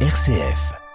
RCF. 0.00 0.85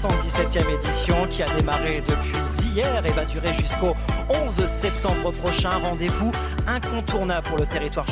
77e 0.00 0.76
édition 0.76 1.26
qui 1.28 1.42
a 1.42 1.56
démarré 1.58 2.00
depuis 2.00 2.32
hier 2.72 3.04
et 3.04 3.12
va 3.12 3.26
durer 3.26 3.52
jusqu'au 3.52 3.94
11 4.30 4.64
septembre 4.64 5.30
prochain. 5.32 5.70
Rendez-vous 5.70 6.32
incontournable 6.66 7.46
pour 7.46 7.58
le 7.58 7.66
territoire 7.66 8.06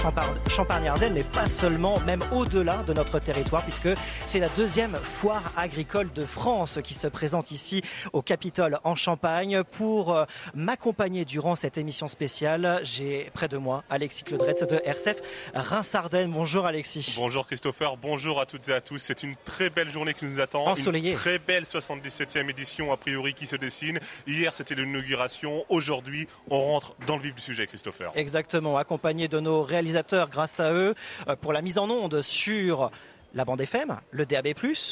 Champagne-Ardenne, 0.48 1.14
mais 1.14 1.22
pas 1.22 1.46
seulement, 1.46 1.98
même 2.00 2.22
au-delà 2.30 2.78
de 2.86 2.92
notre 2.92 3.18
territoire, 3.20 3.62
puisque 3.62 3.88
c'est 4.26 4.38
la 4.38 4.50
deuxième 4.50 4.96
foire 5.02 5.52
agricole 5.56 6.12
de 6.12 6.26
France 6.26 6.78
qui 6.84 6.92
se 6.92 7.06
présente 7.06 7.52
ici 7.52 7.82
au 8.12 8.20
Capitole 8.20 8.78
en 8.84 8.94
Champagne. 8.94 9.62
Pour 9.64 10.14
euh, 10.14 10.24
m'accompagner 10.54 11.24
durant 11.24 11.54
cette 11.54 11.78
émission 11.78 12.06
spéciale, 12.08 12.80
j'ai 12.82 13.30
près 13.32 13.48
de 13.48 13.56
moi 13.56 13.84
Alexis 13.88 14.24
Claudretz 14.24 14.66
de 14.66 14.78
RCF 14.84 15.16
Reims-Ardenne. 15.54 16.32
Bonjour 16.32 16.66
Alexis. 16.66 17.14
Bonjour 17.16 17.46
Christopher, 17.46 17.96
bonjour 17.96 18.40
à 18.40 18.46
toutes 18.46 18.68
et 18.68 18.74
à 18.74 18.82
tous. 18.82 18.98
C'est 18.98 19.22
une 19.22 19.36
très 19.46 19.70
belle 19.70 19.88
journée 19.88 20.12
qui 20.12 20.26
nous 20.26 20.40
attend. 20.40 20.66
Ensoleillée. 20.66 21.12
Une 21.12 21.16
très 21.16 21.38
belle 21.38 21.64
77e 21.80 22.50
édition 22.50 22.92
a 22.92 22.96
priori 22.96 23.34
qui 23.34 23.46
se 23.46 23.56
dessine. 23.56 23.98
Hier 24.26 24.54
c'était 24.54 24.74
l'inauguration. 24.74 25.64
Aujourd'hui 25.68 26.28
on 26.50 26.60
rentre 26.60 26.94
dans 27.06 27.16
le 27.16 27.22
vif 27.22 27.34
du 27.34 27.42
sujet 27.42 27.66
Christopher. 27.66 28.10
Exactement, 28.14 28.76
accompagné 28.76 29.28
de 29.28 29.40
nos 29.40 29.62
réalisateurs 29.62 30.30
grâce 30.30 30.60
à 30.60 30.72
eux 30.72 30.94
euh, 31.28 31.36
pour 31.36 31.52
la 31.52 31.62
mise 31.62 31.78
en 31.78 31.88
onde 31.90 32.22
sur 32.22 32.90
la 33.34 33.44
bande 33.44 33.60
FM, 33.60 33.98
le 34.10 34.24
DAB+, 34.24 34.48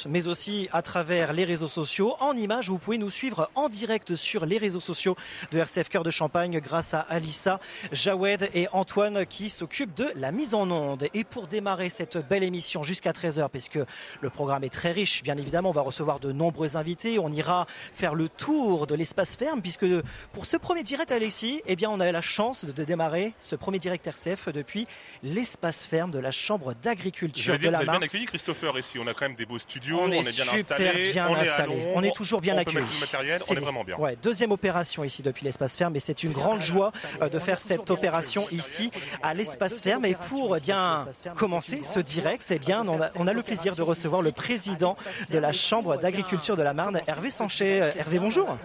mais 0.09 0.27
aussi 0.27 0.69
à 0.73 0.83
travers 0.83 1.33
les 1.33 1.45
réseaux 1.45 1.69
sociaux. 1.69 2.15
En 2.21 2.37
images, 2.37 2.69
vous 2.69 2.79
pouvez 2.79 2.99
nous 2.99 3.11
suivre 3.11 3.51
en 3.55 3.69
direct 3.69 4.15
sur 4.15 4.45
les 4.45 4.59
réseaux 4.59 4.81
sociaux 4.81 5.17
de 5.53 5.59
RCF 5.59 5.89
Cœur 5.89 6.03
de 6.03 6.11
Champagne 6.11 6.61
grâce 6.61 6.93
à 6.93 7.01
Alissa, 7.01 7.61
Jawed 7.93 8.51
et 8.55 8.69
Antoine 8.73 9.25
qui 9.27 9.49
s'occupent 9.49 9.95
de 9.97 10.13
la 10.17 10.33
mise 10.33 10.55
en 10.55 10.71
onde. 10.71 11.09
Et 11.15 11.25
pour 11.25 11.47
démarrer 11.47 11.89
cette 11.89 12.19
belle 12.19 12.43
émission 12.43 12.83
jusqu'à 12.83 13.13
13h, 13.13 13.49
puisque 13.49 13.79
le 14.21 14.31
programme 14.31 14.65
est 14.65 14.73
très 14.73 14.93
riche, 14.93 15.23
bien 15.23 15.37
évidemment, 15.37 15.71
on 15.71 15.75
va 15.75 15.83
recevoir 15.83 16.21
de 16.21 16.31
nombreux 16.31 16.77
invités. 16.77 17.19
On 17.19 17.33
ira 17.33 17.67
faire 17.95 18.15
le 18.15 18.29
tour 18.29 18.87
de 18.87 18.95
l'espace 18.95 19.35
ferme, 19.37 19.63
puisque 19.63 19.87
pour 20.33 20.45
ce 20.45 20.59
premier 20.59 20.83
direct, 20.83 21.11
Alexis, 21.11 21.63
eh 21.67 21.75
bien, 21.75 21.91
on 21.91 22.01
a 22.01 22.13
la 22.13 22.21
chance 22.21 22.65
de 22.65 22.85
démarrer 22.85 23.33
ce 23.39 23.57
premier 23.57 23.79
direct 23.79 24.07
RCF 24.07 24.51
depuis 24.51 24.87
l'espace 25.23 25.87
ferme 25.87 26.11
de 26.11 26.19
la 26.19 26.31
Chambre 26.31 26.75
d'agriculture 26.83 27.59
de 27.59 27.69
la 27.69 27.81
vous 28.26 28.26
bien 28.27 28.39
Christopher 28.39 28.79
ici. 28.79 28.99
On 28.99 29.07
a 29.07 29.15
quand 29.15 29.27
même 29.27 29.35
des 29.37 29.47
beaux 29.47 29.59
studios, 29.59 29.99
On 30.03 30.11
est, 30.11 30.21
bien 30.21 30.23
super 30.23 30.55
installé, 30.55 31.13
bien 31.13 31.27
on 31.29 31.35
est 31.35 31.39
à 31.39 31.43
installé. 31.43 31.75
l'ombre, 31.75 31.93
On 31.95 32.03
est 32.03 32.15
toujours 32.15 32.41
bien 32.41 32.55
on 32.55 32.59
accueilli. 32.59 32.77
peut 32.77 32.81
mettre 32.83 32.93
tout 32.93 33.01
le 33.01 33.07
matériel, 33.07 33.41
on 33.49 33.55
est 33.55 33.61
vraiment 33.61 33.85
bien. 33.85 33.97
Ouais, 33.97 34.17
deuxième 34.23 34.53
opération 34.53 35.05
ici 35.05 35.23
depuis 35.23 35.45
l'espace 35.45 35.77
ferme 35.77 35.97
et 35.97 36.01
c'est 36.01 36.23
une 36.23 36.33
grande 36.33 36.61
joie 36.61 36.93
euh, 37.23 37.29
de 37.29 37.39
faire 37.39 37.61
cette 37.61 37.91
opération 37.91 38.47
ici 38.51 38.91
à 39.23 39.35
l'espace 39.35 39.81
ferme. 39.81 40.05
Et 40.05 40.15
pour 40.15 40.57
eh 40.57 40.61
bien 40.61 41.07
commencer 41.37 41.83
ce 41.85 42.01
direct, 42.01 42.51
eh 42.51 42.59
bien 42.59 42.87
on 42.87 43.01
a, 43.01 43.11
on 43.17 43.27
a 43.27 43.33
le 43.33 43.43
plaisir 43.43 43.77
de 43.77 43.83
recevoir 43.83 44.23
le 44.23 44.33
président 44.33 44.97
de 45.31 45.39
la 45.39 45.53
Chambre 45.53 45.97
d'agriculture 45.97 46.57
de 46.57 46.63
la 46.63 46.75
Marne, 46.75 47.01
Hervé 47.07 47.31
Sanchet. 47.31 47.81
Euh, 47.81 47.93
Hervé, 47.97 48.19
bonjour. 48.19 48.57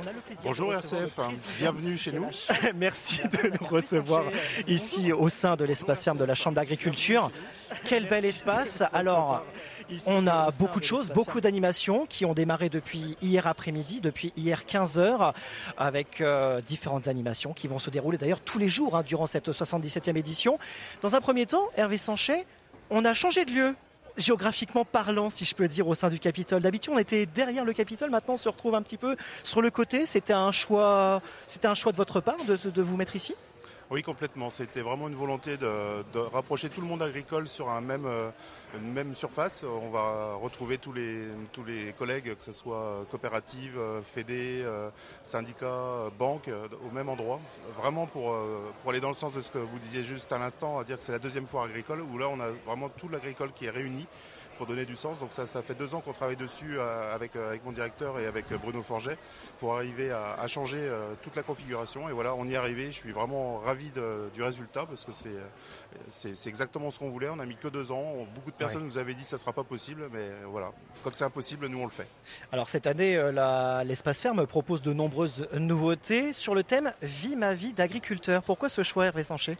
Bonjour 0.44 0.74
RCF, 0.74 1.20
bienvenue 1.60 1.98
chez 1.98 2.12
nous. 2.12 2.30
Merci 2.76 3.22
de 3.24 3.52
nous 3.60 3.68
recevoir 3.68 4.24
ici 4.68 5.12
au 5.12 5.30
sein 5.30 5.56
de 5.56 5.66
l'espace 5.66 6.04
ferme 6.04 6.18
de 6.18 6.26
la 6.26 6.36
Chambre 6.36 6.56
d'agriculture. 6.56 7.32
Quel 7.86 8.08
bel 8.08 8.26
espace. 8.26 8.84
Alors, 8.94 9.44
on 10.06 10.28
a 10.28 10.50
beaucoup 10.58 10.80
de 10.80 10.86
choses, 10.86 11.10
beaucoup 11.12 11.42
d'animations 11.42 12.06
qui 12.06 12.26
ont 12.26 12.34
démarré 12.34 12.70
depuis 12.70 13.18
hier 13.22 13.48
après-midi, 13.48 14.02
depuis 14.02 14.34
hier 14.38 14.64
15h, 14.68 15.34
avec 15.78 16.22
euh, 16.22 16.62
différentes 16.62 17.08
animations 17.08 17.54
qui 17.54 17.68
vont 17.68 17.80
se 17.80 17.90
dérouler 17.90 18.18
d'ailleurs 18.18 18.40
tous 18.40 18.60
les 18.60 18.70
jours 18.70 18.96
hein, 18.96 19.04
durant 19.04 19.26
cette 19.26 19.50
77e 19.50 20.18
édition. 20.18 20.60
Dans 21.02 21.16
un 21.16 21.22
premier 21.22 21.46
temps, 21.46 21.68
Hervé 21.76 21.98
Sanchet, 21.98 22.46
on 22.90 23.06
a 23.06 23.14
changé 23.14 23.46
de 23.46 23.52
lieu. 23.52 23.76
Géographiquement 24.18 24.84
parlant, 24.84 25.30
si 25.30 25.46
je 25.46 25.56
peux 25.56 25.70
dire, 25.70 25.88
au 25.88 25.94
sein 25.94 26.10
du 26.10 26.20
Capitole. 26.20 26.62
D'habitude, 26.62 26.92
on 26.94 27.00
était 27.00 27.26
derrière 27.26 27.64
le 27.64 27.72
Capitole. 27.72 28.10
Maintenant, 28.10 28.34
on 28.34 28.38
se 28.38 28.50
retrouve 28.50 28.76
un 28.76 28.82
petit 28.82 28.98
peu 28.98 29.16
sur 29.44 29.62
le 29.62 29.72
côté. 29.72 30.06
C'était 30.06 30.34
un 30.34 30.52
choix, 30.52 31.22
de 31.48 31.96
votre 31.96 32.20
part 32.20 32.36
de 32.46 32.82
vous 32.82 32.98
mettre 32.98 33.16
ici? 33.16 33.36
Oui, 33.92 34.04
complètement. 34.04 34.50
C'était 34.50 34.80
vraiment 34.80 35.10
une 35.10 35.16
volonté 35.16 35.58
de, 35.58 36.18
rapprocher 36.32 36.70
tout 36.70 36.80
le 36.80 36.88
monde 36.88 37.02
agricole 37.02 37.50
sur 37.50 37.70
un 37.70 37.82
même, 37.82 38.06
euh, 38.06 38.30
une 38.74 38.94
même 38.94 39.16
surface. 39.16 39.66
On 39.66 39.90
va 39.90 40.36
retrouver 40.36 40.78
tous 40.78 40.94
les, 40.94 41.94
collègues, 42.00 42.34
que 42.36 42.42
ce 42.42 42.54
soit 42.54 43.06
coopératives, 43.12 43.78
euh, 43.78 44.02
fédés, 44.02 44.62
euh, 44.64 44.90
syndicats, 45.24 46.10
banques, 46.18 46.50
au 46.88 46.96
même 46.96 47.10
endroit. 47.10 47.42
Vraiment 47.76 48.08
pour, 48.08 48.34
pour 48.82 48.92
aller 48.92 49.02
dans 49.02 49.10
le 49.10 49.14
sens 49.14 49.34
de 49.34 49.42
ce 49.42 49.52
que 49.52 49.58
vous 49.58 49.80
disiez 49.80 50.04
juste 50.04 50.32
à 50.32 50.38
l'instant, 50.38 50.80
à 50.80 50.86
dire 50.86 50.98
que 50.98 51.04
c'est 51.04 51.12
la 51.12 51.20
deuxième 51.20 51.46
foire 51.46 51.66
agricole, 51.66 52.00
où 52.00 52.18
là 52.18 52.30
on 52.30 52.40
a 52.40 52.48
vraiment 52.66 52.88
tout 52.88 53.10
l'agricole 53.10 53.52
qui 53.52 53.66
est 53.66 53.72
réuni 53.72 54.08
pour 54.62 54.68
donner 54.68 54.86
du 54.86 54.96
sens. 54.96 55.20
Donc 55.20 55.32
ça, 55.32 55.48
ça 55.48 55.64
fait 55.64 55.74
deux 55.74 55.96
ans 55.96 56.02
qu'on 56.02 56.14
travaille 56.14 56.36
dessus 56.36 56.78
euh, 56.78 57.16
avec, 57.16 57.36
euh, 57.36 57.50
avec 57.50 57.66
mon 57.66 57.72
directeur 57.72 58.20
et 58.20 58.28
avec 58.28 58.46
euh, 58.52 58.58
Bruno 58.58 58.84
Forget 58.84 59.18
pour 59.60 59.74
arriver 59.76 60.12
à, 60.12 60.36
à 60.36 60.46
changer 60.46 60.88
toute 61.24 61.36
la 61.36 61.42
configuration. 61.42 62.08
Et 62.10 62.12
voilà, 62.12 62.36
on 62.36 62.46
y 62.46 62.54
est 62.54 62.58
arrivé. 62.58 62.86
Je 62.86 62.92
suis 63.00 63.12
vraiment 63.12 63.58
ravi 63.58 63.90
de- 63.90 64.30
du 64.36 64.44
résultat 64.44 64.86
parce 64.86 65.04
que 65.04 65.12
c'est 66.12 66.48
exactement 66.48 66.92
ce 66.92 67.00
qu'on 67.00 67.10
voulait. 67.10 67.30
On 67.30 67.40
a 67.40 67.46
mis 67.48 67.56
que 67.56 67.70
deux 67.70 67.92
ans. 67.92 68.28
Beaucoup 68.36 68.52
de 68.52 68.56
personnes 68.56 68.86
nous 68.86 69.00
avaient 69.00 69.16
dit 69.16 69.24
que 69.24 69.28
ça 69.30 69.40
sera 69.40 69.52
pas 69.52 69.64
possible, 69.64 70.08
mais 70.14 70.30
voilà, 70.46 70.72
quand 71.04 71.10
c'est 71.16 71.24
impossible, 71.24 71.66
nous 71.68 71.80
on 71.80 71.86
le 71.86 71.90
fait. 71.90 72.08
Alors 72.52 72.70
cette 72.70 72.86
année, 72.86 73.20
l'espace 73.84 74.20
ferme 74.22 74.46
propose 74.46 74.84
de 74.84 74.94
nombreuses 74.94 75.48
nouveautés 75.54 76.34
sur 76.34 76.54
le 76.54 76.64
thème 76.64 76.94
Vie 77.02 77.36
ma 77.36 77.56
vie 77.56 77.74
d'agriculteur. 77.74 78.44
Pourquoi 78.44 78.70
ce 78.70 78.84
choix, 78.84 79.08
Hervé 79.08 79.24
Sanchet? 79.24 79.58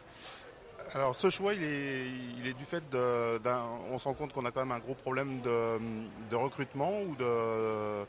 Alors 0.94 1.16
ce 1.16 1.30
choix, 1.30 1.54
il 1.54 1.64
est, 1.64 2.06
il 2.38 2.48
est 2.48 2.54
du 2.54 2.66
fait 2.66 2.84
de- 2.90 3.38
d'un. 3.38 3.64
On 3.92 3.98
se 3.98 4.06
rend 4.06 4.14
compte 4.14 4.34
qu'on 4.34 4.44
a 4.46 4.52
quand 4.52 4.60
même 4.60 4.74
un 4.74 4.80
gros 4.80 4.94
problème 4.94 5.40
de, 5.42 6.36
recrutement 6.36 6.92
euh, 7.22 8.04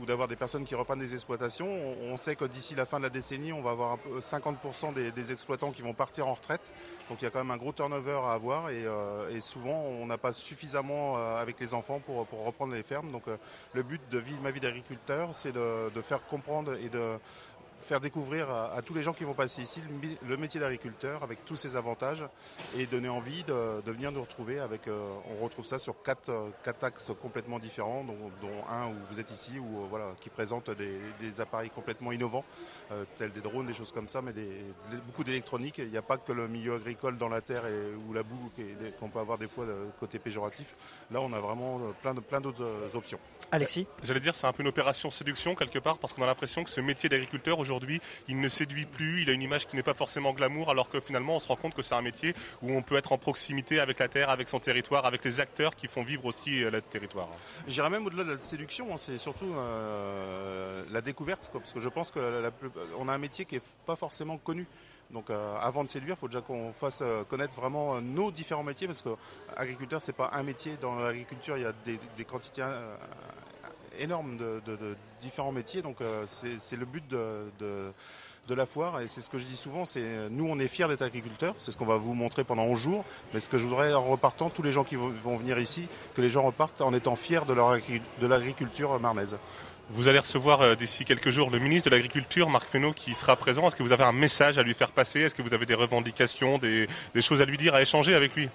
ou 0.00 0.04
d'avoir 0.04 0.26
des 0.26 0.34
personnes 0.34 0.64
qui 0.64 0.74
reprennent 0.74 0.98
des 0.98 1.14
exploitations. 1.14 1.68
On, 2.10 2.16
sait 2.16 2.34
que 2.34 2.44
d'ici 2.44 2.74
la 2.74 2.86
fin 2.86 2.98
de 2.98 3.04
la 3.04 3.10
décennie, 3.10 3.52
on 3.52 3.62
va 3.62 3.70
avoir 3.70 3.92
un 3.92 3.96
peu 3.98 4.18
50% 4.18 4.94
des, 4.94 5.32
exploitants 5.32 5.70
qui 5.70 5.82
vont 5.82 5.94
partir 5.94 6.26
en 6.26 6.34
retraite. 6.34 6.72
Donc 7.08 7.22
il 7.22 7.24
y 7.24 7.28
a 7.28 7.30
quand 7.30 7.38
même 7.38 7.52
un 7.52 7.56
gros 7.56 7.72
turnover 7.72 8.20
à 8.24 8.32
avoir 8.32 8.70
et, 8.70 8.84
euh, 8.84 9.40
souvent 9.40 9.84
on 10.00 10.06
n'a 10.06 10.18
pas 10.18 10.32
suffisamment 10.32 11.16
euh, 11.16 11.36
avec 11.36 11.60
les 11.60 11.72
enfants 11.72 12.00
pour, 12.00 12.26
reprendre 12.44 12.74
les 12.74 12.82
fermes. 12.82 13.12
Donc 13.12 13.24
le 13.74 13.82
but 13.84 14.00
de 14.10 14.20
ma 14.42 14.50
vie 14.50 14.60
d'agriculteur, 14.60 15.28
c'est 15.34 15.52
de 15.52 16.02
faire 16.02 16.26
comprendre 16.26 16.74
et 16.74 16.88
de 16.88 17.18
faire 17.88 18.00
découvrir 18.00 18.50
à, 18.50 18.74
à 18.74 18.82
tous 18.82 18.92
les 18.92 19.02
gens 19.02 19.14
qui 19.14 19.24
vont 19.24 19.32
passer 19.32 19.62
ici 19.62 19.80
le, 20.28 20.36
métier 20.36 20.60
d'agriculteur 20.60 21.22
avec 21.22 21.44
tous 21.46 21.56
ses 21.56 21.74
avantages 21.74 22.22
et 22.76 22.84
donner 22.84 23.08
envie 23.08 23.44
de, 23.44 23.80
de 23.80 23.92
venir 23.92 24.12
nous 24.12 24.20
retrouver 24.20 24.58
avec 24.58 24.86
euh, 24.88 25.08
on 25.40 25.42
retrouve 25.42 25.64
ça 25.64 25.78
sur 25.78 26.02
quatre, 26.02 26.28
euh, 26.28 26.50
quatre 26.64 26.84
axes 26.84 27.10
complètement 27.22 27.58
différents 27.58 28.04
dont, 28.04 28.18
dont 28.42 28.62
un 28.70 28.88
où 28.88 28.94
vous 29.10 29.20
êtes 29.20 29.30
ici 29.30 29.52
où 29.58 29.78
euh, 29.82 29.86
voilà 29.88 30.04
qui 30.20 30.28
présente 30.28 30.68
des, 30.70 30.98
des 31.18 31.40
appareils 31.40 31.70
complètement 31.70 32.12
innovants 32.12 32.44
euh, 32.92 33.04
tels 33.16 33.32
des 33.32 33.40
drones 33.40 33.66
des 33.66 33.72
choses 33.72 33.90
comme 33.90 34.08
ça 34.08 34.20
mais 34.20 34.34
des, 34.34 34.46
des- 34.90 34.96
beaucoup 35.06 35.24
d'électronique. 35.24 35.78
Il 35.78 35.88
n'y 35.88 35.96
a 35.96 36.02
pas 36.02 36.18
que 36.18 36.32
le 36.32 36.46
milieu 36.46 36.74
agricole 36.74 37.16
dans 37.16 37.30
la 37.30 37.40
terre 37.40 37.64
et, 37.66 37.94
ou 38.06 38.12
la 38.12 38.22
boue 38.22 38.50
qu'on 39.00 39.08
peut 39.08 39.18
avoir 39.18 39.38
des 39.38 39.48
fois 39.48 39.64
de 39.64 39.74
côté 39.98 40.18
péjoratif. 40.18 40.74
Là 41.10 41.22
on 41.22 41.32
a 41.32 41.40
vraiment 41.40 41.80
plein 42.02 42.12
de 42.12 42.20
plein 42.20 42.40
d'autres 42.42 42.68
options. 42.94 43.18
Alexis? 43.50 43.86
J'allais 44.02 44.20
dire, 44.20 44.34
c'est 44.34 44.46
un 44.46 44.52
peu 44.52 44.62
une 44.62 44.68
opération 44.68 45.10
séduction 45.10 45.54
quelque 45.54 45.78
part 45.78 45.96
parce 45.96 46.12
qu'on 46.12 46.22
a 46.22 46.26
l'impression 46.26 46.64
que 46.64 46.68
ce 46.70 46.82
métier 46.82 47.08
d'agriculteur 47.08 47.58
aujourd'hui, 47.58 47.77
il 48.28 48.40
ne 48.40 48.48
séduit 48.48 48.86
plus, 48.86 49.22
il 49.22 49.30
a 49.30 49.32
une 49.32 49.42
image 49.42 49.66
qui 49.66 49.76
n'est 49.76 49.82
pas 49.82 49.94
forcément 49.94 50.32
glamour 50.32 50.70
alors 50.70 50.88
que 50.88 51.00
finalement 51.00 51.36
on 51.36 51.38
se 51.38 51.48
rend 51.48 51.56
compte 51.56 51.74
que 51.74 51.82
c'est 51.82 51.94
un 51.94 52.02
métier 52.02 52.34
où 52.62 52.72
on 52.72 52.82
peut 52.82 52.96
être 52.96 53.12
en 53.12 53.18
proximité 53.18 53.80
avec 53.80 53.98
la 53.98 54.08
terre, 54.08 54.30
avec 54.30 54.48
son 54.48 54.60
territoire, 54.60 55.06
avec 55.06 55.24
les 55.24 55.40
acteurs 55.40 55.76
qui 55.76 55.86
font 55.86 56.02
vivre 56.02 56.24
aussi 56.24 56.62
euh, 56.62 56.70
le 56.70 56.82
territoire. 56.82 57.28
J'irais 57.66 57.90
même 57.90 58.06
au-delà 58.06 58.24
de 58.24 58.32
la 58.32 58.40
séduction, 58.40 58.92
hein, 58.92 58.96
c'est 58.96 59.18
surtout 59.18 59.52
euh, 59.54 60.84
la 60.90 61.00
découverte, 61.00 61.50
parce 61.52 61.72
que 61.72 61.80
je 61.80 61.88
pense 61.88 62.10
que 62.10 62.18
a 62.18 63.12
un 63.12 63.18
métier 63.18 63.44
qui 63.44 63.56
est 63.56 63.62
pas 63.86 63.96
forcément 63.96 64.36
connu. 64.36 64.66
Donc 65.10 65.30
euh, 65.30 65.56
avant 65.60 65.84
de 65.84 65.88
séduire, 65.88 66.16
il 66.16 66.18
faut 66.18 66.28
déjà 66.28 66.42
qu'on 66.42 66.72
fasse 66.72 67.02
connaître 67.30 67.58
vraiment 67.58 68.00
nos 68.00 68.30
différents 68.30 68.62
métiers, 68.62 68.86
parce 68.86 69.02
que 69.02 69.10
agriculteur, 69.56 70.02
c'est 70.02 70.12
pas 70.12 70.30
un 70.34 70.42
métier. 70.42 70.76
Dans 70.80 70.96
l'agriculture, 70.96 71.56
il 71.56 71.62
y 71.62 71.66
a 71.66 71.72
des 72.16 72.24
quantités 72.24 72.62
énormes 73.98 74.36
de, 74.36 74.96
différents 75.20 75.52
métiers, 75.52 75.82
donc 75.82 76.00
euh, 76.00 76.24
c'est 76.26 76.76
le 76.76 76.86
but 76.86 77.06
de, 77.08 78.54
la 78.54 78.66
foire, 78.66 79.00
et 79.00 79.08
c'est 79.08 79.20
ce 79.20 79.28
que 79.28 79.38
je 79.38 79.44
dis 79.44 79.56
souvent, 79.56 79.84
c'est 79.84 80.30
nous 80.30 80.46
on 80.48 80.58
est 80.58 80.68
fiers 80.68 80.88
d'être 80.88 81.02
agriculteurs, 81.02 81.54
c'est 81.58 81.70
ce 81.70 81.76
qu'on 81.76 81.84
va 81.86 81.96
vous 81.96 82.14
montrer 82.14 82.44
pendant 82.44 82.62
11 82.62 82.80
jours, 82.80 83.04
mais 83.34 83.40
ce 83.40 83.48
que 83.48 83.58
je 83.58 83.64
voudrais 83.66 83.92
en 83.92 84.04
repartant, 84.04 84.48
tous 84.48 84.62
les 84.62 84.72
gens 84.72 84.84
qui 84.84 84.96
vont 84.96 85.36
venir 85.36 85.58
ici, 85.58 85.86
que 86.14 86.22
les 86.22 86.28
gens 86.28 86.42
repartent 86.42 86.80
en 86.80 86.94
étant 86.94 87.16
fiers 87.16 87.42
de, 87.46 88.26
l'agriculture 88.26 88.98
marnaise. 89.00 89.36
Vous 89.90 90.08
allez 90.08 90.18
recevoir 90.18 90.60
euh, 90.60 90.74
d'ici 90.74 91.04
quelques 91.04 91.30
jours 91.30 91.50
le 91.50 91.58
ministre 91.58 91.88
de 91.88 91.94
l'Agriculture, 91.94 92.50
Marc 92.50 92.68
Fesneau, 92.68 92.92
qui 92.92 93.14
sera 93.14 93.36
présent. 93.36 93.66
Est-ce 93.66 93.76
que 93.76 93.82
vous 93.82 93.92
avez 93.92 94.04
un 94.04 94.12
message 94.12 94.58
à 94.58 94.62
lui 94.62 94.74
faire 94.74 94.92
passer? 94.92 95.20
Est-ce 95.20 95.34
que 95.34 95.40
vous 95.40 95.54
avez 95.54 95.64
des 95.64 95.72
revendications, 95.72 96.58
des 96.58 96.88
choses 97.22 97.40
à 97.40 97.46
lui 97.46 97.56
dire, 97.56 97.74
à 97.74 97.80
échanger 97.80 98.14
avec 98.14 98.36
lui? 98.36 98.50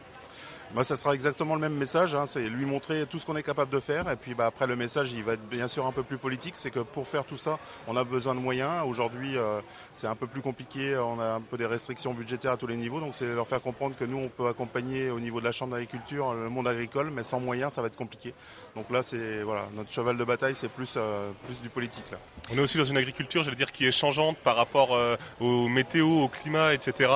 Bah, 0.76 0.84
ça 0.84 0.98
sera 0.98 1.14
exactement 1.14 1.54
le 1.54 1.62
même 1.62 1.76
message, 1.76 2.16
hein. 2.16 2.26
c'est 2.26 2.50
lui 2.50 2.66
montrer 2.66 3.06
tout 3.06 3.20
ce 3.20 3.28
qu'on 3.28 3.36
est 3.36 3.44
capable 3.44 3.72
de 3.72 3.80
faire. 3.80 4.10
Et 4.10 4.16
puis 4.16 4.34
bah, 4.34 4.48
après 4.48 4.66
le 4.66 4.76
message, 4.76 5.12
il 5.14 5.24
va 5.24 5.34
être 5.34 5.48
bien 5.48 5.68
sûr 5.68 5.86
un 5.86 5.92
peu 5.92 6.02
plus 6.02 6.18
politique, 6.18 6.56
c'est 6.58 6.72
que 6.72 6.80
pour 6.80 7.08
faire 7.08 7.26
tout 7.26 7.38
ça, 7.38 7.60
on 7.88 7.96
a 7.96 8.04
besoin 8.04 8.34
de 8.34 8.40
moyens. 8.40 8.84
Aujourd'hui, 8.88 9.38
euh, 9.38 9.62
c'est 9.94 10.08
un 10.08 10.16
peu 10.16 10.26
plus 10.26 10.42
compliqué, 10.42 10.98
on 10.98 11.20
a 11.20 11.34
un 11.34 11.42
peu 11.42 11.58
des 11.58 11.68
restrictions 11.68 12.16
budgétaires 12.16 12.54
à 12.54 12.58
tous 12.58 12.66
les 12.66 12.76
niveaux, 12.76 13.00
donc 13.00 13.16
c'est 13.16 13.36
leur 13.36 13.48
faire 13.48 13.62
comprendre 13.62 13.96
que 13.96 14.04
nous, 14.04 14.18
on 14.18 14.30
peut 14.30 14.48
accompagner 14.48 15.12
au 15.12 15.20
niveau 15.20 15.40
de 15.40 15.46
la 15.46 15.52
Chambre 15.52 15.74
d'agriculture 15.74 16.34
le 16.34 16.50
monde 16.50 16.68
agricole, 16.68 17.12
mais 17.12 17.24
sans 17.24 17.40
moyens, 17.40 17.74
ça 17.74 17.82
va 17.82 17.88
être 17.88 17.96
compliqué. 17.96 18.34
Donc 18.76 18.90
là, 18.90 19.04
c'est 19.04 19.44
voilà, 19.44 19.68
notre 19.76 19.92
cheval 19.92 20.18
de 20.18 20.24
bataille, 20.24 20.56
c'est 20.56 20.70
plus, 20.70 20.96
euh, 20.98 21.30
plus 21.46 21.62
du 21.62 21.70
politique. 21.70 22.10
Là. 22.12 22.18
On 22.52 22.58
est 22.58 22.62
aussi 22.62 22.80
dans 22.80 22.84
une 22.84 22.98
agriculture, 22.98 23.44
j'allais 23.44 23.56
dire, 23.56 23.72
qui 23.72 23.86
est 23.86 23.92
changeante 23.92 24.38
par 24.38 24.56
rapport 24.56 24.96
euh, 24.96 25.18
au 25.40 25.68
météo, 25.68 26.08
au 26.24 26.28
climat, 26.30 26.74
etc. 26.74 27.12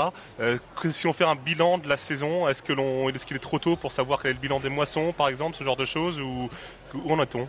si 0.92 1.08
on 1.08 1.14
fait 1.14 1.26
un 1.26 1.36
bilan 1.36 1.80
de 1.80 1.90
la 1.90 1.98
saison, 1.98 2.48
est-ce 2.48 2.62
que 2.62 2.74
l'on, 2.74 3.10
est-ce 3.10 3.26
trop 3.48 3.60
tôt 3.60 3.78
pour 3.78 3.94
savoir 3.94 4.22
quel 4.22 4.32
est 4.32 4.34
le 4.34 4.40
bilan 4.42 4.60
des 4.60 4.70
moissons, 4.70 5.14
par 5.14 5.30
exemple, 5.30 5.56
ce 5.56 5.64
genre 5.64 5.78
de 5.78 5.86
choses, 5.86 6.20
ou 6.20 6.50
où 6.94 7.14
en 7.14 7.22
est-on? 7.24 7.48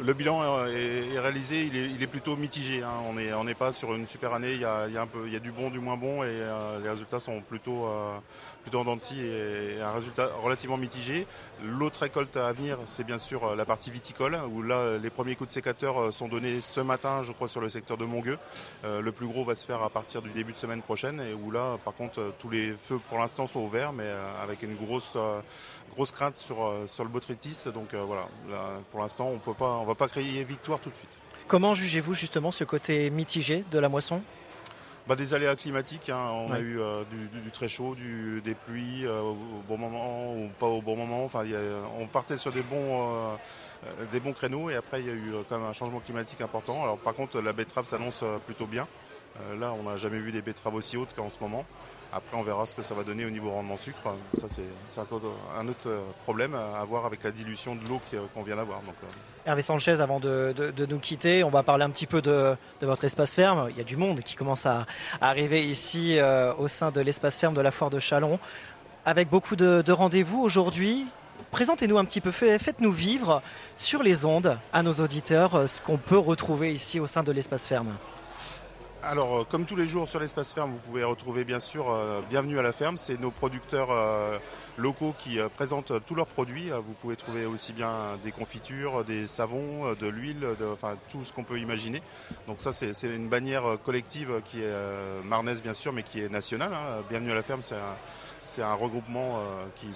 Le 0.00 0.12
bilan 0.12 0.66
est, 0.66 1.18
réalisé, 1.18 1.64
il 1.64 2.02
est, 2.02 2.06
plutôt 2.06 2.36
mitigé. 2.36 2.82
Hein. 2.82 2.94
On 3.08 3.44
n'est 3.44 3.54
pas 3.54 3.72
sur 3.72 3.94
une 3.94 4.06
super 4.06 4.32
année, 4.32 4.52
il 4.52 4.60
y, 4.60 4.64
a, 4.64 4.84
un 4.84 5.06
peu, 5.06 5.26
il 5.26 5.32
y 5.32 5.36
a 5.36 5.40
du 5.40 5.50
bon, 5.50 5.70
du 5.70 5.80
moins 5.80 5.96
bon, 5.96 6.22
et 6.22 6.28
euh, 6.28 6.80
les 6.82 6.90
résultats 6.90 7.20
sont 7.20 7.40
plutôt, 7.40 7.86
euh, 7.86 8.18
plutôt 8.62 8.78
en 8.78 8.84
dents 8.84 8.96
de 8.96 9.02
et, 9.12 9.80
un 9.80 9.92
résultat 9.92 10.30
relativement 10.42 10.76
mitigé. 10.76 11.26
L'autre 11.64 12.00
récolte 12.00 12.36
à 12.36 12.52
venir, 12.52 12.78
c'est 12.86 13.04
bien 13.04 13.18
sûr 13.18 13.44
euh, 13.44 13.56
la 13.56 13.64
partie 13.64 13.90
viticole, 13.90 14.38
où 14.50 14.62
là, 14.62 14.98
les 14.98 15.10
premiers 15.10 15.34
coups 15.34 15.48
de 15.48 15.52
sécateur 15.52 16.12
sont 16.12 16.28
donnés 16.28 16.60
ce 16.60 16.80
matin, 16.80 17.22
je 17.22 17.32
crois, 17.32 17.48
sur 17.48 17.60
le 17.60 17.68
secteur 17.68 17.96
de 17.96 18.04
Mongueux. 18.04 18.38
le 18.84 19.12
plus 19.12 19.26
gros 19.26 19.44
va 19.44 19.54
se 19.54 19.66
faire 19.66 19.82
à 19.82 19.90
partir 19.90 20.22
du 20.22 20.30
début 20.30 20.52
de 20.52 20.56
semaine 20.56 20.82
prochaine, 20.82 21.20
et 21.20 21.34
où 21.34 21.50
là, 21.50 21.78
par 21.84 21.94
contre, 21.94 22.32
tous 22.38 22.50
les 22.50 22.72
feux 22.72 22.98
pour 23.08 23.18
l'instant 23.18 23.46
sont 23.46 23.60
ouverts, 23.60 23.92
mais 23.92 24.08
avec 24.42 24.62
une 24.62 24.76
grosse, 24.76 25.16
crainte 26.12 26.36
sur, 26.36 26.56
le 26.58 27.08
botrytis. 27.08 27.64
Donc 27.72 27.94
voilà, 27.94 28.26
pour 28.90 29.00
l'instant, 29.00 29.28
on 29.28 29.54
on 29.60 29.84
va 29.84 29.94
pas 29.94 30.08
créer 30.08 30.44
victoire 30.44 30.78
tout 30.80 30.90
de 30.90 30.96
suite. 30.96 31.10
Comment 31.48 31.74
jugez-vous 31.74 32.14
justement 32.14 32.50
ce 32.50 32.64
côté 32.64 33.10
mitigé 33.10 33.64
de 33.70 33.78
la 33.78 33.88
moisson? 33.88 34.22
Bah, 35.08 35.16
des 35.16 35.34
aléas 35.34 35.56
climatiques, 35.56 36.10
hein. 36.10 36.30
on 36.32 36.52
a 36.52 36.60
eu 36.60 36.78
euh, 36.80 37.02
du, 37.10 37.50
très 37.50 37.68
chaud, 37.68 37.96
des 37.96 38.54
pluies 38.54 39.04
euh, 39.04 39.20
au 39.20 39.36
bon 39.68 39.76
moment 39.76 40.34
ou 40.34 40.48
pas 40.60 40.66
au 40.66 40.80
bon 40.80 40.96
moment. 40.96 41.24
Enfin, 41.24 41.44
on 41.98 42.06
partait 42.06 42.36
sur 42.36 42.52
des 42.52 42.62
bons, 42.62 43.10
euh, 43.84 44.04
des 44.12 44.20
bons 44.20 44.32
créneaux 44.32 44.70
et 44.70 44.76
après 44.76 45.00
il 45.00 45.06
y 45.06 45.10
a 45.10 45.14
eu 45.14 45.32
quand 45.48 45.58
même 45.58 45.68
un 45.68 45.72
changement 45.72 46.00
climatique 46.00 46.40
important. 46.40 46.84
Alors 46.84 46.98
par 46.98 47.14
contre 47.14 47.40
la 47.40 47.52
betterave 47.52 47.84
s'annonce 47.84 48.22
plutôt 48.46 48.66
bien. 48.66 48.86
là 49.58 49.72
on 49.72 49.82
n'a 49.82 49.96
jamais 49.96 50.18
vu 50.18 50.30
des 50.30 50.42
betteraves 50.42 50.74
aussi 50.74 50.96
hautes 50.96 51.14
qu'en 51.16 51.30
ce 51.30 51.40
moment. 51.40 51.64
Après, 52.14 52.36
on 52.36 52.42
verra 52.42 52.66
ce 52.66 52.76
que 52.76 52.82
ça 52.82 52.94
va 52.94 53.04
donner 53.04 53.24
au 53.24 53.30
niveau 53.30 53.50
rendement 53.50 53.78
sucre. 53.78 54.14
Ça, 54.38 54.46
c'est 54.46 55.00
un 55.56 55.68
autre 55.68 56.02
problème 56.24 56.54
à 56.54 56.84
voir 56.84 57.06
avec 57.06 57.22
la 57.22 57.30
dilution 57.30 57.74
de 57.74 57.88
l'eau 57.88 58.02
qu'on 58.34 58.42
vient 58.42 58.56
d'avoir. 58.56 58.80
Euh. 58.80 59.06
Hervé 59.44 59.62
Sanchez, 59.62 60.00
avant 60.00 60.20
de, 60.20 60.54
nous 60.88 60.98
quitter, 61.00 61.42
on 61.42 61.50
va 61.50 61.64
parler 61.64 61.82
un 61.82 61.90
petit 61.90 62.06
peu 62.06 62.22
de, 62.22 62.56
votre 62.80 63.04
espace 63.04 63.34
ferme. 63.34 63.68
Il 63.70 63.76
y 63.76 63.80
a 63.80 63.84
du 63.84 63.96
monde 63.96 64.20
qui 64.20 64.36
commence 64.36 64.66
à, 64.66 64.86
arriver 65.20 65.66
ici 65.66 66.18
euh, 66.18 66.54
au 66.54 66.68
sein 66.68 66.92
de 66.92 67.00
l'espace 67.00 67.38
ferme 67.38 67.54
de 67.54 67.60
la 67.60 67.72
foire 67.72 67.90
de 67.90 67.98
Chalon, 67.98 68.38
avec 69.04 69.28
beaucoup 69.28 69.56
de, 69.56 69.90
rendez-vous 69.90 70.40
aujourd'hui. 70.40 71.06
Présentez-nous 71.50 71.98
un 71.98 72.04
petit 72.04 72.20
peu, 72.20 72.30
faites-nous 72.30 72.92
vivre 72.92 73.42
sur 73.76 74.04
les 74.04 74.24
ondes 74.24 74.56
à 74.72 74.84
nos 74.84 74.92
auditeurs 74.92 75.56
euh, 75.56 75.66
ce 75.66 75.80
qu'on 75.80 75.98
peut 75.98 76.18
retrouver 76.18 76.72
ici 76.72 77.00
au 77.00 77.06
sein 77.06 77.24
de 77.24 77.32
l'espace 77.32 77.66
ferme. 77.66 77.96
Alors, 79.04 79.40
euh, 79.40 79.44
comme 79.44 79.66
tous 79.66 79.74
les 79.74 79.84
jours 79.84 80.06
sur 80.06 80.20
l'espace 80.20 80.52
ferme, 80.52 80.70
vous 80.70 80.78
pouvez 80.78 81.02
retrouver 81.02 81.42
bien 81.42 81.58
sûr 81.58 81.90
euh, 81.90 82.20
Bienvenue 82.30 82.60
à 82.60 82.62
la 82.62 82.72
ferme. 82.72 82.98
C'est 82.98 83.20
nos 83.20 83.32
producteurs 83.32 83.90
euh, 83.90 84.38
locaux 84.78 85.12
qui 85.18 85.40
présentent 85.56 85.92
tous 86.06 86.14
leurs 86.14 86.28
produits. 86.28 86.70
vous 86.70 86.92
pouvez 86.94 87.16
trouver 87.16 87.44
aussi 87.44 87.72
bien 87.72 88.16
des 88.22 88.30
confitures, 88.30 89.04
des 89.04 89.26
savons, 89.26 89.92
de 89.94 90.06
l'huile, 90.06 90.46
enfin 90.72 90.96
tout 91.10 91.24
ce 91.24 91.32
qu'on 91.32 91.42
peut 91.42 91.58
imaginer. 91.58 92.00
Donc 92.46 92.60
ça, 92.60 92.72
c'est 92.72 92.94
une 93.02 93.28
bannière 93.28 93.76
collective 93.84 94.40
qui 94.44 94.62
est 94.62 94.72
marnaise 95.24 95.62
bien 95.62 95.74
sûr, 95.74 95.92
mais 95.92 96.04
qui 96.04 96.20
est 96.20 96.28
nationale. 96.28 96.72
Hein. 96.72 97.02
Bienvenue 97.10 97.32
à 97.32 97.34
la 97.34 97.42
ferme, 97.42 97.60
c'est 98.44 98.62
un, 98.62 98.74
regroupement 98.74 99.42
qui 99.76 99.88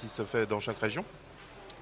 qui 0.00 0.08
se 0.08 0.24
fait 0.24 0.46
dans 0.46 0.60
chaque 0.60 0.78
région. 0.78 1.04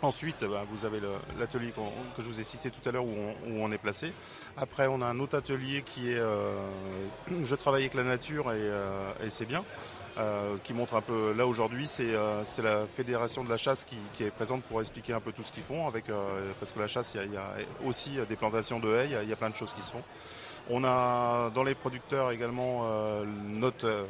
Ensuite, 0.03 0.45
bah, 0.45 0.65
vous 0.71 0.87
avez 0.87 0.99
l'atelier 1.39 1.75
que 2.17 2.23
je 2.23 2.27
vous 2.27 2.41
ai 2.41 2.45
cité 2.45 2.71
tout 2.71 2.87
à 2.89 2.93
l'heure 2.93 3.05
où, 3.05 3.15
on 3.51 3.71
est 3.71 3.79
placé. 3.79 4.13
Après, 4.57 4.87
on 4.87 5.03
a 5.03 5.07
un 5.07 5.21
autre 5.21 5.37
atelier 5.37 5.83
qui 5.83 6.11
est 6.11 6.19
euh, 6.19 6.57
Je 7.43 7.55
travaille 7.55 7.83
avec 7.83 7.95
la 7.95 8.05
nature 8.05 8.51
et, 8.51 8.57
euh, 8.57 9.13
c'est 9.29 9.47
bien. 9.47 9.63
Euh, 10.19 10.57
qui 10.65 10.75
montre 10.75 10.97
un 10.97 11.01
peu 11.01 11.33
là 11.37 11.47
aujourd'hui 11.47 11.87
c'est 11.87 12.09
la 12.09 12.85
fédération 12.93 13.45
de 13.45 13.49
la 13.49 13.57
chasse 13.57 13.85
qui, 13.85 14.25
est 14.25 14.31
présente 14.33 14.65
pour 14.65 14.81
expliquer 14.81 15.13
un 15.13 15.21
peu 15.21 15.31
tout 15.31 15.45
ce 15.45 15.53
qu'ils 15.53 15.63
font 15.63 15.87
avec 15.87 16.07
parce 16.59 16.73
que 16.73 16.81
la 16.81 16.89
chasse 16.89 17.15
il 17.15 17.33
y, 17.33 17.37
a 17.37 17.55
aussi 17.87 18.19
des 18.29 18.35
plantations 18.35 18.81
de 18.81 18.93
haies 18.93 19.09
il 19.23 19.29
y, 19.29 19.33
a 19.33 19.37
plein 19.37 19.51
de 19.51 19.55
choses 19.55 19.73
qui 19.73 19.83
se 19.83 19.93
font 19.93 20.03
on 20.69 20.83
a 20.83 21.51
dans 21.51 21.63
les 21.63 21.77
producteurs 21.77 22.33
également 22.33 22.91
notre 23.47 24.05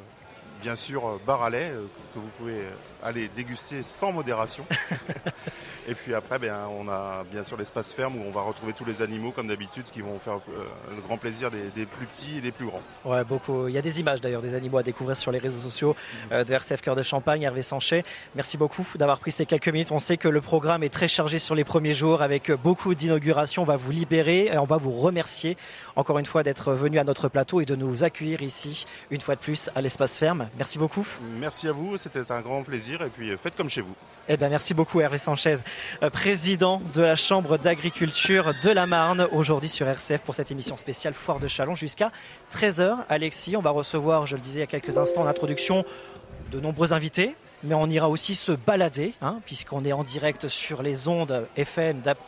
bien 0.60 0.76
sûr 0.76 1.18
bar 1.26 1.42
à 1.42 1.50
lait 1.50 1.72
que 2.14 2.18
vous 2.18 2.30
pouvez 2.38 2.62
aller 3.02 3.28
déguster 3.28 3.82
sans 3.82 4.12
modération 4.12 4.64
Et 5.88 5.94
puis 5.94 6.14
après, 6.14 6.38
ben, 6.38 6.68
on 6.78 6.88
a 6.88 7.24
bien 7.24 7.42
sûr 7.42 7.56
l'espace 7.56 7.94
ferme 7.94 8.16
où 8.16 8.22
on 8.24 8.30
va 8.30 8.42
retrouver 8.42 8.72
tous 8.72 8.84
les 8.84 9.02
animaux 9.02 9.32
comme 9.32 9.48
d'habitude 9.48 9.86
qui 9.90 10.02
vont 10.02 10.18
faire 10.18 10.34
euh, 10.50 10.64
le 10.94 11.00
grand 11.00 11.16
plaisir 11.16 11.50
des, 11.50 11.86
plus 11.86 12.06
petits 12.06 12.38
et 12.38 12.40
des 12.40 12.52
plus 12.52 12.66
grands. 12.66 12.82
Ouais, 13.04 13.24
beaucoup. 13.24 13.66
Il 13.66 13.74
y 13.74 13.78
a 13.78 13.82
des 13.82 13.98
images 13.98 14.20
d'ailleurs 14.20 14.42
des 14.42 14.54
animaux 14.54 14.78
à 14.78 14.82
découvrir 14.82 15.16
sur 15.16 15.32
les 15.32 15.38
réseaux 15.38 15.60
sociaux 15.60 15.96
euh, 16.32 16.44
de 16.44 16.52
RCF 16.52 16.82
Cœur 16.82 16.96
de 16.96 17.02
Champagne, 17.02 17.42
Hervé 17.42 17.62
Sanchet. 17.62 18.04
Merci 18.34 18.56
beaucoup 18.56 18.86
d'avoir 18.96 19.18
pris 19.18 19.32
ces 19.32 19.46
quelques 19.46 19.68
minutes. 19.68 19.90
On 19.90 19.98
sait 19.98 20.16
que 20.16 20.28
le 20.28 20.40
programme 20.40 20.82
est 20.82 20.90
très 20.90 21.08
chargé 21.08 21.38
sur 21.38 21.54
les 21.54 21.64
premiers 21.64 21.94
jours 21.94 22.22
avec 22.22 22.52
beaucoup 22.52 22.94
d'inaugurations. 22.94 23.62
On 23.62 23.66
va 23.66 23.76
vous 23.76 23.90
libérer 23.90 24.46
et 24.46 24.58
on 24.58 24.66
va 24.66 24.76
vous 24.76 24.92
remercier 24.92 25.56
encore 25.96 26.18
une 26.18 26.26
fois 26.26 26.42
d'être 26.42 26.72
venu 26.72 26.98
à 26.98 27.04
notre 27.04 27.28
plateau 27.28 27.60
et 27.60 27.64
de 27.64 27.74
nous 27.74 28.04
accueillir 28.04 28.42
ici 28.42 28.86
une 29.10 29.20
fois 29.20 29.34
de 29.34 29.40
plus 29.40 29.70
à 29.74 29.80
l'espace 29.80 30.16
ferme. 30.16 30.48
Merci 30.58 30.78
beaucoup. 30.78 31.06
Merci 31.38 31.68
à 31.68 31.72
vous, 31.72 31.96
c'était 31.96 32.30
un 32.30 32.40
grand 32.40 32.62
plaisir 32.62 33.02
et 33.02 33.10
puis 33.10 33.30
faites 33.42 33.56
comme 33.56 33.68
chez 33.68 33.80
vous. 33.80 33.94
Eh 34.28 34.36
bien, 34.36 34.48
merci 34.48 34.74
beaucoup 34.74 35.00
Hervé 35.00 35.18
Sanchez, 35.18 35.56
euh, 36.02 36.10
président 36.10 36.80
de 36.94 37.02
la 37.02 37.16
Chambre 37.16 37.58
d'agriculture 37.58 38.52
de 38.62 38.70
la 38.70 38.86
Marne, 38.86 39.26
aujourd'hui 39.32 39.68
sur 39.68 39.88
RCF 39.88 40.20
pour 40.20 40.34
cette 40.34 40.50
émission 40.50 40.76
spéciale 40.76 41.14
Foire 41.14 41.40
de 41.40 41.48
Chalon 41.48 41.74
jusqu'à 41.74 42.12
13h. 42.52 42.98
Alexis, 43.08 43.56
on 43.56 43.60
va 43.60 43.70
recevoir, 43.70 44.26
je 44.26 44.36
le 44.36 44.42
disais 44.42 44.58
il 44.58 44.60
y 44.60 44.64
a 44.64 44.68
quelques 44.68 44.98
instants 44.98 45.22
en 45.22 45.26
introduction, 45.26 45.84
de 46.52 46.60
nombreux 46.60 46.92
invités, 46.92 47.34
mais 47.62 47.74
on 47.74 47.86
ira 47.86 48.08
aussi 48.08 48.34
se 48.34 48.52
balader, 48.52 49.14
hein, 49.20 49.40
puisqu'on 49.46 49.84
est 49.84 49.92
en 49.92 50.02
direct 50.02 50.48
sur 50.48 50.82
les 50.82 51.08
ondes 51.08 51.46
FM, 51.56 52.00
DAP+, 52.00 52.18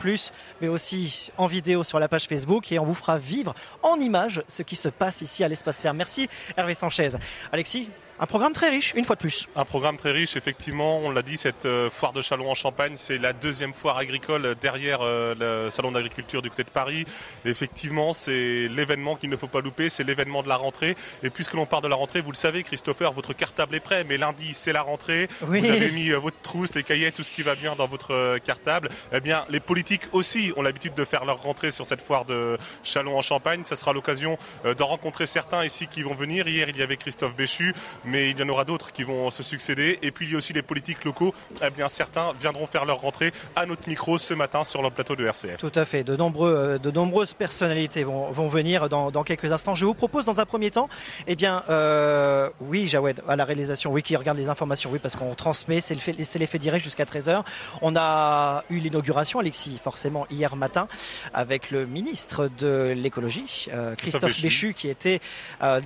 mais 0.61 0.67
aussi 0.67 1.31
en 1.37 1.47
vidéo 1.47 1.83
sur 1.83 1.99
la 1.99 2.07
page 2.07 2.27
Facebook, 2.27 2.71
et 2.71 2.79
on 2.79 2.85
vous 2.85 2.95
fera 2.95 3.17
vivre 3.17 3.55
en 3.81 3.99
images 3.99 4.43
ce 4.47 4.63
qui 4.63 4.75
se 4.75 4.89
passe 4.89 5.21
ici 5.21 5.43
à 5.43 5.47
l'espace 5.47 5.81
ferme. 5.81 5.97
Merci 5.97 6.29
Hervé 6.57 6.73
Sanchez. 6.73 7.11
Alexis, 7.51 7.89
un 8.19 8.25
programme 8.27 8.53
très 8.53 8.69
riche, 8.69 8.93
une 8.95 9.05
fois 9.05 9.15
de 9.15 9.21
plus. 9.21 9.47
Un 9.55 9.65
programme 9.65 9.97
très 9.97 10.11
riche, 10.11 10.37
effectivement. 10.37 10.99
On 10.99 11.09
l'a 11.09 11.23
dit, 11.23 11.35
cette 11.35 11.65
euh, 11.65 11.89
foire 11.89 12.13
de 12.13 12.21
Chalon 12.21 12.49
en 12.49 12.53
Champagne, 12.53 12.93
c'est 12.95 13.17
la 13.17 13.33
deuxième 13.33 13.73
foire 13.73 13.97
agricole 13.97 14.55
derrière 14.61 14.99
euh, 15.01 15.65
le 15.65 15.71
salon 15.71 15.91
d'agriculture 15.91 16.43
du 16.43 16.49
côté 16.49 16.63
de 16.63 16.69
Paris. 16.69 17.05
effectivement, 17.43 18.13
c'est 18.13 18.67
l'événement 18.67 19.15
qu'il 19.15 19.31
ne 19.31 19.37
faut 19.37 19.47
pas 19.47 19.61
louper, 19.61 19.89
c'est 19.89 20.03
l'événement 20.03 20.43
de 20.43 20.47
la 20.47 20.57
rentrée. 20.57 20.95
Et 21.23 21.31
puisque 21.31 21.53
l'on 21.53 21.65
part 21.65 21.81
de 21.81 21.87
la 21.87 21.95
rentrée, 21.95 22.21
vous 22.21 22.31
le 22.31 22.37
savez, 22.37 22.61
Christopher, 22.63 23.13
votre 23.13 23.33
cartable 23.33 23.75
est 23.75 23.79
prêt, 23.79 24.03
mais 24.03 24.17
lundi, 24.17 24.53
c'est 24.53 24.73
la 24.73 24.83
rentrée. 24.83 25.27
Vous 25.41 25.53
avez 25.55 25.91
mis 25.91 26.11
euh, 26.11 26.17
votre 26.17 26.39
trousse, 26.41 26.73
les 26.75 26.83
cahiers, 26.83 27.11
tout 27.11 27.23
ce 27.23 27.31
qui 27.31 27.41
va 27.41 27.55
bien 27.55 27.75
dans 27.75 27.87
votre 27.87 28.37
cartable. 28.39 28.89
Eh 29.11 29.21
bien, 29.21 29.45
les 29.49 29.59
politiques 29.59 30.03
aussi 30.11 30.53
ont 30.55 30.61
l'habitude 30.61 30.93
de 30.93 31.03
faire 31.03 31.25
leur 31.25 31.41
rentrée 31.41 31.71
sur 31.71 31.85
cette 31.87 32.01
foire 32.01 32.25
de 32.25 32.57
Chalon 32.83 33.17
en 33.17 33.23
Champagne. 33.23 33.63
Ça 33.65 33.75
sera 33.75 33.91
l'occasion 33.91 34.37
de 34.63 34.83
rencontrer 34.83 35.25
certains 35.25 35.65
ici 35.65 35.87
qui 35.87 36.03
vont 36.03 36.13
venir. 36.13 36.47
Hier, 36.47 36.69
il 36.69 36.77
y 36.77 36.83
avait 36.83 36.97
Christophe 36.97 37.35
Béchu 37.35 37.73
mais 38.05 38.31
il 38.31 38.39
y 38.39 38.43
en 38.43 38.49
aura 38.49 38.65
d'autres 38.65 38.91
qui 38.91 39.03
vont 39.03 39.31
se 39.31 39.43
succéder. 39.43 39.99
Et 40.01 40.11
puis 40.11 40.25
il 40.25 40.31
y 40.31 40.35
a 40.35 40.37
aussi 40.37 40.53
les 40.53 40.61
politiques 40.61 41.03
locaux. 41.03 41.33
Eh 41.65 41.69
bien, 41.69 41.89
certains 41.89 42.33
viendront 42.39 42.67
faire 42.67 42.85
leur 42.85 42.99
rentrée 43.01 43.31
à 43.55 43.65
notre 43.65 43.87
micro 43.87 44.17
ce 44.17 44.33
matin 44.33 44.63
sur 44.63 44.81
le 44.81 44.89
plateau 44.89 45.15
de 45.15 45.25
RCF. 45.25 45.57
Tout 45.57 45.71
à 45.75 45.85
fait. 45.85 46.03
De, 46.03 46.15
nombreux, 46.15 46.53
euh, 46.53 46.77
de 46.77 46.91
nombreuses 46.91 47.33
personnalités 47.33 48.03
vont, 48.03 48.31
vont 48.31 48.47
venir 48.47 48.89
dans, 48.89 49.11
dans, 49.11 49.23
quelques 49.23 49.51
instants. 49.51 49.75
Je 49.75 49.85
vous 49.85 49.93
propose 49.93 50.25
dans 50.25 50.39
un 50.39 50.45
premier 50.45 50.71
temps, 50.71 50.89
eh 51.27 51.35
bien, 51.35 51.63
euh, 51.69 52.49
oui, 52.61 52.87
Jawed, 52.87 53.21
à 53.27 53.35
la 53.35 53.45
réalisation, 53.45 53.91
oui, 53.91 54.03
qui 54.03 54.15
regarde 54.15 54.37
les 54.37 54.49
informations, 54.49 54.89
oui, 54.91 54.99
parce 54.99 55.15
qu'on 55.15 55.33
transmet, 55.35 55.81
c'est 55.81 55.95
l'effet 56.35 56.57
direct 56.57 56.83
jusqu'à 56.83 57.05
13h. 57.05 57.43
On 57.81 57.95
a 57.95 58.63
eu 58.69 58.79
l'inauguration, 58.79 59.39
Alexis, 59.39 59.79
forcément, 59.83 60.27
hier 60.29 60.55
matin, 60.55 60.87
avec 61.33 61.71
le 61.71 61.85
ministre 61.85 62.49
de 62.59 62.93
l'écologie, 62.95 63.67
euh, 63.73 63.95
Christophe, 63.95 64.41
Béchu, 64.41 64.73
qui 64.73 64.89
était 64.89 65.21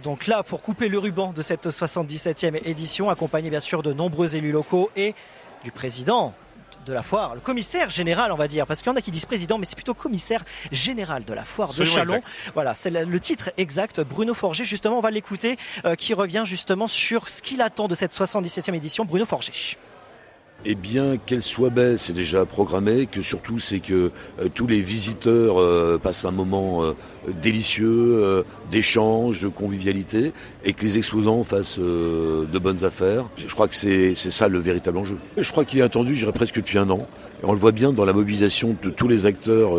donc 0.03 0.27
là 0.27 0.43
pour 0.43 0.62
couper 0.62 0.88
le 0.88 0.97
ruban 0.97 1.33
de 1.33 1.41
cette 1.41 1.69
70 1.69 2.06
17e 2.07 2.59
édition, 2.65 3.09
accompagné 3.09 3.49
bien 3.49 3.59
sûr 3.59 3.83
de 3.83 3.93
nombreux 3.93 4.35
élus 4.35 4.51
locaux 4.51 4.89
et 4.95 5.13
du 5.63 5.71
président 5.71 6.33
de 6.87 6.93
la 6.93 7.03
foire, 7.03 7.35
le 7.35 7.41
commissaire 7.41 7.89
général, 7.89 8.31
on 8.31 8.35
va 8.35 8.47
dire, 8.47 8.65
parce 8.65 8.81
qu'il 8.81 8.89
y 8.89 8.93
en 8.93 8.95
a 8.95 9.01
qui 9.01 9.11
disent 9.11 9.25
président, 9.25 9.57
mais 9.57 9.65
c'est 9.65 9.75
plutôt 9.75 9.93
commissaire 9.93 10.43
général 10.71 11.25
de 11.25 11.33
la 11.33 11.43
foire 11.43 11.73
de 11.73 11.83
Chalon. 11.83 12.21
Voilà, 12.53 12.73
c'est 12.73 12.89
le 12.89 13.19
titre 13.19 13.51
exact. 13.57 13.99
Bruno 14.01 14.33
Forger, 14.33 14.63
justement, 14.63 14.97
on 14.97 15.01
va 15.01 15.11
l'écouter, 15.11 15.57
euh, 15.85 15.95
qui 15.95 16.13
revient 16.13 16.43
justement 16.45 16.87
sur 16.87 17.29
ce 17.29 17.41
qu'il 17.41 17.61
attend 17.61 17.87
de 17.87 17.95
cette 17.95 18.13
77e 18.13 18.73
édition. 18.73 19.05
Bruno 19.05 19.25
Forger. 19.25 19.77
Eh 20.65 20.75
bien, 20.75 21.17
qu'elle 21.17 21.41
soit 21.41 21.69
belle, 21.69 21.99
c'est 21.99 22.13
déjà 22.13 22.45
programmé. 22.45 23.05
Que 23.05 23.21
surtout, 23.21 23.59
c'est 23.59 23.79
que 23.79 24.11
euh, 24.39 24.49
tous 24.53 24.67
les 24.67 24.81
visiteurs 24.81 25.61
euh, 25.61 25.99
passent 26.01 26.25
un 26.25 26.31
moment 26.31 26.83
euh, 26.83 26.93
délicieux, 27.41 28.43
d'échange, 28.71 29.41
de 29.41 29.47
convivialité, 29.47 30.33
et 30.65 30.73
que 30.73 30.83
les 30.83 30.97
exposants 30.97 31.43
fassent 31.43 31.79
de 31.79 32.59
bonnes 32.59 32.83
affaires. 32.83 33.25
Je 33.37 33.53
crois 33.53 33.67
que 33.67 33.75
c'est 33.75 34.15
ça 34.15 34.47
le 34.47 34.59
véritable 34.59 34.97
enjeu. 34.97 35.17
Je 35.37 35.51
crois 35.51 35.65
qu'il 35.65 35.79
est 35.79 35.83
attendu, 35.83 36.15
je 36.15 36.19
dirais 36.19 36.31
presque 36.31 36.55
depuis 36.55 36.77
un 36.77 36.89
an. 36.89 37.07
Et 37.41 37.45
on 37.45 37.51
le 37.51 37.59
voit 37.59 37.71
bien 37.73 37.91
dans 37.91 38.05
la 38.05 38.13
mobilisation 38.13 38.75
de 38.81 38.89
tous 38.89 39.07
les 39.07 39.25
acteurs 39.25 39.71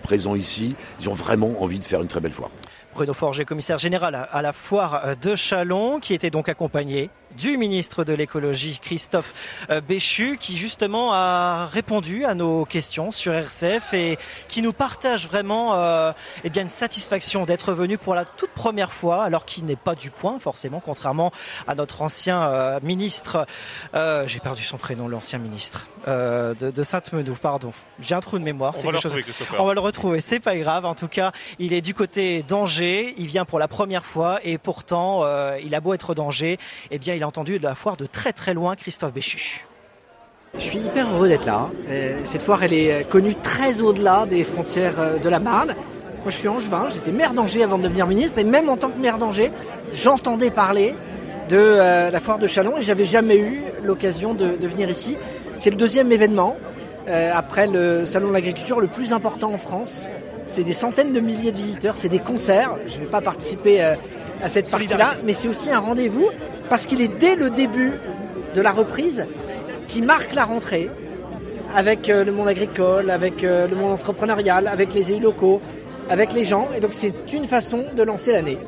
présents 0.00 0.34
ici. 0.34 0.74
Ils 1.00 1.08
ont 1.08 1.14
vraiment 1.14 1.62
envie 1.62 1.78
de 1.78 1.84
faire 1.84 2.02
une 2.02 2.08
très 2.08 2.20
belle 2.20 2.32
foire. 2.32 2.50
Bruno 2.94 3.14
Forger, 3.14 3.44
commissaire 3.44 3.78
général 3.78 4.28
à 4.30 4.42
la 4.42 4.52
foire 4.52 5.16
de 5.22 5.36
Chalon, 5.36 6.00
qui 6.00 6.12
était 6.12 6.30
donc 6.30 6.48
accompagné 6.48 7.10
du 7.36 7.56
ministre 7.56 8.04
de 8.04 8.12
l'écologie 8.12 8.78
Christophe 8.82 9.32
euh, 9.70 9.80
Béchu 9.80 10.36
qui 10.38 10.56
justement 10.56 11.12
a 11.12 11.66
répondu 11.66 12.24
à 12.24 12.34
nos 12.34 12.64
questions 12.64 13.10
sur 13.10 13.32
RCF 13.32 13.94
et 13.94 14.18
qui 14.48 14.62
nous 14.62 14.72
partage 14.72 15.26
vraiment 15.26 15.74
euh, 15.74 16.12
eh 16.44 16.50
bien 16.50 16.62
une 16.62 16.68
satisfaction 16.68 17.44
d'être 17.44 17.72
venu 17.72 17.98
pour 17.98 18.14
la 18.14 18.24
toute 18.24 18.50
première 18.50 18.92
fois 18.92 19.22
alors 19.24 19.44
qu'il 19.44 19.64
n'est 19.64 19.76
pas 19.76 19.94
du 19.94 20.10
coin 20.10 20.38
forcément 20.38 20.82
contrairement 20.84 21.32
à 21.66 21.74
notre 21.74 22.02
ancien 22.02 22.42
euh, 22.42 22.80
ministre 22.82 23.46
euh, 23.94 24.26
j'ai 24.26 24.40
perdu 24.40 24.62
son 24.62 24.76
prénom 24.76 25.08
l'ancien 25.08 25.38
ministre 25.38 25.86
de, 26.06 26.54
de 26.70 26.82
Sainte-Menouve 26.82 27.40
pardon. 27.40 27.72
J'ai 28.00 28.14
un 28.14 28.20
trou 28.20 28.38
de 28.38 28.44
mémoire 28.44 28.72
on 28.78 28.86
va, 28.86 28.92
le 28.92 28.98
retrouver, 28.98 29.24
on 29.58 29.64
va 29.66 29.74
le 29.74 29.80
retrouver 29.80 30.20
c'est 30.20 30.40
pas 30.40 30.56
grave. 30.56 30.86
En 30.86 30.94
tout 30.94 31.08
cas 31.08 31.32
il 31.58 31.74
est 31.74 31.82
du 31.82 31.92
côté 31.92 32.42
d'Angers 32.42 33.14
il 33.18 33.26
vient 33.26 33.44
pour 33.44 33.58
la 33.58 33.68
première 33.68 34.06
fois 34.06 34.40
et 34.42 34.56
pourtant 34.56 35.24
il 35.58 35.74
a 35.74 35.80
beau 35.80 35.92
être 35.92 36.14
d'Angers 36.14 36.58
eh 36.90 36.98
bien 36.98 37.14
il 37.20 37.22
a 37.22 37.28
entendu 37.28 37.58
de 37.58 37.64
la 37.64 37.74
foire 37.74 37.98
de 37.98 38.06
très 38.06 38.32
très 38.32 38.54
loin 38.54 38.76
Christophe 38.76 39.12
Béchu. 39.12 39.66
Je 40.54 40.60
suis 40.60 40.78
hyper 40.78 41.06
heureux 41.12 41.28
d'être 41.28 41.44
là. 41.44 41.68
Euh, 41.90 42.18
cette 42.24 42.40
foire, 42.40 42.62
elle 42.62 42.72
est 42.72 43.06
connue 43.10 43.34
très 43.34 43.82
au-delà 43.82 44.24
des 44.24 44.42
frontières 44.42 44.98
euh, 44.98 45.18
de 45.18 45.28
la 45.28 45.38
Marne. 45.38 45.74
Moi, 46.22 46.30
je 46.30 46.36
suis 46.36 46.48
angevin, 46.48 46.88
j'étais 46.88 47.12
maire 47.12 47.34
d'Angers 47.34 47.62
avant 47.62 47.76
de 47.76 47.82
devenir 47.82 48.06
ministre, 48.06 48.38
et 48.38 48.44
même 48.44 48.70
en 48.70 48.78
tant 48.78 48.88
que 48.88 48.96
maire 48.96 49.18
d'Angers, 49.18 49.52
j'entendais 49.92 50.48
parler 50.48 50.94
de 51.50 51.58
euh, 51.58 52.10
la 52.10 52.20
foire 52.20 52.38
de 52.38 52.46
Chalon 52.46 52.78
et 52.78 52.82
j'avais 52.82 53.04
jamais 53.04 53.36
eu 53.36 53.60
l'occasion 53.84 54.32
de, 54.32 54.56
venir 54.66 54.88
ici. 54.88 55.18
C'est 55.58 55.70
le 55.70 55.76
deuxième 55.76 56.10
événement 56.12 56.56
après 57.34 57.66
le 57.66 58.04
salon 58.04 58.28
de 58.28 58.32
l'agriculture 58.32 58.78
le 58.78 58.86
plus 58.86 59.12
important 59.12 59.52
en 59.52 59.58
France. 59.58 60.08
C'est 60.46 60.62
des 60.62 60.72
centaines 60.72 61.12
de 61.12 61.18
milliers 61.18 61.50
de 61.50 61.56
visiteurs, 61.56 61.96
c'est 61.96 62.08
des 62.08 62.20
concerts. 62.20 62.76
Je 62.86 62.94
ne 62.96 63.00
vais 63.00 63.10
pas 63.10 63.20
participer 63.20 63.82
à 63.82 64.48
cette 64.48 64.70
partie-là, 64.70 65.14
mais 65.24 65.32
c'est 65.32 65.48
aussi 65.48 65.72
un 65.72 65.80
rendez-vous 65.80 66.30
parce 66.70 66.86
qu'il 66.86 67.02
est 67.02 67.08
dès 67.08 67.34
le 67.34 67.50
début 67.50 67.92
de 68.54 68.62
la 68.62 68.70
reprise 68.70 69.26
qui 69.88 70.00
marque 70.00 70.34
la 70.34 70.44
rentrée 70.44 70.88
avec 71.74 72.08
euh, 72.08 72.24
le 72.24 72.32
monde 72.32 72.48
agricole, 72.48 73.10
avec 73.10 73.44
euh, 73.44 73.68
le 73.68 73.76
monde 73.76 73.92
entrepreneurial, 73.92 74.66
avec 74.68 74.94
les 74.94 75.12
élus 75.12 75.22
locaux, 75.22 75.60
avec 76.08 76.32
les 76.32 76.44
gens. 76.44 76.68
Et 76.76 76.80
donc 76.80 76.94
c'est 76.94 77.32
une 77.32 77.46
façon 77.46 77.84
de 77.94 78.02
lancer 78.02 78.32
l'année. 78.32 78.58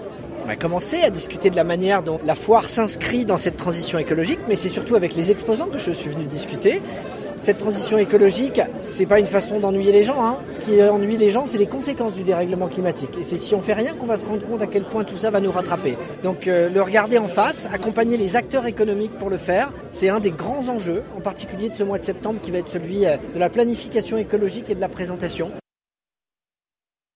A 0.53 0.57
commencé 0.57 1.01
à 1.01 1.09
discuter 1.09 1.49
de 1.49 1.57
la 1.57 1.65
manière 1.65 2.03
dont 2.03 2.21
la 2.27 2.35
foire 2.35 2.69
s'inscrit 2.69 3.25
dans 3.25 3.39
cette 3.39 3.57
transition 3.57 3.99
écologique, 3.99 4.39
mais 4.49 4.55
c'est 4.55 4.69
surtout 4.69 4.97
avec 4.97 5.15
les 5.15 5.31
exposants 5.31 5.69
que 5.69 5.79
je 5.79 5.91
suis 5.91 6.11
venu 6.11 6.27
discuter. 6.27 6.83
Cette 7.07 7.57
transition 7.57 7.97
écologique, 7.97 8.61
c'est 8.77 9.07
pas 9.07 9.19
une 9.19 9.25
façon 9.25 9.61
d'ennuyer 9.61 9.93
les 9.93 10.05
gens. 10.05 10.23
Hein. 10.23 10.37
Ce 10.51 10.61
qui 10.61 10.83
ennuie 10.83 11.17
les 11.17 11.31
gens, 11.31 11.47
c'est 11.47 11.57
les 11.57 11.67
conséquences 11.67 12.13
du 12.13 12.23
dérèglement 12.23 12.69
climatique. 12.69 13.17
Et 13.19 13.25
c'est 13.25 13.39
si 13.39 13.55
on 13.55 13.63
fait 13.63 13.73
rien 13.73 13.95
qu'on 13.95 14.05
va 14.05 14.17
se 14.17 14.27
rendre 14.27 14.47
compte 14.47 14.61
à 14.61 14.67
quel 14.67 14.85
point 14.85 15.05
tout 15.05 15.17
ça 15.17 15.31
va 15.31 15.41
nous 15.41 15.53
rattraper. 15.53 15.97
Donc 16.23 16.47
euh, 16.47 16.69
le 16.69 16.83
regarder 16.83 17.17
en 17.17 17.29
face, 17.29 17.67
accompagner 17.73 18.19
les 18.19 18.37
acteurs 18.37 18.67
économiques 18.67 19.17
pour 19.17 19.31
le 19.31 19.39
faire, 19.39 19.73
c'est 19.89 20.11
un 20.11 20.21
des 20.21 20.33
grands 20.33 20.69
enjeux, 20.69 21.03
en 21.17 21.23
particulier 21.23 21.71
de 21.71 21.77
ce 21.77 21.83
mois 21.83 21.99
de 21.99 22.05
septembre 22.05 22.41
qui 22.43 22.51
va 22.51 22.59
être 22.59 22.69
celui 22.69 23.07
euh, 23.07 23.17
de 23.35 23.39
la 23.39 23.49
planification 23.49 24.19
écologique 24.19 24.69
et 24.69 24.75
de 24.75 24.83
la 24.83 24.91
présentation. 24.91 25.51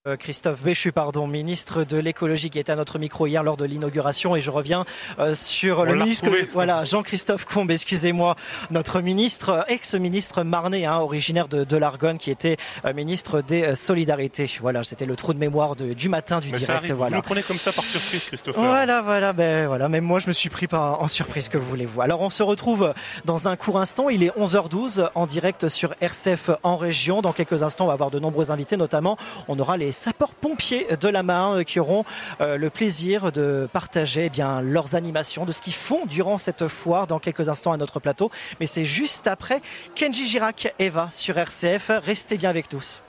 Euh, 0.06 0.16
Christophe 0.16 0.62
Béchu, 0.62 0.92
pardon, 0.92 1.26
ministre 1.26 1.82
de 1.82 1.96
l'écologie, 1.96 2.48
qui 2.48 2.60
était 2.60 2.70
à 2.70 2.76
notre 2.76 3.00
micro 3.00 3.26
hier 3.26 3.42
lors 3.42 3.56
de 3.56 3.64
l'inauguration, 3.64 4.36
et 4.36 4.40
je 4.40 4.52
reviens 4.52 4.84
euh, 5.18 5.34
sur 5.34 5.84
le 5.84 5.96
ministre, 5.96 6.28
voilà, 6.52 6.84
Jean-Christophe 6.84 7.44
Combe, 7.44 7.72
excusez-moi, 7.72 8.36
notre 8.70 9.00
ministre, 9.00 9.64
ex-ministre 9.66 10.44
marnais, 10.44 10.84
hein, 10.84 10.98
originaire 10.98 11.48
de, 11.48 11.64
de 11.64 11.76
l'Argonne, 11.76 12.18
qui 12.18 12.30
était 12.30 12.56
euh, 12.84 12.92
ministre 12.92 13.40
des 13.40 13.74
Solidarités. 13.74 14.48
Voilà, 14.60 14.84
c'était 14.84 15.06
le 15.06 15.16
trou 15.16 15.34
de 15.34 15.40
mémoire 15.40 15.74
de, 15.74 15.92
du 15.92 16.08
matin 16.08 16.38
du 16.38 16.52
direct. 16.52 16.88
Voilà. 16.92 17.16
Vous 17.16 17.22
nous 17.22 17.26
prenez 17.26 17.42
comme 17.42 17.58
ça 17.58 17.72
par 17.72 17.84
surprise, 17.84 18.24
Christophe. 18.26 18.54
Voilà, 18.54 19.02
voilà, 19.02 19.32
ben 19.32 19.66
voilà, 19.66 19.88
même 19.88 20.04
moi 20.04 20.20
je 20.20 20.28
me 20.28 20.32
suis 20.32 20.50
pris 20.50 20.68
par, 20.68 21.02
en 21.02 21.08
surprise, 21.08 21.48
que 21.48 21.58
voulez-vous. 21.58 22.00
Alors 22.00 22.20
on 22.20 22.30
se 22.30 22.44
retrouve 22.44 22.94
dans 23.24 23.48
un 23.48 23.56
court 23.56 23.80
instant. 23.80 24.08
Il 24.08 24.22
est 24.22 24.30
11h12 24.38 25.08
en 25.16 25.26
direct 25.26 25.68
sur 25.68 25.94
RCF 26.00 26.50
en 26.62 26.76
région. 26.76 27.22
Dans 27.22 27.32
quelques 27.32 27.64
instants, 27.64 27.84
on 27.84 27.88
va 27.88 27.94
avoir 27.94 28.12
de 28.12 28.20
nombreux 28.20 28.52
invités, 28.52 28.76
notamment 28.76 29.18
on 29.48 29.58
aura 29.58 29.76
les 29.76 29.95
sapeurs-pompiers 29.96 30.86
de 31.00 31.08
la 31.08 31.22
Marne 31.22 31.64
qui 31.64 31.80
auront 31.80 32.04
euh, 32.40 32.56
le 32.56 32.70
plaisir 32.70 33.32
de 33.32 33.68
partager 33.72 34.30
eh 34.32 34.42
leurs 34.62 34.94
animations, 34.94 35.44
de 35.44 35.52
ce 35.52 35.62
qu'ils 35.62 35.72
font 35.72 36.06
durant 36.06 36.38
cette 36.38 36.68
foire 36.68 37.06
dans 37.06 37.18
quelques 37.18 37.48
instants 37.48 37.72
à 37.72 37.76
notre 37.76 38.00
plateau. 38.00 38.30
Mais 38.60 38.66
c'est 38.66 38.84
juste 38.84 39.26
après 39.26 39.60
Kenji 39.94 40.26
Girac, 40.26 40.74
Eva 40.78 41.08
sur 41.10 41.36
RCF. 41.38 41.90
Restez 42.04 42.36
bien 42.36 42.50
avec 42.50 42.68
tous. 42.68 43.00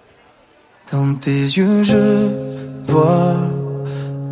Dans 0.92 1.16
tes 1.16 1.32
yeux, 1.32 1.84
je 1.84 2.30
vois 2.88 3.36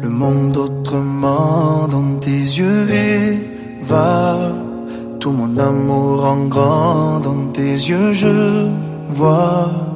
le 0.02 0.10
monde 0.10 0.56
autrement. 0.58 1.88
Dans 1.88 2.20
tes 2.20 2.30
yeux, 2.30 2.90
Eva, 2.90 4.54
tout 5.20 5.32
mon 5.32 5.58
amour 5.58 6.26
en 6.26 6.46
grand. 6.46 7.20
Dans 7.20 7.52
tes 7.52 7.72
yeux, 7.72 8.14
je 8.14 8.70
vois 9.10 9.95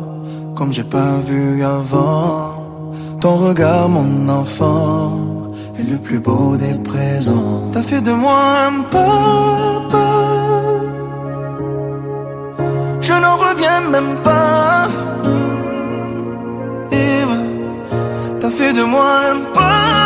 comme 0.60 0.74
j'ai 0.74 0.84
pas 0.84 1.16
vu 1.25 1.63
avant. 1.63 2.66
Ton 3.22 3.36
regard, 3.48 3.88
mon 3.88 4.28
enfant, 4.28 5.18
est 5.80 5.89
le 5.94 5.98
plus 5.98 6.20
beau 6.20 6.58
des 6.58 6.75
présents. 6.92 7.72
T'as 7.72 7.82
fait 7.82 8.01
de 8.01 8.12
moi 8.12 8.39
un 8.68 8.82
papa. 8.96 10.10
Je 13.00 13.13
n'en 13.13 13.36
reviens 13.38 13.82
même 13.96 14.16
pas. 14.22 14.89
T'as 18.42 18.51
fait 18.51 18.74
de 18.74 18.84
moi 18.84 19.10
un 19.32 19.39
papa. 19.54 19.99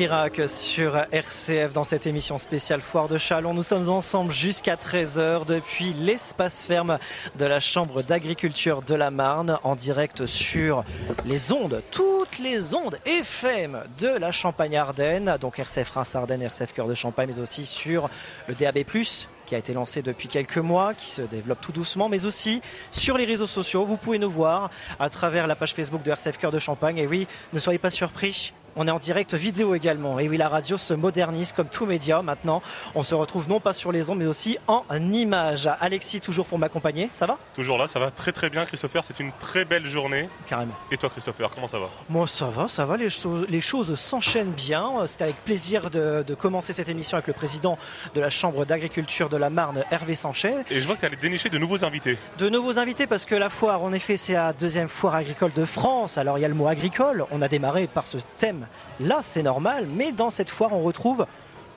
Girac 0.00 0.40
sur 0.48 0.96
RCF 1.12 1.74
dans 1.74 1.84
cette 1.84 2.06
émission 2.06 2.38
spéciale 2.38 2.80
Foire 2.80 3.06
de 3.06 3.18
Chalon. 3.18 3.52
Nous 3.52 3.62
sommes 3.62 3.90
ensemble 3.90 4.32
jusqu'à 4.32 4.76
13h 4.76 5.44
depuis 5.44 5.92
l'espace 5.92 6.64
ferme 6.64 6.98
de 7.38 7.44
la 7.44 7.60
Chambre 7.60 8.02
d'agriculture 8.02 8.80
de 8.80 8.94
la 8.94 9.10
Marne 9.10 9.58
en 9.62 9.76
direct 9.76 10.24
sur 10.24 10.84
les 11.26 11.52
ondes, 11.52 11.82
toutes 11.90 12.38
les 12.38 12.74
ondes 12.74 12.96
FM 13.04 13.82
de 13.98 14.08
la 14.08 14.32
Champagne-Ardenne, 14.32 15.36
donc 15.38 15.58
RCF 15.58 15.90
Reims-Ardenne, 15.90 16.40
RCF 16.40 16.72
Cœur 16.72 16.88
de 16.88 16.94
Champagne, 16.94 17.28
mais 17.28 17.38
aussi 17.38 17.66
sur 17.66 18.08
le 18.46 18.54
DAB+, 18.54 18.78
qui 19.50 19.54
a 19.54 19.58
été 19.58 19.74
lancé 19.74 20.00
depuis 20.00 20.28
quelques 20.28 20.56
mois, 20.56 20.94
qui 20.94 21.10
se 21.10 21.20
développe 21.20 21.60
tout 21.60 21.72
doucement, 21.72 22.08
mais 22.08 22.24
aussi 22.24 22.62
sur 22.90 23.18
les 23.18 23.26
réseaux 23.26 23.46
sociaux. 23.46 23.84
Vous 23.84 23.98
pouvez 23.98 24.18
nous 24.18 24.30
voir 24.30 24.70
à 24.98 25.10
travers 25.10 25.46
la 25.46 25.56
page 25.56 25.74
Facebook 25.74 26.02
de 26.02 26.10
RCF 26.10 26.38
Cœur 26.38 26.52
de 26.52 26.58
Champagne. 26.58 26.96
Et 26.96 27.06
oui, 27.06 27.26
ne 27.52 27.58
soyez 27.58 27.78
pas 27.78 27.90
surpris, 27.90 28.54
on 28.76 28.86
est 28.86 28.90
en 28.90 28.98
direct 28.98 29.34
vidéo 29.34 29.74
également. 29.74 30.18
Et 30.18 30.28
oui, 30.28 30.36
la 30.36 30.48
radio 30.48 30.76
se 30.76 30.94
modernise 30.94 31.52
comme 31.52 31.68
tout 31.68 31.86
média. 31.86 32.22
Maintenant, 32.22 32.62
on 32.94 33.02
se 33.02 33.14
retrouve 33.14 33.48
non 33.48 33.60
pas 33.60 33.74
sur 33.74 33.92
les 33.92 34.10
ondes, 34.10 34.18
mais 34.18 34.26
aussi 34.26 34.58
en 34.66 34.84
image. 35.12 35.68
Alexis, 35.80 36.20
toujours 36.20 36.46
pour 36.46 36.58
m'accompagner. 36.58 37.08
Ça 37.12 37.26
va? 37.26 37.38
Toujours 37.54 37.78
là, 37.78 37.86
ça 37.86 37.98
va 37.98 38.10
très 38.10 38.32
très 38.32 38.50
bien, 38.50 38.64
Christopher. 38.64 39.04
C'est 39.04 39.20
une 39.20 39.32
très 39.38 39.64
belle 39.64 39.86
journée. 39.86 40.28
Carrément. 40.46 40.74
Et 40.90 40.96
toi, 40.96 41.10
Christopher, 41.10 41.50
comment 41.50 41.68
ça 41.68 41.78
va? 41.78 41.88
Moi, 42.08 42.26
ça 42.26 42.46
va, 42.46 42.68
ça 42.68 42.84
va. 42.84 42.96
Les, 42.96 43.10
choses, 43.10 43.46
les 43.48 43.60
choses 43.60 43.98
s'enchaînent 43.98 44.52
bien. 44.52 44.92
C'est 45.06 45.22
avec 45.22 45.36
plaisir 45.44 45.90
de, 45.90 46.24
commencer 46.38 46.72
cette 46.72 46.88
émission 46.88 47.16
avec 47.16 47.26
le 47.26 47.34
président 47.34 47.76
de 48.14 48.20
la 48.20 48.30
Chambre 48.30 48.64
d'agriculture 48.64 49.28
de 49.28 49.36
la 49.36 49.50
Marne, 49.50 49.84
Hervé 49.90 50.14
Sanchez. 50.14 50.54
Et 50.70 50.80
je 50.80 50.86
vois 50.86 50.94
que 50.94 51.00
tu 51.00 51.06
allé 51.06 51.16
dénicher 51.16 51.48
de 51.48 51.58
nouveaux 51.58 51.84
invités. 51.84 52.16
De 52.38 52.48
nouveaux 52.48 52.78
invités 52.78 53.06
parce 53.06 53.26
que 53.26 53.34
la 53.34 53.50
foire, 53.50 53.82
en 53.82 53.92
effet, 53.92 54.16
c'est 54.16 54.34
la 54.34 54.52
deuxième 54.52 54.88
foire 54.88 55.16
agricole 55.16 55.52
de 55.52 55.64
France. 55.64 56.18
Alors, 56.18 56.38
il 56.38 56.42
y 56.42 56.44
a 56.44 56.48
le 56.48 56.54
mot 56.54 56.68
agricole. 56.68 57.26
On 57.30 57.42
a 57.42 57.48
démarré 57.48 57.86
par 57.86 58.06
ce 58.06 58.18
thème 58.38 58.66
Là, 59.00 59.20
c'est 59.22 59.42
normal, 59.42 59.86
mais 59.86 60.12
dans 60.12 60.30
cette 60.30 60.50
foire, 60.50 60.72
on 60.72 60.82
retrouve 60.82 61.26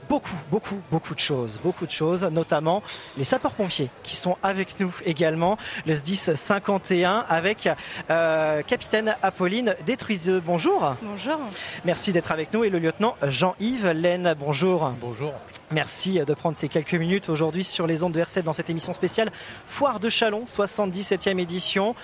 beaucoup, 0.09 0.35
beaucoup, 0.51 0.79
beaucoup 0.91 1.15
de 1.15 1.19
choses. 1.19 1.59
Beaucoup 1.63 1.85
de 1.85 1.91
choses, 1.91 2.23
notamment 2.23 2.83
les 3.17 3.23
sapeurs-pompiers 3.23 3.89
qui 4.03 4.15
sont 4.15 4.37
avec 4.43 4.79
nous 4.79 4.93
également. 5.05 5.57
Le 5.85 5.95
SDIS 5.95 6.35
51 6.35 7.25
avec 7.27 7.69
euh, 8.09 8.61
capitaine 8.63 9.15
Apolline 9.21 9.75
Détruiseux. 9.85 10.41
Bonjour. 10.45 10.95
Bonjour. 11.01 11.39
Merci 11.85 12.11
d'être 12.11 12.31
avec 12.31 12.53
nous. 12.53 12.63
Et 12.63 12.69
le 12.69 12.79
lieutenant 12.79 13.15
Jean-Yves 13.23 13.89
Laine. 13.89 14.35
Bonjour. 14.37 14.91
Bonjour. 14.99 15.33
Merci 15.71 16.19
de 16.19 16.33
prendre 16.33 16.55
ces 16.55 16.67
quelques 16.67 16.93
minutes 16.93 17.29
aujourd'hui 17.29 17.63
sur 17.63 17.87
les 17.87 18.03
ondes 18.03 18.13
de 18.13 18.21
R7 18.21 18.43
dans 18.43 18.53
cette 18.53 18.69
émission 18.69 18.93
spéciale 18.93 19.31
Foire 19.67 19.99
de 19.99 20.09
Chalon, 20.09 20.43
77e 20.45 21.39
édition. 21.39 21.95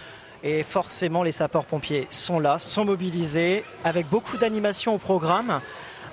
Et 0.43 0.63
forcément, 0.63 1.23
les 1.23 1.33
sapeurs-pompiers 1.33 2.07
sont 2.09 2.39
là, 2.39 2.59
sont 2.59 2.85
mobilisés, 2.85 3.63
avec 3.83 4.07
beaucoup 4.07 4.37
d'animation 4.37 4.95
au 4.95 4.97
programme. 4.97 5.59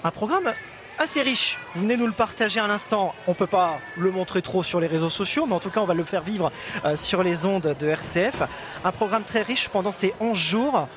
Un 0.02 0.10
programme 0.10 0.52
assez 0.98 1.22
riche. 1.22 1.58
Vous 1.74 1.82
venez 1.82 1.96
nous 1.96 2.06
le 2.06 2.12
partager 2.12 2.58
à 2.58 2.66
l'instant. 2.66 3.14
On 3.26 3.32
ne 3.32 3.36
peut 3.36 3.46
pas 3.46 3.78
le 3.96 4.10
montrer 4.10 4.42
trop 4.42 4.62
sur 4.62 4.80
les 4.80 4.86
réseaux 4.86 5.10
sociaux, 5.10 5.46
mais 5.46 5.54
en 5.54 5.60
tout 5.60 5.70
cas, 5.70 5.80
on 5.80 5.84
va 5.84 5.94
le 5.94 6.04
faire 6.04 6.22
vivre 6.22 6.50
euh, 6.84 6.96
sur 6.96 7.22
les 7.22 7.46
ondes 7.46 7.76
de 7.78 7.86
RCF. 7.86 8.42
Un 8.84 8.92
programme 8.92 9.22
très 9.22 9.42
riche 9.42 9.68
pendant 9.68 9.92
ces 9.92 10.12
11 10.20 10.36
jours. 10.36 10.88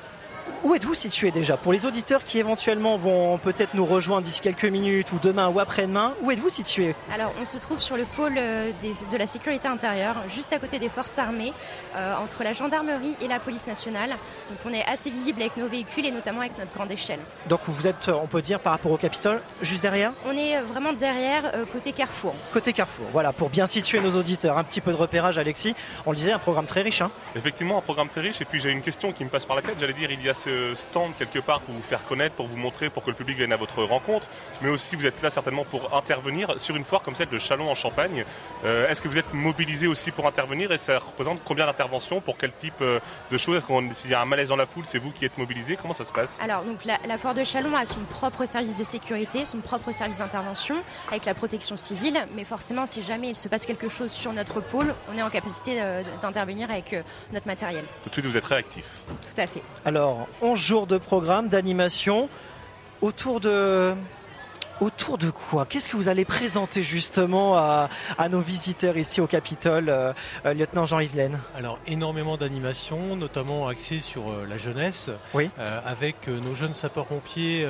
Où 0.62 0.74
êtes-vous 0.74 0.94
situé 0.94 1.30
déjà 1.30 1.56
Pour 1.56 1.72
les 1.72 1.86
auditeurs 1.86 2.22
qui 2.22 2.38
éventuellement 2.38 2.98
vont 2.98 3.38
peut-être 3.38 3.72
nous 3.72 3.86
rejoindre 3.86 4.26
d'ici 4.26 4.42
quelques 4.42 4.66
minutes 4.66 5.10
ou 5.12 5.18
demain 5.18 5.48
ou 5.48 5.58
après-demain, 5.58 6.12
où 6.20 6.30
êtes-vous 6.30 6.50
situé 6.50 6.94
Alors, 7.10 7.32
on 7.40 7.46
se 7.46 7.56
trouve 7.56 7.80
sur 7.80 7.96
le 7.96 8.04
pôle 8.04 8.34
euh, 8.36 8.70
de 9.10 9.16
la 9.16 9.26
sécurité 9.26 9.68
intérieure, 9.68 10.16
juste 10.28 10.52
à 10.52 10.58
côté 10.58 10.78
des 10.78 10.90
forces 10.90 11.18
armées, 11.18 11.54
euh, 11.96 12.14
entre 12.16 12.44
la 12.44 12.52
gendarmerie 12.52 13.16
et 13.22 13.28
la 13.28 13.40
police 13.40 13.66
nationale. 13.66 14.10
Donc, 14.50 14.58
on 14.66 14.72
est 14.74 14.84
assez 14.84 15.08
visible 15.08 15.40
avec 15.40 15.56
nos 15.56 15.66
véhicules 15.66 16.04
et 16.04 16.10
notamment 16.10 16.40
avec 16.40 16.58
notre 16.58 16.74
grande 16.74 16.92
échelle. 16.92 17.20
Donc, 17.48 17.60
vous 17.66 17.86
êtes, 17.86 18.08
on 18.08 18.26
peut 18.26 18.42
dire, 18.42 18.60
par 18.60 18.72
rapport 18.72 18.92
au 18.92 18.98
Capitole, 18.98 19.40
juste 19.62 19.80
derrière 19.80 20.12
On 20.26 20.36
est 20.36 20.58
euh, 20.58 20.62
vraiment 20.64 20.92
derrière, 20.92 21.50
côté 21.72 21.92
Carrefour. 21.92 22.34
Côté 22.52 22.74
Carrefour, 22.74 23.06
voilà, 23.12 23.32
pour 23.32 23.48
bien 23.48 23.64
situer 23.64 24.00
nos 24.00 24.14
auditeurs. 24.14 24.58
Un 24.58 24.64
petit 24.64 24.82
peu 24.82 24.92
de 24.92 24.96
repérage, 24.98 25.38
Alexis. 25.38 25.74
On 26.04 26.10
le 26.10 26.16
disait, 26.16 26.32
un 26.32 26.38
programme 26.38 26.66
très 26.66 26.82
riche. 26.82 27.00
Hein 27.00 27.10
Effectivement, 27.34 27.78
un 27.78 27.82
programme 27.82 28.08
très 28.08 28.20
riche. 28.20 28.42
Et 28.42 28.44
puis, 28.44 28.60
j'ai 28.60 28.70
une 28.70 28.82
question 28.82 29.12
qui 29.12 29.24
me 29.24 29.30
passe 29.30 29.46
par 29.46 29.56
la 29.56 29.62
tête. 29.62 29.76
J'allais 29.80 29.94
dire, 29.94 30.10
il 30.10 30.22
y 30.22 30.28
a 30.28 30.34
ce 30.34 30.49
stand 30.74 31.14
quelque 31.16 31.38
part 31.38 31.60
pour 31.60 31.74
vous 31.74 31.82
faire 31.82 32.04
connaître, 32.04 32.34
pour 32.34 32.46
vous 32.46 32.56
montrer, 32.56 32.90
pour 32.90 33.04
que 33.04 33.10
le 33.10 33.16
public 33.16 33.36
vienne 33.36 33.52
à 33.52 33.56
votre 33.56 33.82
rencontre, 33.82 34.26
mais 34.62 34.70
aussi 34.70 34.96
vous 34.96 35.06
êtes 35.06 35.22
là 35.22 35.30
certainement 35.30 35.64
pour 35.64 35.94
intervenir 35.96 36.58
sur 36.58 36.76
une 36.76 36.84
foire 36.84 37.02
comme 37.02 37.14
celle 37.14 37.28
de 37.28 37.38
Chalon 37.38 37.70
en 37.70 37.74
Champagne. 37.74 38.24
Euh, 38.64 38.88
est-ce 38.88 39.00
que 39.00 39.08
vous 39.08 39.18
êtes 39.18 39.32
mobilisé 39.34 39.86
aussi 39.86 40.10
pour 40.10 40.26
intervenir 40.26 40.72
et 40.72 40.78
ça 40.78 40.98
représente 40.98 41.40
combien 41.44 41.66
d'interventions 41.66 42.20
pour 42.20 42.36
quel 42.36 42.52
type 42.52 42.80
euh, 42.80 43.00
de 43.30 43.38
choses? 43.38 43.56
Est-ce 43.56 43.94
s'il 43.94 44.10
y 44.10 44.14
a 44.14 44.20
un 44.20 44.24
malaise 44.24 44.48
dans 44.48 44.56
la 44.56 44.66
foule, 44.66 44.84
c'est 44.86 44.98
vous 44.98 45.10
qui 45.10 45.24
êtes 45.24 45.38
mobilisé? 45.38 45.76
Comment 45.76 45.94
ça 45.94 46.04
se 46.04 46.12
passe? 46.12 46.38
Alors 46.42 46.64
donc 46.64 46.84
la, 46.84 46.98
la, 47.06 47.18
foire 47.18 47.34
de 47.34 47.44
Chalon 47.44 47.74
a 47.76 47.84
son 47.84 48.00
propre 48.08 48.44
service 48.44 48.76
de 48.76 48.84
sécurité, 48.84 49.46
son 49.46 49.58
propre 49.58 49.92
service 49.92 50.18
d'intervention 50.18 50.76
avec 51.08 51.24
la 51.24 51.34
protection 51.34 51.76
civile, 51.76 52.26
mais 52.34 52.44
forcément 52.44 52.86
si 52.86 53.02
jamais 53.02 53.28
il 53.28 53.36
se 53.36 53.48
passe 53.48 53.66
quelque 53.66 53.88
chose 53.88 54.10
sur 54.10 54.32
notre 54.32 54.60
pôle, 54.60 54.94
on 55.12 55.16
est 55.16 55.22
en 55.22 55.30
capacité 55.30 55.80
euh, 55.80 56.02
d'intervenir 56.22 56.70
avec 56.70 56.94
notre 57.32 57.46
matériel. 57.46 57.84
Tout 58.02 58.08
de 58.08 58.14
suite 58.14 58.26
vous 58.26 58.36
êtes 58.36 58.44
réactif. 58.44 58.84
Tout 59.08 59.40
à 59.40 59.46
fait. 59.46 59.62
Alors 59.84 60.28
11 60.42 60.58
jours 60.58 60.86
de 60.86 60.98
programme 60.98 61.48
d'animation 61.48 62.28
autour 63.02 63.40
de 63.40 63.94
Autour 64.80 65.18
de 65.18 65.28
quoi? 65.28 65.66
Qu'est-ce 65.66 65.90
que 65.90 65.96
vous 65.96 66.08
allez 66.08 66.24
présenter 66.24 66.82
justement 66.82 67.58
à, 67.58 67.90
nos 68.30 68.40
visiteurs 68.40 68.96
ici 68.96 69.20
au 69.20 69.26
Capitole, 69.26 69.90
euh, 69.90 70.14
euh, 70.46 70.54
lieutenant 70.54 70.86
Jean-Yves 70.86 71.14
Laine? 71.14 71.38
Alors 71.54 71.78
énormément 71.86 72.38
d'animations, 72.38 73.14
notamment 73.14 73.68
axées 73.68 73.98
sur 73.98 74.30
euh, 74.30 74.46
la 74.48 74.56
jeunesse, 74.56 75.10
oui. 75.34 75.50
avec 75.58 76.28
nos 76.28 76.54
jeunes 76.54 76.72
sapeurs-pompiers 76.72 77.66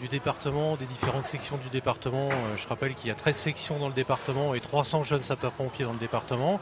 du 0.00 0.08
département, 0.08 0.76
des 0.76 0.84
différentes 0.84 1.26
sections 1.26 1.56
du 1.56 1.70
département. 1.70 2.28
je 2.56 2.68
rappelle 2.68 2.94
qu'il 2.94 3.08
y 3.08 3.10
a 3.10 3.14
13 3.14 3.34
sections 3.34 3.78
dans 3.78 3.88
le 3.88 3.94
département 3.94 4.54
et 4.54 4.60
300 4.60 5.04
jeunes 5.04 5.22
sapeurs-pompiers 5.22 5.84
dans 5.84 5.92
le 5.92 5.98
département 5.98 6.60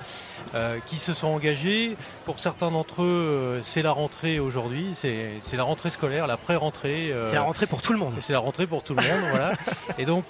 qui 0.87 0.97
se 0.97 1.15
sont 1.15 1.29
engagés. 1.29 1.97
Pour 2.25 2.39
certains 2.39 2.71
d'entre 2.71 3.03
eux, 3.03 3.59
c'est 3.63 3.83
la 3.83 3.93
rentrée 3.93 4.39
aujourd'hui, 4.39 4.91
c'est 4.95 5.57
la 5.57 5.65
rentrée 5.65 5.91
scolaire, 5.91 6.27
la 6.27 6.37
pré-rentrée. 6.37 7.15
c'est 7.23 7.35
la 7.35 7.43
rentrée 7.43 7.67
pour 7.67 7.83
tout 7.83 7.93
le 7.93 7.99
monde. 7.99 8.15
C'est 8.21 8.33
la 8.33 8.39
rentrée 8.39 8.67
pour 8.67 8.83
tout 8.83 8.95
le 8.95 9.03
monde, 9.03 9.21
voilà. 9.31 9.53
Et 9.99 10.05
donc, 10.05 10.25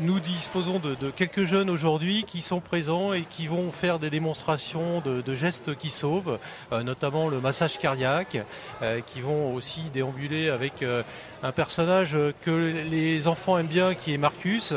nous 0.00 0.20
disposons 0.20 0.78
de, 0.78 1.10
quelques 1.10 1.44
jeunes 1.44 1.70
aujourd'hui 1.70 2.24
qui 2.24 2.42
sont 2.42 2.60
présents 2.60 3.12
et 3.12 3.22
qui 3.22 3.46
vont 3.46 3.72
faire 3.72 3.98
des 3.98 4.10
démonstrations 4.10 5.00
de, 5.00 5.34
gestes 5.34 5.76
qui 5.76 5.90
sauvent, 5.90 6.38
euh, 6.72 6.82
notamment 6.82 7.28
le 7.28 7.40
massage 7.40 7.78
cardiaque, 7.78 8.38
euh, 8.82 9.00
qui 9.04 9.20
vont 9.20 9.54
aussi 9.54 9.82
déambuler 9.92 10.48
avec 10.48 10.82
euh, 10.82 11.02
un 11.42 11.52
personnage 11.52 12.16
que 12.42 12.50
les 12.50 13.28
enfants 13.28 13.58
aiment 13.58 13.66
bien, 13.66 13.94
qui 13.94 14.14
est 14.14 14.18
Marcus. 14.18 14.74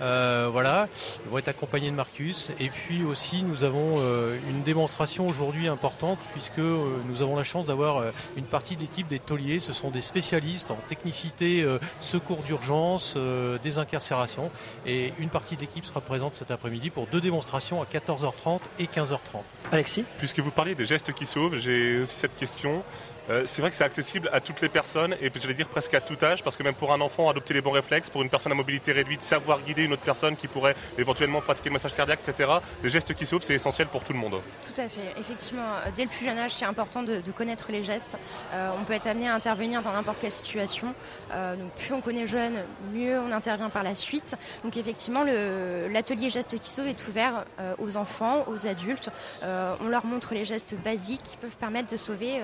Euh, 0.00 0.48
voilà, 0.50 0.88
ils 1.24 1.30
vont 1.30 1.38
être 1.38 1.48
accompagnés 1.48 1.90
de 1.90 1.96
Marcus. 1.96 2.50
Et 2.58 2.68
puis 2.68 3.04
aussi, 3.04 3.42
nous 3.42 3.64
avons 3.64 3.96
euh, 3.98 4.38
une 4.48 4.62
démonstration 4.62 5.28
aujourd'hui 5.28 5.68
importante 5.68 6.18
puisque 6.32 6.58
euh, 6.58 6.96
nous 7.06 7.22
avons 7.22 7.36
la 7.36 7.44
chance 7.44 7.66
d'avoir 7.66 8.02
une 8.36 8.44
partie 8.44 8.76
de 8.76 8.82
l'équipe 8.82 9.08
des 9.08 9.18
tauliers. 9.18 9.60
Ce 9.60 9.72
sont 9.72 9.90
des 9.90 10.00
spécialistes 10.00 10.70
en 10.70 10.78
technicité, 10.88 11.66
secours 12.00 12.42
d'urgence, 12.42 13.16
désincarcération. 13.62 14.50
Et 14.86 15.12
une 15.18 15.28
partie 15.28 15.56
de 15.56 15.60
l'équipe 15.60 15.84
sera 15.84 16.00
présente 16.00 16.34
cet 16.34 16.50
après-midi 16.50 16.90
pour 16.90 17.06
deux 17.06 17.20
démonstrations 17.20 17.82
à 17.82 17.84
14h30 17.84 18.60
et 18.78 18.84
15h30. 18.84 19.18
Alexis? 19.72 20.04
Puisque 20.18 20.40
vous 20.40 20.50
parliez 20.50 20.74
des 20.74 20.86
gestes 20.86 21.12
qui 21.12 21.26
sauvent, 21.26 21.58
j'ai 21.58 22.00
aussi 22.00 22.16
cette 22.16 22.36
question. 22.36 22.82
Euh, 23.30 23.44
c'est 23.46 23.62
vrai 23.62 23.70
que 23.70 23.76
c'est 23.76 23.84
accessible 23.84 24.28
à 24.32 24.40
toutes 24.40 24.60
les 24.60 24.68
personnes 24.68 25.14
et 25.20 25.30
j'allais 25.40 25.54
dire 25.54 25.68
presque 25.68 25.94
à 25.94 26.00
tout 26.00 26.16
âge 26.22 26.42
parce 26.42 26.56
que 26.56 26.64
même 26.64 26.74
pour 26.74 26.92
un 26.92 27.00
enfant, 27.00 27.28
adopter 27.28 27.54
les 27.54 27.60
bons 27.60 27.70
réflexes, 27.70 28.10
pour 28.10 28.22
une 28.22 28.28
personne 28.28 28.50
à 28.50 28.56
mobilité 28.56 28.90
réduite, 28.90 29.22
savoir 29.22 29.60
guider 29.60 29.84
une 29.84 29.92
autre 29.92 30.02
personne 30.02 30.36
qui 30.36 30.48
pourrait 30.48 30.74
éventuellement 30.98 31.40
pratiquer 31.40 31.68
le 31.68 31.74
massage 31.74 31.94
cardiaque, 31.94 32.20
etc. 32.26 32.50
Les 32.82 32.88
gestes 32.88 33.14
qui 33.14 33.26
sauvent, 33.26 33.42
c'est 33.42 33.54
essentiel 33.54 33.86
pour 33.86 34.02
tout 34.02 34.12
le 34.12 34.18
monde. 34.18 34.40
Tout 34.64 34.80
à 34.80 34.88
fait. 34.88 35.14
Effectivement, 35.16 35.62
euh, 35.62 35.90
dès 35.94 36.04
le 36.04 36.08
plus 36.08 36.24
jeune 36.24 36.38
âge, 36.38 36.54
c'est 36.54 36.64
important 36.64 37.04
de, 37.04 37.22
connaître 37.30 37.70
les 37.70 37.84
gestes. 37.84 38.18
Euh, 38.52 38.70
on 38.78 38.84
peut 38.84 38.92
être 38.92 39.06
amené 39.06 39.28
à 39.28 39.34
intervenir 39.34 39.82
dans 39.82 39.92
n'importe 39.92 40.18
quelle 40.18 40.32
situation. 40.32 40.92
plus 41.76 41.92
on 41.92 42.00
connaît 42.00 42.26
jeune, 42.26 42.54
mieux 42.92 43.20
on 43.20 43.30
intervient 43.30 43.70
par 43.70 43.84
la 43.84 43.94
suite. 43.94 44.34
Donc 44.64 44.76
effectivement, 44.76 45.22
l'atelier 45.22 46.28
gestes 46.28 46.58
qui 46.58 46.68
sauvent 46.68 46.88
est 46.88 47.08
ouvert 47.08 47.44
aux 47.78 47.96
enfants, 47.96 48.44
aux 48.48 48.66
adultes. 48.66 49.10
on 49.42 49.88
leur 49.88 50.04
montre 50.04 50.34
les 50.34 50.44
gestes 50.44 50.74
basiques 50.74 51.22
qui 51.22 51.36
peuvent 51.36 51.56
permettre 51.56 51.90
de 51.90 51.96
sauver 51.96 52.40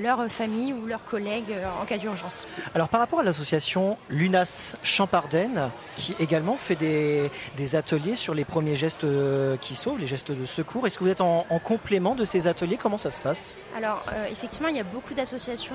leur 0.00 0.27
famille 0.30 0.72
ou 0.72 0.86
leurs 0.86 1.04
collègues 1.04 1.52
euh, 1.52 1.66
en 1.82 1.84
cas 1.84 1.98
d'urgence. 1.98 2.46
Alors 2.74 2.88
par 2.88 3.00
rapport 3.00 3.20
à 3.20 3.22
l'association 3.22 3.96
Lunas 4.08 4.76
Champardenne, 4.82 5.70
qui 5.96 6.14
également 6.20 6.56
fait 6.56 6.76
des, 6.76 7.30
ateliers 7.74 8.16
sur 8.16 8.34
les 8.34 8.44
premiers 8.44 8.76
gestes 8.76 9.04
euh, 9.04 9.56
qui 9.56 9.74
sauvent, 9.74 9.98
les 9.98 10.06
gestes 10.06 10.32
de 10.32 10.46
secours, 10.46 10.86
est-ce 10.86 10.98
que 10.98 11.04
vous 11.04 11.10
êtes 11.10 11.20
en, 11.20 11.44
complément 11.62 12.14
de 12.14 12.24
ces 12.24 12.46
ateliers? 12.46 12.78
Comment 12.80 12.96
ça 12.96 13.10
se 13.10 13.20
passe? 13.20 13.56
Alors 13.76 14.04
euh, 14.12 14.26
effectivement, 14.30 14.68
il 14.68 14.76
y 14.76 14.80
a 14.80 14.84
beaucoup 14.84 15.12
d'associations 15.12 15.74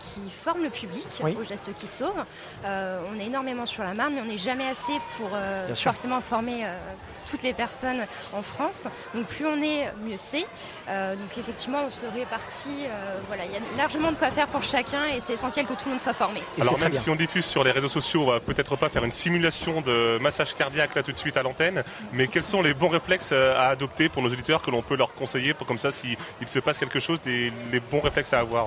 qui 0.00 0.20
forment 0.30 0.64
le 0.64 0.70
public 0.70 1.06
aux 1.22 1.44
gestes 1.44 1.72
qui 1.74 1.86
sauvent. 1.86 2.24
on 2.64 3.20
est 3.20 3.26
énormément 3.26 3.66
sur 3.66 3.84
la 3.84 3.94
Marne, 3.94 4.14
mais 4.14 4.20
on 4.20 4.26
n'est 4.26 4.38
jamais 4.38 4.66
assez 4.66 4.92
pour 5.16 5.30
forcément 5.74 6.20
former 6.20 6.64
toutes 7.30 7.42
les 7.42 7.52
personnes 7.52 8.06
en 8.32 8.42
France. 8.42 8.88
Donc 9.14 9.26
plus 9.26 9.46
on 9.46 9.60
est, 9.60 9.92
mieux 10.04 10.16
c'est. 10.18 10.46
Euh, 10.88 11.14
donc 11.14 11.36
effectivement, 11.36 11.82
on 11.86 11.90
se 11.90 12.06
répartit. 12.06 12.84
Euh, 12.86 13.18
voilà, 13.26 13.44
il 13.46 13.52
y 13.52 13.56
a 13.56 13.60
largement 13.76 14.10
de 14.10 14.16
quoi 14.16 14.30
faire 14.30 14.48
pour 14.48 14.62
chacun 14.62 15.04
et 15.06 15.20
c'est 15.20 15.34
essentiel 15.34 15.66
que 15.66 15.74
tout 15.74 15.86
le 15.86 15.92
monde 15.92 16.00
soit 16.00 16.12
formé. 16.12 16.42
Alors 16.60 16.78
même 16.78 16.92
si 16.92 17.10
on 17.10 17.16
diffuse 17.16 17.44
sur 17.44 17.64
les 17.64 17.70
réseaux 17.70 17.88
sociaux, 17.88 18.22
on 18.22 18.30
va 18.30 18.40
peut-être 18.40 18.76
pas 18.76 18.88
faire 18.88 19.04
une 19.04 19.12
simulation 19.12 19.80
de 19.80 20.18
massage 20.18 20.54
cardiaque 20.54 20.94
là 20.94 21.02
tout 21.02 21.12
de 21.12 21.18
suite 21.18 21.36
à 21.36 21.42
l'antenne, 21.42 21.82
mais 22.12 22.28
quels 22.28 22.42
sont 22.42 22.62
les 22.62 22.74
bons 22.74 22.88
réflexes 22.88 23.30
euh, 23.32 23.56
à 23.56 23.68
adopter 23.68 24.08
pour 24.08 24.22
nos 24.22 24.30
auditeurs 24.30 24.62
que 24.62 24.70
l'on 24.70 24.82
peut 24.82 24.96
leur 24.96 25.12
conseiller 25.14 25.54
pour 25.54 25.66
comme 25.66 25.78
ça 25.78 25.90
s'il 25.92 26.16
se 26.46 26.58
passe 26.58 26.78
quelque 26.78 27.00
chose, 27.00 27.20
des, 27.24 27.52
les 27.72 27.80
bons 27.80 28.00
réflexes 28.00 28.32
à 28.32 28.40
avoir? 28.40 28.66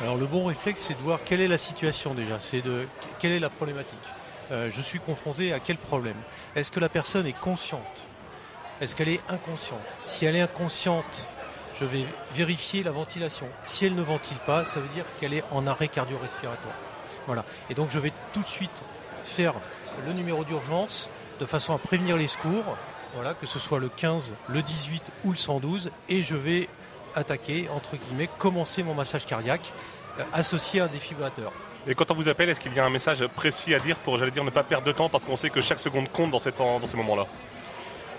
Alors 0.00 0.16
le 0.16 0.26
bon 0.26 0.44
réflexe, 0.44 0.82
c'est 0.86 0.94
de 0.94 1.02
voir 1.02 1.20
quelle 1.24 1.40
est 1.40 1.48
la 1.48 1.58
situation 1.58 2.14
déjà, 2.14 2.38
c'est 2.40 2.62
de 2.62 2.86
quelle 3.18 3.32
est 3.32 3.40
la 3.40 3.50
problématique? 3.50 3.98
Euh, 4.50 4.70
je 4.70 4.80
suis 4.80 4.98
confronté 4.98 5.52
à 5.52 5.60
quel 5.60 5.76
problème? 5.76 6.16
Est-ce 6.56 6.72
que 6.72 6.80
la 6.80 6.88
personne 6.88 7.26
est 7.26 7.38
consciente? 7.38 8.04
Est-ce 8.80 8.96
qu'elle 8.96 9.08
est 9.08 9.20
inconsciente? 9.28 9.80
Si 10.06 10.24
elle 10.24 10.36
est 10.36 10.40
inconsciente, 10.40 11.26
je 11.78 11.84
vais 11.84 12.04
vérifier 12.32 12.82
la 12.82 12.90
ventilation. 12.90 13.46
Si 13.64 13.84
elle 13.84 13.94
ne 13.94 14.02
ventile 14.02 14.38
pas, 14.46 14.64
ça 14.64 14.80
veut 14.80 14.88
dire 14.94 15.04
qu'elle 15.20 15.34
est 15.34 15.44
en 15.50 15.66
arrêt 15.66 15.88
cardio-respiratoire. 15.88 16.74
Voilà. 17.26 17.44
Et 17.70 17.74
donc 17.74 17.90
je 17.90 17.98
vais 17.98 18.12
tout 18.32 18.40
de 18.42 18.48
suite 18.48 18.82
faire 19.22 19.54
le 20.06 20.12
numéro 20.12 20.44
d'urgence 20.44 21.10
de 21.40 21.46
façon 21.46 21.74
à 21.74 21.78
prévenir 21.78 22.16
les 22.16 22.28
secours, 22.28 22.76
voilà, 23.14 23.34
que 23.34 23.46
ce 23.46 23.58
soit 23.58 23.78
le 23.78 23.88
15, 23.88 24.34
le 24.48 24.62
18 24.62 25.02
ou 25.24 25.32
le 25.32 25.36
112, 25.36 25.90
et 26.08 26.22
je 26.22 26.36
vais 26.36 26.68
attaquer, 27.14 27.68
entre 27.74 27.96
guillemets, 27.96 28.28
commencer 28.38 28.82
mon 28.82 28.94
massage 28.94 29.26
cardiaque 29.26 29.72
euh, 30.18 30.24
associé 30.32 30.80
à 30.80 30.84
un 30.84 30.88
défibrillateur. 30.88 31.52
Et 31.90 31.94
quand 31.94 32.10
on 32.10 32.14
vous 32.14 32.28
appelle, 32.28 32.50
est-ce 32.50 32.60
qu'il 32.60 32.74
y 32.74 32.78
a 32.78 32.84
un 32.84 32.90
message 32.90 33.26
précis 33.28 33.74
à 33.74 33.78
dire 33.78 33.96
pour, 33.96 34.18
j'allais 34.18 34.30
dire, 34.30 34.44
ne 34.44 34.50
pas 34.50 34.62
perdre 34.62 34.86
de 34.86 34.92
temps 34.92 35.08
parce 35.08 35.24
qu'on 35.24 35.38
sait 35.38 35.48
que 35.48 35.62
chaque 35.62 35.80
seconde 35.80 36.10
compte 36.10 36.30
dans, 36.30 36.38
ces 36.38 36.96
moments-là? 36.98 37.26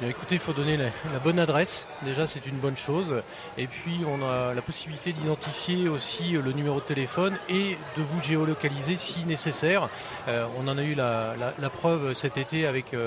Écoutez, 0.01 0.35
il 0.35 0.41
faut 0.41 0.53
donner 0.53 0.75
la, 0.75 1.19
bonne 1.23 1.37
adresse. 1.37 1.87
Déjà, 2.01 2.25
c'est 2.25 2.47
une 2.47 2.55
bonne 2.55 2.77
chose. 2.77 3.21
Et 3.59 3.67
puis, 3.67 3.99
on 4.07 4.27
a 4.27 4.55
la 4.55 4.61
possibilité 4.63 5.13
d'identifier 5.13 5.87
aussi 5.87 6.31
le 6.31 6.51
numéro 6.51 6.79
de 6.79 6.85
téléphone 6.85 7.37
et 7.47 7.77
de 7.95 8.01
vous 8.01 8.23
géolocaliser 8.23 8.95
si 8.95 9.23
nécessaire. 9.25 9.87
Euh, 10.27 10.47
on 10.57 10.67
en 10.67 10.79
a 10.79 10.81
eu 10.81 10.95
la, 10.95 11.51
preuve 11.71 12.13
cet 12.13 12.39
été 12.39 12.65
avec 12.65 12.95
euh, 12.95 13.05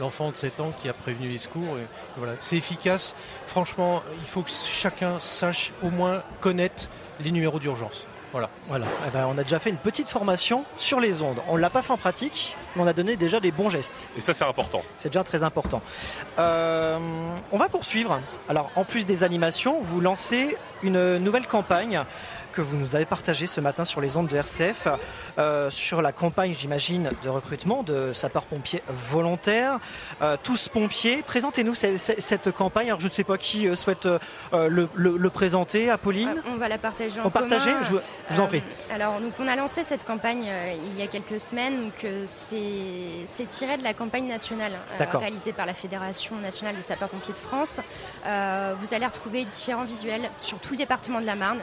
l'enfant 0.00 0.30
de 0.30 0.36
7 0.36 0.60
ans 0.60 0.72
qui 0.80 0.88
a 0.88 0.94
prévenu 0.94 1.28
les 1.28 1.38
secours. 1.38 1.76
voilà, 2.16 2.32
c'est 2.40 2.56
efficace. 2.56 3.14
Franchement, 3.44 4.02
il 4.20 4.26
faut 4.26 4.40
que 4.40 4.50
chacun 4.50 5.20
sache 5.20 5.72
au 5.82 5.90
moins 5.90 6.22
connaître 6.40 6.88
les 7.20 7.30
numéros 7.30 7.58
d'urgence. 7.58 8.08
Voilà. 8.32 8.50
Voilà. 8.68 8.86
Eh 9.06 9.10
ben, 9.10 9.26
on 9.28 9.38
a 9.38 9.42
déjà 9.42 9.58
fait 9.58 9.70
une 9.70 9.76
petite 9.76 10.10
formation 10.10 10.64
sur 10.76 11.00
les 11.00 11.22
ondes. 11.22 11.38
On 11.48 11.56
ne 11.56 11.60
l'a 11.60 11.70
pas 11.70 11.82
fait 11.82 11.92
en 11.92 11.96
pratique, 11.96 12.56
mais 12.76 12.82
on 12.82 12.86
a 12.86 12.92
donné 12.92 13.16
déjà 13.16 13.40
des 13.40 13.50
bons 13.50 13.70
gestes. 13.70 14.12
Et 14.16 14.20
ça, 14.20 14.34
c'est 14.34 14.44
important. 14.44 14.82
C'est 14.98 15.08
déjà 15.08 15.24
très 15.24 15.42
important. 15.42 15.80
Euh, 16.38 16.98
on 17.52 17.58
va 17.58 17.68
poursuivre. 17.68 18.20
Alors, 18.48 18.70
en 18.76 18.84
plus 18.84 19.06
des 19.06 19.24
animations, 19.24 19.80
vous 19.80 20.00
lancez 20.00 20.56
une 20.82 21.18
nouvelle 21.18 21.46
campagne 21.46 22.02
que 22.58 22.62
vous 22.62 22.76
nous 22.76 22.96
avez 22.96 23.04
partagé 23.04 23.46
ce 23.46 23.60
matin 23.60 23.84
sur 23.84 24.00
les 24.00 24.16
ondes 24.16 24.26
de 24.26 24.36
RCF, 24.36 24.88
euh, 25.38 25.70
sur 25.70 26.02
la 26.02 26.10
campagne, 26.10 26.56
j'imagine, 26.58 27.10
de 27.22 27.28
recrutement 27.28 27.84
de 27.84 28.12
sapeurs-pompiers 28.12 28.82
volontaires. 28.88 29.78
Euh, 30.22 30.36
tous 30.42 30.68
pompiers, 30.68 31.22
présentez-nous 31.24 31.76
cette, 31.76 32.50
campagne. 32.50 32.88
Alors, 32.88 32.98
je 32.98 33.06
ne 33.06 33.12
sais 33.12 33.22
pas 33.22 33.38
qui 33.38 33.68
euh, 33.68 33.76
souhaite 33.76 34.08
le, 34.52 35.28
présenter, 35.28 35.88
Apolline. 35.88 36.42
On 36.46 36.56
va 36.56 36.68
la 36.68 36.78
partager 36.78 37.20
en 37.20 37.26
on 37.26 37.30
partager 37.30 37.70
je, 37.82 37.92
vous 38.30 38.40
en 38.40 38.48
prie. 38.48 38.62
alors, 38.92 39.20
donc, 39.20 39.34
on 39.38 39.46
a 39.46 39.54
lancé 39.54 39.84
cette 39.84 40.04
campagne 40.04 40.50
il 40.92 40.98
y 40.98 41.02
a 41.02 41.06
quelques 41.06 41.38
semaines. 41.38 41.84
Donc, 41.84 42.06
c'est 42.24 43.48
tiré 43.48 43.76
de 43.76 43.84
la 43.84 43.94
campagne 43.94 44.26
nationale 44.26 44.72
réalisée 44.98 45.52
par 45.52 45.66
la 45.66 45.74
Fédération 45.74 46.34
nationale 46.36 46.74
des 46.74 46.82
sapeurs-pompiers 46.82 47.34
de 47.34 47.38
France. 47.38 47.80
vous 48.24 48.94
allez 48.94 49.06
retrouver 49.06 49.44
différents 49.44 49.84
visuels 49.84 50.28
sur 50.38 50.58
tout 50.58 50.72
le 50.72 50.78
département 50.78 51.20
de 51.20 51.26
la 51.26 51.36
Marne, 51.36 51.60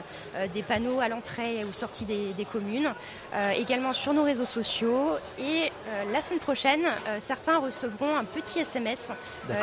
des 0.54 0.62
panneaux 0.62 0.85
à 1.00 1.08
l'entrée 1.08 1.64
ou 1.64 1.72
sortie 1.72 2.04
des, 2.04 2.46
communes, 2.50 2.92
euh, 3.34 3.50
également 3.50 3.92
sur 3.92 4.12
nos 4.14 4.22
réseaux 4.22 4.44
sociaux. 4.44 5.16
Et 5.38 5.70
euh, 5.88 6.12
la 6.12 6.22
semaine 6.22 6.40
prochaine, 6.40 6.84
euh, 7.08 7.18
certains 7.20 7.58
recevront 7.58 8.16
un 8.16 8.24
petit 8.24 8.60
SMS 8.60 9.12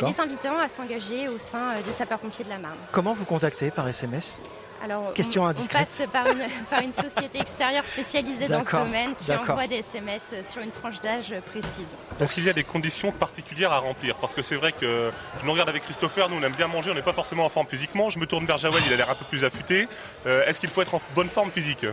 les 0.01 0.19
invitant 0.19 0.59
à 0.59 0.67
s'engager 0.67 1.27
au 1.27 1.39
sein 1.39 1.75
des 1.85 1.91
sapeurs-pompiers 1.91 2.45
de 2.45 2.49
la 2.49 2.57
Marne. 2.57 2.77
Comment 2.91 3.13
vous 3.13 3.25
contactez 3.25 3.71
par 3.71 3.87
SMS 3.87 4.39
alors, 4.83 5.13
Question 5.13 5.45
on, 5.45 5.53
passe 5.53 6.03
par 6.11 6.27
une, 6.27 6.43
par 6.69 6.81
une, 6.81 6.91
société 6.91 7.39
extérieure 7.39 7.85
spécialisée 7.85 8.47
dans 8.49 8.65
ce 8.65 8.71
domaine 8.71 9.15
qui 9.15 9.31
envoie 9.31 9.65
des 9.65 9.77
SMS 9.77 10.35
sur 10.43 10.61
une 10.61 10.71
tranche 10.71 10.99
d'âge 10.99 11.33
précise. 11.45 11.87
Est-ce 12.19 12.33
qu'il 12.33 12.43
y 12.43 12.49
a 12.49 12.53
des 12.53 12.65
conditions 12.65 13.13
particulières 13.13 13.71
à 13.71 13.79
remplir 13.79 14.15
Parce 14.15 14.33
que 14.33 14.41
c'est 14.41 14.57
vrai 14.57 14.73
que 14.73 15.09
je 15.39 15.45
nous 15.45 15.53
regarde 15.53 15.69
avec 15.69 15.83
Christopher, 15.83 16.27
nous 16.29 16.35
on 16.35 16.43
aime 16.43 16.53
bien 16.53 16.67
manger, 16.67 16.91
on 16.91 16.95
n'est 16.95 17.01
pas 17.01 17.13
forcément 17.13 17.45
en 17.45 17.49
forme 17.49 17.67
physiquement. 17.67 18.09
Je 18.09 18.19
me 18.19 18.27
tourne 18.27 18.45
vers 18.45 18.57
Jawel, 18.57 18.83
il 18.85 18.91
a 18.91 18.97
l'air 18.97 19.09
un 19.09 19.15
peu 19.15 19.25
plus 19.25 19.45
affûté. 19.45 19.87
Euh, 20.25 20.45
est-ce 20.45 20.59
qu'il 20.59 20.69
faut 20.69 20.81
être 20.81 20.95
en 20.95 21.01
bonne 21.15 21.29
forme 21.29 21.49
physique? 21.49 21.85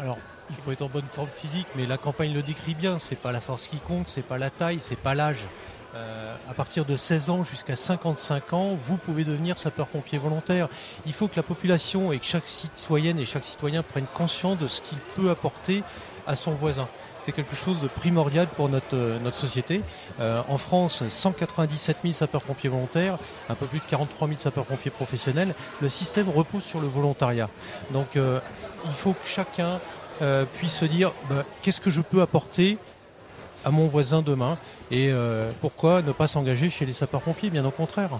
Alors, 0.00 0.18
il 0.50 0.56
faut 0.56 0.72
être 0.72 0.82
en 0.82 0.88
bonne 0.88 1.06
forme 1.10 1.30
physique, 1.32 1.68
mais 1.76 1.86
la 1.86 1.96
campagne 1.96 2.34
le 2.34 2.42
décrit 2.42 2.74
bien. 2.74 2.98
C'est 2.98 3.14
pas 3.14 3.30
la 3.30 3.40
force 3.40 3.68
qui 3.68 3.78
compte, 3.78 4.08
c'est 4.08 4.26
pas 4.26 4.38
la 4.38 4.50
taille, 4.50 4.80
c'est 4.80 4.98
pas 4.98 5.14
l'âge. 5.14 5.46
Euh, 5.96 6.34
à 6.50 6.54
partir 6.54 6.84
de 6.84 6.96
16 6.96 7.30
ans 7.30 7.44
jusqu'à 7.44 7.74
55 7.74 8.52
ans, 8.52 8.78
vous 8.84 8.96
pouvez 8.96 9.24
devenir 9.24 9.56
sapeur-pompier 9.56 10.18
volontaire. 10.18 10.68
Il 11.06 11.12
faut 11.12 11.26
que 11.26 11.36
la 11.36 11.42
population 11.42 12.12
et 12.12 12.18
que 12.18 12.26
chaque 12.26 12.46
citoyenne 12.46 13.18
et 13.18 13.24
chaque 13.24 13.44
citoyen 13.44 13.82
prennent 13.82 14.06
conscience 14.14 14.58
de 14.58 14.68
ce 14.68 14.82
qu'il 14.82 14.98
peut 15.14 15.30
apporter 15.30 15.82
à 16.26 16.36
son 16.36 16.52
voisin. 16.52 16.88
C'est 17.22 17.32
quelque 17.32 17.56
chose 17.56 17.80
de 17.80 17.88
primordial 17.88 18.46
pour 18.46 18.68
notre, 18.68 18.94
euh, 18.94 19.18
notre 19.20 19.36
société. 19.36 19.80
Euh, 20.20 20.42
en 20.48 20.58
France, 20.58 21.02
197 21.08 21.98
000 22.02 22.12
sapeurs-pompiers 22.14 22.68
volontaires, 22.68 23.18
un 23.48 23.54
peu 23.54 23.66
plus 23.66 23.78
de 23.78 23.84
43 23.84 24.28
000 24.28 24.38
sapeurs-pompiers 24.38 24.90
professionnels. 24.90 25.54
Le 25.80 25.88
système 25.88 26.28
repose 26.28 26.62
sur 26.62 26.80
le 26.80 26.88
volontariat. 26.88 27.48
Donc 27.90 28.16
il 28.16 28.92
faut 28.92 29.12
que 29.12 29.26
chacun 29.26 29.80
puisse 30.54 30.74
se 30.74 30.84
dire 30.84 31.12
bah, 31.28 31.44
qu'est-ce 31.62 31.80
que 31.80 31.90
je 31.90 32.00
peux 32.00 32.22
apporter 32.22 32.78
à 33.66 33.70
mon 33.70 33.88
voisin 33.88 34.22
demain. 34.22 34.56
Et 34.90 35.08
euh, 35.10 35.50
pourquoi 35.60 36.00
ne 36.00 36.12
pas 36.12 36.28
s'engager 36.28 36.70
chez 36.70 36.86
les 36.86 36.94
sapeurs-pompiers 36.94 37.50
Bien 37.50 37.66
au 37.66 37.70
contraire? 37.70 38.10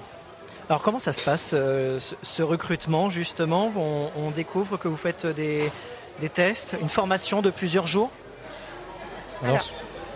Alors 0.68 0.82
comment 0.82 0.98
ça 0.98 1.12
se 1.12 1.22
passe, 1.22 1.52
euh, 1.54 2.00
ce, 2.22 2.42
recrutement 2.42 3.08
justement? 3.08 3.70
On, 3.76 4.30
découvre 4.32 4.76
que 4.76 4.88
vous 4.88 4.96
faites 4.96 5.24
des, 5.24 5.70
tests, 6.34 6.76
une 6.82 6.88
formation 6.88 7.40
de 7.40 7.50
plusieurs 7.50 7.86
jours? 7.86 8.10
Alors, 9.42 9.64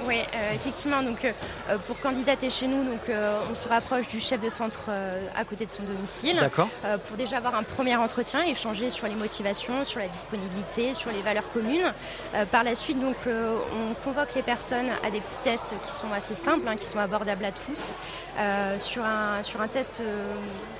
Oui, 0.07 0.17
euh, 0.35 0.55
effectivement. 0.55 1.03
Donc, 1.03 1.25
euh, 1.25 1.79
pour 1.87 2.01
candidater 2.01 2.51
chez 2.51 2.67
nous, 2.67 2.85
donc, 2.85 3.09
euh, 3.09 3.41
on 3.51 3.55
se 3.55 3.69
rapproche 3.69 4.09
du 4.09 4.21
chef 4.21 4.41
de 4.41 4.49
centre 4.49 4.91
à 5.37 5.45
côté 5.45 5.67
de 5.67 5.71
son 5.71 5.83
domicile. 5.83 6.39
D'accord. 6.41 6.69
pour 7.07 7.17
déjà 7.17 7.37
avoir 7.39 7.55
un 7.55 7.63
premier 7.63 7.97
entretien, 7.97 8.43
échanger 8.43 8.91
sur 8.91 9.07
les 9.07 9.15
motivations, 9.15 9.85
sur 9.85 10.01
la 10.01 10.09
disponibilité, 10.09 10.95
sur 10.95 11.11
les 11.11 11.23
valeurs 11.23 11.51
communes. 11.53 11.93
par 12.51 12.65
la 12.65 12.75
suite, 12.75 13.01
donc, 13.01 13.17
on 13.27 13.95
convoque 14.05 14.35
les 14.35 14.43
personnes 14.43 14.91
à 15.05 15.11
des 15.11 15.21
petits 15.21 15.39
tests 15.45 15.75
qui 15.85 15.93
sont 15.93 16.13
assez 16.13 16.35
simples, 16.35 16.67
hein, 16.69 16.77
qui 16.77 16.87
sont 16.87 16.99
abordables 16.99 17.45
à 17.45 17.53
tous, 17.53 17.93
sur 18.79 19.05
un 19.05 19.43
sur 19.43 19.61
un 19.61 19.69
test 19.69 20.03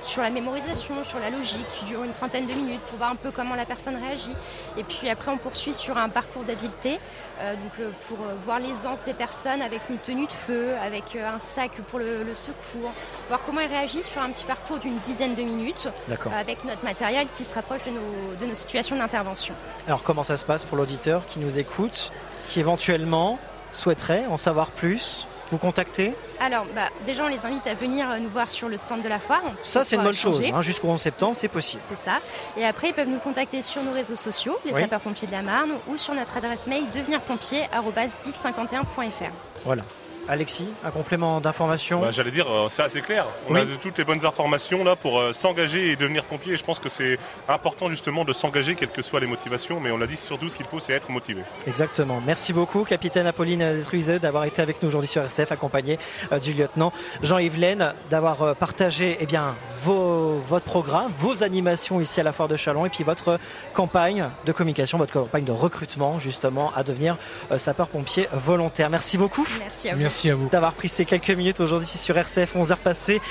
sur 0.03 0.21
la 0.21 0.29
mémorisation, 0.29 1.03
sur 1.03 1.19
la 1.19 1.29
logique, 1.29 1.67
qui 1.79 1.85
dure 1.85 2.03
une 2.03 2.13
trentaine 2.13 2.47
de 2.47 2.53
minutes 2.53 2.81
pour 2.81 2.97
voir 2.97 3.11
un 3.11 3.15
peu 3.15 3.31
comment 3.31 3.55
la 3.55 3.65
personne 3.65 3.95
réagit. 3.95 4.35
Et 4.77 4.83
puis 4.83 5.09
après, 5.09 5.31
on 5.31 5.37
poursuit 5.37 5.73
sur 5.73 5.97
un 5.97 6.09
parcours 6.09 6.43
d'habileté, 6.43 6.99
donc 7.39 7.87
pour 8.07 8.17
voir 8.45 8.59
l'aisance 8.59 9.03
des 9.03 9.13
personnes 9.13 9.61
avec 9.61 9.81
une 9.89 9.97
tenue 9.97 10.27
de 10.27 10.31
feu, 10.31 10.69
avec 10.85 11.15
euh, 11.15 11.35
un 11.35 11.39
sac 11.39 11.71
pour 11.87 11.99
le, 11.99 12.25
secours, 12.35 12.91
voir 13.27 13.39
comment 13.45 13.61
elles 13.61 13.69
réagissent 13.69 14.07
sur 14.07 14.21
un 14.21 14.29
petit 14.29 14.45
parcours 14.45 14.79
d'une 14.79 14.97
dizaine 14.99 15.35
de 15.35 15.41
minutes, 15.41 15.89
avec 16.33 16.63
notre 16.65 16.83
matériel 16.83 17.27
qui 17.33 17.43
se 17.43 17.55
rapproche 17.55 17.83
de 17.85 17.91
nos, 17.91 18.35
de 18.39 18.45
nos 18.45 18.55
situations 18.55 18.95
d'intervention. 18.95 19.53
Alors 19.87 20.03
comment 20.03 20.23
ça 20.23 20.37
se 20.37 20.45
passe 20.45 20.63
pour 20.63 20.77
l'auditeur 20.77 21.25
qui 21.25 21.39
nous 21.39 21.59
écoute, 21.59 22.11
qui 22.47 22.59
éventuellement 22.59 23.39
souhaiterait 23.73 24.25
en 24.27 24.37
savoir 24.37 24.71
plus 24.71 25.27
vous 25.51 25.57
contacter 25.57 26.13
Alors, 26.39 26.65
bah, 26.73 26.89
déjà, 27.05 27.25
on 27.25 27.27
les 27.27 27.45
invite 27.45 27.67
à 27.67 27.73
venir 27.73 28.09
euh, 28.09 28.19
nous 28.19 28.29
voir 28.29 28.47
sur 28.49 28.69
le 28.69 28.77
stand 28.77 29.01
de 29.01 29.09
la 29.09 29.19
foire. 29.19 29.41
Ça, 29.63 29.83
c'est 29.83 29.97
une 29.97 30.03
bonne 30.03 30.13
chose. 30.13 30.41
Hein, 30.51 30.61
Jusqu'au 30.61 30.87
11 30.87 30.99
septembre, 30.99 31.35
c'est 31.35 31.47
possible. 31.47 31.81
C'est 31.87 31.97
ça. 31.97 32.19
Et 32.57 32.65
après, 32.65 32.89
ils 32.89 32.93
peuvent 32.93 33.09
nous 33.09 33.19
contacter 33.19 33.61
sur 33.61 33.83
nos 33.83 33.91
réseaux 33.91 34.15
sociaux, 34.15 34.57
les 34.65 34.73
sapeurs-pompiers 34.73 35.27
de 35.27 35.33
la 35.33 35.41
Marne, 35.41 35.71
ou 35.87 35.97
sur 35.97 36.13
notre 36.13 36.37
adresse 36.37 36.67
mail 36.67 36.85
devenirpompier.1051.fr. 36.93 39.31
Voilà. 39.65 39.83
Alexis, 40.27 40.67
un 40.85 40.91
complément 40.91 41.41
d'information 41.41 42.01
bah, 42.01 42.11
J'allais 42.11 42.31
dire, 42.31 42.47
euh, 42.49 42.67
c'est 42.69 42.83
assez 42.83 43.01
clair. 43.01 43.25
On 43.49 43.55
a 43.55 43.65
toutes 43.81 43.97
les 43.97 44.03
bonnes 44.03 44.25
informations 44.25 44.83
là 44.83 44.95
pour 44.95 45.19
euh, 45.19 45.33
s'engager 45.33 45.91
et 45.91 45.95
devenir 45.95 46.23
pompier. 46.23 46.53
Et 46.53 46.57
je 46.57 46.63
pense 46.63 46.79
que 46.79 46.89
c'est 46.89 47.17
important 47.47 47.89
justement 47.89 48.23
de 48.23 48.33
s'engager, 48.33 48.75
quelles 48.75 48.91
que 48.91 49.01
soient 49.01 49.19
les 49.19 49.27
motivations. 49.27 49.79
Mais 49.79 49.91
on 49.91 49.97
l'a 49.97 50.07
dit 50.07 50.17
surtout, 50.17 50.49
ce 50.49 50.55
qu'il 50.55 50.65
faut, 50.65 50.79
c'est 50.79 50.93
être 50.93 51.09
motivé. 51.09 51.41
Exactement. 51.67 52.21
Merci 52.25 52.53
beaucoup, 52.53 52.83
capitaine 52.83 53.27
Apolline 53.27 53.81
Truizeux, 53.83 54.19
d'avoir 54.19 54.45
été 54.45 54.61
avec 54.61 54.81
nous 54.81 54.89
aujourd'hui 54.89 55.09
sur 55.09 55.23
RCF, 55.23 55.51
accompagné 55.51 55.97
euh, 56.31 56.39
du 56.39 56.53
lieutenant 56.53 56.93
Jean-Yves 57.23 57.59
Laine, 57.59 57.93
d'avoir 58.09 58.55
partagé 58.55 59.17
eh 59.19 59.25
bien, 59.25 59.55
vos, 59.83 60.41
votre 60.47 60.65
programme, 60.65 61.11
vos 61.17 61.43
animations 61.43 61.99
ici 61.99 62.19
à 62.19 62.23
la 62.23 62.31
Foire 62.31 62.47
de 62.47 62.55
Chalon 62.55 62.85
et 62.85 62.89
puis 62.89 63.03
votre 63.03 63.39
campagne 63.73 64.29
de 64.45 64.51
communication, 64.51 64.97
votre 64.97 65.13
campagne 65.13 65.43
de 65.43 65.51
recrutement 65.51 66.19
justement 66.19 66.71
à 66.75 66.83
devenir 66.83 67.17
sapeur-pompier 67.55 68.27
volontaire. 68.33 68.89
Merci 68.89 69.17
beaucoup. 69.17 69.47
Merci 69.59 69.89
à 69.89 69.93
vous. 69.93 69.99
Merci 69.99 70.10
à 70.11 70.35
vous 70.35 70.49
d'avoir 70.49 70.73
pris 70.73 70.89
ces 70.89 71.05
quelques 71.05 71.31
minutes 71.31 71.61
aujourd'hui 71.61 71.87
sur 71.87 72.17
RCF 72.17 72.55
11h 72.55 72.75
passées 72.75 73.21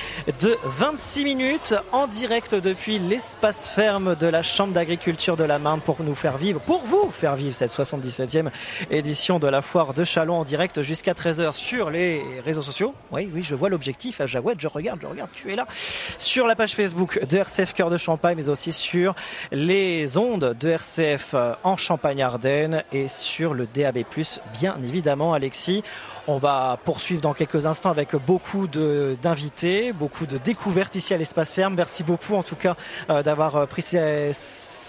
de 0.41 0.57
26 0.65 1.25
minutes 1.25 1.75
en 1.93 2.07
direct 2.07 2.55
depuis 2.55 2.99
l'espace 2.99 3.69
ferme 3.69 4.17
de 4.17 4.27
la 4.27 4.43
Chambre 4.43 4.73
d'agriculture 4.73 5.37
de 5.37 5.45
la 5.45 5.59
Marne 5.59 5.83
pour 5.83 6.03
nous 6.03 6.15
faire 6.15 6.39
vivre, 6.39 6.59
pour 6.59 6.83
vous 6.87 7.11
faire 7.11 7.37
vivre 7.37 7.55
cette 7.55 7.71
77e 7.71 8.51
édition 8.91 9.39
de 9.39 9.47
la 9.47 9.61
foire 9.61 9.93
de 9.93 10.05
Chalon 10.05 10.37
en 10.37 10.45
direct 10.45 10.81
jusqu'à 10.81 11.13
13h 11.13 11.53
sur 11.53 11.91
les 11.91 12.23
réseaux 12.47 12.63
sociaux. 12.63 12.95
Oui, 13.13 13.29
oui, 13.33 13.43
je 13.43 13.55
vois 13.55 13.69
l'objectif 13.69 14.23
à 14.23 14.27
je 14.27 14.39
regarde, 14.39 14.59
je 15.03 15.07
regarde, 15.07 15.31
tu 15.35 15.53
es 15.53 15.57
là. 15.57 15.67
Sur 16.19 16.47
la 16.47 16.57
page 16.57 16.75
Facebook 16.75 17.23
de 17.23 17.37
RCF 17.37 17.75
Cœur 17.75 17.91
de 17.91 17.99
Champagne, 17.99 18.37
mais 18.39 18.49
aussi 18.49 18.73
sur 18.73 19.15
les 19.53 20.17
ondes 20.17 20.57
de 20.59 20.69
RCF 20.71 21.35
en 21.63 21.77
Champagne-Ardenne 21.77 22.85
et 22.91 23.07
sur 23.09 23.53
le 23.53 23.67
DAB+, 23.67 23.99
bien 24.59 24.79
évidemment, 24.83 25.35
Alexis. 25.35 25.85
On 26.27 26.39
va 26.39 26.79
poursuivre 26.85 27.21
dans 27.21 27.35
quelques 27.35 27.67
instants 27.67 27.91
avec 27.91 28.15
beaucoup 28.15 28.67
d'invités, 28.67 29.93
beaucoup 29.93 30.27
de 30.27 30.39
découvertes 30.39 30.95
ici 30.95 31.15
à 31.15 31.17
l'espace 31.17 31.53
ferme. 31.53 31.75
Merci 31.75 32.05
beaucoup 32.05 32.35
en 32.35 32.43
tout 32.43 32.57
cas 32.57 32.77
euh, 33.09 33.23
d'avoir 33.23 33.57
euh, 33.57 33.67
pris 33.67 33.83
ces 33.83 34.33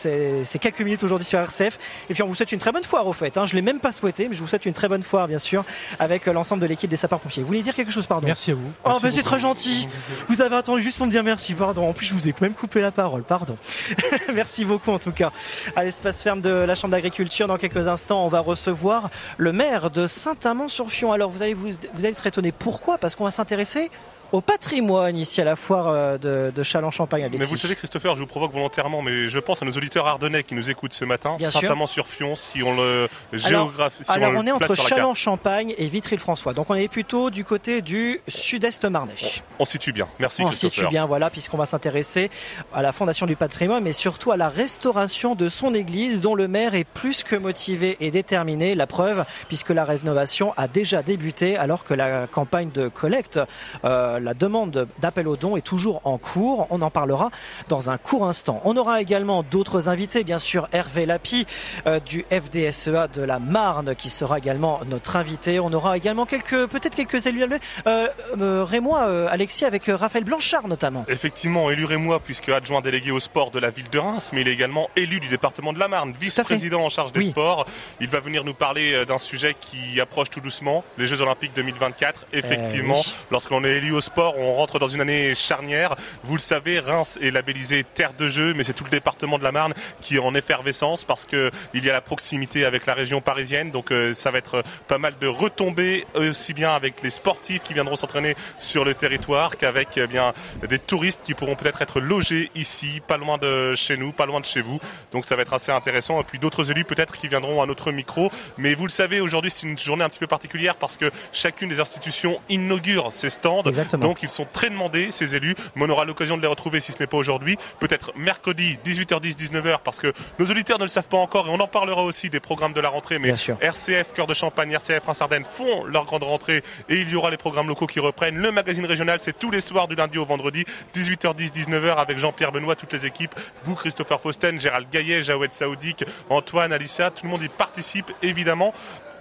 ces, 0.02 0.60
quelques 0.60 0.82
minutes 0.82 1.04
aujourd'hui 1.04 1.26
sur 1.26 1.40
RCF. 1.40 1.78
Et 2.10 2.14
puis 2.14 2.24
on 2.24 2.28
vous 2.28 2.36
souhaite 2.36 2.52
une 2.52 2.60
très 2.60 2.72
bonne 2.72 2.84
foire 2.84 3.08
au 3.08 3.14
fait. 3.14 3.38
Hein. 3.38 3.46
Je 3.46 3.54
ne 3.54 3.58
l'ai 3.58 3.62
même 3.62 3.80
pas 3.80 3.92
souhaité, 3.92 4.28
mais 4.28 4.36
je 4.36 4.40
vous 4.40 4.48
souhaite 4.48 4.66
une 4.66 4.74
très 4.74 4.88
bonne 4.88 5.04
foire 5.04 5.28
bien 5.28 5.40
sûr 5.40 5.64
avec 6.00 6.28
euh, 6.28 6.34
l'ensemble 6.34 6.62
de 6.62 6.68
l'équipe 6.68 6.90
des 6.90 6.96
sapeurs-pompiers. 6.96 7.44
Vous 7.44 7.48
voulez 7.48 7.62
dire 7.62 7.76
quelque 7.76 7.92
chose, 7.92 8.08
pardon? 8.08 8.28
Merci 8.28 8.52
à 8.52 8.56
vous. 8.56 8.72
oh, 8.86 8.98
ben, 9.02 9.12
c'est 9.12 9.24
très 9.24 9.40
gentil. 9.40 9.88
Vous 10.28 10.42
avez 10.42 10.56
attendu 10.56 10.82
juste 10.82 10.98
pour 10.98 11.06
me 11.06 11.12
dire 11.12 11.24
merci, 11.24 11.54
pardon. 11.54 11.88
En 11.88 11.94
plus, 11.94 12.08
je 12.08 12.14
vous 12.14 12.28
ai 12.28 12.36
même 12.42 12.54
coupé 12.54 12.82
la 12.82 12.92
parole, 12.92 13.24
pardon. 13.24 13.58
merci 14.34 14.66
beaucoup 14.66 14.92
en 14.92 15.00
tout 15.00 15.12
cas. 15.12 15.32
À 15.76 15.84
l'espace 15.84 16.22
ferme 16.22 16.42
de 16.42 16.50
la 16.50 16.76
Chambre 16.76 16.92
d'agriculture, 16.92 17.48
dans 17.48 17.58
quelques 17.58 17.88
instants, 17.88 18.26
on 18.26 18.30
va 18.30 18.40
recevoir 18.40 19.10
le 19.38 19.52
maire 19.52 19.92
de 19.92 20.08
Saint-Amand-sur-Fion. 20.08 21.12
Alors 21.12 21.30
vous 21.30 21.42
allez 21.42 21.54
vous, 21.54 21.70
vous 21.70 22.00
allez 22.00 22.10
être 22.10 22.26
étonné. 22.26 22.52
Pourquoi? 22.52 22.98
Parce 22.98 23.16
qu'on 23.16 23.26
va 23.26 23.32
s'intéresser 23.32 23.92
au 24.32 24.42
patrimoine 24.42 25.18
ici 25.18 25.42
à 25.42 25.44
la 25.44 25.56
foire 25.56 25.88
euh, 25.88 26.18
de, 26.18 26.52
de 26.56 26.64
Châlons-Champagne. 26.64 27.30
Mais 27.38 27.46
vous 27.46 27.58
savez, 27.58 27.76
Christopher, 27.76 28.16
je 28.16 28.22
vous 28.22 28.28
provoque 28.28 28.54
volontairement, 28.54 29.02
mais 29.02 29.28
je 29.28 29.40
pense 29.40 29.62
à 29.62 29.66
nos 29.66 29.72
auditeurs 29.72 30.08
ardennais 30.08 30.44
qui 30.44 30.56
nous 30.56 30.70
écoutent 30.70 30.94
ce 30.94 31.06
matin, 31.06 31.38
notamment 31.40 31.88
sur 31.88 32.08
Fion, 32.08 32.36
si 32.36 32.64
on 32.64 32.76
le 32.76 33.08
géographie. 33.34 34.04
Alors, 34.08 34.34
on, 34.36 34.46
est 34.46 34.52
entre 34.52 34.76
Châlons-Champagne 34.76 35.74
et 35.78 35.88
Vitry-le-François, 35.88 36.54
donc 36.54 36.70
on 36.70 36.76
est 36.76 36.88
plutôt 36.88 37.30
du 37.30 37.44
côté 37.44 37.82
du 37.82 38.22
sud-est 38.28 38.86
marnais. 38.86 39.16
On, 39.60 39.66
situe 39.66 39.94
bien, 39.94 40.08
merci 40.20 40.44
on 40.44 40.48
Christopher. 40.48 40.72
On 40.72 40.82
situe 40.82 40.90
bien, 40.90 41.06
voilà, 41.06 41.30
puisqu'on 41.30 41.58
va 41.58 41.66
s'intéresser 41.66 42.30
à 42.74 42.82
la 42.82 42.92
fondation 42.92 43.26
du 43.26 43.36
patrimoine, 43.36 43.84
mais 43.84 43.94
surtout 43.94 44.32
à 44.32 44.38
la 44.38 44.50
restauration 44.50 45.36
de 45.36 45.50
son 45.50 45.74
église, 45.74 46.22
dont 46.22 46.36
le 46.36 46.48
maire 46.48 46.76
est 46.76 46.84
plus 46.84 47.24
que 47.24 47.36
motivé 47.36 47.98
et 48.00 48.12
déterminé. 48.12 48.76
La 48.76 48.88
preuve, 48.88 49.26
puisque 49.48 49.70
la 49.70 49.84
rénovation 49.84 50.54
a 50.58 50.68
déjà 50.68 51.04
débuté, 51.04 51.58
alors 51.58 51.84
que 51.84 51.94
la 51.94 52.28
campagne 52.28 52.72
de 52.72 52.88
collecte 52.88 53.40
euh, 53.84 54.21
la 54.22 54.34
demande 54.34 54.88
d'appel 55.00 55.28
aux 55.28 55.38
dons 55.38 55.58
est 55.58 55.62
toujours 55.62 56.02
en 56.06 56.18
cours. 56.18 56.68
On 56.70 56.82
en 56.82 56.90
parlera 56.90 57.32
dans 57.68 57.90
un 57.90 57.98
court 57.98 58.26
instant. 58.26 58.62
On 58.64 58.78
aura 58.78 59.02
également 59.02 59.44
d'autres 59.44 59.90
invités, 59.90 60.24
bien 60.24 60.40
sûr 60.40 60.68
Hervé 60.72 61.06
Lapi 61.06 61.46
euh, 61.88 62.00
du 62.00 62.26
FDSEA 62.32 63.08
de 63.14 63.22
la 63.22 63.40
Marne 63.40 63.96
qui 63.96 64.10
sera 64.10 64.38
également 64.38 64.80
notre 64.88 65.16
invité. 65.16 65.60
On 65.60 65.74
aura 65.74 65.98
également 65.98 66.26
quelques, 66.26 66.68
peut-être 66.68 66.96
quelques 66.96 67.26
élus 67.26 67.42
euh, 67.88 68.08
euh, 68.40 68.64
Rémois, 68.64 69.08
euh, 69.08 69.28
Alexis, 69.30 69.66
avec 69.66 69.86
Raphaël 69.88 70.24
Blanchard 70.24 70.68
notamment. 70.68 71.06
Effectivement, 71.08 71.72
élu 71.72 71.86
Rémois 71.86 72.20
puisque 72.20 72.50
adjoint 72.50 72.82
délégué 72.82 73.12
au 73.12 73.20
sport 73.20 73.52
de 73.52 73.60
la 73.60 73.70
ville 73.70 73.90
de 73.90 74.00
Reims, 74.00 74.32
mais 74.34 74.42
il 74.42 74.48
est 74.48 74.54
également 74.54 74.90
élu 74.96 75.20
du 75.20 75.28
département 75.28 75.74
de 75.74 75.80
la 75.80 75.88
Marne, 75.88 76.14
vice-président 76.20 76.82
en 76.82 76.90
charge 76.90 77.12
des 77.12 77.24
sports. 77.24 77.66
Il 78.00 78.08
va 78.08 78.20
venir 78.20 78.44
nous 78.44 78.54
parler 78.54 79.06
d'un 79.06 79.18
sujet 79.18 79.56
qui 79.60 80.00
approche 80.00 80.30
tout 80.30 80.42
doucement, 80.42 80.84
les 80.98 81.08
Jeux 81.08 81.22
Olympiques 81.22 81.54
2024. 81.56 82.28
Effectivement, 82.34 83.02
lorsqu'on 83.32 83.64
est 83.64 83.78
élu 83.78 83.92
au 83.92 84.02
sport, 84.02 84.11
on 84.18 84.54
rentre 84.56 84.80
dans 84.80 84.88
une 84.88 85.02
année 85.02 85.36
charnière. 85.36 85.96
Vous 86.24 86.36
le 86.36 86.42
savez, 86.42 86.80
Reims 86.80 87.18
est 87.22 87.32
labellisé 87.32 87.84
terre 87.84 88.14
de 88.14 88.30
jeu, 88.30 88.54
mais 88.54 88.64
c'est 88.64 88.74
tout 88.74 88.84
le 88.84 88.90
département 88.90 89.38
de 89.38 89.44
la 89.44 89.52
Marne 89.52 89.74
qui 90.02 90.16
est 90.16 90.20
en 90.20 90.36
effervescence 90.36 91.04
parce 91.04 91.26
que 91.26 91.52
il 91.74 91.86
y 91.86 91.90
a 91.90 91.94
la 91.94 92.02
proximité 92.02 92.66
avec 92.66 92.86
la 92.86 92.94
région 92.94 93.22
parisienne. 93.22 93.72
Donc 93.72 93.92
euh, 93.92 94.14
ça 94.14 94.32
va 94.32 94.38
être 94.38 94.64
pas 94.88 94.98
mal 94.98 95.14
de 95.20 95.28
retombées 95.28 96.06
aussi 96.16 96.54
bien 96.54 96.74
avec 96.74 97.02
les 97.02 97.10
sportifs 97.10 97.62
qui 97.64 97.74
viendront 97.74 97.96
s'entraîner 97.96 98.36
sur 98.58 98.86
le 98.86 98.94
territoire 98.94 99.58
qu'avec 99.58 99.90
eh 99.98 100.08
bien 100.08 100.34
des 100.68 100.80
touristes 100.80 101.22
qui 101.24 101.34
pourront 101.34 101.56
peut-être 101.56 101.82
être 101.82 102.00
logés 102.00 102.52
ici, 102.56 103.02
pas 103.06 103.18
loin 103.18 103.38
de 103.38 103.74
chez 103.76 103.98
nous, 103.98 104.12
pas 104.12 104.26
loin 104.26 104.40
de 104.40 104.46
chez 104.46 104.62
vous. 104.62 104.80
Donc 105.12 105.26
ça 105.26 105.36
va 105.36 105.44
être 105.44 105.54
assez 105.54 105.72
intéressant. 105.72 106.20
Et 106.22 106.24
puis 106.24 106.40
d'autres 106.40 106.72
élus 106.72 106.86
peut-être 106.86 107.18
qui 107.18 107.28
viendront 107.28 107.62
à 107.62 107.66
notre 107.66 107.92
micro. 107.92 108.32
Mais 108.58 108.76
vous 108.76 108.86
le 108.86 108.90
savez, 108.90 109.22
aujourd'hui 109.22 109.52
c'est 109.52 109.68
une 109.68 109.78
journée 109.78 110.04
un 110.04 110.10
petit 110.10 110.20
peu 110.20 110.28
particulière 110.28 110.76
parce 110.76 110.98
que 110.98 111.12
chacune 111.32 111.70
des 111.70 111.80
institutions 111.80 112.40
inaugure 112.50 113.12
ses 113.12 113.30
stands. 113.30 113.64
Donc 114.02 114.24
ils 114.24 114.30
sont 114.30 114.48
très 114.52 114.70
demandés, 114.70 115.12
ces 115.12 115.36
élus, 115.36 115.56
mais 115.76 115.86
on 115.86 115.90
aura 115.90 116.06
l'occasion 116.06 116.38
de 116.38 116.42
les 116.42 116.48
retrouver 116.48 116.80
si 116.80 116.92
ce 116.92 117.00
n'est 117.00 117.08
pas 117.08 117.18
aujourd'hui, 117.18 117.58
peut-être 117.80 118.12
mercredi 118.16 118.78
18h10, 118.86 119.38
19h, 119.38 119.80
parce 119.84 120.00
que 120.00 120.12
nos 120.40 120.46
auditeurs 120.46 120.80
ne 120.80 120.84
le 120.84 120.90
savent 120.90 121.08
pas 121.08 121.18
encore 121.18 121.48
et 121.48 121.52
on 121.52 121.60
en 121.60 121.68
parlera 121.68 122.04
aussi 122.04 122.30
des 122.30 122.40
programmes 122.40 122.74
de 122.74 122.82
la 122.82 122.90
rentrée, 122.90 123.20
mais 123.20 123.30
RCF, 123.30 124.14
Cœur 124.14 124.28
de 124.28 124.34
Champagne, 124.34 124.72
RCF, 124.72 125.04
France 125.04 125.22
Ardennes 125.22 125.46
font 125.46 125.86
leur 125.86 126.06
grande 126.06 126.24
rentrée 126.24 126.64
et 126.90 127.02
il 127.02 127.10
y 127.10 127.16
aura 127.16 127.30
les 127.30 127.38
programmes 127.38 127.68
locaux 127.68 127.88
qui 127.88 128.00
reprennent. 128.00 128.38
Le 128.38 128.52
magazine 128.52 128.86
régional, 128.86 129.20
c'est 129.22 129.38
tous 129.38 129.52
les 129.52 129.62
soirs 129.62 129.88
du 129.88 129.96
lundi 129.96 130.18
au 130.18 130.26
vendredi, 130.26 130.66
18h10, 130.96 131.52
19h, 131.52 131.96
avec 131.96 132.18
Jean-Pierre 132.18 132.52
Benoît, 132.52 132.76
toutes 132.76 132.94
les 132.94 133.06
équipes, 133.06 133.36
vous, 133.64 133.76
Christopher 133.76 134.20
Fausten, 134.20 134.60
Gérald 134.60 134.90
Gaillet, 134.90 135.24
Jawed 135.24 135.52
Saoudik, 135.52 136.06
Antoine, 136.30 136.74
Alicia, 136.74 137.12
tout 137.12 137.26
le 137.26 137.32
monde 137.32 137.44
y 137.44 137.50
participe 137.50 138.12
évidemment. 138.22 138.74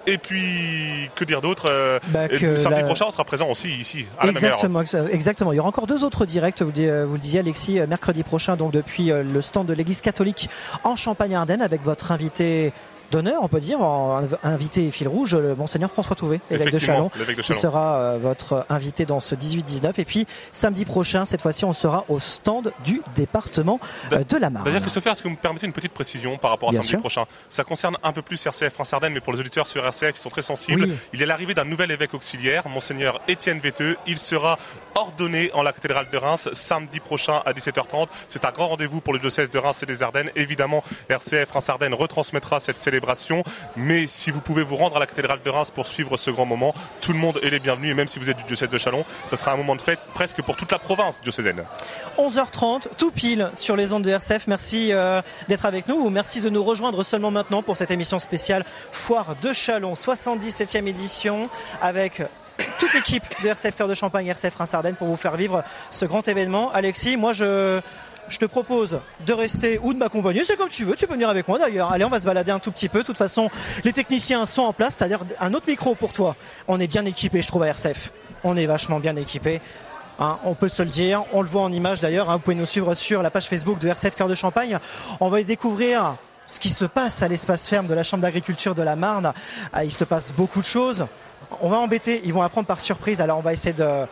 Et 0.06 0.18
puis, 0.18 1.10
que 1.14 1.24
dire 1.24 1.40
d'autre 1.40 1.66
euh, 1.70 1.98
bah, 2.08 2.26
Samedi 2.56 2.82
prochain, 2.82 3.06
on 3.08 3.10
sera 3.10 3.24
présent 3.24 3.48
aussi 3.48 3.68
ici, 3.68 4.06
à 4.18 4.28
exactement, 4.28 4.82
la 4.92 5.10
Exactement. 5.10 5.52
Il 5.52 5.56
y 5.56 5.58
aura 5.58 5.68
encore 5.68 5.86
deux 5.86 6.04
autres 6.04 6.24
directs, 6.24 6.62
vous, 6.62 6.70
vous 6.70 6.72
le 7.14 7.18
disiez 7.18 7.40
Alexis, 7.40 7.78
euh, 7.78 7.86
mercredi 7.86 8.22
prochain, 8.22 8.56
donc 8.56 8.72
depuis 8.72 9.10
euh, 9.10 9.22
le 9.22 9.40
stand 9.42 9.66
de 9.66 9.74
l'Église 9.74 10.00
catholique 10.00 10.48
en 10.84 10.96
Champagne-Ardenne, 10.96 11.60
avec 11.60 11.82
votre 11.82 12.12
invité 12.12 12.72
d'honneur, 13.10 13.42
on 13.42 13.48
peut 13.48 13.60
dire, 13.60 13.80
en 13.80 14.22
invité 14.42 14.90
fil 14.90 15.08
rouge, 15.08 15.34
le 15.34 15.54
monseigneur 15.54 15.90
François 15.90 16.16
Touvet, 16.16 16.40
évêque 16.50 16.72
de 16.72 16.78
Chalon, 16.78 17.10
qui 17.42 17.54
sera 17.54 17.96
euh, 17.96 18.18
votre 18.20 18.66
invité 18.68 19.06
dans 19.06 19.20
ce 19.20 19.34
18-19. 19.34 20.00
Et 20.00 20.04
puis 20.04 20.26
samedi 20.52 20.84
prochain, 20.84 21.24
cette 21.24 21.42
fois-ci, 21.42 21.64
on 21.64 21.72
sera 21.72 22.04
au 22.08 22.20
stand 22.20 22.72
du 22.84 23.02
département 23.16 23.80
euh, 24.12 24.24
de 24.24 24.36
la 24.36 24.50
Marne. 24.50 24.64
D'ailleurs, 24.64 24.82
Christopher, 24.82 25.12
est-ce 25.12 25.22
que 25.22 25.28
vous 25.28 25.34
me 25.34 25.40
permettez 25.40 25.66
une 25.66 25.72
petite 25.72 25.92
précision 25.92 26.38
par 26.38 26.50
rapport 26.50 26.70
à 26.70 26.72
samedi 26.72 26.96
prochain? 26.96 27.24
Ça 27.48 27.64
concerne 27.64 27.96
un 28.02 28.12
peu 28.12 28.22
plus 28.22 28.44
RCF 28.44 28.72
France 28.72 28.92
Ardennes, 28.92 29.12
mais 29.12 29.20
pour 29.20 29.32
les 29.32 29.40
auditeurs 29.40 29.66
sur 29.66 29.84
RCF, 29.84 30.16
ils 30.16 30.20
sont 30.20 30.30
très 30.30 30.42
sensibles. 30.42 30.88
Il 31.12 31.22
est 31.22 31.26
l'arrivée 31.26 31.54
d'un 31.54 31.64
nouvel 31.64 31.90
évêque 31.90 32.14
auxiliaire, 32.14 32.68
monseigneur 32.68 33.20
Étienne 33.28 33.58
Véteux. 33.58 33.96
Il 34.06 34.18
sera 34.18 34.58
ordonné 34.94 35.50
en 35.54 35.62
la 35.62 35.72
cathédrale 35.72 36.08
de 36.12 36.16
Reims 36.16 36.48
samedi 36.52 37.00
prochain 37.00 37.42
à 37.44 37.52
17h30. 37.52 38.06
C'est 38.28 38.44
un 38.44 38.50
grand 38.50 38.68
rendez-vous 38.68 39.00
pour 39.00 39.12
le 39.12 39.18
diocèse 39.18 39.50
de 39.50 39.58
Reims 39.58 39.82
et 39.82 39.86
des 39.86 40.02
Ardennes. 40.02 40.30
Évidemment, 40.36 40.84
RCF 41.08 41.48
France 41.48 41.68
Ardennes 41.68 41.94
retransmettra 41.94 42.60
cette 42.60 42.80
célébration. 42.80 42.99
Mais 43.76 44.06
si 44.06 44.30
vous 44.30 44.40
pouvez 44.40 44.62
vous 44.62 44.76
rendre 44.76 44.96
à 44.96 45.00
la 45.00 45.06
cathédrale 45.06 45.40
de 45.44 45.50
Reims 45.50 45.70
pour 45.70 45.86
suivre 45.86 46.16
ce 46.16 46.30
grand 46.30 46.46
moment, 46.46 46.74
tout 47.00 47.12
le 47.12 47.18
monde 47.18 47.38
est 47.42 47.50
les 47.50 47.60
bienvenus. 47.60 47.90
Et 47.90 47.94
même 47.94 48.08
si 48.08 48.18
vous 48.18 48.30
êtes 48.30 48.36
du 48.36 48.44
diocèse 48.44 48.68
de 48.68 48.78
Chalon, 48.78 49.04
ce 49.28 49.36
sera 49.36 49.52
un 49.52 49.56
moment 49.56 49.76
de 49.76 49.82
fête 49.82 50.00
presque 50.14 50.42
pour 50.42 50.56
toute 50.56 50.72
la 50.72 50.78
province 50.78 51.20
diocésaine. 51.20 51.64
11h30, 52.18 52.88
tout 52.96 53.10
pile 53.10 53.50
sur 53.54 53.76
les 53.76 53.92
ondes 53.92 54.04
de 54.04 54.10
RCF. 54.10 54.46
Merci 54.46 54.92
euh, 54.92 55.22
d'être 55.48 55.66
avec 55.66 55.88
nous. 55.88 56.10
Merci 56.10 56.40
de 56.40 56.50
nous 56.50 56.62
rejoindre 56.62 57.02
seulement 57.02 57.30
maintenant 57.30 57.62
pour 57.62 57.76
cette 57.76 57.90
émission 57.90 58.18
spéciale 58.18 58.64
Foire 58.92 59.36
de 59.40 59.52
Chalon, 59.52 59.94
77e 59.94 60.86
édition, 60.86 61.48
avec 61.80 62.22
toute 62.78 62.92
l'équipe 62.94 63.24
de 63.42 63.48
RCF 63.48 63.76
Cœur 63.76 63.88
de 63.88 63.94
Champagne, 63.94 64.26
RCF 64.26 64.54
Reims 64.54 64.74
Ardennes 64.74 64.96
pour 64.96 65.08
vous 65.08 65.16
faire 65.16 65.36
vivre 65.36 65.62
ce 65.90 66.04
grand 66.04 66.26
événement. 66.28 66.70
Alexis, 66.72 67.16
moi 67.16 67.32
je 67.32 67.80
je 68.30 68.38
te 68.38 68.46
propose 68.46 69.00
de 69.26 69.32
rester 69.32 69.78
ou 69.82 69.92
de 69.92 69.98
m'accompagner. 69.98 70.44
C'est 70.44 70.56
comme 70.56 70.68
tu 70.68 70.84
veux. 70.84 70.94
Tu 70.94 71.06
peux 71.06 71.14
venir 71.14 71.28
avec 71.28 71.46
moi 71.48 71.58
d'ailleurs. 71.58 71.92
Allez, 71.92 72.04
on 72.04 72.08
va 72.08 72.20
se 72.20 72.24
balader 72.24 72.52
un 72.52 72.60
tout 72.60 72.70
petit 72.70 72.88
peu. 72.88 73.00
De 73.00 73.04
toute 73.04 73.18
façon, 73.18 73.50
les 73.84 73.92
techniciens 73.92 74.46
sont 74.46 74.62
en 74.62 74.72
place. 74.72 74.94
C'est-à-dire 74.96 75.20
un 75.40 75.52
autre 75.52 75.66
micro 75.68 75.94
pour 75.94 76.12
toi. 76.12 76.36
On 76.68 76.80
est 76.80 76.86
bien 76.86 77.04
équipé, 77.04 77.42
je 77.42 77.48
trouve, 77.48 77.64
à 77.64 77.68
RCF. 77.68 78.12
On 78.44 78.56
est 78.56 78.66
vachement 78.66 79.00
bien 79.00 79.16
équipé. 79.16 79.60
Hein, 80.18 80.38
on 80.44 80.54
peut 80.54 80.68
se 80.68 80.82
le 80.82 80.88
dire. 80.88 81.24
On 81.32 81.42
le 81.42 81.48
voit 81.48 81.62
en 81.62 81.72
image 81.72 82.00
d'ailleurs. 82.00 82.30
Hein. 82.30 82.36
vous 82.36 82.42
pouvez 82.42 82.56
nous 82.56 82.66
suivre 82.66 82.94
sur 82.94 83.22
la 83.22 83.30
page 83.30 83.46
Facebook 83.46 83.78
de 83.78 83.88
RCF 83.88 84.14
Cœur 84.14 84.28
de 84.28 84.34
Champagne. 84.34 84.78
On 85.18 85.28
va 85.28 85.40
y 85.40 85.44
découvrir 85.44 86.16
ce 86.46 86.60
qui 86.60 86.70
se 86.70 86.84
passe 86.84 87.22
à 87.22 87.28
l'espace 87.28 87.68
ferme 87.68 87.86
de 87.86 87.94
la 87.94 88.02
Chambre 88.02 88.22
d'agriculture 88.22 88.74
de 88.74 88.82
la 88.82 88.96
Marne. 88.96 89.32
Ah, 89.72 89.84
il 89.84 89.92
se 89.92 90.04
passe 90.04 90.32
beaucoup 90.32 90.60
de 90.60 90.66
choses. 90.66 91.06
On 91.60 91.68
va 91.68 91.78
embêter. 91.78 92.20
Ils 92.24 92.32
vont 92.32 92.42
apprendre 92.42 92.66
par 92.66 92.80
surprise. 92.80 93.20
Alors 93.20 93.38
on 93.38 93.42
va 93.42 93.52
essayer 93.52 93.74
de, 93.74 94.06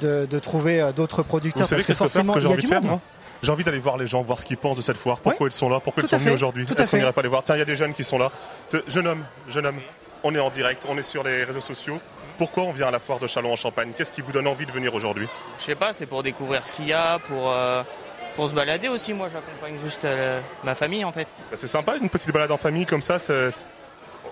de, 0.00 0.38
trouver 0.38 0.80
euh, 0.80 0.92
d'autres 0.92 1.22
producteurs. 1.22 1.68
parce 1.68 1.86
que 1.86 1.94
forcément, 1.94 2.34
il 2.36 2.42
y 2.42 2.52
a 2.52 2.56
du 2.56 2.66
monde. 2.66 2.86
Hein. 2.86 3.00
J'ai 3.42 3.52
envie 3.52 3.64
d'aller 3.64 3.78
voir 3.78 3.96
les 3.96 4.06
gens, 4.06 4.22
voir 4.22 4.38
ce 4.38 4.44
qu'ils 4.44 4.58
pensent 4.58 4.76
de 4.76 4.82
cette 4.82 4.96
foire, 4.98 5.20
pourquoi 5.20 5.48
ils 5.48 5.52
sont 5.52 5.68
là, 5.68 5.80
pourquoi 5.80 6.02
ils 6.02 6.08
sont 6.08 6.18
venus 6.18 6.34
aujourd'hui. 6.34 6.66
Est-ce 6.78 6.90
qu'on 6.90 6.98
n'irait 6.98 7.12
pas 7.12 7.22
les 7.22 7.28
voir 7.28 7.42
Tiens, 7.44 7.56
il 7.56 7.60
y 7.60 7.62
a 7.62 7.66
des 7.66 7.76
jeunes 7.76 7.94
qui 7.94 8.04
sont 8.04 8.18
là. 8.18 8.30
Jeune 8.86 9.06
homme, 9.06 9.24
jeune 9.48 9.66
homme, 9.66 9.80
on 10.22 10.34
est 10.34 10.40
en 10.40 10.50
direct, 10.50 10.84
on 10.88 10.98
est 10.98 11.02
sur 11.02 11.22
les 11.22 11.44
réseaux 11.44 11.60
sociaux. 11.60 11.98
Pourquoi 12.36 12.64
on 12.64 12.72
vient 12.72 12.88
à 12.88 12.90
la 12.90 12.98
foire 12.98 13.18
de 13.18 13.26
Chalon 13.26 13.52
en 13.52 13.56
Champagne 13.56 13.92
Qu'est-ce 13.96 14.12
qui 14.12 14.22
vous 14.22 14.32
donne 14.32 14.46
envie 14.46 14.66
de 14.66 14.72
venir 14.72 14.94
aujourd'hui 14.94 15.28
Je 15.58 15.64
sais 15.64 15.74
pas, 15.74 15.92
c'est 15.92 16.06
pour 16.06 16.22
découvrir 16.22 16.66
ce 16.66 16.72
qu'il 16.72 16.86
y 16.86 16.92
a, 16.92 17.18
pour, 17.18 17.50
euh, 17.50 17.82
pour 18.34 18.48
se 18.48 18.54
balader 18.54 18.88
aussi. 18.88 19.12
Moi, 19.12 19.28
j'accompagne 19.32 19.76
juste 19.82 20.04
euh, 20.04 20.40
ma 20.64 20.74
famille 20.74 21.04
en 21.04 21.12
fait. 21.12 21.28
Bah, 21.50 21.56
c'est 21.56 21.66
sympa, 21.66 21.96
une 21.96 22.08
petite 22.08 22.32
balade 22.32 22.50
en 22.50 22.56
famille 22.56 22.86
comme 22.86 23.02
ça. 23.02 23.18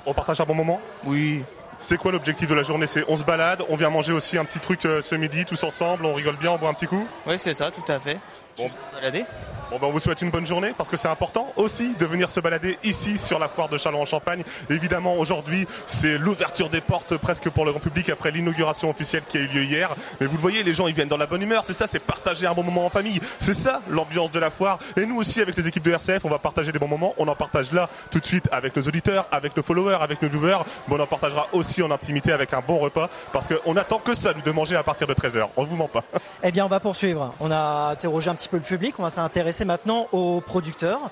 On 0.06 0.14
partage 0.14 0.40
un 0.40 0.44
bon 0.44 0.54
moment 0.54 0.80
Oui, 1.04 1.44
c'est 1.78 1.96
quoi 1.96 2.12
l'objectif 2.12 2.48
de 2.48 2.54
la 2.54 2.62
journée 2.62 2.86
C'est 2.86 3.04
on 3.08 3.16
se 3.16 3.24
balade, 3.24 3.62
on 3.68 3.76
vient 3.76 3.90
manger 3.90 4.12
aussi 4.12 4.38
un 4.38 4.44
petit 4.44 4.58
truc 4.60 4.84
euh, 4.84 5.02
ce 5.02 5.14
midi 5.14 5.44
tous 5.44 5.62
ensemble, 5.64 6.06
on 6.06 6.14
rigole 6.14 6.36
bien, 6.36 6.52
on 6.52 6.56
boit 6.56 6.68
un 6.70 6.74
petit 6.74 6.86
coup 6.86 7.06
Oui, 7.26 7.34
c'est 7.38 7.54
ça, 7.54 7.70
tout 7.70 7.84
à 7.92 7.98
fait. 7.98 8.18
Bon. 8.58 8.70
Balader? 8.92 9.24
Bon 9.70 9.78
ben 9.78 9.86
on 9.88 9.90
vous 9.90 10.00
souhaite 10.00 10.22
une 10.22 10.30
bonne 10.30 10.46
journée 10.46 10.72
parce 10.74 10.88
que 10.88 10.96
c'est 10.96 11.08
important 11.08 11.52
aussi 11.56 11.94
de 11.94 12.06
venir 12.06 12.30
se 12.30 12.40
balader 12.40 12.78
ici 12.84 13.18
sur 13.18 13.38
la 13.38 13.48
foire 13.48 13.68
de 13.68 13.76
Chalon 13.76 14.00
en 14.00 14.06
Champagne. 14.06 14.42
Évidemment 14.70 15.16
aujourd'hui 15.16 15.66
c'est 15.86 16.16
l'ouverture 16.16 16.70
des 16.70 16.80
portes 16.80 17.18
presque 17.18 17.50
pour 17.50 17.66
le 17.66 17.72
grand 17.72 17.80
public 17.80 18.08
après 18.08 18.30
l'inauguration 18.30 18.88
officielle 18.88 19.24
qui 19.28 19.36
a 19.36 19.40
eu 19.40 19.46
lieu 19.46 19.64
hier. 19.64 19.94
Mais 20.20 20.26
vous 20.26 20.36
le 20.36 20.40
voyez 20.40 20.62
les 20.62 20.72
gens 20.72 20.86
ils 20.88 20.94
viennent 20.94 21.08
dans 21.08 21.18
la 21.18 21.26
bonne 21.26 21.42
humeur, 21.42 21.64
c'est 21.64 21.74
ça, 21.74 21.86
c'est 21.86 21.98
partager 21.98 22.46
un 22.46 22.54
bon 22.54 22.62
moment 22.62 22.86
en 22.86 22.88
famille. 22.88 23.20
C'est 23.40 23.52
ça 23.52 23.82
l'ambiance 23.90 24.30
de 24.30 24.38
la 24.38 24.50
foire. 24.50 24.78
Et 24.96 25.04
nous 25.04 25.16
aussi 25.16 25.42
avec 25.42 25.54
les 25.54 25.68
équipes 25.68 25.82
de 25.82 25.92
RCF 25.92 26.24
on 26.24 26.30
va 26.30 26.38
partager 26.38 26.72
des 26.72 26.78
bons 26.78 26.88
moments. 26.88 27.12
On 27.18 27.28
en 27.28 27.36
partage 27.36 27.70
là 27.70 27.90
tout 28.10 28.20
de 28.20 28.26
suite 28.26 28.48
avec 28.50 28.74
nos 28.74 28.82
auditeurs, 28.82 29.26
avec 29.30 29.54
nos 29.54 29.62
followers, 29.62 29.98
avec 30.00 30.22
nos 30.22 30.30
viewers. 30.30 30.64
Mais 30.88 30.96
on 30.96 31.00
en 31.00 31.06
partagera 31.06 31.46
aussi 31.52 31.82
en 31.82 31.90
intimité 31.90 32.32
avec 32.32 32.54
un 32.54 32.62
bon 32.66 32.78
repas 32.78 33.10
parce 33.34 33.46
qu'on 33.46 33.76
attend 33.76 33.98
que 33.98 34.14
ça 34.14 34.32
nous 34.32 34.40
de 34.40 34.50
manger 34.50 34.76
à 34.76 34.82
partir 34.82 35.06
de 35.06 35.12
13h. 35.12 35.46
On 35.58 35.62
ne 35.64 35.66
vous 35.66 35.76
ment 35.76 35.88
pas. 35.88 36.04
Eh 36.42 36.52
bien 36.52 36.64
on 36.64 36.68
va 36.68 36.80
poursuivre. 36.80 37.34
On 37.38 37.50
a 37.50 37.90
interrogé 37.90 38.30
un 38.30 38.34
petit 38.34 38.47
peu 38.48 38.56
le 38.56 38.62
public, 38.62 38.98
on 38.98 39.02
va 39.02 39.10
s'intéresser 39.10 39.64
maintenant 39.64 40.08
aux 40.12 40.40
producteurs 40.40 41.10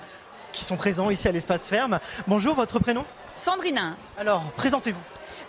qui 0.53 0.63
sont 0.63 0.77
présents 0.77 1.09
ici 1.09 1.27
à 1.27 1.31
l'espace 1.31 1.67
ferme. 1.67 1.99
Bonjour, 2.27 2.55
votre 2.55 2.79
prénom? 2.79 3.05
Sandrine. 3.35 3.95
Alors, 4.17 4.43
présentez-vous. 4.55 4.99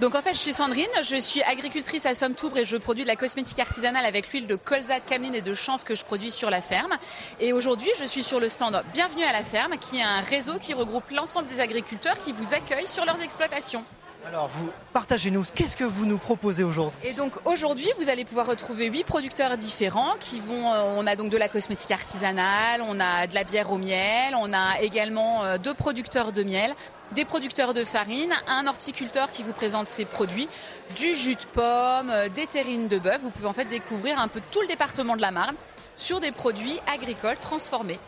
Donc 0.01 0.15
en 0.15 0.21
fait, 0.21 0.35
je 0.35 0.39
suis 0.39 0.53
Sandrine, 0.53 0.87
je 1.03 1.17
suis 1.17 1.43
agricultrice 1.43 2.05
à 2.05 2.15
Somme-Toubre 2.15 2.59
et 2.59 2.65
je 2.65 2.77
produis 2.77 3.05
de 3.05 3.09
la 3.09 3.17
cosmétique 3.17 3.59
artisanale 3.59 4.05
avec 4.05 4.31
l'huile 4.31 4.47
de 4.47 4.57
colza, 4.57 5.01
de 5.01 5.05
cameline 5.05 5.35
et 5.35 5.41
de 5.41 5.55
chanvre 5.55 5.85
que 5.85 5.95
je 5.95 6.05
produis 6.05 6.31
sur 6.31 6.51
la 6.51 6.61
ferme. 6.61 6.95
Et 7.41 7.53
aujourd'hui, 7.53 7.91
je 7.99 8.05
suis 8.05 8.23
sur 8.23 8.39
le 8.39 8.49
stand 8.49 8.83
Bienvenue 8.93 9.25
à 9.25 9.33
la 9.33 9.43
ferme, 9.43 9.79
qui 9.79 9.99
est 9.99 10.03
un 10.03 10.21
réseau 10.21 10.59
qui 10.61 10.75
regroupe 10.75 11.11
l'ensemble 11.11 11.49
des 11.49 11.61
agriculteurs 11.61 12.19
qui 12.19 12.33
vous 12.33 12.53
accueillent 12.53 12.87
sur 12.87 13.07
leurs 13.07 13.23
exploitations. 13.23 13.85
Alors, 14.29 14.49
vous 14.49 14.69
partagez-nous, 14.93 15.43
qu'est-ce 15.55 15.79
que 15.79 15.85
vous 15.85 16.05
nous 16.05 16.19
proposez 16.19 16.63
aujourd'hui? 16.63 16.99
Et 17.03 17.15
donc 17.15 17.33
aujourd'hui, 17.47 17.89
vous 17.99 18.11
allez 18.11 18.27
pouvoir 18.27 18.47
retrouver 18.47 18.89
huit 18.89 19.05
producteurs 19.05 19.57
différents 19.57 20.17
qui 20.21 20.39
vont. 20.39 20.71
Euh, 20.71 20.83
on 20.99 21.07
a 21.07 21.17
donc 21.17 21.31
de 21.31 21.39
la 21.39 21.49
cosmétique 21.49 21.93
artisanale, 21.93 22.83
on 22.87 23.01
a 23.01 23.27
de 23.27 23.35
la 23.35 23.45
bière 23.45 23.73
au 23.73 23.79
miel, 23.79 24.35
on 24.39 24.53
a 24.53 24.83
également 24.83 25.45
euh, 25.45 25.57
deux 25.57 25.73
producteurs 25.73 26.33
de 26.33 26.43
miel, 26.43 26.75
des 27.13 27.25
producteurs 27.25 27.73
de 27.73 27.85
farine, 27.85 28.35
un 28.47 28.67
horticulteur 28.67 29.33
qui 29.33 29.43
vous 29.43 29.55
présente 29.55 29.89
ses 29.89 30.05
produits, 30.05 30.51
du 30.95 31.15
jus 31.15 31.37
de 31.37 31.47
pomme, 31.55 32.11
euh, 32.11 32.29
des 32.29 32.47
terrines 32.47 32.89
de 32.89 32.99
bœuf. 32.99 33.21
Vous 33.23 33.31
pouvez 33.31 33.49
en 33.49 33.55
fait 33.55 33.65
découvrir 33.65 34.21
un 34.21 34.29
peu 34.29 34.43
tout 34.51 34.61
le 34.61 34.67
département 34.67 35.17
de 35.17 35.23
la 35.23 35.31
Marne 35.31 35.57
sur 35.97 36.21
des 36.21 36.33
produits 36.33 36.79
agricoles 36.87 37.39
transformés. 37.39 37.99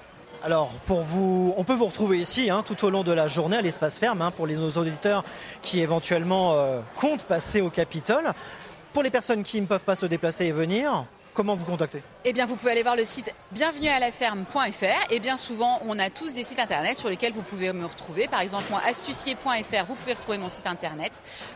Alors, 0.42 0.70
pour 0.86 1.02
vous, 1.02 1.52
on 1.58 1.64
peut 1.64 1.74
vous 1.74 1.84
retrouver 1.84 2.18
ici 2.18 2.48
hein, 2.48 2.62
tout 2.64 2.86
au 2.86 2.90
long 2.90 3.04
de 3.04 3.12
la 3.12 3.28
journée 3.28 3.58
à 3.58 3.60
l'espace 3.60 3.98
ferme 3.98 4.22
hein, 4.22 4.30
pour 4.30 4.46
les, 4.46 4.56
nos 4.56 4.70
auditeurs 4.70 5.22
qui 5.60 5.80
éventuellement 5.80 6.54
euh, 6.54 6.80
comptent 6.96 7.24
passer 7.24 7.60
au 7.60 7.68
Capitole. 7.68 8.32
Pour 8.94 9.02
les 9.02 9.10
personnes 9.10 9.42
qui 9.42 9.60
ne 9.60 9.66
peuvent 9.66 9.84
pas 9.84 9.96
se 9.96 10.06
déplacer 10.06 10.46
et 10.46 10.52
venir, 10.52 11.04
Comment 11.40 11.54
vous 11.54 11.64
contacter 11.64 12.02
Eh 12.26 12.34
bien, 12.34 12.44
vous 12.44 12.54
pouvez 12.54 12.72
aller 12.72 12.82
voir 12.82 12.96
le 12.96 13.04
site 13.06 13.32
bienvenuealaferme.fr 13.52 15.10
et 15.10 15.20
bien 15.20 15.38
souvent, 15.38 15.80
on 15.86 15.98
a 15.98 16.10
tous 16.10 16.34
des 16.34 16.44
sites 16.44 16.58
internet 16.58 16.98
sur 16.98 17.08
lesquels 17.08 17.32
vous 17.32 17.40
pouvez 17.40 17.72
me 17.72 17.86
retrouver. 17.86 18.28
Par 18.28 18.42
exemple, 18.42 18.64
moi, 18.68 18.82
astucier.fr, 18.86 19.84
vous 19.86 19.94
pouvez 19.94 20.12
retrouver 20.12 20.36
mon 20.36 20.50
site 20.50 20.66
internet. 20.66 21.12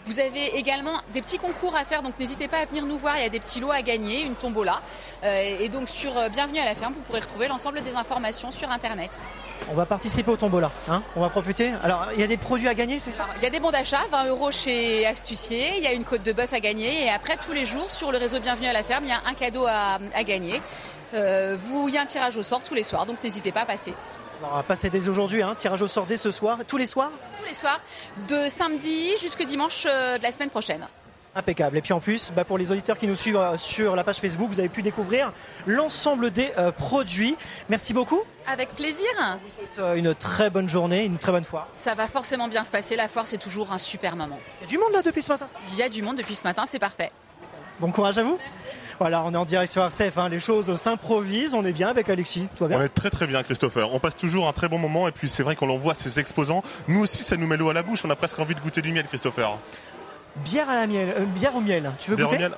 Vous 0.07 0.20
avez 0.20 0.57
également 0.57 1.03
des 1.12 1.20
petits 1.20 1.37
concours 1.37 1.77
à 1.77 1.85
faire, 1.85 2.01
donc 2.01 2.18
n'hésitez 2.18 2.49
pas 2.49 2.61
à 2.61 2.64
venir 2.64 2.87
nous 2.87 2.97
voir. 2.97 3.18
Il 3.18 3.25
y 3.25 3.27
a 3.27 3.29
des 3.29 3.40
petits 3.40 3.61
lots 3.61 3.73
à 3.73 3.83
gagner, 3.83 4.23
une 4.23 4.37
tombola. 4.37 4.81
Euh, 5.23 5.59
et 5.61 5.68
donc, 5.68 5.90
sur 5.90 6.16
euh, 6.16 6.31
Bienvenue 6.31 6.61
à 6.61 6.64
la 6.64 6.75
ferme, 6.75 6.94
vous 6.94 7.03
pourrez 7.03 7.20
retrouver 7.20 7.49
l'ensemble 7.49 7.83
des 7.83 7.94
informations 7.94 8.51
sur 8.51 8.70
internet. 8.70 9.11
On 9.70 9.75
va 9.75 9.87
participer 9.87 10.31
au 10.31 10.37
tombola, 10.37 10.70
hein 10.88 11.03
on 11.16 11.20
va 11.20 11.31
profiter. 11.31 11.73
Alors, 11.83 12.09
il 12.14 12.20
y 12.20 12.23
a 12.23 12.27
des 12.27 12.37
produits 12.37 12.68
à 12.68 12.75
gagner, 12.75 12.99
c'est 12.99 13.12
ça 13.12 13.27
Il 13.37 13.42
y 13.42 13.47
a 13.47 13.51
des 13.51 13.61
bons 13.61 13.70
d'achat, 13.70 14.01
20 14.11 14.27
euros 14.27 14.51
chez 14.51 15.07
Astucier, 15.07 15.79
il 15.79 15.83
y 15.83 15.87
a 15.87 15.92
une 15.92 16.05
côte 16.05 16.23
de 16.23 16.33
bœuf 16.33 16.53
à 16.53 16.61
gagner, 16.61 17.05
et 17.05 17.11
après, 17.11 17.38
tous 17.38 17.53
les 17.53 17.64
jours, 17.64 17.90
sur 17.90 18.12
le 18.12 18.18
réseau 18.18 18.40
Bienvenue 18.40 18.66
à 18.66 18.73
la 18.73 18.83
ferme, 18.83 19.05
il 19.05 19.11
y 19.11 19.12
a 19.12 19.23
un 19.27 19.35
cadeau 19.35 19.64
à, 19.66 19.74
gagner. 20.25 20.63
Euh, 21.15 21.57
vous, 21.61 21.89
il 21.89 21.95
y 21.95 21.99
a 21.99 22.03
un 22.03 22.07
tirage 22.07 22.37
au 22.37 22.43
sort 22.43 22.63
tous 22.63 22.75
les 22.75 22.83
soirs, 22.83 23.07
donc 23.07 23.23
n'hésitez 23.23 23.53
pas 23.53 23.61
à 23.61 23.67
passer. 23.67 23.95
On 24.43 24.57
va 24.57 24.63
passer 24.63 24.91
dès 24.91 25.09
aujourd'hui, 25.09 25.43
hein, 25.43 25.55
tirage 25.57 25.83
au 25.83 25.87
sort 25.87 26.07
dès 26.07 26.17
ce 26.17 26.31
soir, 26.31 26.59
tous 26.67 26.77
les 26.77 26.87
soirs 26.87 27.13
Tous 27.39 27.47
les 27.47 27.55
soirs, 27.55 27.81
de 28.29 28.49
samedi 28.49 29.11
jusqu'à 29.21 29.45
dimanche 29.45 29.87
euh, 29.87 30.19
de 30.19 30.23
la 30.23 30.33
semaine 30.33 30.51
prochaine. 30.51 30.87
Impeccable. 31.37 31.77
Et 31.77 31.83
puis 31.83 31.93
en 31.93 31.99
plus, 31.99 32.31
bah, 32.35 32.45
pour 32.45 32.59
les 32.59 32.71
auditeurs 32.71 32.97
qui 32.97 33.09
nous 33.09 33.17
suivent 33.17 33.37
euh, 33.37 33.59
sur 33.59 33.97
la 33.97 34.05
page 34.05 34.19
Facebook, 34.19 34.49
vous 34.49 34.61
avez 34.61 34.69
pu 34.69 34.83
découvrir 34.83 35.33
l'ensemble 35.67 36.31
des 36.31 36.53
euh, 36.59 36.71
produits. 36.71 37.37
Merci 37.69 37.93
beaucoup. 37.93 38.23
Avec 38.47 38.69
plaisir. 38.71 39.09
Je 39.19 39.43
vous 39.43 39.55
souhaite 39.55 39.79
euh, 39.81 39.95
une 39.97 40.15
très 40.15 40.49
bonne 40.49 40.69
journée, 40.69 41.05
une 41.05 41.19
très 41.19 41.33
bonne 41.33 41.45
foire. 41.45 41.67
Ça 41.75 41.97
va 41.97 42.07
forcément 42.07 42.47
bien 42.47 42.63
se 42.63 42.71
passer. 42.71 42.95
La 42.95 43.09
foire, 43.09 43.27
c'est 43.27 43.39
toujours 43.39 43.73
un 43.73 43.79
super 43.79 44.15
moment. 44.15 44.39
Il 44.61 44.65
y 44.65 44.67
a 44.67 44.69
du 44.69 44.79
monde 44.79 44.93
là 44.93 45.03
depuis 45.03 45.23
ce 45.23 45.33
matin 45.33 45.47
Il 45.73 45.77
y 45.77 45.83
a 45.83 45.89
du 45.89 46.03
monde 46.03 46.17
depuis 46.17 46.37
ce 46.37 46.45
matin, 46.45 46.65
c'est 46.69 46.79
parfait. 46.79 47.11
Bon 47.81 47.91
courage 47.91 48.19
à 48.19 48.23
vous. 48.23 48.39
Voilà, 48.99 49.25
on 49.25 49.33
est 49.33 49.37
en 49.37 49.45
direct 49.45 49.73
sur 49.73 49.83
RCF, 49.83 50.19
hein. 50.19 50.29
les 50.29 50.41
choses 50.41 50.75
s'improvisent, 50.77 51.55
on 51.55 51.65
est 51.65 51.73
bien 51.73 51.89
avec 51.89 52.09
Alexis, 52.09 52.49
toi 52.57 52.69
bien 52.69 52.79
On 52.79 52.83
est 52.83 52.89
très 52.89 53.11
très 53.11 53.27
bien 53.27 53.43
Christopher, 53.43 53.93
on 53.93 53.99
passe 53.99 54.17
toujours 54.17 54.49
un 54.49 54.53
très 54.53 54.69
bon 54.69 54.79
moment. 54.79 55.09
Et 55.09 55.13
puis 55.13 55.29
c'est 55.29 55.43
vrai 55.43 55.57
qu'on 55.57 55.77
voit 55.79 55.95
ces 55.95 56.21
exposants, 56.21 56.63
nous 56.89 57.01
aussi 57.01 57.23
ça 57.23 57.37
nous 57.37 57.47
met 57.47 57.57
l'eau 57.57 57.71
à 57.71 57.75
la 57.75 57.83
bouche, 57.83 58.05
on 58.05 58.11
a 58.11 58.17
presque 58.17 58.39
envie 58.39 58.55
de 58.55 58.61
goûter 58.61 58.83
du 58.83 58.93
miel 58.93 59.07
Christopher. 59.07 59.57
Bière 60.45 60.69
à 60.69 60.75
la 60.75 60.87
miel, 60.87 61.15
euh, 61.17 61.25
bière 61.25 61.55
au 61.55 61.61
miel. 61.61 61.93
Tu 61.99 62.11
veux 62.11 62.17
goûter? 62.17 62.49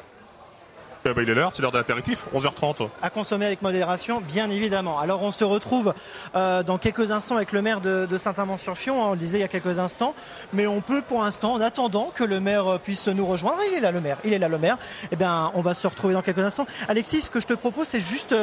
Il 1.16 1.30
est 1.30 1.34
l'heure, 1.34 1.52
c'est 1.52 1.62
l'heure 1.62 1.72
de 1.72 1.78
l'apéritif, 1.78 2.26
11h30. 2.34 2.88
À 3.02 3.10
consommer 3.10 3.46
avec 3.46 3.62
modération, 3.62 4.20
bien 4.20 4.50
évidemment. 4.50 4.98
Alors 4.98 5.22
on 5.22 5.30
se 5.30 5.44
retrouve 5.44 5.94
euh, 6.34 6.62
dans 6.62 6.78
quelques 6.78 7.10
instants 7.10 7.36
avec 7.36 7.52
le 7.52 7.62
maire 7.62 7.80
de, 7.80 8.08
Saint-Amand-sur-Fion, 8.16 9.02
hein, 9.02 9.08
on 9.08 9.12
le 9.12 9.18
disait 9.18 9.38
il 9.38 9.42
y 9.42 9.44
a 9.44 9.48
quelques 9.48 9.78
instants, 9.78 10.14
mais 10.52 10.66
on 10.66 10.80
peut 10.80 11.02
pour 11.02 11.22
l'instant, 11.22 11.54
en 11.54 11.60
attendant 11.60 12.10
que 12.14 12.24
le 12.24 12.40
maire 12.40 12.66
euh, 12.66 12.78
puisse 12.78 13.06
nous 13.08 13.26
rejoindre, 13.26 13.58
il 13.70 13.76
est 13.76 13.80
là 13.80 13.92
le 13.92 14.00
maire, 14.00 14.18
il 14.24 14.32
est 14.32 14.38
là 14.38 14.48
le 14.48 14.58
maire, 14.58 14.78
eh 15.12 15.16
bien 15.16 15.52
on 15.54 15.60
va 15.60 15.74
se 15.74 15.86
retrouver 15.86 16.14
dans 16.14 16.22
quelques 16.22 16.40
instants. 16.40 16.66
Alexis, 16.88 17.22
ce 17.22 17.30
que 17.30 17.40
je 17.40 17.46
te 17.46 17.54
propose, 17.54 17.86
c'est 17.86 18.00
juste 18.00 18.34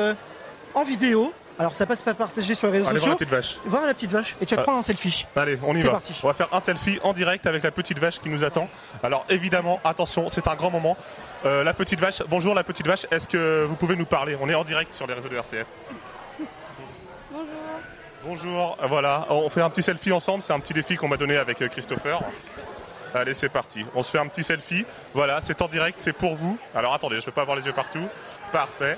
en 0.73 0.83
vidéo, 0.83 1.33
Alors 1.59 1.75
ça 1.75 1.85
passe 1.85 2.01
pas 2.01 2.13
partager 2.15 2.55
sur 2.55 2.67
les 2.69 2.79
réseaux 2.79 2.89
Allez 2.89 2.99
voir 2.99 3.11
sociaux. 3.11 3.11
la 3.11 3.17
petite 3.17 3.29
vache. 3.29 3.57
Voir 3.65 3.85
la 3.85 3.93
petite 3.93 4.11
vache. 4.11 4.35
Et 4.41 4.45
tu 4.45 4.55
vas 4.55 4.63
prendre 4.63 4.79
un 4.79 4.83
selfie. 4.83 5.27
Allez, 5.35 5.59
on 5.63 5.75
y 5.75 5.81
C'est 5.81 5.85
va. 5.85 5.91
parti. 5.91 6.19
On 6.23 6.27
va 6.27 6.33
faire 6.33 6.47
un 6.51 6.59
selfie 6.59 6.99
en 7.03 7.13
direct 7.13 7.45
avec 7.45 7.63
la 7.63 7.71
petite 7.71 7.99
vache 7.99 8.19
qui 8.19 8.29
nous 8.29 8.43
attend. 8.43 8.67
Alors 9.03 9.23
évidemment, 9.29 9.79
attention, 9.83 10.29
c'est 10.29 10.47
un 10.47 10.55
grand 10.55 10.71
moment. 10.71 10.97
Euh, 11.45 11.63
la 11.63 11.73
petite 11.73 11.99
vache, 11.99 12.23
bonjour 12.27 12.55
la 12.55 12.63
petite 12.63 12.87
vache, 12.87 13.05
est-ce 13.11 13.27
que 13.27 13.65
vous 13.65 13.75
pouvez 13.75 13.95
nous 13.95 14.05
parler? 14.05 14.35
On 14.41 14.49
est 14.49 14.55
en 14.55 14.63
direct 14.63 14.93
sur 14.93 15.05
les 15.05 15.13
réseaux 15.13 15.29
de 15.29 15.35
RCF. 15.35 15.67
Bonjour. 17.31 17.47
Bonjour, 18.25 18.77
voilà, 18.87 19.27
on 19.29 19.49
fait 19.49 19.61
un 19.61 19.69
petit 19.69 19.83
selfie 19.83 20.11
ensemble, 20.13 20.41
c'est 20.43 20.53
un 20.53 20.59
petit 20.59 20.73
défi 20.73 20.95
qu'on 20.95 21.07
m'a 21.09 21.17
donné 21.17 21.35
avec 21.37 21.61
euh, 21.61 21.67
Christopher. 21.67 22.21
Allez, 23.13 23.33
c'est 23.35 23.49
parti. 23.49 23.85
On 23.93 24.01
se 24.01 24.09
fait 24.09 24.17
un 24.17 24.25
petit 24.27 24.43
selfie. 24.43 24.85
Voilà, 25.13 25.39
c'est 25.41 25.61
en 25.61 25.67
direct, 25.67 25.99
c'est 26.01 26.13
pour 26.13 26.35
vous. 26.35 26.57
Alors 26.73 26.95
attendez, 26.95 27.17
je 27.17 27.21
ne 27.21 27.25
peux 27.25 27.31
pas 27.31 27.41
avoir 27.43 27.55
les 27.57 27.63
yeux 27.63 27.73
partout. 27.73 28.07
Parfait. 28.51 28.97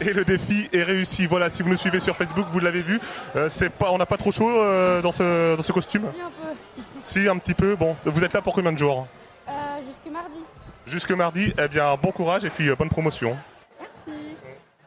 Et 0.00 0.12
le 0.12 0.24
défi 0.24 0.68
est 0.72 0.82
réussi. 0.82 1.26
Voilà, 1.26 1.50
si 1.50 1.62
vous 1.62 1.68
nous 1.68 1.76
suivez 1.76 2.00
sur 2.00 2.16
Facebook, 2.16 2.46
vous 2.50 2.60
l'avez 2.60 2.80
vu. 2.80 2.98
Euh, 3.36 3.48
c'est 3.50 3.70
pas, 3.70 3.90
on 3.90 3.98
n'a 3.98 4.06
pas 4.06 4.16
trop 4.16 4.32
chaud 4.32 4.50
euh, 4.50 5.02
dans, 5.02 5.12
ce, 5.12 5.56
dans 5.56 5.62
ce 5.62 5.72
costume 5.72 6.04
Oui, 6.14 6.20
un 6.20 6.30
peu. 6.30 6.82
Si, 7.00 7.28
un 7.28 7.36
petit 7.38 7.54
peu. 7.54 7.74
Bon, 7.74 7.96
vous 8.04 8.24
êtes 8.24 8.32
là 8.32 8.40
pour 8.40 8.54
combien 8.54 8.72
de 8.72 8.78
jours? 8.78 9.06
Euh, 9.48 9.52
jusque 9.86 10.12
mardi. 10.12 10.38
Jusque 10.86 11.10
mardi. 11.12 11.54
Eh 11.62 11.68
bien, 11.68 11.94
bon 11.96 12.12
courage 12.12 12.44
et 12.44 12.50
puis 12.50 12.68
euh, 12.68 12.76
bonne 12.76 12.88
promotion. 12.88 13.36
Merci. 13.78 14.20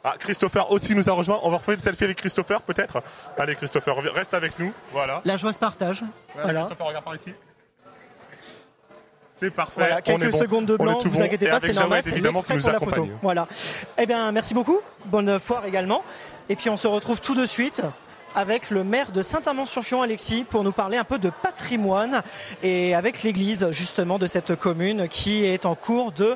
Ah, 0.03 0.15
Christopher 0.17 0.71
aussi 0.71 0.95
nous 0.95 1.07
a 1.09 1.13
rejoint. 1.13 1.39
On 1.43 1.49
va 1.51 1.57
refaire 1.57 1.75
le 1.75 1.81
selfie 1.81 2.03
avec 2.05 2.17
Christopher, 2.17 2.61
peut-être? 2.61 3.03
Allez, 3.37 3.55
Christopher, 3.55 3.95
reste 4.13 4.33
avec 4.33 4.57
nous. 4.57 4.73
Voilà. 4.91 5.21
La 5.25 5.37
joie 5.37 5.53
se 5.53 5.59
partage. 5.59 6.03
Voilà. 6.35 6.61
Christopher, 6.61 6.87
regarde 6.87 7.05
par 7.05 7.15
ici. 7.15 7.33
C'est 9.43 9.51
parfait. 9.51 9.73
Voilà, 9.77 9.97
on 9.97 10.01
quelques 10.01 10.23
est 10.23 10.29
bon. 10.29 10.37
seconde 10.37 10.65
de 10.65 10.77
blanc, 10.77 10.99
tout 10.99 11.09
vous 11.09 11.21
inquiétez 11.21 11.47
pas, 11.47 11.59
c'est 11.59 11.73
normal, 11.73 12.01
c'est 12.03 12.19
l'extrait 12.19 12.57
pour 12.57 12.71
la 12.71 12.79
photo. 12.79 13.09
Voilà. 13.21 13.47
Eh 13.97 14.05
bien, 14.05 14.31
merci 14.31 14.53
beaucoup. 14.53 14.79
Bonne 15.05 15.39
foire 15.39 15.65
également. 15.65 16.03
Et 16.49 16.55
puis 16.55 16.69
on 16.69 16.77
se 16.77 16.87
retrouve 16.87 17.21
tout 17.21 17.35
de 17.35 17.45
suite 17.45 17.81
avec 18.35 18.69
le 18.69 18.83
maire 18.83 19.11
de 19.11 19.21
Saint-Amand-sur-Fion, 19.21 20.01
Alexis, 20.01 20.43
pour 20.43 20.63
nous 20.63 20.71
parler 20.71 20.97
un 20.97 21.03
peu 21.03 21.19
de 21.19 21.29
patrimoine 21.29 22.23
et 22.63 22.95
avec 22.95 23.23
l'église 23.23 23.69
justement 23.71 24.17
de 24.17 24.27
cette 24.27 24.55
commune 24.55 25.07
qui 25.07 25.45
est 25.45 25.65
en 25.65 25.75
cours 25.75 26.11
de 26.11 26.35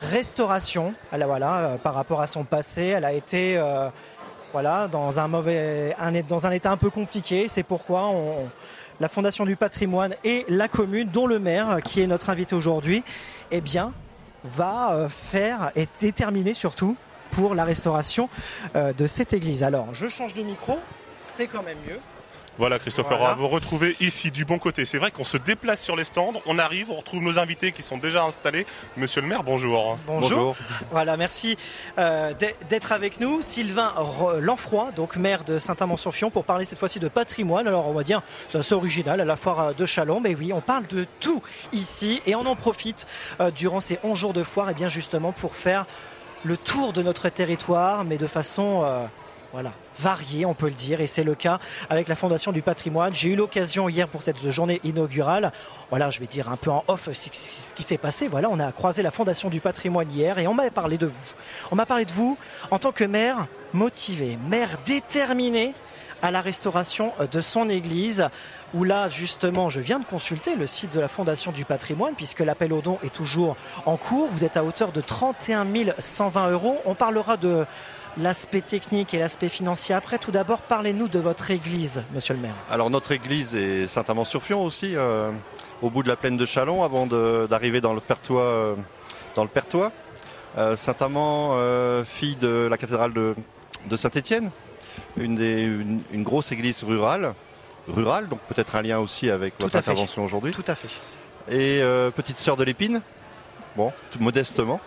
restauration. 0.00 0.94
Elle 1.12 1.22
a, 1.22 1.26
voilà, 1.26 1.58
euh, 1.58 1.76
par 1.76 1.94
rapport 1.94 2.20
à 2.20 2.26
son 2.26 2.44
passé, 2.44 2.86
elle 2.86 3.04
a 3.04 3.12
été 3.12 3.56
euh, 3.56 3.88
voilà 4.52 4.88
dans 4.88 5.20
un 5.20 5.28
mauvais, 5.28 5.94
un, 5.98 6.12
dans 6.22 6.46
un 6.46 6.52
état 6.52 6.70
un 6.70 6.76
peu 6.76 6.90
compliqué. 6.90 7.48
C'est 7.48 7.62
pourquoi 7.62 8.06
on, 8.06 8.48
la 9.00 9.08
Fondation 9.08 9.44
du 9.44 9.56
patrimoine 9.56 10.14
et 10.24 10.44
la 10.48 10.68
commune, 10.68 11.08
dont 11.08 11.26
le 11.26 11.38
maire, 11.38 11.78
qui 11.84 12.00
est 12.00 12.06
notre 12.06 12.30
invité 12.30 12.54
aujourd'hui, 12.54 13.02
eh 13.50 13.60
bien, 13.60 13.92
va 14.44 14.92
euh, 14.92 15.08
faire 15.08 15.70
et 15.76 15.86
déterminer 16.00 16.54
surtout 16.54 16.96
pour 17.30 17.54
la 17.54 17.64
restauration 17.64 18.28
euh, 18.74 18.92
de 18.92 19.06
cette 19.06 19.32
église. 19.32 19.62
Alors, 19.62 19.94
je 19.94 20.08
change 20.08 20.34
de 20.34 20.42
micro, 20.42 20.78
c'est 21.22 21.46
quand 21.46 21.62
même 21.62 21.78
mieux. 21.86 21.98
Voilà, 22.58 22.78
Christopher, 22.78 23.18
Voilà. 23.18 23.32
on 23.32 23.36
va 23.36 23.40
vous 23.42 23.48
retrouver 23.48 23.96
ici 24.00 24.30
du 24.30 24.44
bon 24.46 24.58
côté. 24.58 24.84
C'est 24.86 24.96
vrai 24.98 25.10
qu'on 25.10 25.24
se 25.24 25.36
déplace 25.36 25.82
sur 25.82 25.94
les 25.94 26.04
stands, 26.04 26.32
on 26.46 26.58
arrive, 26.58 26.90
on 26.90 26.96
retrouve 26.96 27.20
nos 27.22 27.38
invités 27.38 27.70
qui 27.72 27.82
sont 27.82 27.98
déjà 27.98 28.24
installés. 28.24 28.66
Monsieur 28.96 29.20
le 29.20 29.28
maire, 29.28 29.42
bonjour. 29.44 29.98
Bonjour. 30.06 30.56
Voilà, 30.90 31.16
merci 31.18 31.58
euh, 31.98 32.32
d'être- 32.68 32.92
avec 32.92 33.20
nous. 33.20 33.42
Sylvain 33.42 33.92
Ro- 33.96 34.40
Lanfroy, 34.40 34.90
donc 34.96 35.16
maire 35.16 35.44
de 35.44 35.58
Saint-Amand-sur-Fion, 35.58 36.30
pour 36.30 36.44
parler 36.44 36.64
cette 36.64 36.78
fois-ci 36.78 36.98
de 36.98 37.08
patrimoine. 37.08 37.66
Alors, 37.68 37.88
on 37.88 37.92
va 37.92 38.02
dire, 38.04 38.22
c'est 38.48 38.58
assez 38.58 38.74
original 38.74 39.20
à 39.20 39.24
la 39.24 39.36
foire 39.36 39.60
euh, 39.60 39.72
de 39.74 39.84
Chalon, 39.84 40.20
mais 40.20 40.34
oui, 40.34 40.52
on 40.54 40.60
parle 40.62 40.86
de 40.86 41.06
tout 41.20 41.42
ici 41.72 42.22
et 42.26 42.34
on 42.34 42.46
en 42.46 42.56
profite 42.56 43.06
euh, 43.40 43.50
durant 43.50 43.80
ces 43.80 43.98
11 44.02 44.18
jours 44.18 44.32
de 44.32 44.42
foire, 44.42 44.70
et 44.70 44.74
bien 44.74 44.88
justement 44.88 45.32
pour 45.32 45.56
faire 45.56 45.84
le 46.44 46.56
tour 46.56 46.92
de 46.92 47.02
notre 47.02 47.28
territoire, 47.28 48.04
mais 48.04 48.16
de 48.18 48.26
façon 48.26 48.82
euh, 48.84 49.04
voilà, 49.52 49.72
variée, 49.98 50.46
on 50.46 50.54
peut 50.54 50.66
le 50.66 50.72
dire, 50.72 51.00
et 51.00 51.06
c'est 51.06 51.24
le 51.24 51.34
cas 51.34 51.58
avec 51.90 52.08
la 52.08 52.14
Fondation 52.16 52.52
du 52.52 52.62
patrimoine. 52.62 53.14
J'ai 53.14 53.28
eu 53.28 53.36
l'occasion 53.36 53.88
hier 53.88 54.08
pour 54.08 54.22
cette 54.22 54.50
journée 54.50 54.80
inaugurale, 54.84 55.52
voilà, 55.90 56.10
je 56.10 56.20
vais 56.20 56.26
dire 56.26 56.48
un 56.50 56.56
peu 56.56 56.70
en 56.70 56.84
off 56.88 57.08
ce 57.12 57.30
qui- 57.30 57.82
s'est 57.82 57.98
passé. 57.98 58.26
Voilà, 58.28 58.48
on 58.50 58.58
a 58.58 58.72
croisé 58.72 59.02
la 59.02 59.10
Fondation 59.10 59.48
du 59.48 59.60
patrimoine 59.60 60.10
hier 60.10 60.38
et 60.38 60.46
on 60.46 60.54
m'a 60.54 60.70
parlé 60.70 60.98
de 60.98 61.06
vous. 61.06 61.26
On 61.70 61.76
m'a 61.76 61.86
parlé 61.86 62.04
de 62.04 62.12
vous 62.12 62.36
en 62.70 62.78
tant 62.78 62.90
que 62.92 63.04
maire 63.04 63.46
motivé, 63.72 64.38
maire 64.48 64.70
déterminé 64.84 65.74
à 66.22 66.30
la 66.30 66.40
restauration 66.40 67.12
de 67.30 67.40
son 67.42 67.68
église, 67.68 68.28
où 68.74 68.84
là, 68.84 69.08
justement, 69.10 69.68
je 69.68 69.80
viens 69.80 69.98
de 70.00 70.04
consulter 70.04 70.56
le 70.56 70.66
site 70.66 70.92
de 70.94 70.98
la 70.98 71.08
Fondation 71.08 71.52
du 71.52 71.64
patrimoine, 71.64 72.14
puisque 72.14 72.40
l'appel 72.40 72.72
aux 72.72 72.80
dons 72.80 72.98
est 73.04 73.12
toujours 73.14 73.54
en 73.84 73.96
cours. 73.96 74.28
Vous 74.30 74.42
êtes 74.42 74.56
à 74.56 74.64
hauteur 74.64 74.92
de 74.92 75.00
31 75.02 75.66
120 75.98 76.50
euros. 76.50 76.80
On 76.86 76.94
parlera 76.94 77.36
de 77.36 77.66
l'aspect 78.18 78.60
technique 78.62 79.12
et 79.14 79.18
l'aspect 79.18 79.48
financier 79.48 79.94
après. 79.94 80.18
Tout 80.18 80.30
d'abord, 80.30 80.60
parlez-nous 80.60 81.08
de 81.08 81.18
votre 81.18 81.50
église, 81.50 82.02
monsieur 82.14 82.34
le 82.34 82.40
maire. 82.40 82.54
Alors 82.70 82.90
notre 82.90 83.12
église 83.12 83.54
est 83.54 83.86
Saint-Amand-sur-Fion 83.88 84.64
aussi, 84.64 84.92
euh, 84.96 85.30
au 85.82 85.90
bout 85.90 86.02
de 86.02 86.08
la 86.08 86.16
plaine 86.16 86.36
de 86.36 86.46
Chalon, 86.46 86.82
avant 86.82 87.06
d'arriver 87.06 87.80
dans 87.80 87.92
le 87.94 88.00
Pertois. 88.00 88.42
euh, 88.42 88.76
dans 89.34 89.42
le 89.42 89.48
Pertois. 89.50 89.92
Euh, 90.56 90.76
Saint-Amand, 90.76 91.54
fille 92.06 92.36
de 92.36 92.66
la 92.70 92.78
cathédrale 92.78 93.12
de, 93.12 93.34
de 93.90 93.96
Saint-Étienne, 93.98 94.50
une, 95.18 95.36
des- 95.36 95.64
une, 95.64 96.00
une 96.10 96.22
grosse 96.22 96.50
église 96.52 96.82
rurale, 96.82 97.34
rurale, 97.86 98.28
donc 98.28 98.40
peut-être 98.48 98.74
un 98.76 98.80
lien 98.82 98.98
aussi 98.98 99.30
avec 99.30 99.52
votre 99.60 99.76
intervention 99.76 100.24
aujourd'hui. 100.24 100.52
Tout 100.52 100.64
à 100.66 100.74
fait. 100.74 100.88
Et 101.50 101.80
petite 102.12 102.38
sœur 102.38 102.56
de 102.56 102.64
l'épine, 102.64 103.02
bon, 103.76 103.92
modestement. 104.18 104.80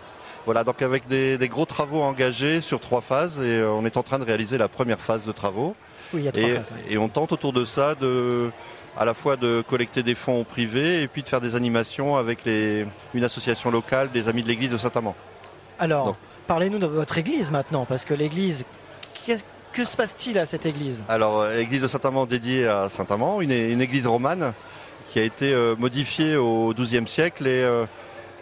Voilà, 0.46 0.64
donc 0.64 0.80
avec 0.82 1.06
des, 1.06 1.36
des 1.38 1.48
gros 1.48 1.66
travaux 1.66 2.02
engagés 2.02 2.60
sur 2.60 2.80
trois 2.80 3.02
phases, 3.02 3.40
et 3.40 3.60
euh, 3.60 3.70
on 3.70 3.84
est 3.84 3.96
en 3.96 4.02
train 4.02 4.18
de 4.18 4.24
réaliser 4.24 4.58
la 4.58 4.68
première 4.68 4.98
phase 4.98 5.24
de 5.26 5.32
travaux. 5.32 5.76
Oui, 6.12 6.22
il 6.22 6.24
y 6.24 6.28
a 6.28 6.32
trois 6.32 6.48
et, 6.48 6.54
phases, 6.54 6.72
et 6.88 6.98
on 6.98 7.08
tente 7.08 7.32
autour 7.32 7.52
de 7.52 7.64
ça 7.64 7.94
de, 7.94 8.50
à 8.96 9.04
la 9.04 9.14
fois 9.14 9.36
de 9.36 9.62
collecter 9.62 10.02
des 10.02 10.14
fonds 10.14 10.44
privés 10.44 11.02
et 11.02 11.08
puis 11.08 11.22
de 11.22 11.28
faire 11.28 11.40
des 11.40 11.54
animations 11.56 12.16
avec 12.16 12.44
les, 12.44 12.86
une 13.14 13.24
association 13.24 13.70
locale 13.70 14.10
des 14.10 14.28
Amis 14.28 14.42
de 14.42 14.48
l'Église 14.48 14.70
de 14.70 14.78
Saint-Amand. 14.78 15.14
Alors, 15.78 16.16
parlez-nous 16.46 16.78
de 16.78 16.86
votre 16.86 17.18
église 17.18 17.50
maintenant, 17.50 17.84
parce 17.84 18.04
que 18.04 18.14
l'église, 18.14 18.64
que 19.72 19.84
se 19.84 19.96
passe-t-il 19.96 20.38
à 20.38 20.46
cette 20.46 20.66
église? 20.66 21.04
Alors, 21.08 21.40
euh, 21.40 21.58
église 21.58 21.82
de 21.82 21.88
Saint-Amand 21.88 22.26
dédiée 22.26 22.66
à 22.66 22.88
Saint-Amand, 22.88 23.40
une, 23.40 23.52
une 23.52 23.80
église 23.80 24.06
romane 24.06 24.52
qui 25.10 25.18
a 25.18 25.22
été 25.22 25.52
euh, 25.52 25.76
modifiée 25.76 26.36
au 26.36 26.72
XIIe 26.72 27.06
siècle 27.06 27.46
et 27.46 27.62
euh, 27.62 27.84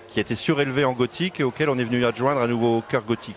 qui 0.09 0.19
a 0.19 0.23
été 0.23 0.35
surélevée 0.35 0.85
en 0.85 0.93
gothique 0.93 1.41
et 1.41 1.45
auquel 1.45 1.69
on 1.71 1.79
est 1.79 1.85
venu 1.85 2.05
adjoindre 2.05 2.41
un 2.41 2.49
nouveau 2.49 2.83
cœur 2.89 3.05
gothique. 3.05 3.37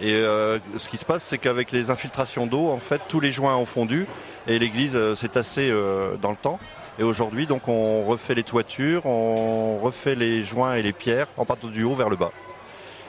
Et 0.00 0.12
euh, 0.14 0.58
ce 0.76 0.88
qui 0.88 0.96
se 0.96 1.04
passe, 1.04 1.22
c'est 1.22 1.38
qu'avec 1.38 1.70
les 1.70 1.90
infiltrations 1.90 2.46
d'eau, 2.46 2.70
en 2.70 2.78
fait, 2.78 3.00
tous 3.08 3.20
les 3.20 3.30
joints 3.32 3.56
ont 3.56 3.66
fondu 3.66 4.06
et 4.48 4.58
l'église 4.58 4.96
euh, 4.96 5.14
s'est 5.14 5.28
tassée 5.28 5.68
euh, 5.70 6.16
dans 6.20 6.30
le 6.30 6.36
temps. 6.36 6.58
Et 6.98 7.02
aujourd'hui, 7.04 7.46
donc, 7.46 7.68
on 7.68 8.02
refait 8.04 8.34
les 8.34 8.42
toitures, 8.42 9.06
on 9.06 9.78
refait 9.78 10.14
les 10.14 10.44
joints 10.44 10.74
et 10.74 10.82
les 10.82 10.92
pierres 10.92 11.26
en 11.36 11.44
partant 11.44 11.68
du 11.68 11.84
haut 11.84 11.94
vers 11.94 12.08
le 12.08 12.16
bas. 12.16 12.30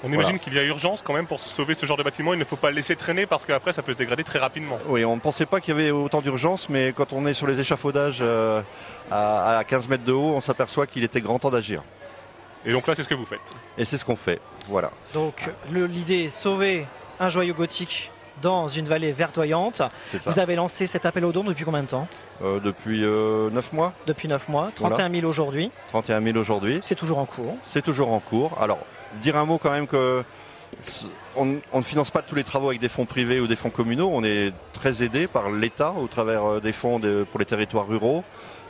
On 0.03 0.07
Voilà. 0.07 0.15
imagine 0.23 0.39
qu'il 0.39 0.53
y 0.53 0.59
a 0.59 0.63
urgence 0.63 1.01
quand 1.01 1.13
même 1.13 1.25
pour 1.25 1.39
sauver 1.39 1.73
ce 1.73 1.85
genre 1.87 1.97
de 1.97 2.03
bâtiment. 2.03 2.33
Il 2.33 2.39
ne 2.39 2.45
faut 2.45 2.55
pas 2.55 2.69
le 2.69 2.75
laisser 2.75 2.95
traîner 2.95 3.25
parce 3.25 3.45
qu'après 3.45 3.73
ça 3.73 3.81
peut 3.81 3.93
se 3.93 3.97
dégrader 3.97 4.23
très 4.23 4.37
rapidement. 4.39 4.77
Oui, 4.87 5.03
on 5.05 5.15
ne 5.15 5.21
pensait 5.21 5.47
pas 5.47 5.59
qu'il 5.59 5.75
y 5.75 5.79
avait 5.79 5.89
autant 5.91 6.21
d'urgence, 6.21 6.69
mais 6.69 6.93
quand 6.95 7.13
on 7.13 7.25
est 7.25 7.33
sur 7.33 7.47
les 7.47 7.59
échafaudages 7.59 8.23
à 9.11 9.63
15 9.67 9.87
mètres 9.87 10.03
de 10.03 10.11
haut, 10.11 10.33
on 10.35 10.41
s'aperçoit 10.41 10.85
qu'il 10.85 11.03
était 11.03 11.21
grand 11.21 11.39
temps 11.39 11.49
d'agir. 11.49 11.81
Et 12.65 12.71
donc 12.71 12.87
là, 12.87 12.95
c'est 12.95 13.03
ce 13.03 13.07
que 13.07 13.13
vous 13.15 13.25
faites. 13.25 13.39
Et 13.77 13.85
c'est 13.85 13.97
ce 13.97 14.05
qu'on 14.05 14.15
fait. 14.15 14.39
Voilà. 14.69 14.91
Donc, 15.13 15.49
l'idée 15.71 16.23
est 16.25 16.29
sauver 16.29 16.85
un 17.19 17.29
joyau 17.29 17.53
gothique 17.53 18.11
dans 18.41 18.67
une 18.67 18.85
vallée 18.87 19.11
verdoyante. 19.11 19.81
Vous 20.25 20.39
avez 20.39 20.55
lancé 20.55 20.87
cet 20.87 21.05
appel 21.05 21.23
aux 21.25 21.31
dons 21.31 21.43
depuis 21.43 21.63
combien 21.63 21.83
de 21.83 21.87
temps 21.87 22.07
Euh, 22.43 22.59
depuis 22.59 23.03
euh, 23.03 23.49
9 23.51 23.71
mois, 23.73 23.93
Depuis 24.07 24.27
9 24.27 24.49
mois, 24.49 24.71
31 24.75 25.09
000 25.09 25.25
aujourd'hui. 25.27 25.71
31 25.89 26.21
000 26.21 26.37
aujourd'hui. 26.37 26.79
C'est 26.83 26.95
toujours 26.95 27.19
en 27.19 27.25
cours. 27.25 27.55
C'est 27.63 27.81
toujours 27.83 28.11
en 28.11 28.19
cours. 28.19 28.57
Alors, 28.61 28.79
dire 29.21 29.37
un 29.37 29.45
mot 29.45 29.57
quand 29.57 29.71
même 29.71 29.87
que 29.87 30.23
on, 31.37 31.57
on 31.71 31.77
ne 31.79 31.83
finance 31.83 32.11
pas 32.11 32.21
tous 32.21 32.35
les 32.35 32.43
travaux 32.43 32.67
avec 32.69 32.81
des 32.81 32.89
fonds 32.89 33.05
privés 33.05 33.39
ou 33.39 33.47
des 33.47 33.55
fonds 33.55 33.69
communaux. 33.69 34.09
On 34.11 34.23
est 34.23 34.51
très 34.73 35.03
aidé 35.03 35.27
par 35.27 35.49
l'État 35.51 35.91
au 35.93 36.07
travers 36.07 36.43
euh, 36.45 36.59
des 36.59 36.73
fonds 36.73 36.99
de- 36.99 37.25
pour 37.29 37.39
les 37.39 37.45
territoires 37.45 37.87
ruraux, 37.87 38.23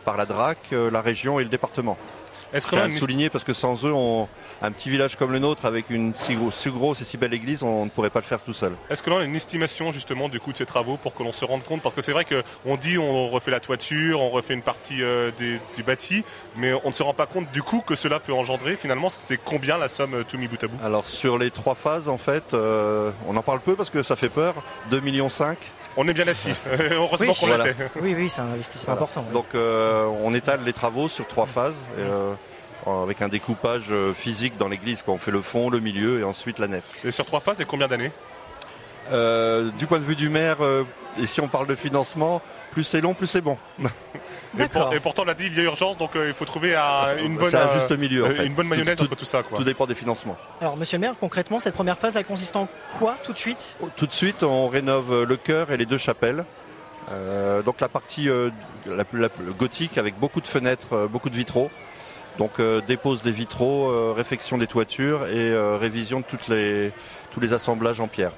par 0.03 0.17
la 0.17 0.25
DRAC, 0.27 0.57
euh, 0.73 0.91
la 0.91 1.01
région 1.01 1.39
et 1.39 1.43
le 1.43 1.49
département. 1.49 1.97
Est-ce 2.53 2.67
une- 2.75 2.97
souligner 2.99 3.29
parce 3.29 3.43
que 3.43 3.53
sans 3.53 3.85
eux, 3.85 3.93
on- 3.93 4.27
un 4.61 4.71
petit 4.71 4.89
village 4.89 5.15
comme 5.15 5.31
le 5.31 5.39
nôtre, 5.39 5.65
avec 5.65 5.89
une 5.89 6.13
si, 6.13 6.35
gros- 6.35 6.51
si 6.51 6.69
grosse 6.69 7.01
et 7.01 7.05
si 7.05 7.17
belle 7.17 7.33
église, 7.33 7.63
on 7.63 7.85
ne 7.85 7.89
pourrait 7.89 8.09
pas 8.09 8.19
le 8.19 8.25
faire 8.25 8.41
tout 8.41 8.53
seul. 8.53 8.73
Est-ce 8.89 9.03
que 9.03 9.09
l'on 9.09 9.17
a 9.19 9.23
une 9.23 9.35
estimation 9.35 9.91
justement 9.91 10.29
du 10.29 10.39
coût 10.39 10.51
de 10.51 10.57
ces 10.57 10.65
travaux 10.65 10.97
pour 10.97 11.13
que 11.15 11.23
l'on 11.23 11.31
se 11.33 11.43
rende 11.45 11.63
compte? 11.63 11.81
Parce 11.81 11.95
que 11.95 12.01
c'est 12.01 12.11
vrai 12.13 12.25
qu'on 12.25 12.75
dit 12.77 12.97
on 12.97 13.27
refait 13.29 13.51
la 13.51 13.59
toiture, 13.59 14.21
on 14.21 14.29
refait 14.29 14.53
une 14.53 14.61
partie 14.61 15.01
euh, 15.03 15.31
des- 15.37 15.59
du 15.75 15.83
bâti, 15.83 16.23
mais 16.55 16.73
on 16.83 16.89
ne 16.89 16.93
se 16.93 17.03
rend 17.03 17.13
pas 17.13 17.25
compte 17.25 17.51
du 17.51 17.61
coût 17.63 17.81
que 17.81 17.95
cela 17.95 18.19
peut 18.19 18.33
engendrer. 18.33 18.75
Finalement, 18.75 19.09
c'est 19.09 19.37
combien 19.43 19.77
la 19.77 19.89
somme 19.89 20.13
euh, 20.15 20.23
tout 20.27 20.37
mis 20.37 20.47
bout 20.47 20.63
à 20.63 20.67
bout? 20.67 20.77
Alors 20.83 21.05
sur 21.05 21.37
les 21.37 21.51
trois 21.51 21.75
phases, 21.75 22.09
en 22.09 22.17
fait, 22.17 22.53
euh, 22.53 23.11
on 23.27 23.35
en 23.37 23.41
parle 23.43 23.59
peu 23.59 23.75
parce 23.75 23.89
que 23.89 24.03
ça 24.03 24.15
fait 24.15 24.29
peur. 24.29 24.55
2,5 24.91 25.01
millions. 25.01 25.29
On 25.97 26.07
est 26.07 26.13
bien 26.13 26.27
assis. 26.27 26.53
Heureusement 26.91 27.27
Oui. 27.31 27.37
qu'on 27.39 27.47
Voilà. 27.47 27.65
l'était. 27.65 27.89
Oui, 28.01 28.13
oui, 28.15 28.29
c'est 28.29 28.41
un 28.41 28.51
investissement 28.51 28.93
Voilà. 28.93 29.03
important. 29.03 29.23
oui. 29.27 29.33
Donc 29.33 29.45
euh, 29.55 30.05
on 30.23 30.33
étale 30.33 30.61
les 30.65 30.73
travaux 30.73 31.07
sur 31.09 31.25
trois 31.27 31.45
phases. 31.45 31.75
Et, 31.97 32.01
euh, 32.01 32.33
avec 33.03 33.21
un 33.23 33.29
découpage 33.29 33.85
euh, 33.89 34.13
physique 34.13 34.57
dans 34.57 34.67
l'église. 34.67 35.03
On 35.07 35.17
fait 35.17 35.31
le 35.31 35.41
fond, 35.41 35.71
le 35.71 35.79
milieu 35.79 36.19
et 36.19 36.23
ensuite 36.23 36.59
la 36.59 36.67
nef. 36.67 36.83
Et 37.03 37.09
sur 37.09 37.25
trois 37.25 37.39
phases, 37.39 37.59
et 37.59 37.65
combien 37.65 37.87
d'années? 37.87 38.11
Euh, 39.11 39.69
Du 39.79 39.87
point 39.87 39.97
de 39.97 40.03
vue 40.03 40.15
du 40.15 40.29
maire, 40.29 40.57
euh, 40.61 40.83
et 41.19 41.25
si 41.25 41.41
on 41.41 41.47
parle 41.47 41.65
de 41.65 41.73
financement, 41.75 42.41
plus 42.71 42.83
c'est 42.83 43.01
long, 43.01 43.13
plus 43.15 43.25
c'est 43.27 43.41
bon. 43.41 43.57
Et, 44.59 44.67
pour, 44.67 44.93
et, 44.93 44.99
pourtant, 44.99 45.23
on 45.23 45.25
l'a 45.25 45.33
dit, 45.33 45.45
il 45.47 45.55
y 45.55 45.59
a 45.59 45.63
urgence, 45.63 45.97
donc 45.97 46.15
euh, 46.15 46.27
il 46.27 46.33
faut 46.33 46.45
trouver 46.45 46.75
à, 46.75 47.15
une 47.19 47.37
bonne, 47.37 47.55
un 47.55 47.73
juste 47.73 47.91
milieu, 47.97 48.25
en 48.25 48.29
fait. 48.29 48.45
une 48.45 48.53
bonne 48.53 48.67
mayonnaise 48.67 48.97
tout, 48.97 49.03
entre 49.03 49.15
tout 49.15 49.25
ça. 49.25 49.43
Quoi. 49.43 49.57
Tout 49.57 49.63
dépend 49.63 49.85
des 49.85 49.95
financements. 49.95 50.37
Alors, 50.61 50.77
monsieur 50.77 50.97
le 50.97 51.01
maire, 51.01 51.15
concrètement, 51.19 51.59
cette 51.59 51.75
première 51.75 51.97
phase, 51.97 52.15
elle 52.15 52.25
consiste 52.25 52.55
en 52.55 52.67
quoi 52.97 53.17
tout 53.23 53.33
de 53.33 53.37
suite? 53.37 53.77
Tout 53.95 54.07
de 54.07 54.11
suite, 54.11 54.43
on 54.43 54.67
rénove 54.67 55.23
le 55.23 55.35
chœur 55.37 55.71
et 55.71 55.77
les 55.77 55.85
deux 55.85 55.97
chapelles. 55.97 56.45
Euh, 57.11 57.61
donc 57.61 57.81
la 57.81 57.89
partie 57.89 58.29
euh, 58.29 58.49
la, 58.87 59.03
la, 59.13 59.29
gothique 59.57 59.97
avec 59.97 60.17
beaucoup 60.19 60.41
de 60.41 60.47
fenêtres, 60.47 60.93
euh, 60.93 61.07
beaucoup 61.07 61.29
de 61.29 61.35
vitraux. 61.35 61.69
Donc 62.37 62.59
dépose 62.85 63.23
des 63.23 63.31
vitraux, 63.31 64.13
réfection 64.13 64.57
des 64.57 64.67
toitures 64.67 65.25
et 65.27 65.57
révision 65.77 66.19
de 66.19 66.25
toutes 66.25 66.49
les, 66.49 66.91
tous 67.31 67.39
les 67.39 67.53
assemblages 67.53 68.01
en 68.01 68.09
pierre. 68.09 68.33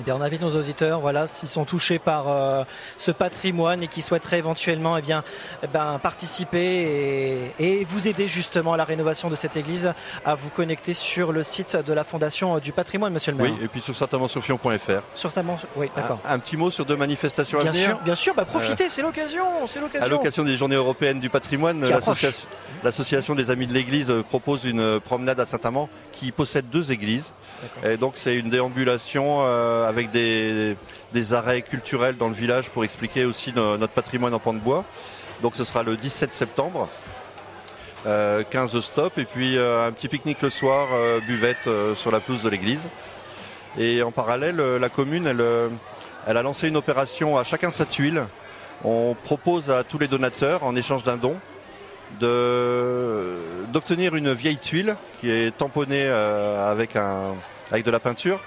Eh 0.00 0.04
bien, 0.04 0.14
on 0.14 0.20
invite 0.20 0.40
nos 0.40 0.54
auditeurs, 0.54 1.00
voilà, 1.00 1.26
s'ils 1.26 1.48
sont 1.48 1.64
touchés 1.64 1.98
par 1.98 2.28
euh, 2.28 2.62
ce 2.96 3.10
patrimoine 3.10 3.82
et 3.82 3.88
qui 3.88 4.00
souhaiteraient 4.00 4.38
éventuellement, 4.38 4.96
eh 4.96 5.02
bien, 5.02 5.24
eh 5.64 5.66
ben, 5.66 5.98
participer 6.00 7.52
et, 7.58 7.80
et, 7.80 7.84
vous 7.84 8.06
aider 8.06 8.28
justement 8.28 8.74
à 8.74 8.76
la 8.76 8.84
rénovation 8.84 9.28
de 9.28 9.34
cette 9.34 9.56
église, 9.56 9.92
à 10.24 10.36
vous 10.36 10.50
connecter 10.50 10.94
sur 10.94 11.32
le 11.32 11.42
site 11.42 11.76
de 11.76 11.92
la 11.92 12.04
Fondation 12.04 12.58
du 12.60 12.70
Patrimoine, 12.70 13.12
Monsieur 13.12 13.32
le 13.32 13.38
Maire. 13.38 13.50
Oui, 13.50 13.64
et 13.64 13.66
puis 13.66 13.80
sur 13.80 13.96
certainement-sur-fion.fr. 13.96 15.02
Sur 15.16 15.32
oui, 15.76 15.90
d'accord. 15.96 16.20
Un, 16.24 16.34
un, 16.34 16.38
petit 16.38 16.56
mot 16.56 16.70
sur 16.70 16.84
deux 16.84 16.96
manifestations 16.96 17.58
bien 17.58 17.70
à 17.70 17.72
venir. 17.72 17.86
Sûr, 17.88 17.98
bien 18.00 18.14
sûr, 18.14 18.34
bah, 18.34 18.44
profitez, 18.44 18.84
euh, 18.84 18.90
c'est 18.90 19.02
l'occasion, 19.02 19.66
c'est 19.66 19.80
l'occasion. 19.80 20.06
À 20.06 20.08
l'occasion 20.08 20.44
des 20.44 20.56
Journées 20.56 20.76
européennes 20.76 21.18
du 21.18 21.28
patrimoine, 21.28 21.84
l'association 22.84 23.34
des 23.34 23.50
Amis 23.50 23.66
de 23.66 23.74
l'Église 23.74 24.12
propose 24.28 24.64
une 24.64 25.00
promenade 25.00 25.40
à 25.40 25.46
Saint-Amand 25.46 25.88
qui 26.12 26.30
possède 26.30 26.68
deux 26.70 26.92
églises. 26.92 27.32
Et 27.84 27.96
donc 27.96 28.12
c'est 28.16 28.36
une 28.36 28.50
déambulation 28.50 29.38
euh, 29.40 29.87
avec 29.88 30.10
des, 30.10 30.76
arrêts 31.32 31.62
culturels 31.62 32.16
dans 32.16 32.28
le 32.28 32.34
village 32.34 32.70
pour 32.70 32.84
expliquer 32.84 33.24
aussi 33.24 33.52
no, 33.54 33.76
notre 33.76 33.92
patrimoine 33.92 34.34
en 34.34 34.38
pan 34.38 34.54
de 34.54 34.60
bois. 34.60 34.84
Donc 35.42 35.54
ce 35.56 35.64
sera 35.64 35.82
le 35.82 35.96
17 35.96 36.32
septembre. 36.32 36.88
Euh, 38.06 38.44
15 38.48 38.78
stops 38.80 39.18
et 39.18 39.24
puis 39.24 39.56
euh, 39.56 39.88
un 39.88 39.92
petit 39.92 40.08
pique-nique 40.08 40.40
le 40.42 40.50
soir, 40.50 40.88
euh, 40.92 41.18
buvette 41.20 41.66
euh, 41.66 41.96
sur 41.96 42.12
la 42.12 42.20
pelouse 42.20 42.42
de 42.42 42.48
l'église. 42.48 42.88
Et 43.76 44.02
en 44.02 44.10
parallèle, 44.10 44.60
euh, 44.60 44.78
la 44.78 44.88
commune, 44.88 45.26
elle, 45.26 46.36
a 46.36 46.42
lancé 46.42 46.68
une 46.68 46.76
opération 46.76 47.36
à 47.36 47.44
chacun 47.44 47.70
sa 47.70 47.84
tuile. 47.84 48.24
On 48.84 49.16
propose 49.24 49.70
à 49.70 49.84
tous 49.84 49.98
les 49.98 50.08
donateurs, 50.08 50.64
en 50.64 50.74
échange 50.76 51.04
d'un 51.04 51.16
don, 51.16 51.36
d'obtenir 53.72 54.14
une 54.14 54.32
vieille 54.32 54.58
tuile 54.58 54.96
qui 55.20 55.30
est 55.30 55.56
tamponnée 55.56 56.06
euh, 56.06 56.70
avec 56.70 56.94
de 56.94 57.90
la 57.90 58.00
peinture, 58.00 58.40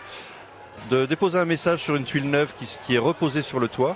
de 0.89 1.05
déposer 1.05 1.37
un 1.37 1.45
message 1.45 1.81
sur 1.81 1.95
une 1.95 2.03
tuile 2.03 2.29
neuve 2.29 2.53
qui, 2.57 2.67
qui 2.85 2.95
est 2.95 2.99
reposée 2.99 3.41
sur 3.41 3.59
le 3.59 3.67
toit 3.67 3.95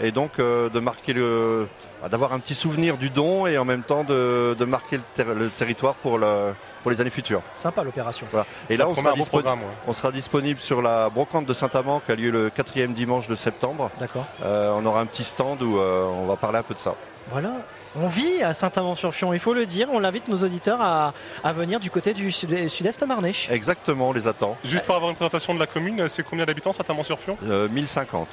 et 0.00 0.10
donc 0.10 0.38
euh, 0.38 0.68
de 0.68 0.80
marquer 0.80 1.12
le 1.12 1.68
d'avoir 2.10 2.32
un 2.32 2.40
petit 2.40 2.54
souvenir 2.54 2.96
du 2.96 3.10
don 3.10 3.46
et 3.46 3.58
en 3.58 3.64
même 3.64 3.82
temps 3.82 4.02
de, 4.02 4.56
de 4.58 4.64
marquer 4.64 4.96
le, 4.96 5.02
ter 5.14 5.34
le, 5.34 5.48
territoire 5.50 5.94
pour, 5.94 6.18
le, 6.18 6.52
pour 6.82 6.90
les 6.90 7.00
années 7.00 7.10
futures. 7.10 7.42
Sympa 7.54 7.84
l'opération. 7.84 8.26
Voilà. 8.32 8.44
Et 8.68 8.76
là 8.76 8.88
on 8.88 8.94
sera, 8.94 9.12
bon 9.12 9.24
ouais. 9.38 9.58
on 9.86 9.92
sera, 9.92 10.10
disponible 10.10 10.58
sur 10.58 10.82
la 10.82 11.08
brocante 11.10 11.46
de 11.46 11.54
Saint-Amand 11.54 12.00
qui 12.04 12.10
a 12.10 12.16
lieu 12.16 12.30
le 12.30 12.50
quatrième 12.50 12.92
dimanche 12.92 13.28
de 13.28 13.36
septembre. 13.36 13.90
D'accord. 14.00 14.26
Euh, 14.42 14.72
on 14.76 14.84
aura 14.84 15.00
un 15.00 15.06
petit 15.06 15.22
stand 15.24 15.62
où 15.62 15.78
euh, 15.78 16.04
on 16.04 16.26
va 16.26 16.36
parler 16.36 16.58
un 16.58 16.64
peu 16.64 16.74
de 16.74 16.80
ça. 16.80 16.96
Voilà, 17.30 17.52
on 17.96 18.06
vit 18.06 18.42
à 18.42 18.54
Saint-Amand-sur-Fion, 18.54 19.32
il 19.32 19.40
faut 19.40 19.54
le 19.54 19.66
dire. 19.66 19.88
On 19.92 20.02
invite 20.04 20.28
nos 20.28 20.38
auditeurs 20.38 20.80
à, 20.80 21.14
à 21.44 21.52
venir 21.52 21.80
du 21.80 21.90
côté 21.90 22.14
du 22.14 22.32
sud-est 22.32 23.06
marnais. 23.06 23.32
Exactement, 23.50 24.10
on 24.10 24.12
les 24.12 24.26
attend. 24.26 24.56
Juste 24.64 24.84
pour 24.84 24.94
avoir 24.94 25.10
une 25.10 25.16
présentation 25.16 25.54
de 25.54 25.58
la 25.58 25.66
commune, 25.66 26.08
c'est 26.08 26.22
combien 26.22 26.44
d'habitants 26.44 26.72
Saint-Amand-sur-Fion? 26.72 27.36
Euh, 27.44 27.68
1050. 27.68 28.28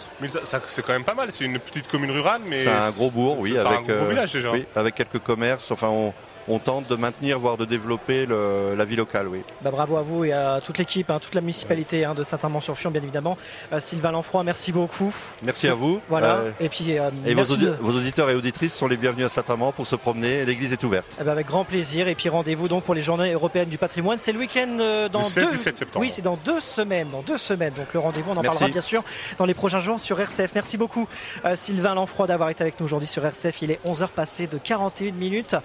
C'est 0.66 0.82
quand 0.82 0.94
même 0.94 1.04
pas 1.04 1.14
mal, 1.14 1.32
c'est 1.32 1.46
une 1.46 1.60
petite 1.60 1.88
commune 1.88 2.12
rurale, 2.12 2.42
mais. 2.48 2.64
C'est 2.64 2.70
un 2.70 2.92
gros 2.92 3.12
bourg, 3.12 3.38
oui. 3.40 3.58
Avec, 3.58 3.80
un 3.80 3.82
gros 3.82 4.06
euh, 4.06 4.10
village 4.10 4.32
déjà. 4.32 4.52
Oui, 4.52 4.66
avec 4.76 4.96
quelques 4.96 5.20
commerces. 5.20 5.72
Enfin, 5.72 5.88
on, 5.90 6.14
on 6.50 6.60
tente 6.60 6.90
de 6.90 6.96
maintenir, 6.96 7.40
voire 7.40 7.58
de 7.58 7.66
développer 7.66 8.26
le, 8.26 8.76
la 8.76 8.86
vie 8.86 8.96
locale. 8.96 9.28
Oui. 9.28 9.42
Bah, 9.62 9.72
bravo 9.72 9.98
à 9.98 10.02
vous 10.02 10.26
et 10.26 10.34
à 10.34 10.60
toute 10.64 10.78
l'équipe, 10.78 11.10
hein, 11.10 11.20
toute 11.22 11.36
la 11.36 11.42
municipalité 11.42 12.06
hein, 12.06 12.16
de 12.16 12.24
Saint-Amand-sur-Fion, 12.24 12.92
bien 12.92 13.02
évidemment. 13.02 13.38
Euh, 13.72 13.80
Sylvain 13.80 14.12
Lanfroy, 14.12 14.44
merci 14.44 14.72
beaucoup. 14.72 15.14
Merci 15.44 15.68
à 15.68 15.76
vous. 15.76 16.02
Voilà. 16.10 16.36
Euh, 16.38 16.52
et 16.60 16.70
puis 16.70 16.98
euh, 16.98 17.12
et 17.26 17.34
vos, 17.34 17.44
audi 17.44 17.66
de... 17.66 17.72
vos, 17.80 17.92
auditeurs 17.92 18.30
et 18.30 18.36
auditrices 18.36 18.74
sont 18.74 18.88
les 18.88 18.98
bienvenus 18.98 19.28
à 19.28 19.30
Saint-Amand 19.30 19.72
pour 19.72 19.88
se 19.88 19.96
promener. 19.96 20.46
L'église 20.46 20.74
est 20.74 20.84
ouverte. 20.84 21.08
Eh 21.20 21.24
ben, 21.24 21.32
avec 21.32 21.48
grand 21.48 21.66
plaisir. 21.66 22.08
Et 22.08 22.16
puis 22.16 22.30
rendez-vous 22.30 22.68
donc 22.68 22.84
pour 22.84 22.96
les 22.96 23.02
Journées 23.02 23.34
européennes 23.34 23.70
du 23.70 23.78
patrimoine. 23.78 24.18
C'est 24.20 24.32
le 24.32 24.40
week-end 24.40 25.08
dans 25.12 25.20
le 25.20 25.26
16, 25.26 25.46
deux. 25.46 25.52
17 25.52 25.78
septembre. 25.78 26.02
Oui, 26.02 26.10
c'est 26.10 26.22
dans 26.22 26.38
deux 26.38 26.62
semaines. 26.62 27.10
Dans 27.10 27.22
deux 27.22 27.38
semaines. 27.38 27.74
Donc 27.74 27.94
le 27.94 28.00
rendez-vous, 28.00 28.32
on 28.32 28.38
en 28.38 28.42
merci. 28.42 28.58
parlera 28.58 28.72
bien 28.72 28.82
sûr 28.82 29.04
dans 29.38 29.46
les 29.46 29.54
prochains 29.54 29.80
jours 29.80 30.00
sur 30.00 30.20
RCF. 30.20 30.52
Merci 30.56 30.78
beaucoup 30.78 31.08
euh, 31.46 31.56
Sylvain 31.56 31.94
Lanfroy 31.94 32.28
d'avoir 32.28 32.50
été 32.50 32.62
avec 32.62 32.80
nous 32.80 32.86
aujourd'hui 32.86 33.08
sur 33.08 33.26
RCF. 33.26 33.62
Il 33.62 33.72
est 33.72 33.80
11h 33.86 34.10
passé 34.10 34.48
de 34.48 34.58
41 34.58 35.12
minutes. 35.14 35.56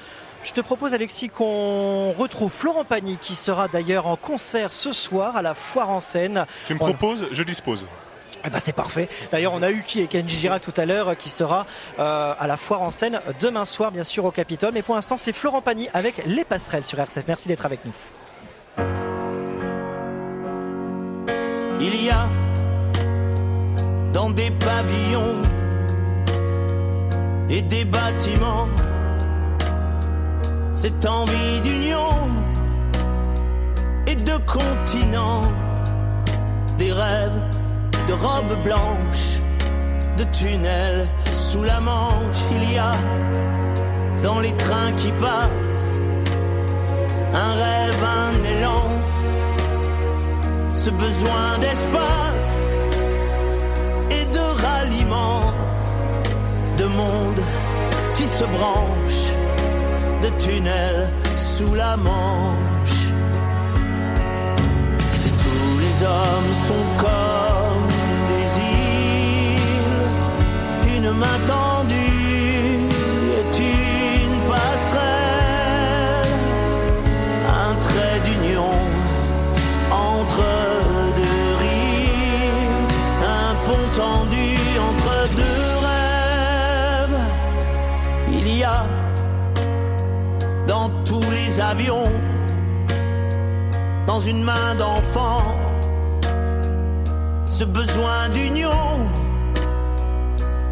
Je 0.44 0.52
te 0.52 0.60
propose, 0.60 0.92
Alexis, 0.92 1.30
qu'on 1.30 2.12
retrouve 2.12 2.52
Florent 2.52 2.84
Pagny, 2.84 3.16
qui 3.16 3.34
sera 3.34 3.66
d'ailleurs 3.66 4.06
en 4.06 4.16
concert 4.16 4.72
ce 4.72 4.92
soir 4.92 5.36
à 5.36 5.42
la 5.42 5.54
Foire 5.54 5.88
en 5.88 6.00
scène. 6.00 6.44
Tu 6.66 6.74
me 6.74 6.82
on... 6.82 6.84
proposes, 6.84 7.26
je 7.32 7.42
dispose. 7.42 7.86
Eh 8.46 8.50
ben 8.50 8.58
c'est 8.58 8.74
parfait. 8.74 9.08
D'ailleurs, 9.32 9.54
on 9.54 9.62
a 9.62 9.70
eu 9.70 9.84
qui 9.86 10.00
et 10.00 10.06
Kenji 10.06 10.36
Girac 10.36 10.60
tout 10.60 10.74
à 10.76 10.84
l'heure 10.84 11.16
qui 11.16 11.30
sera 11.30 11.66
euh, 11.98 12.34
à 12.38 12.46
la 12.46 12.58
foire 12.58 12.82
en 12.82 12.90
scène 12.90 13.20
demain 13.40 13.64
soir, 13.64 13.90
bien 13.90 14.04
sûr, 14.04 14.26
au 14.26 14.30
Capitole. 14.30 14.72
Mais 14.74 14.82
pour 14.82 14.94
l'instant, 14.94 15.16
c'est 15.16 15.32
Florent 15.32 15.62
Pagny 15.62 15.88
avec 15.94 16.22
les 16.26 16.44
passerelles 16.44 16.84
sur 16.84 17.00
RCF. 17.00 17.24
Merci 17.26 17.48
d'être 17.48 17.64
avec 17.64 17.80
nous. 17.86 17.94
Il 21.80 22.04
y 22.04 22.10
a 22.10 22.28
dans 24.12 24.28
des 24.28 24.50
pavillons 24.50 25.42
et 27.48 27.62
des 27.62 27.86
bâtiments 27.86 28.68
cette 30.74 31.06
envie 31.06 31.60
d'union 31.62 32.10
et 34.06 34.16
de 34.16 34.36
continent, 34.46 35.42
des 36.78 36.92
rêves 36.92 37.42
de 38.08 38.12
robes 38.12 38.62
blanches, 38.64 39.40
de 40.18 40.24
tunnels 40.24 41.06
sous 41.32 41.62
la 41.62 41.80
manche. 41.80 42.42
Il 42.52 42.72
y 42.72 42.78
a 42.78 42.92
dans 44.22 44.40
les 44.40 44.52
trains 44.56 44.92
qui 44.96 45.12
passent 45.12 46.02
un 47.32 47.52
rêve, 47.54 48.04
un 48.04 48.44
élan, 48.56 48.84
ce 50.72 50.90
besoin 50.90 51.58
d'espace 51.60 52.76
et 54.10 54.24
de 54.26 54.62
ralliement, 54.62 55.52
de 56.76 56.84
monde 56.84 57.40
qui 58.16 58.26
se 58.26 58.44
branche 58.44 59.43
de 60.24 60.30
tunnels 60.42 61.08
sous 61.36 61.74
la 61.74 61.96
manche. 61.96 63.02
Si 65.20 65.30
tous 65.44 65.72
les 65.84 65.96
hommes 66.12 66.52
sont 66.68 66.86
comme 67.04 67.88
des 68.32 68.48
îles, 68.82 70.06
une 70.96 71.10
main 71.22 71.38
tendue 71.46 72.03
avions, 91.60 92.10
dans 94.06 94.20
une 94.20 94.42
main 94.42 94.74
d'enfant, 94.76 95.42
ce 97.46 97.64
besoin 97.64 98.28
d'union, 98.30 98.70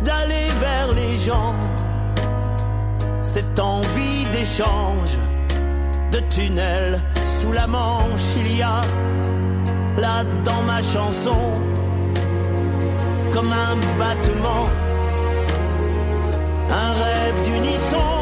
d'aller 0.05 0.49
vers 0.61 0.93
les 0.93 1.17
gens, 1.17 1.55
cette 3.21 3.59
envie 3.61 4.25
d'échange, 4.33 5.19
de 6.11 6.19
tunnel 6.31 7.01
sous 7.41 7.53
la 7.53 7.67
manche, 7.67 8.27
il 8.37 8.57
y 8.57 8.63
a 8.63 8.81
là 9.97 10.25
dans 10.45 10.63
ma 10.63 10.81
chanson, 10.81 11.43
comme 13.33 13.53
un 13.53 13.77
battement, 13.99 14.67
un 16.71 16.93
rêve 17.05 17.43
d'unisson 17.45 18.22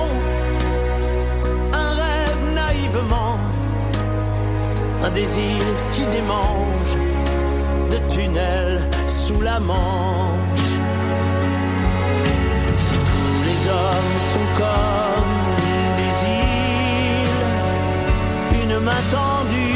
un 5.03 5.11
désir 5.11 5.63
qui 5.91 6.05
démange 6.07 6.97
de 7.91 7.99
tunnels 8.13 8.81
sous 9.07 9.41
la 9.41 9.59
manche. 9.61 10.69
Si 12.77 12.99
tous 13.11 13.43
les 13.49 13.61
hommes 13.69 14.19
sont 14.33 14.49
comme 14.61 15.37
des 16.01 16.15
îles, 18.67 18.81
main 18.81 19.03
tendue 19.11 19.70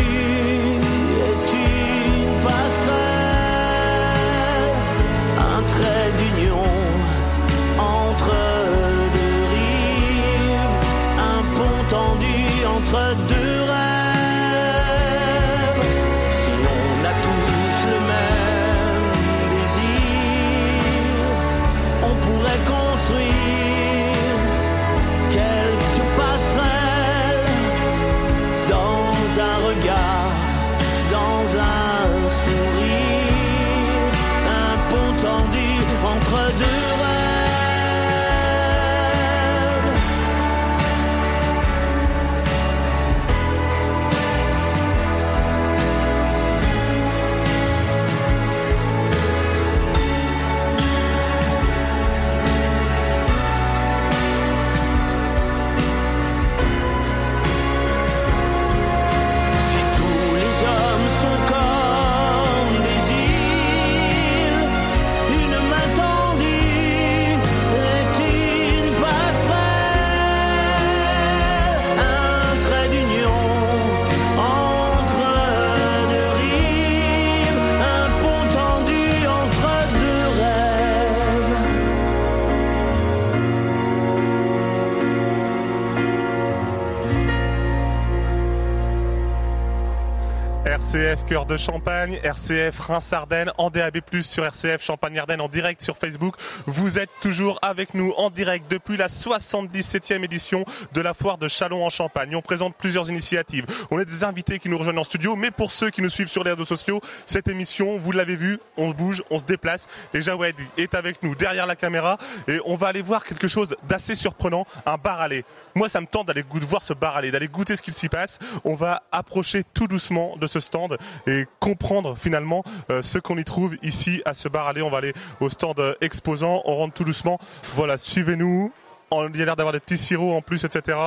Cœur 91.26 91.46
de 91.46 91.56
Champagne, 91.56 92.20
RCF 92.22 92.78
Reims-Ardennes, 92.80 93.50
en 93.56 93.70
DAB+, 93.70 93.98
sur 94.20 94.44
RCF 94.44 94.82
Champagne-Ardenne, 94.82 95.40
en 95.40 95.48
direct 95.48 95.80
sur 95.80 95.96
Facebook. 95.96 96.34
Vous 96.66 96.98
êtes 96.98 97.08
toujours 97.22 97.58
avec 97.62 97.94
nous 97.94 98.12
en 98.18 98.28
direct 98.28 98.70
depuis 98.70 98.98
la 98.98 99.06
77e 99.06 100.22
édition 100.22 100.66
de 100.92 101.00
la 101.00 101.14
foire 101.14 101.38
de 101.38 101.48
Chalon 101.48 101.84
en 101.84 101.88
Champagne. 101.88 102.36
On 102.36 102.42
présente 102.42 102.74
plusieurs 102.76 103.08
initiatives. 103.08 103.64
On 103.90 103.98
a 103.98 104.04
des 104.04 104.22
invités 104.22 104.58
qui 104.58 104.68
nous 104.68 104.76
rejoignent 104.76 104.98
en 104.98 105.04
studio, 105.04 105.34
mais 105.34 105.50
pour 105.50 105.72
ceux 105.72 105.88
qui 105.88 106.02
nous 106.02 106.10
suivent 106.10 106.28
sur 106.28 106.44
les 106.44 106.50
réseaux 106.50 106.66
sociaux, 106.66 107.00
cette 107.24 107.48
émission, 107.48 107.96
vous 107.96 108.12
l'avez 108.12 108.36
vu, 108.36 108.58
on 108.76 108.90
bouge, 108.90 109.22
on 109.30 109.38
se 109.38 109.46
déplace. 109.46 109.86
Et 110.12 110.20
Jawed 110.20 110.54
est 110.76 110.94
avec 110.94 111.22
nous 111.22 111.34
derrière 111.34 111.66
la 111.66 111.76
caméra 111.76 112.18
et 112.48 112.60
on 112.66 112.76
va 112.76 112.88
aller 112.88 113.02
voir 113.02 113.24
quelque 113.24 113.48
chose 113.48 113.76
d'assez 113.88 114.14
surprenant, 114.14 114.66
un 114.84 114.98
bar 114.98 115.22
à. 115.22 115.28
Moi, 115.74 115.88
ça 115.88 116.02
me 116.02 116.06
tente 116.06 116.26
d'aller 116.26 116.44
voir 116.68 116.82
ce 116.82 116.92
bar 116.92 117.16
à 117.16 117.22
d'aller 117.22 117.48
goûter 117.48 117.76
ce 117.76 117.82
qu'il 117.82 117.94
s'y 117.94 118.10
passe. 118.10 118.38
On 118.64 118.74
va 118.74 119.04
approcher 119.10 119.62
tout 119.72 119.88
doucement 119.88 120.36
de 120.36 120.46
ce 120.46 120.60
stand 120.60 120.98
et 121.26 121.46
comprendre 121.60 122.16
finalement 122.16 122.62
euh, 122.90 123.02
ce 123.02 123.18
qu'on 123.18 123.38
y 123.38 123.44
trouve 123.44 123.76
ici 123.82 124.22
à 124.24 124.34
ce 124.34 124.48
bar 124.48 124.72
lait. 124.72 124.82
On 124.82 124.90
va 124.90 124.98
aller 124.98 125.12
au 125.40 125.48
stand 125.48 125.78
euh, 125.80 125.94
exposant, 126.00 126.62
on 126.64 126.76
rentre 126.76 126.94
tout 126.94 127.04
doucement. 127.04 127.38
Voilà, 127.74 127.96
suivez-nous. 127.96 128.72
Il 129.12 129.38
y 129.38 129.42
a 129.42 129.44
l'air 129.44 129.56
d'avoir 129.56 129.72
des 129.72 129.80
petits 129.80 129.98
sirops 129.98 130.34
en 130.34 130.40
plus, 130.40 130.64
etc. 130.64 130.98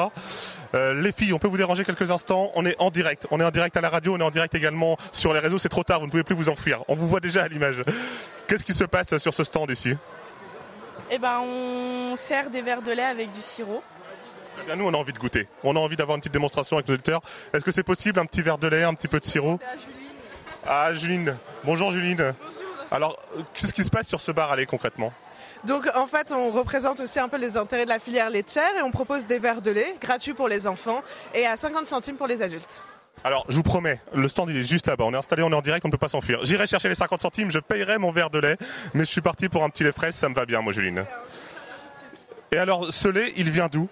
Euh, 0.76 0.94
les 1.02 1.12
filles, 1.12 1.34
on 1.34 1.40
peut 1.40 1.48
vous 1.48 1.58
déranger 1.58 1.84
quelques 1.84 2.10
instants. 2.10 2.52
On 2.56 2.66
est 2.66 2.76
en 2.80 2.90
direct. 2.90 3.28
On 3.32 3.40
est 3.40 3.44
en 3.44 3.52
direct 3.52 3.76
à 3.76 3.82
la 3.82 3.90
radio. 3.90 4.16
On 4.16 4.20
est 4.20 4.24
en 4.24 4.32
direct 4.32 4.56
également 4.56 4.98
sur 5.12 5.34
les 5.34 5.40
réseaux. 5.40 5.58
C'est 5.58 5.70
trop 5.70 5.84
tard. 5.84 6.00
Vous 6.00 6.06
ne 6.06 6.12
pouvez 6.12 6.24
plus 6.24 6.36
vous 6.36 6.48
enfuir. 6.50 6.84
On 6.88 6.96
vous 6.96 7.08
voit 7.08 7.20
déjà 7.20 7.44
à 7.44 7.48
l'image. 7.48 7.84
Qu'est-ce 8.48 8.64
qui 8.64 8.74
se 8.74 8.86
passe 8.86 9.18
sur 9.18 9.34
ce 9.34 9.44
stand 9.44 9.70
ici? 9.72 9.94
Eh 11.10 11.20
ben, 11.20 11.40
on 11.42 12.16
sert 12.18 12.50
des 12.50 12.62
verres 12.62 12.82
de 12.82 12.92
lait 12.92 13.04
avec 13.04 13.32
du 13.32 13.42
sirop. 13.42 13.82
Eh 14.62 14.66
bien, 14.66 14.76
nous, 14.76 14.86
on 14.86 14.94
a 14.94 14.98
envie 14.98 15.14
de 15.14 15.20
goûter. 15.20 15.48
On 15.64 15.76
a 15.76 15.80
envie 15.80 15.96
d'avoir 15.96 16.16
une 16.16 16.22
petite 16.22 16.34
démonstration 16.34 16.78
avec 16.78 16.88
nos 16.88 16.96
auditeurs. 16.96 17.22
Est-ce 17.54 17.64
que 17.64 17.72
c'est 17.72 17.84
possible 17.84 18.20
un 18.20 18.26
petit 18.26 18.42
verre 18.42 18.58
de 18.58 18.68
lait, 18.68 18.84
un 18.84 18.94
petit 18.94 19.08
peu 19.08 19.20
de 19.20 19.26
sirop? 19.26 19.60
Ah, 20.68 20.94
Juline. 20.94 21.38
Bonjour, 21.64 21.92
Juline. 21.92 22.34
Alors, 22.92 23.18
euh, 23.38 23.42
qu'est-ce 23.54 23.74
qui 23.74 23.84
se 23.84 23.90
passe 23.90 24.08
sur 24.08 24.20
ce 24.20 24.32
bar 24.32 24.52
à 24.52 24.56
lait 24.56 24.66
concrètement? 24.66 25.14
Donc 25.64 25.90
en 25.96 26.08
fait, 26.08 26.32
on 26.32 26.52
représente 26.52 27.00
aussi 27.00 27.20
un 27.20 27.30
peu 27.30 27.38
les 27.38 27.58
intérêts 27.58 27.86
de 27.86 27.90
la 27.90 28.00
filière 28.00 28.30
laitière 28.30 28.76
et 28.78 28.82
on 28.82 28.92
propose 28.92 29.28
des 29.28 29.40
verres 29.40 29.62
de 29.62 29.72
lait 29.72 29.96
gratuits 30.00 30.34
pour 30.34 30.48
les 30.48 30.68
enfants 30.68 31.02
et 31.34 31.48
à 31.48 31.58
50 31.58 31.88
centimes 31.88 32.16
pour 32.16 32.28
les 32.28 32.42
adultes. 32.42 32.84
Alors, 33.24 33.46
je 33.50 33.56
vous 33.56 33.64
promets, 33.64 34.00
le 34.14 34.28
stand 34.28 34.50
il 34.52 34.58
est 34.58 34.64
juste 34.64 34.88
là-bas. 34.88 35.06
On 35.06 35.14
est 35.14 35.18
installé, 35.18 35.42
on 35.42 35.52
est 35.52 35.56
en 35.56 35.62
direct, 35.62 35.84
on 35.86 35.88
ne 35.88 35.92
peut 35.92 35.98
pas 35.98 36.08
s'enfuir. 36.08 36.40
J'irai 36.44 36.68
chercher 36.68 36.90
les 36.90 36.96
50 36.96 37.20
centimes, 37.20 37.52
je 37.52 37.60
payerai 37.60 37.98
mon 37.98 38.12
verre 38.12 38.30
de 38.30 38.40
lait, 38.40 38.58
mais 38.94 39.06
je 39.06 39.10
suis 39.10 39.22
parti 39.22 39.50
pour 39.50 39.64
un 39.64 39.70
petit 39.70 39.84
lait 39.84 39.92
fraise, 39.92 40.14
ça 40.14 40.30
me 40.30 40.36
va 40.36 40.46
bien, 40.46 40.62
moi, 40.62 40.72
Juline. 40.74 41.04
Et 42.52 42.58
alors, 42.58 42.94
ce 42.94 43.08
lait, 43.08 43.34
il 43.36 43.50
vient 43.50 43.68
d'où? 43.68 43.90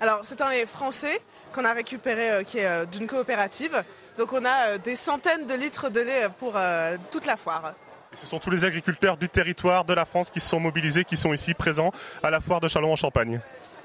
Alors 0.00 0.20
c'est 0.22 0.40
un 0.40 0.50
lait 0.50 0.66
français 0.66 1.20
qu'on 1.52 1.64
a 1.64 1.72
récupéré 1.72 2.30
euh, 2.30 2.42
qui 2.44 2.58
est 2.58 2.66
euh, 2.66 2.86
d'une 2.86 3.06
coopérative. 3.06 3.82
Donc 4.18 4.32
on 4.32 4.44
a 4.44 4.70
euh, 4.70 4.78
des 4.78 4.96
centaines 4.96 5.46
de 5.46 5.54
litres 5.54 5.88
de 5.90 6.00
lait 6.00 6.28
pour 6.38 6.54
euh, 6.56 6.96
toute 7.10 7.24
la 7.24 7.36
foire. 7.36 7.72
Et 8.12 8.16
Ce 8.16 8.26
sont 8.26 8.38
tous 8.38 8.50
les 8.50 8.64
agriculteurs 8.64 9.16
du 9.16 9.28
territoire 9.28 9.84
de 9.84 9.94
la 9.94 10.04
France 10.04 10.30
qui 10.30 10.40
se 10.40 10.48
sont 10.48 10.60
mobilisés, 10.60 11.04
qui 11.04 11.16
sont 11.16 11.32
ici 11.32 11.54
présents 11.54 11.92
à 12.22 12.30
la 12.30 12.40
foire 12.40 12.60
de 12.60 12.66
Chalon 12.68 12.92
en 12.92 12.96
Champagne. 12.96 13.40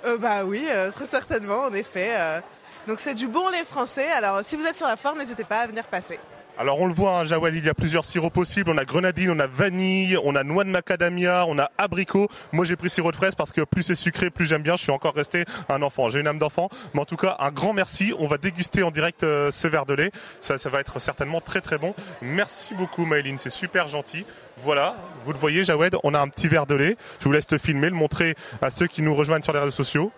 Euh, 0.06 0.18
bah 0.18 0.44
oui, 0.44 0.66
euh, 0.70 0.92
très 0.92 1.06
certainement, 1.06 1.64
en 1.66 1.74
effet. 1.74 2.16
euh. 2.18 2.40
Donc 2.88 3.00
c'est 3.00 3.14
du 3.14 3.28
bon 3.28 3.48
lait 3.50 3.64
français. 3.64 4.10
Alors 4.12 4.44
si 4.44 4.56
vous 4.58 4.66
êtes 4.66 4.76
sur 4.76 4.88
la 4.88 4.98
foire, 4.98 5.16
n'hésitez 5.16 5.44
pas 5.46 5.60
à 5.62 5.68
venir 5.68 5.86
passer. 5.86 6.20
Alors 6.60 6.80
on 6.80 6.86
le 6.86 6.94
voit, 6.94 7.20
hein, 7.20 7.26
il 7.26 7.66
y 7.66 7.70
a 7.70 7.74
plusieurs 7.74 8.06
sirops 8.06 8.32
possibles. 8.32 8.70
On 8.70 8.78
a 8.78 8.86
grenadine, 8.86 9.32
on 9.32 9.40
a 9.40 9.48
vanille, 9.48 10.18
on 10.24 10.36
a 10.36 10.44
noix 10.44 10.64
de 10.64 10.70
macadamia, 10.70 11.46
on 11.48 11.58
a 11.58 11.72
abricot. 11.80 12.28
Moi 12.52 12.64
j'ai 12.64 12.76
pris 12.76 12.92
sirop 12.92 13.12
de 13.12 13.16
fraise 13.16 13.34
parce 13.34 13.52
que 13.52 13.62
plus 13.62 13.82
c'est 13.82 13.96
sucré, 13.96 14.30
plus 14.30 14.46
j'aime 14.46 14.62
bien. 14.62 14.76
Je 14.76 14.84
suis 14.84 14.92
encore 14.92 15.16
resté 15.16 15.46
un 15.68 15.82
enfant. 15.82 16.10
J'ai 16.10 16.20
une 16.20 16.28
âme 16.28 16.38
d'enfant. 16.38 16.70
Mais 16.94 17.02
en 17.02 17.06
tout 17.06 17.18
cas, 17.18 17.38
un 17.40 17.50
grand 17.50 17.74
merci. 17.74 18.14
On 18.20 18.28
va 18.28 18.38
déguster 18.38 18.84
en 18.84 18.92
direct 18.92 19.24
euh, 19.24 19.50
ce 19.50 19.68
verre 19.68 19.88
de 19.88 19.96
lait. 19.96 20.12
Ça, 20.42 20.60
ça 20.60 20.70
va 20.70 20.80
être 20.80 21.00
certainement 21.00 21.42
très 21.42 21.60
très 21.60 21.80
bon. 21.80 21.96
Merci 22.22 22.76
beaucoup 22.76 23.06
Maëline, 23.06 23.40
c'est 23.40 23.50
super 23.50 23.88
gentil. 23.88 24.24
Voilà, 24.64 24.96
vous 25.26 25.34
le 25.34 25.40
voyez 25.40 25.64
Jawed, 25.64 25.98
on 26.04 26.14
a 26.14 26.20
un 26.20 26.28
petit 26.28 26.48
verre 26.48 26.68
de 26.68 26.76
lait. 26.76 26.98
Je 27.20 27.26
vous 27.26 27.32
laisse 27.32 27.50
le 27.50 27.58
filmer, 27.58 27.90
le 27.90 27.96
montrer 27.96 28.36
à 28.62 28.70
ceux 28.70 28.86
qui 28.86 29.02
nous 29.02 29.16
rejoignent 29.16 29.44
sur 29.44 29.54
les 29.54 29.60
réseaux 29.60 29.72
sociaux. 29.72 30.12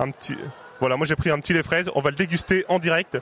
Un 0.00 0.10
petit... 0.10 0.36
Voilà, 0.80 0.96
moi 0.96 1.06
j'ai 1.06 1.16
pris 1.16 1.30
un 1.30 1.38
petit 1.38 1.52
lait 1.52 1.62
fraise. 1.62 1.90
On 1.94 2.00
va 2.00 2.10
le 2.10 2.16
déguster 2.16 2.64
en 2.68 2.78
direct. 2.78 3.18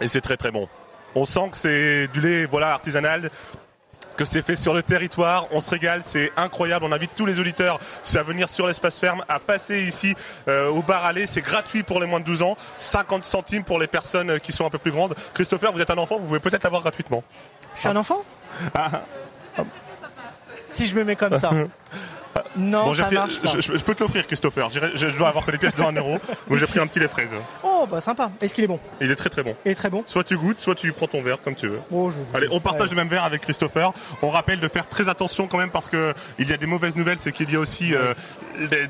Et 0.00 0.08
c'est 0.08 0.20
très 0.20 0.36
très 0.36 0.50
bon. 0.50 0.68
On 1.14 1.24
sent 1.24 1.48
que 1.52 1.56
c'est 1.56 2.08
du 2.08 2.20
lait 2.20 2.46
voilà, 2.46 2.72
artisanal, 2.72 3.30
que 4.16 4.24
c'est 4.24 4.42
fait 4.42 4.56
sur 4.56 4.74
le 4.74 4.82
territoire. 4.82 5.46
On 5.52 5.60
se 5.60 5.70
régale, 5.70 6.02
c'est 6.04 6.32
incroyable. 6.36 6.84
On 6.84 6.92
invite 6.92 7.12
tous 7.16 7.26
les 7.26 7.38
auditeurs 7.40 7.78
à 8.14 8.22
venir 8.22 8.48
sur 8.48 8.66
l'espace 8.66 8.98
ferme, 8.98 9.24
à 9.28 9.38
passer 9.38 9.82
ici 9.82 10.14
euh, 10.48 10.68
au 10.68 10.82
bar 10.82 11.04
à 11.04 11.12
lait. 11.12 11.26
C'est 11.26 11.40
gratuit 11.40 11.82
pour 11.82 12.00
les 12.00 12.06
moins 12.06 12.20
de 12.20 12.24
12 12.24 12.42
ans, 12.42 12.56
50 12.78 13.24
centimes 13.24 13.64
pour 13.64 13.78
les 13.78 13.86
personnes 13.86 14.30
euh, 14.30 14.38
qui 14.38 14.52
sont 14.52 14.66
un 14.66 14.70
peu 14.70 14.78
plus 14.78 14.92
grandes. 14.92 15.14
Christopher, 15.34 15.72
vous 15.72 15.80
êtes 15.80 15.90
un 15.90 15.98
enfant, 15.98 16.18
vous 16.18 16.26
pouvez 16.26 16.40
peut-être 16.40 16.64
l'avoir 16.64 16.82
gratuitement. 16.82 17.22
Je 17.74 17.80
suis 17.80 17.88
un 17.88 17.96
enfant 17.96 18.24
Ah. 18.74 19.02
Si 20.70 20.88
je 20.88 20.96
me 20.96 21.04
mets 21.04 21.16
comme 21.16 21.36
ça. 21.36 21.50
Non, 22.56 22.84
Bon, 22.86 22.94
ça 22.94 23.04
pris- 23.04 23.14
marche 23.16 23.40
pas. 23.40 23.48
je, 23.48 23.60
je- 23.60 23.76
je 23.76 23.84
peux 23.84 23.94
te 23.94 24.02
l'offrir, 24.02 24.26
Christopher. 24.26 24.68
Je, 24.70 24.80
je 25.08 25.16
dois 25.18 25.28
avoir 25.28 25.44
que 25.46 25.50
des 25.50 25.58
pièces 25.58 25.74
de 25.76 25.82
1 25.82 25.92
euro. 25.92 26.18
Donc 26.48 26.58
j'ai 26.58 26.66
pris 26.66 26.78
un 26.80 26.86
petit 26.86 27.00
lait 27.00 27.08
fraise. 27.08 27.30
Oh, 27.62 27.86
bah 27.90 28.00
sympa. 28.00 28.30
Est-ce 28.40 28.54
qu'il 28.54 28.64
est 28.64 28.68
bon? 28.68 28.78
Il 29.00 29.10
est 29.10 29.16
très 29.16 29.30
très 29.30 29.42
bon. 29.42 29.54
Il 29.64 29.72
est 29.72 29.74
très 29.74 29.90
bon. 29.90 30.02
Soit 30.06 30.24
tu 30.24 30.36
goûtes, 30.36 30.60
soit 30.60 30.74
tu 30.74 30.92
prends 30.92 31.06
ton 31.06 31.22
verre 31.22 31.38
comme 31.42 31.54
tu 31.54 31.68
veux. 31.68 31.80
Oh, 31.90 32.10
Allez, 32.34 32.48
on 32.50 32.60
partage 32.60 32.90
le 32.90 32.96
même 32.96 33.08
verre 33.08 33.24
avec 33.24 33.42
Christopher. 33.42 33.92
On 34.22 34.30
rappelle 34.30 34.60
de 34.60 34.68
faire 34.68 34.88
très 34.88 35.08
attention 35.08 35.46
quand 35.48 35.58
même 35.58 35.70
parce 35.70 35.88
que 35.88 36.14
il 36.38 36.48
y 36.48 36.52
a 36.52 36.56
des 36.56 36.66
mauvaises 36.66 36.96
nouvelles, 36.96 37.18
c'est 37.18 37.32
qu'il 37.32 37.50
y 37.50 37.56
a 37.56 37.60
aussi 37.60 37.94
euh, 37.94 38.14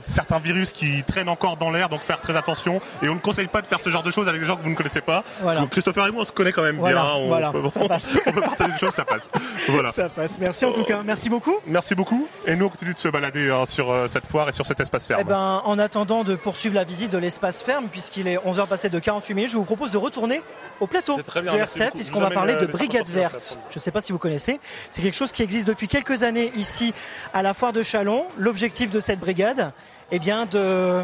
certains 0.06 0.38
virus 0.38 0.72
qui 0.72 1.02
traînent 1.04 1.28
encore 1.28 1.56
dans 1.56 1.70
l'air, 1.70 1.88
donc 1.88 2.02
faire 2.02 2.20
très 2.20 2.36
attention. 2.36 2.80
Et 3.02 3.08
on 3.08 3.14
ne 3.14 3.20
conseille 3.20 3.46
pas 3.46 3.62
de 3.62 3.66
faire 3.66 3.80
ce 3.80 3.90
genre 3.90 4.02
de 4.02 4.10
choses 4.10 4.28
avec 4.28 4.40
des 4.40 4.46
gens 4.46 4.56
que 4.56 4.62
vous 4.62 4.70
ne 4.70 4.74
connaissez 4.74 5.00
pas. 5.00 5.22
Voilà. 5.40 5.60
Donc 5.60 5.70
Christopher 5.70 6.06
et 6.06 6.10
moi, 6.10 6.22
on 6.22 6.24
se 6.24 6.32
connaît 6.32 6.52
quand 6.52 6.62
même 6.62 6.76
Voilà, 6.78 7.02
bien. 7.02 7.10
On, 7.16 7.26
voilà, 7.28 7.50
peut, 7.52 7.62
on 8.26 8.32
peut 8.32 8.40
partager 8.40 8.72
des 8.72 8.78
choses, 8.78 8.94
ça 8.94 9.04
passe. 9.04 9.28
Voilà. 9.68 9.92
Ça 9.92 10.08
passe. 10.08 10.38
Merci 10.38 10.64
en 10.64 10.72
tout 10.72 10.84
cas. 10.84 11.02
Merci 11.04 11.28
beaucoup. 11.28 11.56
Merci 11.66 11.94
beaucoup. 11.94 12.28
Et 12.46 12.56
nous, 12.56 12.66
on 12.66 12.68
continue 12.68 12.94
de 12.94 12.98
se 12.98 13.08
balader 13.08 13.33
hein, 13.36 13.66
sur 13.66 13.90
euh, 13.90 14.06
cette 14.06 14.26
foire 14.26 14.48
et 14.48 14.52
sur 14.52 14.66
cet 14.66 14.80
espace 14.80 15.06
ferme. 15.06 15.20
Eh 15.22 15.24
ben, 15.24 15.62
en 15.64 15.78
attendant 15.78 16.24
de 16.24 16.34
poursuivre 16.34 16.74
la 16.74 16.84
visite 16.84 17.12
de 17.12 17.18
l'espace 17.18 17.62
ferme, 17.62 17.88
puisqu'il 17.88 18.28
est 18.28 18.36
11h 18.36 18.66
passé 18.66 18.88
de 18.88 18.98
48 18.98 19.34
minutes, 19.34 19.50
je 19.50 19.56
vous 19.56 19.64
propose 19.64 19.92
de 19.92 19.98
retourner 19.98 20.42
au 20.80 20.86
plateau 20.86 21.20
très 21.22 21.42
bien, 21.42 21.54
de 21.54 21.58
RCF, 21.58 21.92
puisqu'on 21.92 22.20
va 22.20 22.30
parler 22.30 22.54
de 22.54 22.58
euh, 22.58 22.62
les 22.62 22.66
Brigade 22.68 23.08
Verte. 23.08 23.58
Je 23.70 23.78
ne 23.78 23.80
sais 23.80 23.90
pas 23.90 24.00
si 24.00 24.12
vous 24.12 24.18
connaissez. 24.18 24.60
C'est 24.90 25.02
quelque 25.02 25.16
chose 25.16 25.32
qui 25.32 25.42
existe 25.42 25.66
depuis 25.66 25.88
quelques 25.88 26.22
années 26.22 26.52
ici 26.56 26.94
à 27.32 27.42
la 27.42 27.54
foire 27.54 27.72
de 27.72 27.82
Chalon. 27.82 28.26
L'objectif 28.38 28.90
de 28.90 29.00
cette 29.00 29.20
brigade, 29.20 29.72
eh 30.10 30.18
bien, 30.18 30.46
de 30.46 31.02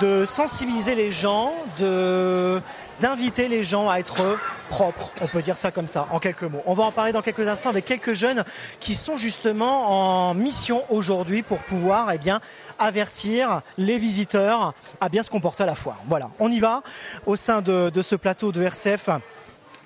de 0.00 0.24
sensibiliser 0.26 0.94
les 0.94 1.10
gens, 1.10 1.52
de 1.78 2.60
d'inviter 3.00 3.48
les 3.48 3.64
gens 3.64 3.88
à 3.88 3.98
être 3.98 4.38
propres, 4.68 5.12
on 5.20 5.26
peut 5.26 5.42
dire 5.42 5.56
ça 5.56 5.70
comme 5.70 5.86
ça, 5.86 6.06
en 6.10 6.18
quelques 6.18 6.42
mots. 6.42 6.62
On 6.66 6.74
va 6.74 6.84
en 6.84 6.92
parler 6.92 7.12
dans 7.12 7.22
quelques 7.22 7.46
instants 7.46 7.70
avec 7.70 7.84
quelques 7.84 8.12
jeunes 8.12 8.44
qui 8.80 8.94
sont 8.94 9.16
justement 9.16 10.30
en 10.30 10.34
mission 10.34 10.84
aujourd'hui 10.90 11.42
pour 11.42 11.58
pouvoir 11.58 12.10
eh 12.12 12.18
bien, 12.18 12.40
avertir 12.78 13.62
les 13.76 13.98
visiteurs 13.98 14.74
à 15.00 15.08
bien 15.08 15.22
se 15.22 15.30
comporter 15.30 15.62
à 15.62 15.66
la 15.66 15.74
foire. 15.74 15.98
Voilà, 16.06 16.30
on 16.38 16.50
y 16.50 16.60
va 16.60 16.82
au 17.26 17.36
sein 17.36 17.62
de, 17.62 17.90
de 17.90 18.02
ce 18.02 18.14
plateau 18.14 18.52
de 18.52 18.62
RCF 18.62 19.10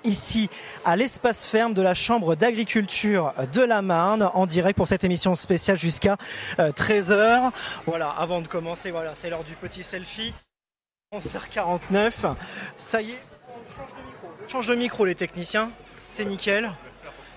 ici 0.03 0.49
à 0.85 0.95
l'espace 0.95 1.47
ferme 1.47 1.73
de 1.73 1.81
la 1.81 1.93
Chambre 1.93 2.35
d'agriculture 2.35 3.33
de 3.53 3.61
la 3.61 3.81
Marne 3.81 4.29
en 4.33 4.45
direct 4.45 4.77
pour 4.77 4.87
cette 4.87 5.03
émission 5.03 5.35
spéciale 5.35 5.77
jusqu'à 5.77 6.17
13h. 6.57 7.51
Voilà, 7.85 8.09
avant 8.09 8.41
de 8.41 8.47
commencer, 8.47 8.91
voilà, 8.91 9.13
c'est 9.15 9.29
l'heure 9.29 9.43
du 9.43 9.55
petit 9.55 9.83
selfie. 9.83 10.33
11h49. 11.13 12.35
Ça 12.75 13.01
y 13.01 13.11
est, 13.11 13.19
on 13.47 13.67
change 13.69 13.89
de 13.91 14.05
micro. 14.05 14.27
Change 14.47 14.67
de 14.67 14.75
micro 14.75 15.05
les 15.05 15.15
techniciens, 15.15 15.71
c'est 15.97 16.25
nickel. 16.25 16.71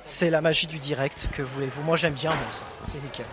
C'est 0.04 0.30
la 0.30 0.40
magie 0.40 0.68
du 0.68 0.78
direct, 0.78 1.28
que 1.32 1.42
voulez-vous 1.42 1.82
Moi 1.82 1.96
j'aime 1.96 2.14
bien, 2.14 2.30
ça, 2.52 2.64
c'est 2.86 3.02
nickel. 3.02 3.26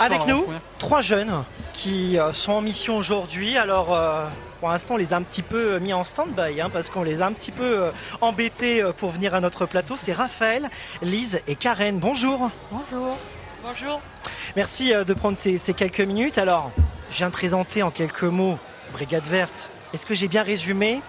Avec 0.00 0.26
nous, 0.26 0.44
trois 0.78 1.02
jeunes 1.02 1.44
qui 1.72 2.18
euh, 2.18 2.32
sont 2.32 2.52
en 2.52 2.60
mission 2.60 2.96
aujourd'hui. 2.96 3.56
Alors, 3.56 3.94
euh, 3.94 4.26
pour 4.64 4.70
l'instant, 4.70 4.94
on 4.94 4.96
les 4.96 5.12
a 5.12 5.16
un 5.16 5.22
petit 5.22 5.42
peu 5.42 5.78
mis 5.78 5.92
en 5.92 6.04
stand-by, 6.04 6.58
hein, 6.58 6.70
parce 6.72 6.88
qu'on 6.88 7.02
les 7.02 7.20
a 7.20 7.26
un 7.26 7.32
petit 7.32 7.52
peu 7.52 7.82
euh, 7.82 7.90
embêtés 8.22 8.82
euh, 8.82 8.92
pour 8.92 9.10
venir 9.10 9.34
à 9.34 9.40
notre 9.40 9.66
plateau. 9.66 9.94
C'est 9.98 10.14
Raphaël, 10.14 10.70
Lise 11.02 11.42
et 11.46 11.54
Karen. 11.54 11.98
Bonjour. 11.98 12.50
Bonjour. 12.70 13.18
Bonjour. 13.62 14.00
Merci 14.56 14.94
euh, 14.94 15.04
de 15.04 15.12
prendre 15.12 15.36
ces, 15.38 15.58
ces 15.58 15.74
quelques 15.74 16.00
minutes. 16.00 16.38
Alors, 16.38 16.72
je 17.10 17.18
viens 17.18 17.28
de 17.28 17.34
présenter 17.34 17.82
en 17.82 17.90
quelques 17.90 18.22
mots 18.22 18.58
Brigade 18.94 19.26
Verte. 19.26 19.70
Est-ce 19.92 20.06
que 20.06 20.14
j'ai 20.14 20.28
bien 20.28 20.42
résumé? 20.42 21.02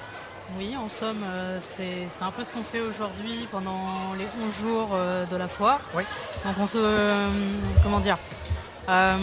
Oui, 0.57 0.75
en 0.75 0.89
somme, 0.89 1.23
euh, 1.23 1.59
c'est 1.61 2.07
un 2.21 2.31
peu 2.31 2.43
ce 2.43 2.51
qu'on 2.51 2.63
fait 2.63 2.79
aujourd'hui 2.81 3.47
pendant 3.51 4.13
les 4.17 4.25
11 4.43 4.59
jours 4.61 4.89
euh, 4.93 5.25
de 5.25 5.35
la 5.35 5.47
foire. 5.47 5.79
Oui. 5.95 6.03
Donc 6.43 6.55
on 6.59 6.67
se... 6.67 6.77
euh, 6.79 7.29
comment 7.83 7.99
dire 7.99 8.17
Euh, 8.89 9.17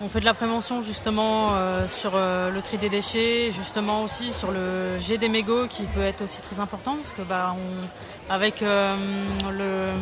On 0.00 0.08
fait 0.08 0.20
de 0.20 0.24
la 0.26 0.34
prévention 0.34 0.82
justement 0.82 1.54
euh, 1.54 1.88
sur 1.88 2.12
euh, 2.14 2.50
le 2.50 2.60
tri 2.62 2.76
des 2.78 2.88
déchets, 2.90 3.50
justement 3.50 4.02
aussi 4.02 4.32
sur 4.32 4.50
le 4.50 4.96
jet 4.98 5.18
des 5.18 5.28
mégots 5.28 5.66
qui 5.68 5.84
peut 5.84 6.02
être 6.02 6.22
aussi 6.22 6.40
très 6.42 6.60
important 6.60 6.96
parce 6.96 7.12
que 7.12 7.22
bah, 7.22 7.54
on, 7.58 8.32
avec 8.32 8.60
le... 8.60 9.92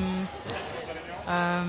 Euh, 1.28 1.62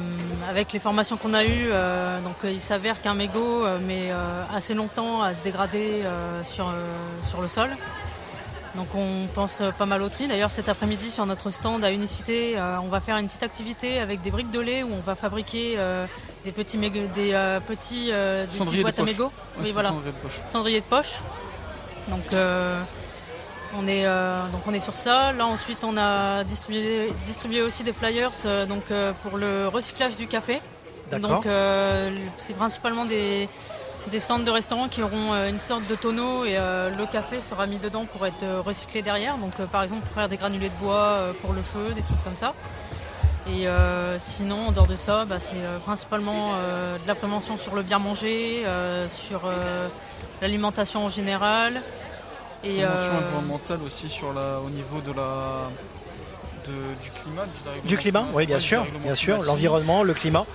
avec 0.48 0.72
les 0.72 0.78
formations 0.78 1.18
qu'on 1.18 1.34
a 1.34 1.44
eues, 1.44 1.70
euh, 1.72 2.22
donc 2.22 2.36
euh, 2.44 2.52
il 2.52 2.62
s'avère 2.62 3.02
qu'un 3.02 3.16
mégot 3.16 3.66
euh, 3.66 3.80
met 3.80 4.12
euh, 4.12 4.44
assez 4.54 4.76
longtemps 4.76 5.24
à 5.24 5.34
se 5.34 5.42
dégrader 5.42 6.04
euh, 6.04 6.44
sur, 6.44 6.68
euh, 6.70 6.74
sur 7.24 7.42
le 7.42 7.48
sol. 7.48 7.70
Donc 8.76 8.94
on 8.94 9.28
pense 9.34 9.64
pas 9.80 9.88
mal 9.88 10.04
au 10.04 10.10
tri. 10.10 10.28
D'ailleurs 10.28 10.52
cet 10.52 10.70
après-midi 10.70 11.10
sur 11.10 11.26
notre 11.26 11.50
stand 11.50 11.84
à 11.84 11.92
Unicité, 11.92 12.54
euh, 12.60 12.78
on 12.84 12.88
va 12.90 13.00
faire 13.00 13.18
une 13.18 13.26
petite 13.26 13.42
activité 13.42 14.00
avec 14.00 14.22
des 14.22 14.30
briques 14.30 14.52
de 14.52 14.60
lait 14.60 14.84
où 14.84 14.90
on 14.94 15.00
va 15.00 15.16
fabriquer 15.16 15.74
euh, 15.78 16.06
des 16.44 16.52
petits 16.52 16.78
mégots, 16.78 17.08
des 17.16 17.34
euh, 17.34 17.60
petits, 17.60 18.10
euh, 18.12 18.46
des 18.46 18.78
de 18.78 18.82
boîtes 18.84 19.00
à 19.00 19.04
mégots. 19.04 19.32
Ouais, 19.58 19.64
oui 19.64 19.72
voilà. 19.72 19.90
cendrier 19.90 20.12
de 20.12 20.18
poche. 20.18 20.42
Cendrier 20.46 20.80
de 20.82 20.86
poche. 20.86 21.14
Donc 22.10 22.32
euh, 22.34 22.80
on 23.78 23.88
est 23.88 24.06
euh, 24.06 24.42
donc 24.52 24.62
on 24.66 24.74
est 24.74 24.80
sur 24.80 24.96
ça. 24.96 25.32
Là 25.32 25.46
ensuite 25.46 25.84
on 25.84 25.98
a 25.98 26.44
distribué 26.44 27.12
distribué 27.26 27.62
aussi 27.62 27.84
des 27.84 27.94
flyers 27.94 28.32
euh, 28.46 28.66
donc 28.66 28.84
euh, 28.92 29.14
pour 29.24 29.38
le 29.38 29.68
recyclage 29.68 30.16
du 30.16 30.28
café. 30.28 30.62
Donc 31.12 31.48
c'est 32.38 32.56
principalement 32.56 33.06
des 33.06 33.48
des 34.12 34.20
stands 34.20 34.40
de 34.40 34.52
restaurants 34.52 34.88
qui 34.88 35.04
auront 35.04 35.34
une 35.34 35.60
sorte 35.60 35.86
de 35.88 35.96
tonneau 35.96 36.46
et 36.46 36.56
le 36.56 37.06
café 37.12 37.42
sera 37.42 37.66
mis 37.66 37.78
dedans 37.78 38.06
pour 38.06 38.26
être 38.26 38.46
recyclé 38.66 39.02
derrière. 39.02 39.38
Donc 39.38 39.54
par 39.68 39.84
exemple 39.84 40.04
pour 40.04 40.16
faire 40.16 40.30
des 40.30 40.38
granulés 40.38 40.70
de 40.70 40.86
bois 40.86 41.34
pour 41.42 41.54
le 41.54 41.62
feu, 41.62 41.94
des 41.94 42.02
trucs 42.02 42.24
comme 42.24 42.38
ça. 42.38 42.54
Et 43.50 43.68
sinon, 44.18 44.68
en 44.68 44.72
dehors 44.72 44.88
de 44.88 44.96
ça, 44.96 45.26
bah, 45.26 45.40
c'est 45.40 45.62
principalement 45.86 46.54
de 46.54 47.08
la 47.08 47.16
prévention 47.16 47.58
sur 47.58 47.76
le 47.76 47.84
bien 47.84 48.00
manger, 48.00 48.64
sur 49.10 49.42
l'alimentation 50.42 51.06
en 51.06 51.10
général. 51.10 51.82
Et, 52.64 52.78
Prévention 52.78 53.14
euh, 53.14 53.18
environnementale 53.20 53.80
aussi 53.86 54.10
sur 54.10 54.34
la, 54.34 54.60
au 54.66 54.70
niveau 54.70 55.00
de 55.02 55.12
la, 55.16 55.70
de- 56.66 57.02
du 57.04 57.12
climat. 57.12 57.44
Du 57.86 57.98
climat, 57.98 58.26
oui, 58.34 58.46
bien 58.46 58.60
sûr, 58.60 58.86
bien 59.04 59.16
sûr, 59.16 59.42
l'environnement, 59.44 60.04
le 60.04 60.14
climat. 60.14 60.46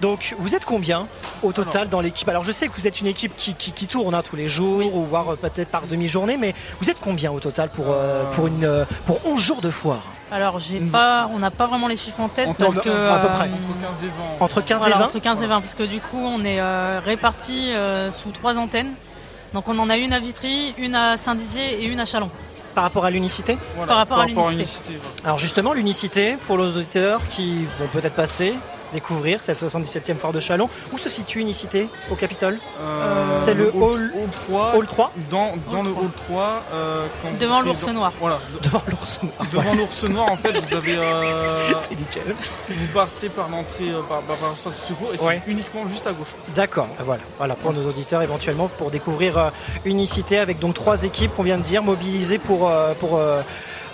Donc, 0.00 0.34
vous 0.38 0.54
êtes 0.54 0.64
combien 0.64 1.06
au 1.42 1.52
total 1.52 1.88
dans 1.88 2.00
l'équipe? 2.00 2.28
Alors, 2.28 2.44
je 2.44 2.52
sais 2.52 2.68
que 2.68 2.74
vous 2.74 2.86
êtes 2.86 3.00
une 3.00 3.06
équipe 3.06 3.34
qui, 3.36 3.54
qui, 3.54 3.72
qui 3.72 3.86
tourne 3.86 4.14
hein, 4.14 4.22
tous 4.22 4.36
les 4.36 4.48
jours, 4.48 4.94
ou 4.94 5.04
voire 5.04 5.32
euh, 5.32 5.36
peut-être 5.36 5.68
par 5.70 5.86
demi-journée, 5.86 6.36
mais 6.36 6.54
vous 6.80 6.90
êtes 6.90 6.98
combien 7.00 7.30
au 7.32 7.40
total 7.40 7.70
pour, 7.70 7.86
euh, 7.90 8.24
pour, 8.32 8.48
une, 8.48 8.64
euh, 8.64 8.84
pour 9.06 9.20
11 9.26 9.40
jours 9.40 9.60
de 9.60 9.70
foire? 9.70 10.02
Alors, 10.30 10.58
j'ai 10.58 10.80
pas, 10.80 11.28
on 11.32 11.38
n'a 11.38 11.50
pas 11.50 11.66
vraiment 11.66 11.88
les 11.88 11.96
chiffres 11.96 12.20
en 12.20 12.28
tête 12.28 12.48
parce 12.58 12.78
que 12.78 12.88
à 12.90 13.18
peu 13.18 13.28
près. 13.28 13.48
euh, 13.48 13.52
Entre 13.54 13.80
15 13.82 14.04
et 14.04 14.06
20. 14.08 14.44
Entre 14.44 14.60
15 14.62 14.78
voilà, 14.78 14.96
et 14.96 14.98
20 14.98 15.04
entre 15.04 15.18
15 15.20 15.42
et 15.42 15.46
20, 15.46 15.60
parce 15.60 15.74
que 15.74 15.82
du 15.84 16.00
coup, 16.00 16.18
on 16.18 16.42
est 16.44 16.58
euh, 16.60 17.00
répartis 17.04 17.72
euh, 17.74 18.10
sous 18.10 18.30
trois 18.30 18.56
antennes. 18.58 18.92
Donc, 19.54 19.68
on 19.68 19.78
en 19.78 19.90
a 19.90 19.96
une 19.96 20.12
à 20.12 20.18
Vitry, 20.18 20.74
une 20.78 20.94
à 20.94 21.16
Saint-Dizier 21.16 21.82
et 21.82 21.84
une 21.84 22.00
à 22.00 22.04
Chalon. 22.04 22.30
Par 22.74 22.84
rapport 22.84 23.04
à 23.04 23.10
l'unicité 23.10 23.58
Voilà, 23.76 23.88
Par 23.88 23.96
rapport 23.98 24.20
à 24.20 24.26
l'unicité. 24.26 24.64
Alors 25.24 25.38
justement, 25.38 25.74
l'unicité, 25.74 26.36
pour 26.46 26.56
les 26.56 26.76
auditeurs 26.76 27.20
qui 27.30 27.66
vont 27.78 27.86
peut-être 27.92 28.14
passer, 28.14 28.54
découvrir 28.94 29.42
cette 29.42 29.58
77e 29.62 30.16
foire 30.16 30.32
de 30.32 30.40
Chalon, 30.40 30.70
où 30.92 30.96
se 30.98 31.10
situe 31.10 31.38
l'unicité 31.38 31.88
Au 32.10 32.14
Capitole 32.14 32.58
Euh, 32.80 33.36
C'est 33.42 33.52
le 33.54 33.68
hall, 33.74 34.10
hall, 34.14 34.22
hall 34.22 34.30
3. 34.48 34.72
hall 34.76 34.86
3 34.86 35.12
Dans, 35.30 35.52
dans 35.70 35.82
le 35.82 35.90
hall 35.90 36.10
3. 36.28 36.62
euh, 36.72 37.06
quand 37.22 37.38
Devant 37.38 37.60
l'ours 37.60 37.86
noir. 37.88 38.12
Voilà. 38.18 38.38
Devant 38.62 38.82
l'ours 38.88 39.20
noir. 39.22 39.34
Devant 39.52 39.74
l'ours 39.74 40.02
noir, 40.04 40.32
en 40.32 40.36
fait, 40.36 40.52
vous 40.52 40.74
avez. 40.74 40.96
euh, 40.96 41.72
nickel. 42.02 42.34
vous 42.68 42.86
partez 42.92 43.28
par 43.28 43.48
l'entrée, 43.48 43.90
euh, 43.90 44.02
par, 44.08 44.20
par, 44.22 44.36
par 44.36 44.50
la 44.50 44.56
sortie 44.56 44.80
de 44.82 44.86
secours, 44.86 45.10
et 45.14 45.18
Ouais. 45.24 45.40
c'est 45.44 45.50
uniquement 45.50 45.86
juste 45.86 46.06
à 46.06 46.12
gauche. 46.12 46.34
D'accord, 46.54 46.88
voilà, 47.04 47.22
voilà 47.38 47.54
pour 47.54 47.72
nos 47.72 47.86
auditeurs 47.88 48.22
éventuellement 48.22 48.68
pour 48.78 48.90
découvrir 48.90 49.38
euh, 49.38 49.50
Unicité 49.84 50.38
avec 50.38 50.58
donc 50.58 50.74
trois 50.74 51.02
équipes 51.04 51.34
qu'on 51.34 51.42
vient 51.42 51.58
de 51.58 51.62
dire 51.62 51.82
mobilisées 51.82 52.38
pour 52.38 52.68
euh, 52.68 52.94
pour 52.94 53.16
euh, 53.18 53.42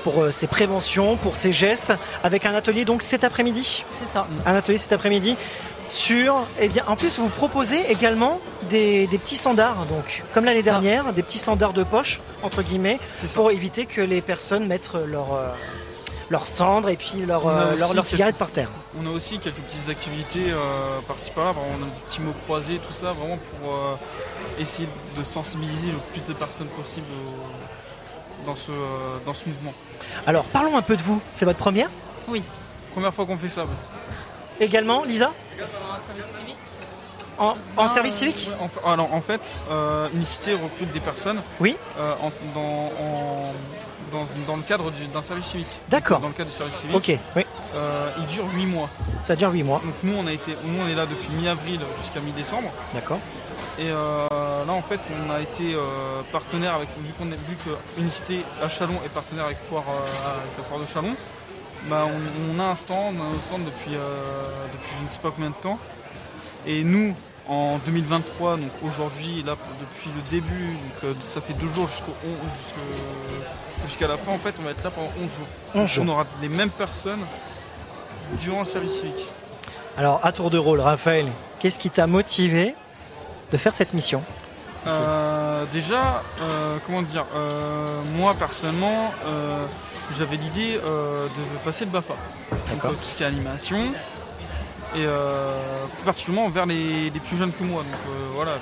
pour 0.05 0.23
euh, 0.23 0.31
ces 0.31 0.47
préventions, 0.47 1.17
pour 1.17 1.35
ces 1.35 1.53
gestes, 1.53 1.93
avec 2.23 2.47
un 2.47 2.55
atelier 2.55 2.85
donc 2.85 3.03
cet 3.03 3.25
après-midi. 3.25 3.85
C'est 3.89 4.07
ça. 4.07 4.27
Un 4.47 4.55
atelier 4.55 4.79
cet 4.79 4.93
après-midi 4.93 5.37
sur, 5.91 6.37
eh 6.61 6.69
bien, 6.69 6.85
en 6.87 6.97
plus 6.97 7.19
vous 7.19 7.29
proposez 7.31 7.81
également 7.91 8.41
des, 8.69 9.07
des 9.07 9.19
petits 9.19 9.37
standards, 9.37 9.87
donc 9.87 10.23
comme 10.35 10.45
l'année 10.45 10.63
dernière, 10.63 11.13
des 11.15 11.23
petits 11.23 11.39
standards 11.39 11.73
de 11.73 11.83
poche 11.83 12.21
entre 12.43 12.63
guillemets, 12.63 13.01
pour 13.35 13.51
éviter 13.51 13.87
que 13.87 14.03
les 14.03 14.21
personnes 14.21 14.67
mettent 14.67 14.91
leur 15.07 15.33
euh, 15.35 15.49
leurs 16.31 16.47
cendres 16.47 16.89
et 16.91 16.97
puis 16.97 17.24
leur 17.26 17.47
euh, 17.47 17.70
aussi 17.72 17.79
leur, 17.81 17.95
leurs 17.95 18.05
quelques- 18.05 18.07
cigarettes 18.07 18.37
par 18.37 18.51
terre. 18.51 18.70
On 19.01 19.07
a 19.07 19.11
aussi 19.11 19.39
quelques 19.39 19.57
petites 19.61 19.89
activités 19.89 20.51
euh, 20.51 21.01
par-ci 21.07 21.31
par-là, 21.31 21.53
on 21.57 21.83
a 21.83 21.87
des 21.87 21.93
petits 22.07 22.20
mots 22.20 22.35
croisés, 22.45 22.81
tout 22.87 22.93
ça, 22.93 23.12
vraiment 23.12 23.39
pour 23.61 23.72
euh, 23.74 23.95
essayer 24.59 24.89
de 25.16 25.22
sensibiliser 25.22 25.91
le 25.91 25.99
plus 26.12 26.26
de 26.26 26.33
personnes 26.35 26.68
possible 26.68 27.07
dans, 28.47 28.55
ce, 28.57 28.70
euh, 28.70 28.74
dans 29.24 29.35
ce 29.35 29.49
mouvement. 29.49 29.72
Alors 30.26 30.45
parlons 30.45 30.76
un 30.76 30.83
peu 30.83 30.97
de 30.97 31.03
vous. 31.03 31.20
C'est 31.31 31.45
votre 31.45 31.59
première? 31.59 31.89
Oui. 32.29 32.43
Première 32.93 33.14
fois 33.14 33.24
qu'on 33.26 33.39
fait 33.39 33.49
ça. 33.49 33.62
ouais. 33.62 33.68
Également, 34.61 35.05
Lisa? 35.05 35.31
En, 37.39 37.55
en 37.76 37.87
service 37.89 38.14
civique? 38.16 38.51
Ouais, 38.51 38.64
en 38.64 38.68
fa- 38.68 38.93
Alors 38.93 39.14
en 39.14 39.20
fait, 39.20 39.61
euh, 39.70 40.09
Unicité 40.12 40.55
recrute 40.55 40.91
des 40.93 40.99
personnes 41.01 41.41
Oui. 41.61 41.76
euh, 41.99 42.14
en- 42.20 42.33
dans, 42.53 42.87
en- 43.01 43.53
dans, 44.13 44.27
dans 44.47 44.57
le 44.57 44.63
cadre 44.63 44.91
du- 44.91 45.07
d'un 45.07 45.23
service 45.23 45.47
civique. 45.47 45.67
D'accord. 45.89 46.21
Dans 46.21 46.29
le 46.29 46.35
cadre 46.35 46.51
du 46.51 46.57
service 46.57 46.77
civique. 46.77 46.97
Ok, 46.97 47.19
oui. 47.37 47.43
Euh, 47.75 48.11
il 48.19 48.27
dure 48.27 48.47
8 48.55 48.67
mois. 48.67 48.89
Ça 49.23 49.37
dure 49.37 49.51
8 49.53 49.63
mois. 49.63 49.81
Donc 49.85 49.95
nous 50.03 50.15
on 50.19 50.27
a 50.27 50.33
été, 50.33 50.57
nous 50.65 50.83
on 50.83 50.89
est 50.89 50.95
là 50.95 51.07
depuis 51.07 51.29
mi-avril 51.35 51.81
jusqu'à 52.01 52.21
mi-décembre. 52.21 52.71
D'accord. 52.95 53.19
Et 53.79 53.91
euh, 53.91 54.27
là 54.67 54.73
en 54.73 54.83
fait 54.83 55.01
on 55.27 55.31
a 55.31 55.41
été 55.41 55.75
euh, 55.75 55.81
partenaire 56.33 56.75
avec 56.75 56.89
vu 56.99 57.13
qu'on 57.19 57.27
vu 57.27 57.57
que 57.65 58.01
Unicité 58.01 58.43
à 58.63 58.69
Chalon 58.69 58.99
est 59.05 59.09
partenaire 59.11 59.45
avec 59.45 59.59
Foire 59.69 59.85
avec 59.89 60.57
la 60.59 60.65
Foire 60.65 60.81
de 60.81 60.87
Chalon. 60.87 61.15
Bah, 61.89 62.07
on, 62.07 62.57
on 62.57 62.61
a 62.61 62.65
un 62.71 62.75
stand, 62.75 63.15
on 63.19 63.23
a 63.23 63.27
un 63.27 63.41
stand 63.49 63.65
depuis, 63.65 63.93
depuis 63.93 64.91
je 64.99 65.05
ne 65.05 65.09
sais 65.09 65.19
pas 65.21 65.31
combien 65.31 65.51
de 65.51 65.55
temps. 65.63 65.79
Et 66.67 66.83
nous 66.85 67.15
en 67.47 67.79
2023, 67.87 68.57
donc 68.57 68.71
aujourd'hui, 68.83 69.43
là 69.47 69.55
depuis 69.81 70.11
le 70.15 70.23
début, 70.31 70.77
donc 71.03 71.17
ça 71.29 71.41
fait 71.41 71.53
deux 71.55 71.69
jours 71.69 71.87
jusqu'au- 71.87 72.13
jusqu'à 73.85 74.07
la 74.07 74.16
fin, 74.16 74.33
en 74.33 74.39
fait 74.39 74.55
on 74.59 74.62
va 74.62 74.70
être 74.70 74.85
là 74.85 74.91
pendant 74.91 75.11
11 75.20 75.22
jours. 75.22 75.47
11 75.74 75.74
Donc, 75.74 75.87
jours. 75.89 76.05
On 76.07 76.09
aura 76.09 76.26
les 76.41 76.49
mêmes 76.49 76.70
personnes 76.70 77.24
durant 78.41 78.61
le 78.61 78.66
service 78.66 78.93
civique. 78.93 79.26
Alors, 79.97 80.24
à 80.24 80.33
tour 80.33 80.51
de 80.51 80.59
rôle, 80.59 80.81
Raphaël, 80.81 81.26
qu'est-ce 81.59 81.79
qui 81.79 81.91
t'a 81.91 82.07
motivé 82.07 82.74
de 83.51 83.57
faire 83.57 83.74
cette 83.74 83.95
mission? 83.95 84.22
Euh, 84.87 85.64
déjà, 85.72 86.22
euh, 86.41 86.76
comment 86.87 87.03
dire, 87.03 87.24
euh, 87.35 88.01
moi 88.16 88.35
personnellement, 88.35 89.12
j'avais 90.16 90.37
l'idée 90.37 90.74
de 90.74 91.64
passer 91.64 91.85
le 91.85 91.91
BAFA. 91.91 92.14
Donc, 92.70 92.83
tout 92.83 93.05
ce 93.05 93.16
qui 93.16 93.22
est 93.22 93.26
animation. 93.26 93.93
Et 94.97 95.05
plus 95.05 96.05
particulièrement 96.05 96.49
vers 96.49 96.64
les, 96.64 97.11
les 97.11 97.20
plus 97.20 97.37
jeunes 97.37 97.53
que 97.53 97.62
moi. 97.62 97.83
Donc 97.83 98.14
voilà, 98.35 98.53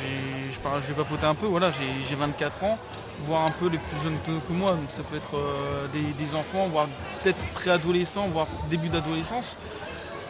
j'ai 0.00 0.52
je, 0.52 0.88
vais 0.88 0.94
papoter 0.94 1.26
un 1.26 1.34
peu, 1.34 1.46
voilà, 1.46 1.70
j'ai 1.70 1.86
j'ai 2.08 2.14
24 2.16 2.64
ans, 2.64 2.78
voire 3.26 3.44
un 3.46 3.50
peu 3.50 3.68
les 3.68 3.78
plus 3.78 4.00
jeunes 4.02 4.18
que 4.26 4.52
moi, 4.52 4.72
donc 4.72 4.88
ça 4.90 5.02
peut 5.02 5.16
être 5.16 5.36
euh, 5.36 5.86
des, 5.92 6.00
des 6.24 6.34
enfants, 6.34 6.66
voire 6.68 6.86
peut-être 7.22 7.38
préadolescents, 7.54 8.28
voire 8.28 8.46
début 8.68 8.88
d'adolescence. 8.88 9.56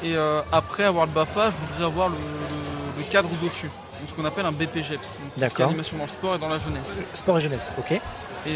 Et 0.03 0.15
euh, 0.15 0.41
après 0.53 0.85
avoir 0.85 1.07
le 1.07 1.13
BAFA, 1.13 1.51
je 1.51 1.57
voudrais 1.57 1.85
avoir 1.87 2.09
le, 2.09 2.15
le- 2.17 3.03
le 3.03 3.03
cadre 3.11 3.29
d'au-dessus, 3.41 3.71
ce 4.09 4.15
qu'on 4.15 4.25
appelle 4.25 4.47
un 4.47 4.53
BPGEPS, 4.53 5.19
donc 5.37 5.61
animation 5.69 5.97
dans 5.99 6.05
le 6.05 6.11
sport 6.11 6.35
et 6.35 6.39
dans 6.39 6.49
la 6.49 6.59
jeunesse. 6.59 6.99
Sport 7.15 7.39
et 7.39 7.41
jeunesse, 7.41 7.73
ok. 7.79 7.93
Et 7.93 8.01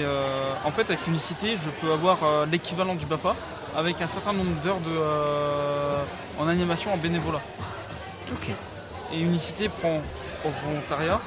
euh, 0.03 0.25
en 0.65 0.71
fait, 0.71 0.83
avec 0.83 1.07
Unicité, 1.07 1.57
je 1.57 1.69
peux 1.81 1.93
avoir 1.93 2.19
l'équivalent 2.51 2.95
du 2.95 3.05
BAFA 3.07 3.35
avec 3.77 4.01
un 4.01 4.07
certain 4.07 4.33
nombre 4.33 4.53
d'heures 4.63 4.81
de, 4.81 6.41
en 6.43 6.49
animation 6.49 6.93
en 6.95 6.97
bénévolat. 6.97 7.41
Ok. 8.33 8.49
Et 9.13 9.21
Unicité 9.21 9.69
prend 9.69 10.01
au 10.45 10.51
volontariat, 10.67 11.21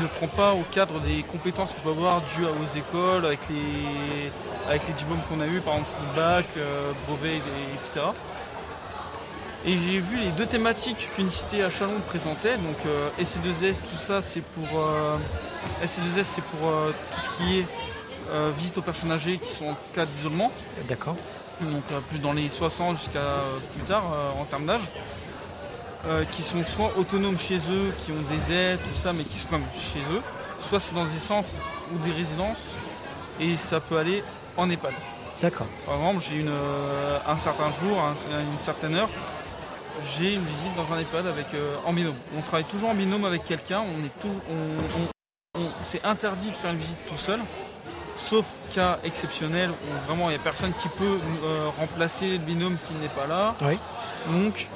ne 0.00 0.06
prend 0.06 0.26
pas 0.28 0.52
au 0.54 0.62
cadre 0.70 0.98
des 1.00 1.22
compétences 1.22 1.70
qu'on 1.72 1.80
peut 1.80 1.90
avoir 1.90 2.20
dues 2.36 2.44
aux 2.44 2.78
écoles, 2.78 3.24
avec 3.26 3.40
les, 3.50 4.30
avec 4.68 4.86
les 4.88 4.94
diplômes 4.94 5.20
qu'on 5.28 5.40
a 5.40 5.46
eu, 5.46 5.60
par 5.60 5.74
exemple 5.74 5.90
bac, 6.16 6.46
euh, 6.56 6.92
brevet, 7.06 7.36
et- 7.36 7.74
etc. 7.74 8.06
Et 9.66 9.72
j'ai 9.78 9.98
vu 9.98 10.18
les 10.18 10.28
deux 10.32 10.44
thématiques 10.46 11.08
qu'Unicité 11.16 11.62
à 11.62 11.70
Chalon 11.70 11.98
présentait, 12.06 12.56
donc 12.58 12.76
euh, 12.86 13.08
SC2S, 13.18 13.76
tout 13.76 13.96
ça 14.06 14.20
c'est 14.20 14.42
pour 14.42 14.66
euh, 14.78 15.16
SC2S 15.82 16.24
c'est 16.24 16.44
pour 16.44 16.68
euh, 16.68 16.90
tout 17.14 17.20
ce 17.20 17.30
qui 17.38 17.60
est 17.60 17.66
euh, 18.30 18.50
visite 18.54 18.76
aux 18.76 18.82
personnes 18.82 19.10
âgées 19.12 19.38
qui 19.38 19.50
sont 19.50 19.68
en 19.68 19.76
cas 19.94 20.04
d'isolement. 20.04 20.52
D'accord. 20.86 21.16
Donc 21.62 21.82
euh, 21.92 22.00
plus 22.10 22.18
dans 22.18 22.32
les 22.34 22.48
60 22.50 22.98
jusqu'à 22.98 23.20
euh, 23.20 23.58
plus 23.74 23.84
tard 23.84 24.02
euh, 24.14 24.40
en 24.42 24.44
termes 24.44 24.66
d'âge. 24.66 24.82
Euh, 26.06 26.24
qui 26.30 26.42
sont 26.42 26.62
soit 26.64 26.92
autonomes 26.98 27.38
chez 27.38 27.56
eux, 27.56 27.88
qui 28.04 28.12
ont 28.12 28.20
des 28.28 28.54
aides, 28.54 28.78
tout 28.82 29.00
ça, 29.00 29.14
mais 29.14 29.24
qui 29.24 29.38
sont 29.38 29.48
comme 29.48 29.64
chez 29.80 30.00
eux, 30.12 30.20
soit 30.68 30.78
c'est 30.78 30.94
dans 30.94 31.06
des 31.06 31.18
centres 31.18 31.48
ou 31.94 31.98
des 32.06 32.12
résidences, 32.12 32.74
et 33.40 33.56
ça 33.56 33.80
peut 33.80 33.96
aller 33.96 34.22
en 34.58 34.68
EHPAD. 34.68 34.92
D'accord. 35.40 35.66
Par 35.86 35.94
exemple, 35.96 36.22
j'ai 36.28 36.36
une, 36.40 36.50
euh, 36.50 37.18
un 37.26 37.38
certain 37.38 37.72
jour, 37.80 37.98
un- 37.98 38.40
une 38.40 38.58
certaine 38.62 38.94
heure, 38.96 39.08
j'ai 40.14 40.34
une 40.34 40.44
visite 40.44 40.74
dans 40.76 40.92
un 40.94 40.98
EHPAD 40.98 41.26
avec, 41.26 41.46
euh, 41.54 41.74
en 41.86 41.94
binôme. 41.94 42.16
On 42.36 42.42
travaille 42.42 42.64
toujours 42.64 42.90
en 42.90 42.94
binôme 42.94 43.24
avec 43.24 43.46
quelqu'un, 43.46 43.80
on 43.80 44.04
est 44.04 44.20
tout, 44.20 44.40
on- 44.50 45.60
on- 45.60 45.62
on- 45.64 45.72
c'est 45.82 46.04
interdit 46.04 46.50
de 46.50 46.56
faire 46.56 46.72
une 46.72 46.78
visite 46.80 46.98
tout 47.08 47.16
seul, 47.16 47.40
sauf 48.18 48.44
cas 48.74 48.98
exceptionnel 49.04 49.70
où 49.70 50.06
vraiment 50.06 50.26
il 50.28 50.34
n'y 50.34 50.38
a 50.38 50.44
personne 50.44 50.74
qui 50.82 50.88
peut 50.88 51.18
remplacer 51.78 52.28
le 52.32 52.38
binôme 52.38 52.76
s'il 52.76 52.98
n'est 52.98 53.08
pas 53.08 53.26
là. 53.26 53.54
Oui. 53.62 53.78
Donc, 54.30 54.68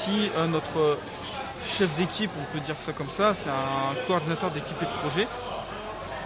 si 0.00 0.30
euh, 0.36 0.46
notre 0.46 0.98
chef 1.62 1.94
d'équipe, 1.96 2.30
on 2.40 2.52
peut 2.54 2.60
dire 2.64 2.76
ça 2.78 2.92
comme 2.92 3.10
ça, 3.10 3.34
c'est 3.34 3.50
un 3.50 3.94
coordinateur 4.06 4.50
d'équipe 4.50 4.76
et 4.80 4.86
de 4.86 5.08
projet, 5.08 5.26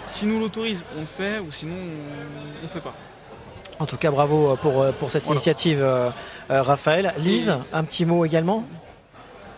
si 0.07 0.25
nous 0.25 0.39
l'autorise, 0.39 0.85
on 0.97 1.01
le 1.01 1.05
fait, 1.05 1.39
ou 1.39 1.51
sinon 1.51 1.75
on 1.75 2.63
ne 2.63 2.67
fait 2.69 2.79
pas. 2.79 2.93
En 3.79 3.85
tout 3.85 3.97
cas, 3.97 4.09
bravo 4.11 4.51
euh, 4.51 4.55
pour, 4.55 4.81
euh, 4.81 4.91
pour 4.93 5.11
cette 5.11 5.23
Voilà. 5.25 5.35
initiative, 5.37 5.81
euh, 5.81 6.09
euh, 6.49 6.61
Raphaël. 6.61 7.13
Lise, 7.17 7.53
un 7.73 7.83
petit 7.83 8.05
mot 8.05 8.23
également 8.23 8.63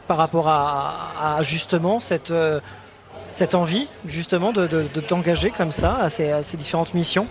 par 0.08 0.18
rapport 0.18 0.48
à, 0.48 1.36
à 1.38 1.44
justement 1.44 2.00
cette, 2.00 2.32
euh, 2.32 2.60
cette 3.32 3.54
envie 3.54 3.88
justement 4.06 4.52
de, 4.54 4.66
de- 4.66 4.88
de 4.92 5.02
t'engager 5.02 5.52
comme 5.52 5.70
ça 5.70 5.98
à 5.98 6.10
ces, 6.10 6.32
à 6.32 6.42
ces 6.42 6.58
différentes 6.58 6.94
missions? 6.96 7.28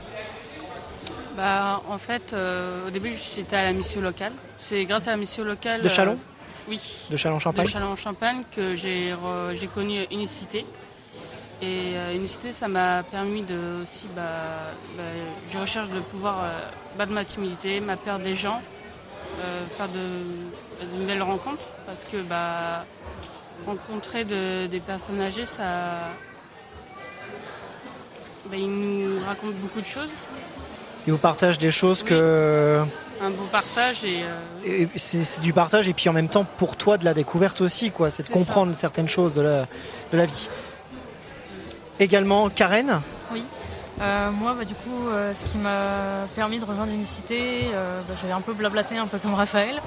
Bah, 1.37 1.83
en 1.91 1.99
fait, 1.99 2.33
euh, 2.33 2.87
au 2.87 2.91
début, 2.91 3.13
j'étais 3.35 3.57
à 3.57 3.65
la 3.65 3.73
mission 3.73 4.01
locale. 4.01 4.33
C'est 4.59 4.85
grâce 4.85 5.09
à 5.09 5.11
la 5.13 5.17
mission 5.17 5.43
locale. 5.43 5.83
De 5.83 5.89
Chalon? 5.89 6.13
euh, 6.13 6.36
Oui. 6.69 6.81
De 7.11 7.17
Chalon-Champagne 7.17 7.65
De 7.65 7.71
Chalon-Champagne 7.71 8.43
que 8.55 8.75
j'ai 8.75 9.15
j'ai 9.55 9.67
connu 9.69 10.05
Unicité. 10.11 10.67
Et 11.63 11.93
euh, 11.97 12.15
Unicité, 12.15 12.53
ça 12.53 12.69
m'a 12.69 13.03
permis 13.03 13.43
de 13.43 13.81
aussi, 13.83 14.09
bah, 14.15 14.23
bah, 14.97 15.03
je 15.51 15.57
recherche 15.59 15.89
de 15.89 16.01
pouvoir 16.01 16.43
euh, 16.45 16.61
battre 16.99 17.13
ma 17.13 17.25
timidité, 17.25 17.81
ma 17.81 17.97
peur 17.97 18.19
des 18.19 18.37
gens, 18.37 18.61
euh, 19.41 19.65
faire 19.71 19.89
de, 19.89 20.85
de 20.87 20.97
nouvelles 21.01 21.23
rencontres. 21.23 21.65
Parce 21.87 22.05
que 22.05 22.19
bah, 22.19 22.85
rencontrer 23.65 24.25
de- 24.25 24.67
des 24.67 24.81
personnes 24.81 25.21
âgées, 25.21 25.47
ça, 25.47 25.63
bah, 28.51 28.57
ils 28.57 28.69
nous 28.69 29.25
racontent 29.25 29.57
beaucoup 29.63 29.81
de 29.81 29.87
choses. 29.87 30.13
Il 31.07 31.13
vous 31.13 31.19
partage 31.19 31.57
des 31.59 31.71
choses 31.71 32.03
que 32.03 32.85
Un 33.21 33.31
beau 33.31 33.45
partage 33.51 34.05
et 34.05 34.23
euh, 34.23 34.41
et 34.65 34.89
c'est 34.97 35.25
c'est 35.25 35.41
du 35.41 35.53
partage 35.53 35.89
et 35.89 35.95
puis 35.95 36.09
en 36.09 36.13
même 36.13 36.29
temps 36.29 36.45
pour 36.59 36.77
toi 36.77 36.99
de 36.99 37.05
la 37.05 37.15
découverte 37.15 37.61
aussi 37.61 37.91
quoi. 37.91 38.11
C'est 38.11 38.23
de 38.23 38.29
C'est 38.29 38.33
comprendre 38.33 38.75
certaines 38.77 39.09
choses 39.09 39.33
de 39.33 39.41
la, 39.41 39.67
de 40.13 40.17
la 40.19 40.27
vie. 40.27 40.49
Également 41.99 42.51
Karen? 42.51 43.01
Oui. 43.33 43.43
Euh, 44.01 44.31
moi, 44.31 44.55
bah, 44.59 44.67
du 44.67 44.75
coup, 44.75 45.09
euh, 45.09 45.33
ce 45.33 45.45
qui 45.47 45.57
m'a 45.57 46.27
permis 46.35 46.59
de 46.59 46.67
rejoindre 46.67 46.91
l'unicité, 46.93 47.69
euh, 47.73 48.03
bah, 48.07 48.15
j'avais 48.21 48.35
un 48.35 48.43
peu 48.43 48.53
blablaté, 48.53 48.99
un 48.99 49.07
peu 49.07 49.17
comme 49.19 49.33
Raphaël. 49.33 49.81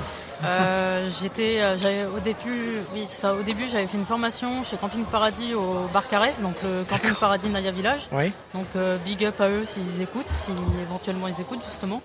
Euh, 0.43 1.07
j'étais, 1.21 1.59
j'avais 1.77 2.05
au 2.05 2.19
début, 2.19 2.77
oui, 2.93 3.05
ça, 3.07 3.35
au 3.35 3.43
début, 3.43 3.67
j'avais 3.71 3.85
fait 3.85 3.97
une 3.97 4.05
formation 4.05 4.63
chez 4.63 4.77
Camping 4.77 5.05
Paradis 5.05 5.53
au 5.53 5.87
Bar 5.93 6.07
Carès, 6.07 6.41
donc 6.41 6.55
le 6.63 6.83
Camping 6.89 7.13
Paradis 7.13 7.49
Naya 7.49 7.69
Village. 7.69 8.07
Oui. 8.11 8.31
Donc 8.55 8.65
euh, 8.75 8.97
big 9.05 9.23
up 9.25 9.39
à 9.41 9.49
eux 9.49 9.63
s'ils 9.63 10.01
écoutent, 10.01 10.31
si 10.43 10.51
éventuellement 10.81 11.27
ils 11.27 11.39
écoutent 11.39 11.63
justement. 11.63 12.01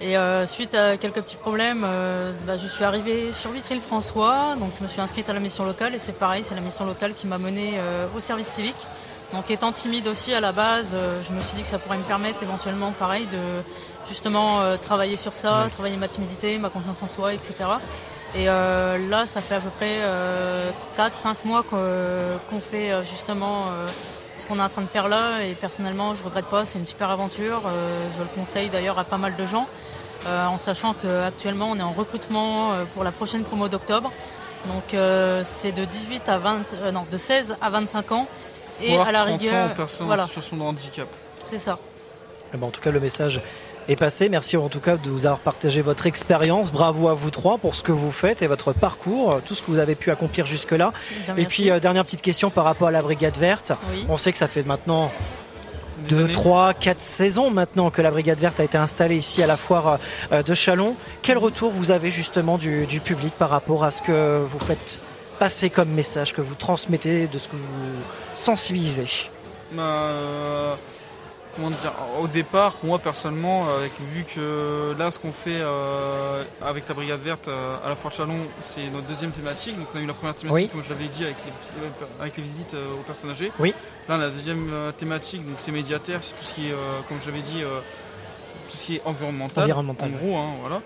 Et 0.00 0.16
euh, 0.16 0.46
suite 0.46 0.74
à 0.76 0.96
quelques 0.96 1.22
petits 1.22 1.36
problèmes, 1.36 1.84
euh, 1.84 2.32
bah, 2.46 2.56
je 2.56 2.68
suis 2.68 2.84
arrivée 2.84 3.32
sur 3.32 3.50
Vitry-le-François, 3.50 4.54
donc 4.58 4.70
je 4.78 4.84
me 4.84 4.88
suis 4.88 5.00
inscrite 5.00 5.28
à 5.28 5.32
la 5.32 5.40
mission 5.40 5.64
locale 5.64 5.92
et 5.94 5.98
c'est 5.98 6.16
pareil, 6.16 6.44
c'est 6.44 6.54
la 6.54 6.60
mission 6.60 6.84
locale 6.86 7.14
qui 7.14 7.26
m'a 7.26 7.38
menée 7.38 7.72
euh, 7.78 8.06
au 8.16 8.20
service 8.20 8.46
civique. 8.46 8.76
Donc 9.32 9.50
étant 9.50 9.72
timide 9.72 10.06
aussi 10.06 10.32
à 10.34 10.40
la 10.40 10.52
base, 10.52 10.92
euh, 10.94 11.20
je 11.20 11.32
me 11.32 11.40
suis 11.40 11.56
dit 11.56 11.62
que 11.62 11.68
ça 11.68 11.78
pourrait 11.80 11.98
me 11.98 12.04
permettre 12.04 12.42
éventuellement 12.44 12.92
pareil 12.92 13.26
de 13.26 13.38
justement 14.08 14.60
euh, 14.60 14.76
travailler 14.76 15.16
sur 15.16 15.34
ça, 15.34 15.64
Ouais. 15.64 15.70
travailler 15.70 15.96
ma 15.96 16.08
timidité, 16.08 16.58
ma 16.58 16.70
confiance 16.70 17.02
en 17.02 17.08
soi, 17.08 17.34
etc. 17.34 17.54
Et 18.36 18.48
euh, 18.48 18.98
là, 19.10 19.26
ça 19.26 19.40
fait 19.40 19.56
à 19.56 19.60
peu 19.60 19.70
près 19.70 19.96
euh, 20.00 20.70
4-5 20.96 21.34
mois 21.44 21.64
qu'on 21.64 22.60
fait 22.60 22.92
justement 23.02 23.66
euh, 23.66 23.86
ce 24.36 24.46
qu'on 24.46 24.58
est 24.60 24.62
en 24.62 24.68
train 24.68 24.82
de 24.82 24.86
faire 24.86 25.08
là. 25.08 25.42
Et 25.42 25.54
personnellement, 25.54 26.14
je 26.14 26.22
regrette 26.22 26.46
pas, 26.46 26.64
c'est 26.64 26.78
une 26.78 26.86
super 26.86 27.10
aventure. 27.10 27.62
Euh, 27.66 28.06
je 28.16 28.22
le 28.22 28.28
conseille 28.34 28.68
d'ailleurs 28.68 28.98
à 28.98 29.04
pas 29.04 29.16
mal 29.18 29.34
de 29.36 29.44
gens, 29.46 29.66
en 30.26 30.58
sachant 30.58 30.94
qu'actuellement, 30.94 31.70
on 31.70 31.78
est 31.78 31.82
en 31.82 31.92
recrutement 31.92 32.72
euh, 32.72 32.84
pour 32.94 33.04
la 33.04 33.12
prochaine 33.12 33.44
promo 33.44 33.68
d'octobre. 33.68 34.12
Donc 34.66 34.94
euh, 34.94 35.42
c'est 35.44 35.72
de 35.72 35.84
18 35.84 36.28
à 36.28 36.38
20, 36.38 36.62
euh, 36.82 36.90
non, 36.90 37.06
de 37.10 37.16
16 37.16 37.56
à 37.60 37.70
25 37.70 38.12
ans. 38.12 38.26
Et 38.80 38.96
à 38.96 39.10
la 39.10 39.24
30 39.24 39.28
ans 39.28 39.36
rigueur, 39.38 39.70
aux 39.70 39.74
personnes 39.74 40.06
voilà, 40.06 40.24
en 40.24 40.26
situation 40.26 40.56
de 40.56 40.62
handicap. 40.62 41.08
c'est 41.44 41.58
ça. 41.58 41.78
Eh 42.54 42.56
ben, 42.56 42.68
en 42.68 42.70
tout 42.70 42.80
cas, 42.80 42.90
le 42.90 43.00
message 43.00 43.40
est 43.88 43.96
passé. 43.96 44.28
Merci 44.28 44.56
en 44.56 44.68
tout 44.68 44.80
cas 44.80 44.96
de 44.96 45.08
vous 45.08 45.26
avoir 45.26 45.40
partagé 45.40 45.80
votre 45.80 46.06
expérience. 46.06 46.70
Bravo 46.70 47.08
à 47.08 47.14
vous 47.14 47.30
trois 47.30 47.58
pour 47.58 47.74
ce 47.74 47.82
que 47.82 47.92
vous 47.92 48.10
faites 48.10 48.42
et 48.42 48.46
votre 48.46 48.72
parcours, 48.72 49.34
euh, 49.34 49.40
tout 49.44 49.54
ce 49.54 49.62
que 49.62 49.70
vous 49.70 49.78
avez 49.78 49.94
pu 49.94 50.10
accomplir 50.10 50.46
jusque-là. 50.46 50.92
Bien, 51.24 51.36
Et 51.36 51.46
puis, 51.46 51.70
euh, 51.70 51.80
dernière 51.80 52.04
petite 52.04 52.22
question 52.22 52.50
par 52.50 52.64
rapport 52.64 52.88
à 52.88 52.90
la 52.90 53.02
Brigade 53.02 53.36
Verte. 53.36 53.72
Oui. 53.92 54.06
On 54.08 54.16
sait 54.16 54.32
que 54.32 54.38
ça 54.38 54.48
fait 54.48 54.64
maintenant 54.64 55.10
Des 56.04 56.14
2, 56.14 56.24
années. 56.24 56.32
3, 56.32 56.74
4 56.74 57.00
saisons 57.00 57.50
maintenant 57.50 57.90
que 57.90 58.02
la 58.02 58.10
Brigade 58.10 58.38
Verte 58.38 58.60
a 58.60 58.64
été 58.64 58.78
installée 58.78 59.16
ici 59.16 59.42
à 59.42 59.46
la 59.46 59.56
foire 59.56 59.98
euh, 60.32 60.42
de 60.42 60.54
Chalon. 60.54 60.94
Quel 61.22 61.38
retour 61.38 61.70
vous 61.70 61.90
avez 61.90 62.10
justement 62.10 62.58
du, 62.58 62.86
du 62.86 63.00
public 63.00 63.32
par 63.34 63.50
rapport 63.50 63.84
à 63.84 63.90
ce 63.90 64.02
que 64.02 64.42
vous 64.44 64.58
faites 64.58 65.00
passer 65.38 65.70
comme 65.70 65.88
message, 65.90 66.34
que 66.34 66.40
vous 66.40 66.54
transmettez, 66.54 67.26
de 67.26 67.38
ce 67.38 67.48
que 67.48 67.56
vous 67.56 67.64
sensibilisez? 68.34 69.08
Bah, 69.72 69.82
euh, 69.82 70.74
comment 71.54 71.70
dire 71.70 71.92
Au 72.20 72.26
départ, 72.28 72.74
pour 72.76 72.88
moi 72.88 72.98
personnellement, 72.98 73.66
avec, 73.78 73.92
vu 74.12 74.24
que 74.24 74.94
là, 74.98 75.10
ce 75.10 75.18
qu'on 75.18 75.32
fait 75.32 75.60
euh, 75.60 76.42
avec 76.62 76.88
la 76.88 76.94
Brigade 76.94 77.20
Verte 77.20 77.48
à 77.48 77.88
la 77.88 77.96
Foire 77.96 78.12
de 78.12 78.16
Chalon, 78.16 78.38
c'est 78.60 78.88
notre 78.90 79.06
deuxième 79.06 79.30
thématique. 79.30 79.78
Donc, 79.78 79.88
on 79.94 79.98
a 79.98 80.00
eu 80.00 80.06
la 80.06 80.14
première 80.14 80.34
thématique, 80.34 80.64
Oui. 80.64 80.68
comme 80.72 80.82
je 80.84 80.88
l'avais 80.90 81.08
dit, 81.08 81.24
avec 81.24 81.36
les, 81.44 82.20
avec 82.22 82.36
les 82.36 82.42
visites 82.42 82.74
aux 82.74 83.02
personnes 83.02 83.30
âgées. 83.30 83.52
Oui. 83.58 83.74
Là, 84.08 84.16
la 84.16 84.30
deuxième 84.30 84.72
euh, 84.72 84.90
thématique, 84.90 85.44
donc 85.44 85.56
c'est 85.58 85.70
médiataire, 85.70 86.20
c'est 86.22 86.32
tout 86.32 86.42
ce 86.44 86.54
qui 86.54 86.68
est, 86.68 86.72
euh, 86.72 87.00
comme 87.08 87.18
je 87.22 87.30
l'avais 87.30 87.42
dit, 87.42 87.62
euh, 87.62 87.80
tout 88.70 88.76
ce 88.78 88.86
qui 88.86 88.96
est 88.96 89.02
environnemental. 89.04 89.64
Environnemental, 89.64 90.10
En 90.14 90.16
gros, 90.16 90.36
hein, 90.38 90.54
voilà. 90.62 90.80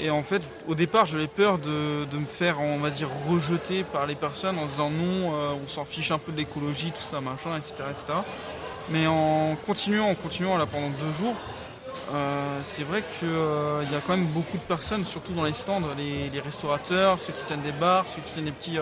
Et 0.00 0.10
en 0.10 0.22
fait, 0.22 0.42
au 0.66 0.74
départ, 0.74 1.06
j'avais 1.06 1.28
peur 1.28 1.58
de, 1.58 2.04
de 2.04 2.18
me 2.18 2.24
faire, 2.24 2.60
on 2.60 2.78
va 2.78 2.90
dire, 2.90 3.08
rejeter 3.28 3.84
par 3.84 4.06
les 4.06 4.16
personnes 4.16 4.58
en 4.58 4.66
disant 4.66 4.90
non, 4.90 5.34
euh, 5.34 5.52
on 5.64 5.68
s'en 5.68 5.84
fiche 5.84 6.10
un 6.10 6.18
peu 6.18 6.32
de 6.32 6.36
l'écologie, 6.36 6.90
tout 6.90 7.02
ça, 7.02 7.20
machin, 7.20 7.56
etc. 7.56 7.74
etc. 7.90 8.18
Mais 8.90 9.06
en 9.06 9.56
continuant, 9.66 10.08
en 10.08 10.14
continuant 10.16 10.56
là 10.56 10.66
pendant 10.66 10.88
deux 10.88 11.12
jours, 11.18 11.34
euh, 12.12 12.58
c'est 12.62 12.84
vrai 12.84 13.04
qu'il 13.18 13.28
y 13.28 13.94
a 13.94 14.00
quand 14.06 14.16
même 14.16 14.26
beaucoup 14.26 14.56
de 14.56 14.62
personnes, 14.62 15.04
surtout 15.04 15.32
dans 15.32 15.44
les 15.44 15.52
stands, 15.52 15.82
les, 15.96 16.30
les 16.30 16.40
restaurateurs, 16.40 17.18
ceux 17.18 17.32
qui 17.32 17.44
tiennent 17.44 17.62
des 17.62 17.72
bars, 17.72 18.04
ceux 18.14 18.22
qui 18.22 18.32
tiennent 18.32 18.46
les 18.46 18.52
petits, 18.52 18.78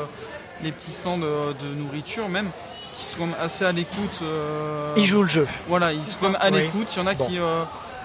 les 0.62 0.72
petits 0.72 0.92
stands 0.92 1.18
de 1.18 1.74
nourriture 1.76 2.28
même, 2.28 2.50
qui 2.96 3.04
sont 3.04 3.18
quand 3.18 3.26
même 3.26 3.36
assez 3.40 3.64
à 3.64 3.72
l'écoute. 3.72 4.20
euh, 4.22 4.94
Ils 4.96 5.04
jouent 5.04 5.22
le 5.22 5.28
jeu. 5.28 5.46
Voilà, 5.66 5.92
ils 5.92 6.00
sont 6.00 6.16
quand 6.26 6.30
même 6.32 6.40
à 6.40 6.50
l'écoute. 6.50 6.88
Il 6.94 6.98
y 6.98 7.02
en 7.02 7.06
a 7.06 7.14
Bon. 7.14 7.26
qui. 7.26 7.38
euh, 7.38 7.62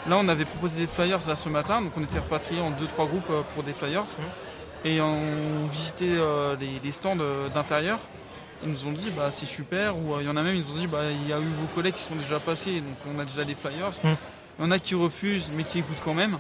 là, 0.09 0.17
on 0.19 0.27
avait 0.27 0.45
proposé 0.45 0.79
des 0.79 0.87
flyers 0.87 1.19
là 1.27 1.35
ce 1.35 1.49
matin, 1.49 1.81
donc 1.81 1.91
on 1.97 2.03
était 2.03 2.19
repatriés 2.19 2.61
en 2.61 2.71
deux 2.71 2.87
trois 2.87 3.05
groupes 3.05 3.29
euh, 3.29 3.41
pour 3.53 3.63
des 3.63 3.73
flyers. 3.73 4.03
Mmh. 4.03 4.87
Et 4.87 4.99
on 5.01 5.67
visitait 5.71 6.05
euh, 6.17 6.55
les, 6.59 6.79
les 6.83 6.91
stands 6.91 7.15
d'intérieur. 7.53 7.99
ils 8.63 8.69
nous 8.71 8.87
ont 8.87 8.91
dit 8.91 9.11
bah 9.15 9.29
c'est 9.31 9.45
super 9.45 9.95
ou 9.95 10.19
il 10.19 10.25
y 10.25 10.29
en 10.29 10.35
a 10.37 10.41
même 10.41 10.55
ils 10.55 10.61
nous 10.63 10.71
ont 10.71 10.77
dit 10.79 10.87
bah 10.87 11.03
il 11.09 11.29
y 11.29 11.33
a 11.33 11.37
eu 11.37 11.43
vos 11.61 11.67
collègues 11.75 11.93
qui 11.93 12.01
sont 12.03 12.15
déjà 12.15 12.39
passés 12.39 12.81
donc 12.81 12.97
on 13.15 13.19
a 13.19 13.25
déjà 13.25 13.43
des 13.43 13.53
flyers. 13.55 13.91
Mm. 14.03 14.09
Il 14.59 14.65
y 14.65 14.67
en 14.67 14.71
a 14.71 14.79
qui 14.79 14.95
refusent 14.95 15.49
mais 15.55 15.63
qui 15.63 15.79
écoutent 15.79 16.01
quand 16.03 16.13
même. 16.15 16.37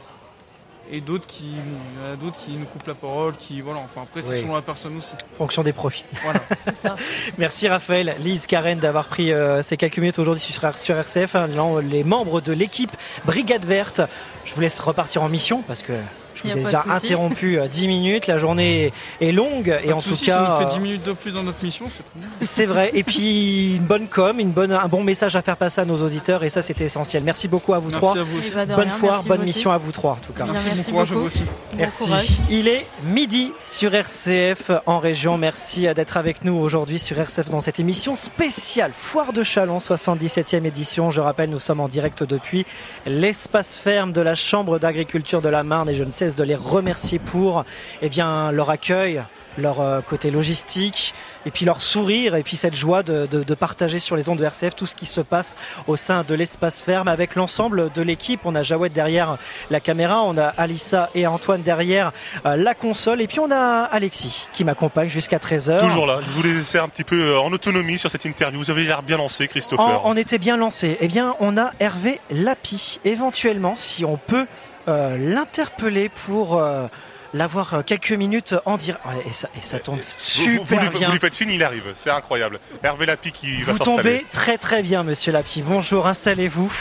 Et 0.93 0.99
d'autres 0.99 1.25
qui, 1.25 1.43
bon, 1.43 1.77
il 1.95 2.03
y 2.03 2.09
en 2.09 2.13
a 2.13 2.15
d'autres 2.17 2.37
qui 2.37 2.51
nous 2.51 2.65
coupent 2.65 2.85
la 2.87 2.93
parole, 2.95 3.33
qui 3.37 3.61
voilà. 3.61 3.79
Enfin 3.79 4.01
après 4.03 4.21
c'est 4.21 4.29
Oui. 4.33 4.41
selon 4.41 4.55
la 4.55 4.61
personne 4.61 4.97
aussi. 4.97 5.13
Fonction 5.37 5.63
des 5.63 5.71
profits. 5.71 6.03
Voilà. 6.23 6.41
C'est 6.65 6.75
ça. 6.75 6.97
Merci 7.37 7.67
Raphaël, 7.69 8.15
Lise, 8.19 8.45
Karen 8.45 8.77
d'avoir 8.77 9.05
pris 9.05 9.31
euh, 9.31 9.61
ces 9.61 9.77
quelques 9.77 9.99
minutes 9.99 10.19
aujourd'hui 10.19 10.41
sur, 10.41 10.77
sur 10.77 10.97
RCF. 10.97 11.35
hein, 11.35 11.47
les 11.81 12.03
membres 12.03 12.41
de 12.41 12.51
l'équipe 12.51 12.91
Brigade 13.25 13.65
Verte. 13.65 14.01
Je 14.45 14.53
vous 14.53 14.59
laisse 14.61 14.79
repartir 14.79 15.23
en 15.23 15.29
mission 15.29 15.61
parce 15.65 15.81
que 15.81 15.93
je 16.35 16.43
vous 16.43 16.57
ai 16.57 16.63
déjà 16.63 16.83
interrompu 16.89 17.59
euh, 17.59 17.67
10 17.67 17.87
minutes. 17.87 18.27
La 18.27 18.37
journée 18.37 18.91
est 19.19 19.31
longue 19.31 19.75
et 19.83 19.89
Pas 19.89 19.95
en 19.95 20.01
tout 20.01 20.15
cas. 20.15 20.17
ça 20.17 20.49
nous 20.49 20.57
fait 20.67 20.73
euh, 20.73 20.77
10 20.77 20.79
minutes 20.79 21.03
de 21.05 21.13
plus 21.13 21.31
dans 21.31 21.43
notre 21.43 21.63
mission, 21.63 21.85
c'est 21.89 22.03
très 22.03 22.19
bien. 22.19 22.27
C'est 22.41 22.65
vrai. 22.65 22.91
Et 22.93 23.03
puis 23.03 23.75
une 23.77 23.83
bonne 23.85 24.07
com, 24.07 24.39
une 24.39 24.51
bonne, 24.51 24.71
un 24.71 24.87
bon 24.87 25.03
message 25.03 25.35
à 25.35 25.41
faire 25.41 25.57
passer 25.57 25.81
à 25.81 25.85
nos 25.85 26.01
auditeurs 26.01 26.43
et 26.43 26.49
ça 26.49 26.61
c'était 26.61 26.85
essentiel. 26.85 27.23
Merci 27.23 27.47
beaucoup 27.47 27.73
à 27.73 27.79
vous 27.79 27.87
Merci 27.89 27.97
trois. 27.99 28.17
à 28.17 28.23
vous 28.23 28.39
aussi. 28.39 28.49
Eh 28.51 28.55
ben, 28.55 28.65
bonne 28.75 28.87
rien, 28.87 28.89
foire, 28.97 29.11
merci 29.13 29.27
bonne 29.27 29.41
aussi. 29.41 29.47
mission 29.47 29.71
à 29.71 29.77
vous 29.77 29.91
trois 29.91 30.11
en 30.13 30.25
tout 30.25 30.33
cas. 30.33 30.45
Merci, 30.45 30.65
merci 30.73 30.83
bon 30.85 30.91
courage 30.91 31.11
à 31.11 31.13
beaucoup. 31.13 31.27
vous 31.29 31.35
aussi. 31.35 31.43
Merci. 31.77 32.39
Il 32.49 32.67
est 32.67 32.85
midi 33.03 33.51
sur 33.59 33.93
RCF 33.93 34.71
en 34.85 34.99
région. 34.99 35.37
Merci 35.37 35.87
d'être 35.93 36.17
avec 36.17 36.43
nous 36.43 36.53
aujourd'hui 36.55 36.99
sur 36.99 37.17
RCF 37.19 37.49
dans 37.49 37.61
cette 37.61 37.79
émission 37.79 38.15
spéciale 38.15 38.91
Foire 38.95 39.33
de 39.33 39.43
Chalon, 39.43 39.77
77e 39.77 40.65
édition. 40.65 41.09
Je 41.09 41.21
rappelle, 41.21 41.49
nous 41.49 41.59
sommes 41.59 41.79
en 41.79 41.87
direct 41.87 42.23
depuis 42.23 42.65
l'espace 43.05 43.75
ferme 43.77 44.11
de 44.13 44.21
la 44.21 44.35
Chambre 44.35 44.79
d'agriculture 44.79 45.41
de 45.41 45.49
la 45.49 45.63
Marne 45.63 45.89
et 45.89 45.93
je 45.93 46.03
ne 46.03 46.11
cesse 46.21 46.35
de 46.35 46.43
les 46.43 46.55
remercier 46.55 47.17
pour 47.17 47.65
eh 48.03 48.09
bien, 48.09 48.51
leur 48.51 48.69
accueil 48.69 49.23
leur 49.57 49.81
euh, 49.81 49.99
côté 49.99 50.31
logistique 50.31 51.13
et 51.45 51.51
puis 51.51 51.65
leur 51.65 51.81
sourire 51.81 52.35
et 52.35 52.43
puis 52.43 52.55
cette 52.55 52.73
joie 52.73 53.03
de, 53.03 53.25
de- 53.25 53.43
de 53.43 53.53
partager 53.53 53.99
sur 53.99 54.15
les 54.15 54.29
ondes 54.29 54.37
de 54.39 54.45
RCF 54.45 54.75
tout 54.77 54.85
ce 54.85 54.95
qui 54.95 55.05
se 55.05 55.19
passe 55.19 55.57
au 55.87 55.97
sein 55.97 56.23
de 56.23 56.33
l'espace 56.35 56.81
ferme 56.81 57.09
avec 57.09 57.35
l'ensemble 57.35 57.91
de 57.91 58.01
l'équipe. 58.01 58.39
On 58.45 58.55
a 58.55 58.63
Jawed 58.63 58.93
derrière 58.93 59.35
la 59.69 59.81
caméra, 59.81 60.23
on 60.23 60.37
a 60.37 60.45
Alissa 60.57 61.09
et 61.15 61.27
Antoine 61.27 61.63
derrière 61.63 62.13
euh, 62.45 62.55
la 62.55 62.73
console 62.75 63.19
et 63.21 63.27
puis 63.27 63.41
on 63.41 63.51
a 63.51 63.81
Alexis 63.83 64.47
qui 64.53 64.63
m'accompagne 64.63 65.09
jusqu'à 65.09 65.37
13h. 65.37 65.79
Toujours 65.79 66.05
là. 66.05 66.19
Je 66.21 66.29
voulais 66.29 66.53
laisser 66.53 66.77
un 66.77 66.87
petit 66.87 67.03
peu 67.03 67.21
euh, 67.21 67.39
en 67.41 67.51
autonomie 67.51 67.97
sur 67.97 68.09
cette 68.09 68.23
interview. 68.23 68.57
Vous 68.59 68.71
avez 68.71 68.83
l'air 68.85 69.03
bien 69.03 69.17
lancé, 69.17 69.49
Christopher. 69.49 69.85
En- 69.85 70.11
on 70.11 70.15
était 70.15 70.37
bien 70.37 70.55
lancé. 70.55 70.95
Eh 71.01 71.07
bien, 71.09 71.35
on 71.41 71.57
a 71.57 71.71
Hervé 71.81 72.21
Lapi. 72.29 73.01
Éventuellement, 73.03 73.73
si 73.75 74.05
on 74.05 74.15
peut 74.15 74.45
euh, 74.87 75.17
l'interpeller 75.17 76.09
pour 76.09 76.57
euh, 76.57 76.87
l'avoir 77.33 77.73
euh, 77.73 77.81
quelques 77.81 78.11
minutes 78.11 78.55
en 78.65 78.77
direct. 78.77 79.03
Ouais, 79.05 79.23
et 79.25 79.33
ça, 79.33 79.49
et 79.57 79.61
ça 79.61 79.79
tombe 79.79 79.99
super 80.17 80.63
vous- 80.63 80.63
vous 80.65 80.75
bien. 80.97 81.07
vous 81.07 81.11
lui 81.13 81.19
faites 81.19 81.33
signe, 81.33 81.51
il 81.51 81.63
arrive. 81.63 81.83
C'est 81.95 82.09
incroyable. 82.09 82.59
Hervé 82.83 83.05
Lapi 83.05 83.31
qui 83.31 83.61
va 83.61 83.73
Vous 83.73 83.79
tombez 83.79 84.25
très 84.31 84.57
très 84.57 84.81
bien, 84.81 85.03
monsieur 85.03 85.31
Lapi. 85.31 85.61
Bonjour, 85.61 86.07
installez-vous. 86.07 86.71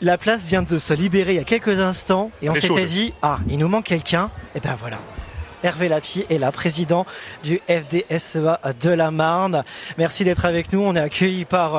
La 0.00 0.16
place 0.16 0.44
vient 0.46 0.62
de 0.62 0.78
se 0.78 0.94
libérer 0.94 1.32
il 1.32 1.36
y 1.36 1.40
a 1.40 1.44
quelques 1.44 1.80
instants 1.80 2.30
et 2.40 2.48
on 2.48 2.54
s'était 2.54 2.84
dit 2.84 3.12
ah 3.20 3.38
il 3.48 3.58
nous 3.58 3.66
manque 3.68 3.86
quelqu'un 3.86 4.30
et 4.54 4.60
ben 4.60 4.76
voilà. 4.78 5.00
Hervé 5.64 5.88
Lapi 5.88 6.24
est 6.30 6.38
là, 6.38 6.52
président 6.52 7.04
du 7.42 7.60
FDSEA 7.68 8.60
de 8.80 8.90
la 8.90 9.10
Marne. 9.10 9.64
Merci 9.96 10.22
d'être 10.22 10.44
avec 10.44 10.72
nous. 10.72 10.80
On 10.82 10.94
est 10.94 11.00
accueilli 11.00 11.44
par 11.44 11.74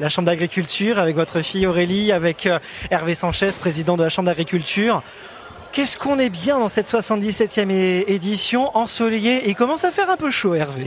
la 0.00 0.08
Chambre 0.08 0.26
d'agriculture 0.26 0.98
avec 0.98 1.14
votre 1.14 1.42
fille 1.42 1.66
Aurélie, 1.66 2.10
avec 2.10 2.46
euh, 2.46 2.58
Hervé 2.90 3.14
Sanchez, 3.14 3.50
président 3.60 3.96
de 3.96 4.02
la 4.02 4.08
Chambre 4.08 4.26
d'agriculture. 4.26 5.02
Qu'est-ce 5.72 5.96
qu'on 5.96 6.18
est 6.18 6.30
bien 6.30 6.58
dans 6.58 6.68
cette 6.68 6.90
77e 6.90 7.70
é- 7.70 8.04
édition 8.12 8.76
ensoleillée 8.76 9.44
et 9.44 9.50
il 9.50 9.54
commence 9.54 9.84
à 9.84 9.90
faire 9.92 10.10
un 10.10 10.16
peu 10.16 10.30
chaud 10.30 10.54
Hervé. 10.54 10.86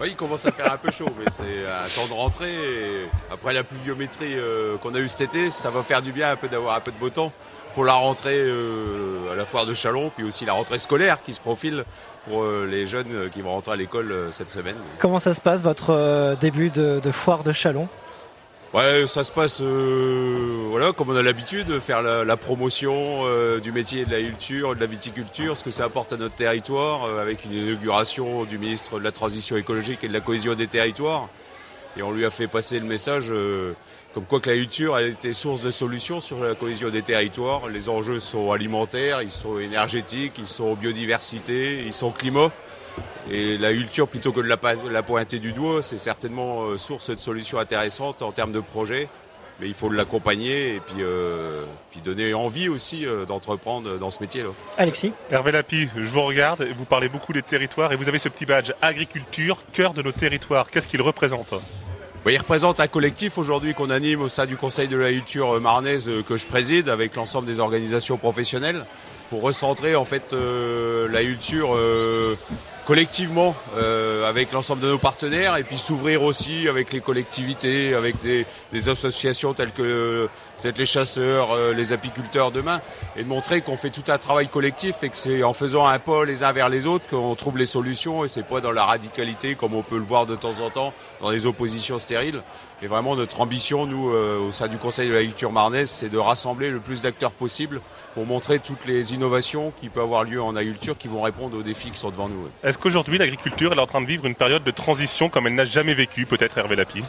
Oui, 0.00 0.08
il 0.10 0.16
commence 0.16 0.46
à 0.46 0.52
faire 0.52 0.72
un 0.72 0.76
peu 0.76 0.90
chaud, 0.90 1.08
mais 1.18 1.30
c'est 1.30 1.42
un 1.66 1.88
temps 1.94 2.06
de 2.06 2.12
rentrée. 2.12 2.52
Et 2.54 3.06
après 3.32 3.52
la 3.52 3.64
pluviométrie 3.64 4.32
euh, 4.34 4.76
qu'on 4.78 4.94
a 4.94 4.98
eue 4.98 5.08
cet 5.08 5.22
été, 5.22 5.50
ça 5.50 5.70
va 5.70 5.82
faire 5.82 6.00
du 6.00 6.12
bien 6.12 6.30
un 6.30 6.36
peu 6.36 6.48
d'avoir 6.48 6.76
un 6.76 6.80
peu 6.80 6.90
de 6.92 6.96
beau 6.96 7.10
temps 7.10 7.32
pour 7.74 7.84
la 7.84 7.92
rentrée 7.94 8.36
euh, 8.38 9.32
à 9.32 9.36
la 9.36 9.44
foire 9.46 9.66
de 9.66 9.74
Chalon, 9.74 10.10
puis 10.16 10.24
aussi 10.24 10.44
la 10.44 10.52
rentrée 10.54 10.78
scolaire 10.78 11.22
qui 11.22 11.32
se 11.34 11.40
profile 11.40 11.84
pour 12.28 12.42
euh, 12.42 12.66
les 12.70 12.86
jeunes 12.86 13.28
qui 13.32 13.42
vont 13.42 13.50
rentrer 13.52 13.72
à 13.72 13.76
l'école 13.76 14.28
cette 14.32 14.52
semaine. 14.52 14.76
Comment 14.98 15.18
ça 15.18 15.34
se 15.34 15.40
passe 15.40 15.62
votre 15.62 16.36
début 16.40 16.70
de, 16.70 17.00
de 17.02 17.10
foire 17.10 17.42
de 17.44 17.52
Chalon? 17.52 17.88
Ouais, 18.72 19.08
ça 19.08 19.24
se 19.24 19.32
passe 19.32 19.60
euh, 19.62 20.66
voilà, 20.68 20.92
comme 20.92 21.10
on 21.10 21.16
a 21.16 21.22
l'habitude, 21.22 21.66
de 21.66 21.80
faire 21.80 22.02
la, 22.02 22.24
la 22.24 22.36
promotion 22.36 23.22
euh, 23.24 23.58
du 23.58 23.72
métier 23.72 24.04
de 24.04 24.12
la 24.12 24.20
culture, 24.20 24.76
de 24.76 24.80
la 24.80 24.86
viticulture, 24.86 25.56
ce 25.56 25.64
que 25.64 25.72
ça 25.72 25.82
apporte 25.82 26.12
à 26.12 26.16
notre 26.16 26.36
territoire, 26.36 27.04
euh, 27.04 27.20
avec 27.20 27.44
une 27.44 27.52
inauguration 27.52 28.44
du 28.44 28.58
ministre 28.58 29.00
de 29.00 29.04
la 29.04 29.10
Transition 29.10 29.56
écologique 29.56 30.04
et 30.04 30.08
de 30.08 30.12
la 30.12 30.20
cohésion 30.20 30.54
des 30.54 30.68
territoires. 30.68 31.28
Et 31.96 32.04
on 32.04 32.12
lui 32.12 32.24
a 32.24 32.30
fait 32.30 32.46
passer 32.46 32.78
le 32.78 32.86
message 32.86 33.32
euh, 33.32 33.74
comme 34.14 34.24
quoi 34.24 34.38
que 34.38 34.50
la 34.50 34.56
culture 34.56 34.96
elle 34.96 35.08
était 35.08 35.32
source 35.32 35.62
de 35.62 35.72
solutions 35.72 36.20
sur 36.20 36.38
la 36.38 36.54
cohésion 36.54 36.90
des 36.90 37.02
territoires. 37.02 37.68
Les 37.68 37.88
enjeux 37.88 38.20
sont 38.20 38.52
alimentaires, 38.52 39.20
ils 39.20 39.32
sont 39.32 39.58
énergétiques, 39.58 40.34
ils 40.38 40.46
sont 40.46 40.74
biodiversité, 40.74 41.82
ils 41.84 41.92
sont 41.92 42.12
climat. 42.12 42.52
Et 43.30 43.58
la 43.58 43.72
culture, 43.72 44.08
plutôt 44.08 44.32
que 44.32 44.40
de 44.40 44.48
la, 44.48 45.02
pointer 45.02 45.38
du 45.38 45.52
doigt, 45.52 45.82
c'est 45.82 45.98
certainement 45.98 46.64
euh, 46.64 46.76
source 46.76 47.10
de 47.10 47.20
solutions 47.20 47.58
intéressantes 47.58 48.22
en 48.22 48.32
termes 48.32 48.52
de 48.52 48.60
projets. 48.60 49.08
Mais 49.60 49.68
il 49.68 49.74
faut 49.74 49.90
l'accompagner 49.90 50.76
et 50.76 50.80
puis, 50.80 50.96
euh, 51.00 51.64
puis 51.90 52.00
donner 52.00 52.32
envie 52.32 52.68
aussi 52.68 53.06
euh, 53.06 53.26
d'entreprendre 53.26 53.98
dans 53.98 54.10
ce 54.10 54.20
métier-là. 54.22 54.48
Alexis 54.78 55.12
Hervé 55.30 55.52
Lapi, 55.52 55.86
je 55.94 56.08
vous 56.08 56.22
regarde, 56.22 56.66
vous 56.74 56.86
parlez 56.86 57.10
beaucoup 57.10 57.34
des 57.34 57.42
territoires 57.42 57.92
et 57.92 57.96
vous 57.96 58.08
avez 58.08 58.18
ce 58.18 58.30
petit 58.30 58.46
badge 58.46 58.72
agriculture, 58.80 59.62
cœur 59.72 59.92
de 59.92 60.00
nos 60.00 60.12
territoires. 60.12 60.70
Qu'est-ce 60.70 60.88
qu'il 60.88 61.02
représente? 61.02 61.54
Il 62.26 62.38
représente 62.38 62.80
un 62.80 62.86
collectif 62.86 63.38
aujourd'hui 63.38 63.74
qu'on 63.74 63.90
anime 63.90 64.22
au 64.22 64.28
sein 64.28 64.46
du 64.46 64.56
Conseil 64.56 64.88
de 64.88 64.96
la 64.96 65.10
culture 65.10 65.60
marnaise 65.60 66.10
que 66.26 66.36
je 66.36 66.46
préside 66.46 66.88
avec 66.88 67.14
l'ensemble 67.16 67.46
des 67.46 67.60
organisations 67.60 68.18
professionnelles 68.18 68.84
pour 69.30 69.42
recentrer 69.42 69.94
en 69.94 70.04
fait 70.04 70.32
euh, 70.32 71.08
la 71.08 71.22
culture 71.22 71.74
euh, 71.74 72.36
collectivement 72.90 73.54
euh, 73.76 74.28
avec 74.28 74.50
l'ensemble 74.50 74.82
de 74.82 74.88
nos 74.88 74.98
partenaires 74.98 75.56
et 75.56 75.62
puis 75.62 75.78
s'ouvrir 75.78 76.24
aussi 76.24 76.66
avec 76.66 76.92
les 76.92 76.98
collectivités, 76.98 77.94
avec 77.94 78.16
des, 78.20 78.44
associations 78.88 79.54
telles 79.54 79.70
que 79.70 79.82
euh, 79.82 80.26
peut-être 80.60 80.76
les 80.76 80.86
chasseurs, 80.86 81.52
euh, 81.52 81.72
les 81.72 81.92
apiculteurs 81.92 82.50
demain 82.50 82.80
et 83.14 83.22
de 83.22 83.28
montrer 83.28 83.60
qu'on 83.60 83.76
fait 83.76 83.90
tout 83.90 84.02
un 84.10 84.18
travail 84.18 84.48
collectif 84.48 85.04
et 85.04 85.08
que 85.08 85.16
c'est 85.16 85.44
en 85.44 85.52
faisant 85.52 85.86
un 85.86 86.00
pas 86.00 86.24
les 86.24 86.42
uns 86.42 86.50
vers 86.50 86.68
les 86.68 86.88
autres 86.88 87.06
qu'on 87.08 87.36
trouve 87.36 87.58
les 87.58 87.66
solutions 87.66 88.24
et 88.24 88.28
c'est 88.28 88.42
pas 88.42 88.60
dans 88.60 88.72
la 88.72 88.82
radicalité 88.82 89.54
comme 89.54 89.74
on 89.74 89.82
peut 89.82 89.98
le 89.98 90.02
voir 90.02 90.26
de 90.26 90.34
temps 90.34 90.58
en 90.60 90.70
temps 90.70 90.92
dans 91.20 91.30
des 91.30 91.46
oppositions 91.46 92.00
stériles. 92.00 92.42
Et 92.82 92.86
vraiment 92.86 93.14
notre 93.14 93.42
ambition, 93.42 93.84
nous, 93.86 94.10
euh, 94.10 94.38
au 94.38 94.52
sein 94.52 94.66
du 94.66 94.78
Conseil 94.78 95.08
de 95.08 95.12
la 95.12 95.22
culture 95.22 95.52
marnaise, 95.52 95.90
c'est 95.90 96.08
de 96.08 96.16
rassembler 96.16 96.70
le 96.70 96.80
plus 96.80 97.02
d'acteurs 97.02 97.32
possible 97.32 97.82
pour 98.14 98.24
montrer 98.24 98.58
toutes 98.58 98.86
les 98.86 99.12
innovations 99.12 99.74
qui 99.80 99.90
peuvent 99.90 100.04
avoir 100.04 100.24
lieu 100.24 100.40
en 100.40 100.56
agriculture 100.56 100.96
qui 100.96 101.06
vont 101.06 101.20
répondre 101.20 101.58
aux 101.58 101.62
défis 101.62 101.90
qui 101.90 101.98
sont 101.98 102.10
devant 102.10 102.30
nous. 102.30 102.48
Est-ce 102.64 102.78
qu'aujourd'hui 102.78 103.18
l'agriculture 103.18 103.74
est 103.74 103.78
en 103.78 103.86
train 103.86 104.00
de 104.00 104.06
vivre 104.06 104.24
une 104.24 104.34
période 104.34 104.64
de 104.64 104.70
transition 104.70 105.28
comme 105.28 105.46
elle 105.46 105.56
n'a 105.56 105.66
jamais 105.66 105.92
vécu, 105.92 106.24
peut-être 106.24 106.56
Hervé 106.56 106.74
Lapi? 106.74 107.04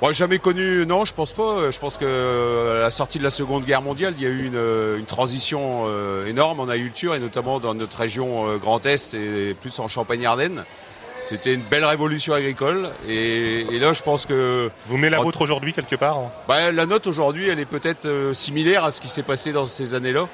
Moi, 0.00 0.12
jamais 0.12 0.38
connu, 0.38 0.86
non, 0.86 1.04
je 1.04 1.12
pense 1.12 1.32
pas. 1.32 1.72
Je 1.72 1.78
pense 1.80 1.98
que 1.98 2.76
à 2.76 2.80
la 2.80 2.90
sortie 2.90 3.18
de 3.18 3.24
la 3.24 3.30
Seconde 3.30 3.64
Guerre 3.64 3.82
mondiale, 3.82 4.14
il 4.16 4.22
y 4.22 4.26
a 4.26 4.30
eu 4.30 4.46
une, 4.46 4.54
euh, 4.54 4.98
une 4.98 5.06
transition 5.06 5.86
euh, 5.86 6.26
énorme 6.26 6.60
en 6.60 6.68
agriculture 6.68 7.16
et 7.16 7.18
notamment 7.18 7.58
dans 7.58 7.74
notre 7.74 7.98
région 7.98 8.58
Grand 8.58 8.84
Est 8.86 9.14
et 9.14 9.54
plus 9.54 9.76
en 9.80 9.88
Champagne-Ardenne. 9.88 10.64
C'était 11.26 11.54
une 11.54 11.62
belle 11.62 11.84
révolution 11.84 12.34
agricole 12.34 12.90
et, 13.08 13.62
et 13.62 13.78
là, 13.80 13.92
je 13.92 14.02
pense 14.02 14.26
que 14.26 14.70
vous 14.86 14.96
menez 14.96 15.10
la 15.10 15.18
vôtre 15.18 15.40
aujourd'hui 15.42 15.72
quelque 15.72 15.96
part. 15.96 16.18
hein 16.18 16.30
Bah, 16.46 16.70
la 16.70 16.86
note 16.86 17.08
aujourd'hui, 17.08 17.48
elle 17.48 17.58
est 17.58 17.64
peut-être 17.64 18.06
euh, 18.06 18.32
similaire 18.32 18.84
à 18.84 18.92
ce 18.92 19.00
qui 19.00 19.08
s'est 19.08 19.24
passé 19.24 19.52
dans 19.52 19.66
ces 19.66 19.96
années-là. 19.96 20.28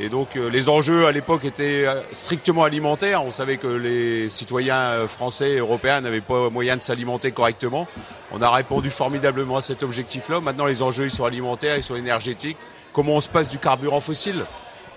Et 0.00 0.08
donc 0.08 0.36
euh, 0.36 0.48
les 0.48 0.70
enjeux 0.70 1.06
à 1.06 1.12
l'époque 1.12 1.44
étaient 1.44 1.84
euh, 1.84 2.00
strictement 2.12 2.64
alimentaires. 2.64 3.22
On 3.24 3.30
savait 3.30 3.58
que 3.58 3.66
les 3.66 4.30
citoyens 4.30 5.06
français 5.06 5.50
et 5.50 5.58
européens 5.58 6.00
n'avaient 6.00 6.22
pas 6.22 6.48
moyen 6.48 6.78
de 6.78 6.82
s'alimenter 6.82 7.30
correctement. 7.30 7.86
On 8.32 8.40
a 8.40 8.50
répondu 8.50 8.88
formidablement 8.88 9.58
à 9.58 9.62
cet 9.62 9.82
objectif-là. 9.82 10.40
Maintenant 10.40 10.64
les 10.64 10.80
enjeux 10.80 11.04
ils 11.04 11.10
sont 11.10 11.26
alimentaires, 11.26 11.76
ils 11.76 11.82
sont 11.82 11.96
énergétiques. 11.96 12.56
Comment 12.94 13.16
on 13.16 13.20
se 13.20 13.28
passe 13.28 13.50
du 13.50 13.58
carburant 13.58 14.00
fossile? 14.00 14.46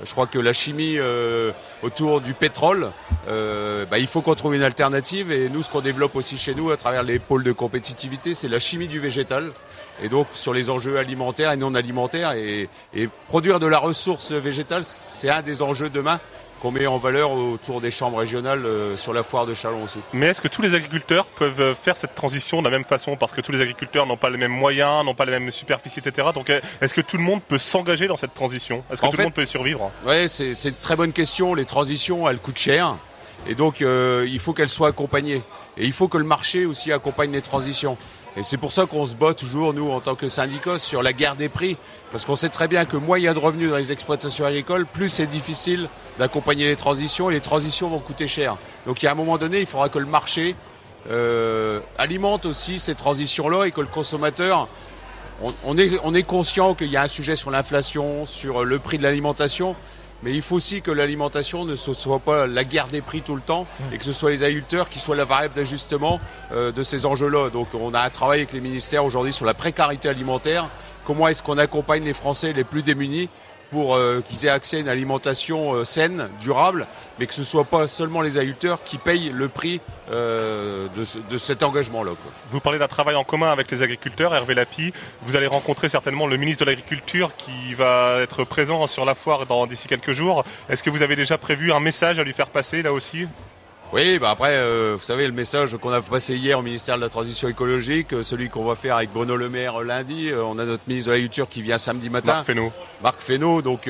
Je 0.03 0.11
crois 0.11 0.27
que 0.27 0.39
la 0.39 0.53
chimie 0.53 0.97
euh, 0.97 1.51
autour 1.83 2.21
du 2.21 2.33
pétrole, 2.33 2.91
euh, 3.27 3.85
bah, 3.85 3.99
il 3.99 4.07
faut 4.07 4.21
qu'on 4.21 4.35
trouve 4.35 4.55
une 4.55 4.63
alternative. 4.63 5.31
Et 5.31 5.49
nous, 5.49 5.63
ce 5.63 5.69
qu'on 5.69 5.81
développe 5.81 6.15
aussi 6.15 6.37
chez 6.37 6.55
nous 6.55 6.71
à 6.71 6.77
travers 6.77 7.03
les 7.03 7.19
pôles 7.19 7.43
de 7.43 7.51
compétitivité, 7.51 8.33
c'est 8.33 8.47
la 8.47 8.59
chimie 8.59 8.87
du 8.87 8.99
végétal. 8.99 9.51
Et 10.03 10.09
donc 10.09 10.27
sur 10.33 10.53
les 10.53 10.69
enjeux 10.69 10.97
alimentaires 10.97 11.51
et 11.51 11.57
non 11.57 11.75
alimentaires. 11.75 12.31
Et, 12.33 12.69
et 12.93 13.09
produire 13.27 13.59
de 13.59 13.67
la 13.67 13.77
ressource 13.77 14.31
végétale, 14.31 14.83
c'est 14.83 15.29
un 15.29 15.41
des 15.41 15.61
enjeux 15.61 15.89
demain 15.89 16.19
qu'on 16.61 16.71
met 16.71 16.85
en 16.87 16.97
valeur 16.97 17.31
autour 17.31 17.81
des 17.81 17.89
chambres 17.91 18.19
régionales 18.19 18.65
euh, 18.65 18.95
sur 18.95 19.13
la 19.13 19.23
foire 19.23 19.45
de 19.45 19.53
Chalon 19.53 19.83
aussi. 19.83 19.99
Mais 20.13 20.27
est-ce 20.27 20.41
que 20.41 20.47
tous 20.47 20.61
les 20.61 20.75
agriculteurs 20.75 21.25
peuvent 21.25 21.75
faire 21.75 21.97
cette 21.97 22.13
transition 22.15 22.61
de 22.61 22.65
la 22.69 22.71
même 22.71 22.85
façon 22.85 23.15
Parce 23.15 23.31
que 23.31 23.41
tous 23.41 23.51
les 23.51 23.61
agriculteurs 23.61 24.05
n'ont 24.05 24.17
pas 24.17 24.29
les 24.29 24.37
mêmes 24.37 24.51
moyens, 24.51 25.03
n'ont 25.03 25.15
pas 25.15 25.25
les 25.25 25.31
mêmes 25.31 25.51
superficies, 25.51 25.99
etc. 25.99 26.29
Donc 26.33 26.51
est-ce 26.81 26.93
que 26.93 27.01
tout 27.01 27.17
le 27.17 27.23
monde 27.23 27.41
peut 27.41 27.57
s'engager 27.57 28.07
dans 28.07 28.17
cette 28.17 28.33
transition? 28.33 28.83
Est-ce 28.91 29.01
que 29.01 29.05
En 29.07 29.09
tout 29.09 29.15
fait- 29.17 29.23
le 29.23 29.27
monde 29.27 29.33
peut 29.33 29.43
y 29.43 29.47
survivre? 29.47 29.91
Ouais, 30.05 30.27
c'est 30.27 30.51
une 30.65 30.73
très 30.75 30.95
bonne 30.95 31.13
question. 31.13 31.53
Les 31.55 31.65
transitions, 31.65 32.29
elles 32.29 32.37
coûtent 32.39 32.59
cher. 32.59 32.95
Et 33.47 33.55
donc, 33.55 33.81
euh, 33.81 34.25
il 34.29 34.39
faut 34.39 34.53
qu'elle 34.53 34.69
soit 34.69 34.89
accompagnée. 34.89 35.41
Et 35.77 35.85
il 35.85 35.93
faut 35.93 36.07
que 36.07 36.19
le 36.19 36.23
marché 36.23 36.65
aussi 36.67 36.91
accompagne 36.91 37.31
les 37.31 37.41
transitions. 37.41 37.97
Et 38.37 38.43
c'est 38.43 38.57
pour 38.57 38.71
ça 38.71 38.85
qu'on 38.85 39.05
se 39.05 39.13
bat 39.13 39.33
toujours, 39.33 39.73
nous, 39.73 39.89
en 39.89 39.99
tant 39.99 40.15
que 40.15 40.27
syndicats, 40.27 40.79
sur 40.79 41.03
la 41.03 41.11
guerre 41.11 41.35
des 41.35 41.49
prix. 41.49 41.75
Parce 42.11 42.25
qu'on 42.25 42.35
sait 42.35 42.49
très 42.49 42.67
bien 42.67 42.85
que 42.85 42.97
moins 42.97 43.17
il 43.17 43.29
y 43.29 43.33
de 43.33 43.39
revenus 43.39 43.69
dans 43.69 43.77
les 43.77 43.91
exploitations 43.91 44.45
agricoles, 44.45 44.85
plus 44.85 45.09
c'est 45.09 45.27
difficile 45.27 45.89
d'accompagner 46.17 46.67
les 46.67 46.75
transitions 46.75 47.29
et 47.29 47.33
les 47.33 47.41
transitions 47.41 47.89
vont 47.89 47.99
coûter 47.99 48.27
cher. 48.27 48.57
Donc, 48.85 49.01
il 49.01 49.05
y 49.05 49.09
a 49.09 49.11
un 49.11 49.15
moment 49.15 49.37
donné, 49.37 49.59
il 49.59 49.65
faudra 49.65 49.89
que 49.89 49.99
le 49.99 50.05
marché 50.05 50.55
euh, 51.09 51.79
alimente 51.97 52.45
aussi 52.45 52.79
ces 52.79 52.95
transitions-là 52.95 53.65
et 53.65 53.71
que 53.71 53.81
le 53.81 53.87
consommateur 53.87 54.67
on, 55.63 55.77
est, 55.77 55.99
on 56.03 56.13
est 56.13 56.23
conscient 56.23 56.75
qu'il 56.75 56.89
y 56.89 56.97
a 56.97 57.01
un 57.01 57.07
sujet 57.07 57.35
sur 57.35 57.51
l'inflation, 57.51 58.25
sur 58.25 58.63
le 58.63 58.79
prix 58.79 58.97
de 58.97 59.03
l'alimentation, 59.03 59.75
mais 60.23 60.33
il 60.33 60.41
faut 60.41 60.55
aussi 60.55 60.81
que 60.81 60.91
l'alimentation 60.91 61.65
ne 61.65 61.75
soit 61.75 62.19
pas 62.19 62.47
la 62.47 62.63
guerre 62.63 62.87
des 62.87 63.01
prix 63.01 63.21
tout 63.21 63.35
le 63.35 63.41
temps 63.41 63.65
et 63.91 63.97
que 63.97 64.05
ce 64.05 64.13
soit 64.13 64.29
les 64.29 64.43
agriculteurs 64.43 64.89
qui 64.89 64.99
soient 64.99 65.15
la 65.15 65.25
variable 65.25 65.55
d'ajustement 65.55 66.19
euh, 66.51 66.71
de 66.71 66.83
ces 66.83 67.05
enjeux-là. 67.05 67.49
Donc 67.49 67.69
on 67.73 67.93
a 67.93 68.01
un 68.01 68.09
travail 68.09 68.39
avec 68.39 68.53
les 68.53 68.61
ministères 68.61 69.05
aujourd'hui 69.05 69.33
sur 69.33 69.45
la 69.45 69.53
précarité 69.53 70.09
alimentaire. 70.09 70.69
Comment 71.05 71.27
est-ce 71.27 71.41
qu'on 71.41 71.57
accompagne 71.57 72.03
les 72.03 72.13
Français 72.13 72.53
les 72.53 72.63
plus 72.63 72.83
démunis 72.83 73.29
pour 73.71 73.95
euh, 73.95 74.21
qu'ils 74.21 74.45
aient 74.45 74.49
accès 74.49 74.77
à 74.77 74.79
une 74.81 74.89
alimentation 74.89 75.73
euh, 75.73 75.83
saine, 75.85 76.29
durable, 76.39 76.87
mais 77.17 77.25
que 77.25 77.33
ce 77.33 77.41
ne 77.41 77.45
soit 77.45 77.63
pas 77.63 77.87
seulement 77.87 78.21
les 78.21 78.37
agriculteurs 78.37 78.83
qui 78.83 78.97
payent 78.97 79.31
le 79.33 79.47
prix 79.47 79.79
euh, 80.11 80.87
de, 80.95 81.05
de, 81.29 81.37
cet 81.37 81.63
engagement-là. 81.63 82.11
Vous 82.51 82.59
parlez 82.59 82.77
d'un 82.79 82.89
travail 82.89 83.15
en 83.15 83.23
commun 83.23 83.51
avec 83.51 83.71
les 83.71 83.81
agriculteurs, 83.81 84.35
Hervé 84.35 84.53
Lapi. 84.53 84.93
Vous 85.23 85.37
allez 85.37 85.47
rencontrer 85.47 85.87
certainement 85.87 86.27
le 86.27 86.35
ministre 86.37 86.65
de 86.65 86.69
l'Agriculture 86.69 87.31
qui 87.37 87.73
va 87.73 88.19
être 88.21 88.43
présent 88.43 88.85
sur 88.87 89.05
la 89.05 89.15
foire 89.15 89.45
d'ici 89.67 89.87
quelques 89.87 90.11
jours. 90.11 90.43
Est-ce 90.69 90.83
que 90.83 90.89
vous 90.89 91.01
avez 91.01 91.15
déjà 91.15 91.37
prévu 91.37 91.71
un 91.71 91.79
message 91.79 92.19
à 92.19 92.23
lui 92.23 92.33
faire 92.33 92.49
passer 92.49 92.81
là 92.81 92.91
aussi? 92.91 93.27
Oui, 93.93 94.19
bah 94.19 94.29
après, 94.29 94.53
euh, 94.53 94.95
vous 94.97 95.03
savez, 95.03 95.27
le 95.27 95.33
message 95.33 95.75
qu'on 95.75 95.91
a 95.91 96.01
passé 96.01 96.37
hier 96.37 96.57
au 96.57 96.61
ministère 96.61 96.95
de 96.95 97.01
la 97.01 97.09
Transition 97.09 97.49
écologique, 97.49 98.13
euh, 98.13 98.23
celui 98.23 98.49
qu'on 98.49 98.63
va 98.63 98.75
faire 98.75 98.95
avec 98.95 99.11
Bruno 99.11 99.35
Le 99.35 99.49
Maire 99.49 99.81
lundi, 99.81 100.29
euh, 100.29 100.45
on 100.45 100.57
a 100.59 100.65
notre 100.65 100.83
ministre 100.87 101.09
de 101.09 101.11
l'Agriculture 101.15 101.49
qui 101.49 101.61
vient 101.61 101.77
samedi 101.77 102.09
matin. 102.09 102.35
Marc 102.35 102.45
Fesneau. 102.45 102.71
Marc 103.03 103.21
Fesneau, 103.21 103.61
donc 103.61 103.89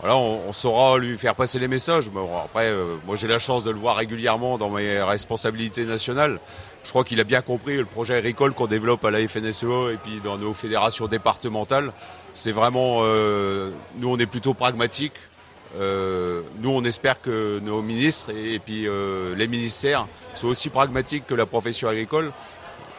voilà, 0.00 0.16
on, 0.16 0.52
saura 0.52 0.98
lui 0.98 1.16
faire 1.16 1.36
passer 1.36 1.60
les 1.60 1.68
messages. 1.68 2.10
Bon, 2.10 2.28
après, 2.44 2.74
moi 3.06 3.14
j'ai 3.14 3.28
la 3.28 3.38
chance 3.38 3.62
de 3.62 3.70
le 3.70 3.78
voir 3.78 3.94
régulièrement 3.94 4.58
dans 4.58 4.70
mes 4.70 5.00
responsabilités 5.00 5.84
nationales. 5.84 6.40
Je 6.82 6.90
crois 6.90 7.04
qu'il 7.04 7.20
a 7.20 7.24
bien 7.24 7.42
compris 7.42 7.76
le 7.76 7.84
projet 7.84 8.16
agricole 8.16 8.52
qu'on 8.52 8.66
développe 8.66 9.04
à 9.04 9.12
la 9.12 9.20
FNSEA 9.28 9.92
et 9.92 9.98
puis 10.02 10.20
dans 10.24 10.38
nos 10.38 10.54
fédérations 10.54 11.06
départementales. 11.06 11.92
C'est 12.32 12.50
vraiment, 12.50 13.02
nous 13.04 14.08
on 14.08 14.18
est 14.18 14.26
plutôt 14.26 14.54
pragmatiques. 14.54 15.14
Euh, 15.80 16.42
nous, 16.58 16.70
on 16.70 16.84
espère 16.84 17.20
que 17.20 17.58
nos 17.60 17.80
ministres 17.82 18.30
et, 18.30 18.58
puis 18.58 18.86
euh, 18.86 19.34
les 19.34 19.48
ministères 19.48 20.06
soient 20.34 20.50
aussi 20.50 20.68
pragmatiques 20.68 21.26
que 21.26 21.34
la 21.34 21.46
profession 21.46 21.88
agricole 21.88 22.32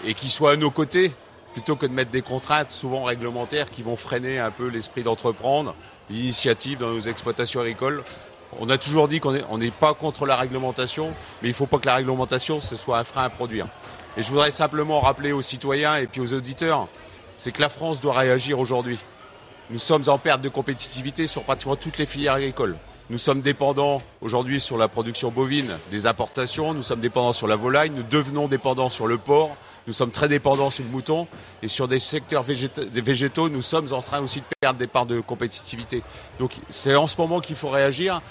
et 0.05 0.13
qu'ils 0.13 0.29
soient 0.29 0.51
à 0.51 0.55
nos 0.55 0.71
côtés 0.71 1.11
plutôt 1.53 1.75
que 1.75 1.85
de 1.85 1.93
mettre 1.93 2.09
des 2.09 2.23
contraintes 2.23 2.71
souvent 2.71 3.03
réglementaires 3.03 3.69
qui 3.69 3.83
vont 3.83 3.95
freiner 3.95 4.39
un 4.39 4.49
peu 4.49 4.67
l'esprit 4.67 5.03
d'entreprendre, 5.03 5.75
l'initiative 6.09 6.79
dans 6.79 6.89
nos 6.89 7.01
exploitations 7.01 7.61
agricoles. 7.61 8.03
On 8.59 8.69
a 8.69 8.77
toujours 8.79 9.07
dit 9.07 9.19
qu'on 9.19 9.57
n'est 9.57 9.71
pas 9.71 9.93
contre 9.93 10.25
la 10.25 10.35
réglementation, 10.35 11.13
mais 11.41 11.49
il 11.49 11.51
ne 11.51 11.55
faut 11.55 11.67
pas 11.67 11.77
que 11.77 11.87
la 11.87 11.95
réglementation 11.95 12.59
ce 12.59 12.75
soit 12.75 12.97
un 12.97 13.03
frein 13.03 13.23
à 13.25 13.29
produire. 13.29 13.67
Et 14.17 14.23
je 14.23 14.29
voudrais 14.29 14.51
simplement 14.51 14.99
rappeler 14.99 15.31
aux 15.31 15.41
citoyens 15.41 15.97
et 15.97 16.07
puis 16.07 16.21
aux 16.21 16.33
auditeurs, 16.33 16.87
c'est 17.37 17.51
que 17.51 17.61
la 17.61 17.69
France 17.69 18.01
doit 18.01 18.13
réagir 18.13 18.59
aujourd'hui. 18.59 18.99
Nous 19.73 19.79
sommes 19.79 20.03
en 20.05 20.19
perte 20.19 20.43
de 20.43 20.49
compétitivité 20.49 21.25
sur 21.25 21.41
pratiquement 21.41 21.75
toutes 21.75 21.97
les 21.97 22.05
filières 22.05 22.33
agricoles. 22.33 22.75
Nous 23.09 23.17
sommes 23.17 23.41
dépendants 23.41 24.03
aujourd'hui 24.21 24.61
sur 24.61 24.77
la 24.77 24.87
production 24.87 25.31
bovine 25.31 25.79
des 25.89 26.05
importations, 26.05 26.75
nous 26.75 26.83
sommes 26.83 26.99
dépendants 26.99 27.33
sur 27.33 27.47
la 27.47 27.55
volaille, 27.55 27.89
nous 27.89 28.03
devenons 28.03 28.47
dépendants 28.47 28.89
sur 28.89 29.07
le 29.07 29.17
porc, 29.17 29.57
nous 29.87 29.93
sommes 29.93 30.11
très 30.11 30.27
dépendants 30.27 30.69
sur 30.69 30.83
le 30.83 30.91
mouton 30.91 31.25
et 31.63 31.67
sur 31.67 31.87
des 31.87 31.97
secteurs 31.97 32.43
végétaux, 32.43 33.49
nous 33.49 33.63
sommes 33.63 33.91
en 33.93 34.03
train 34.03 34.21
aussi 34.21 34.41
de 34.41 34.45
perdre 34.61 34.77
des 34.77 34.85
parts 34.85 35.07
de 35.07 35.21
compétitivité. 35.21 36.03
Donc 36.37 36.51
c'est 36.69 36.93
en 36.93 37.07
ce 37.07 37.15
moment 37.17 37.39
qu'il 37.39 37.55
faut 37.55 37.69
réagir. 37.69 38.21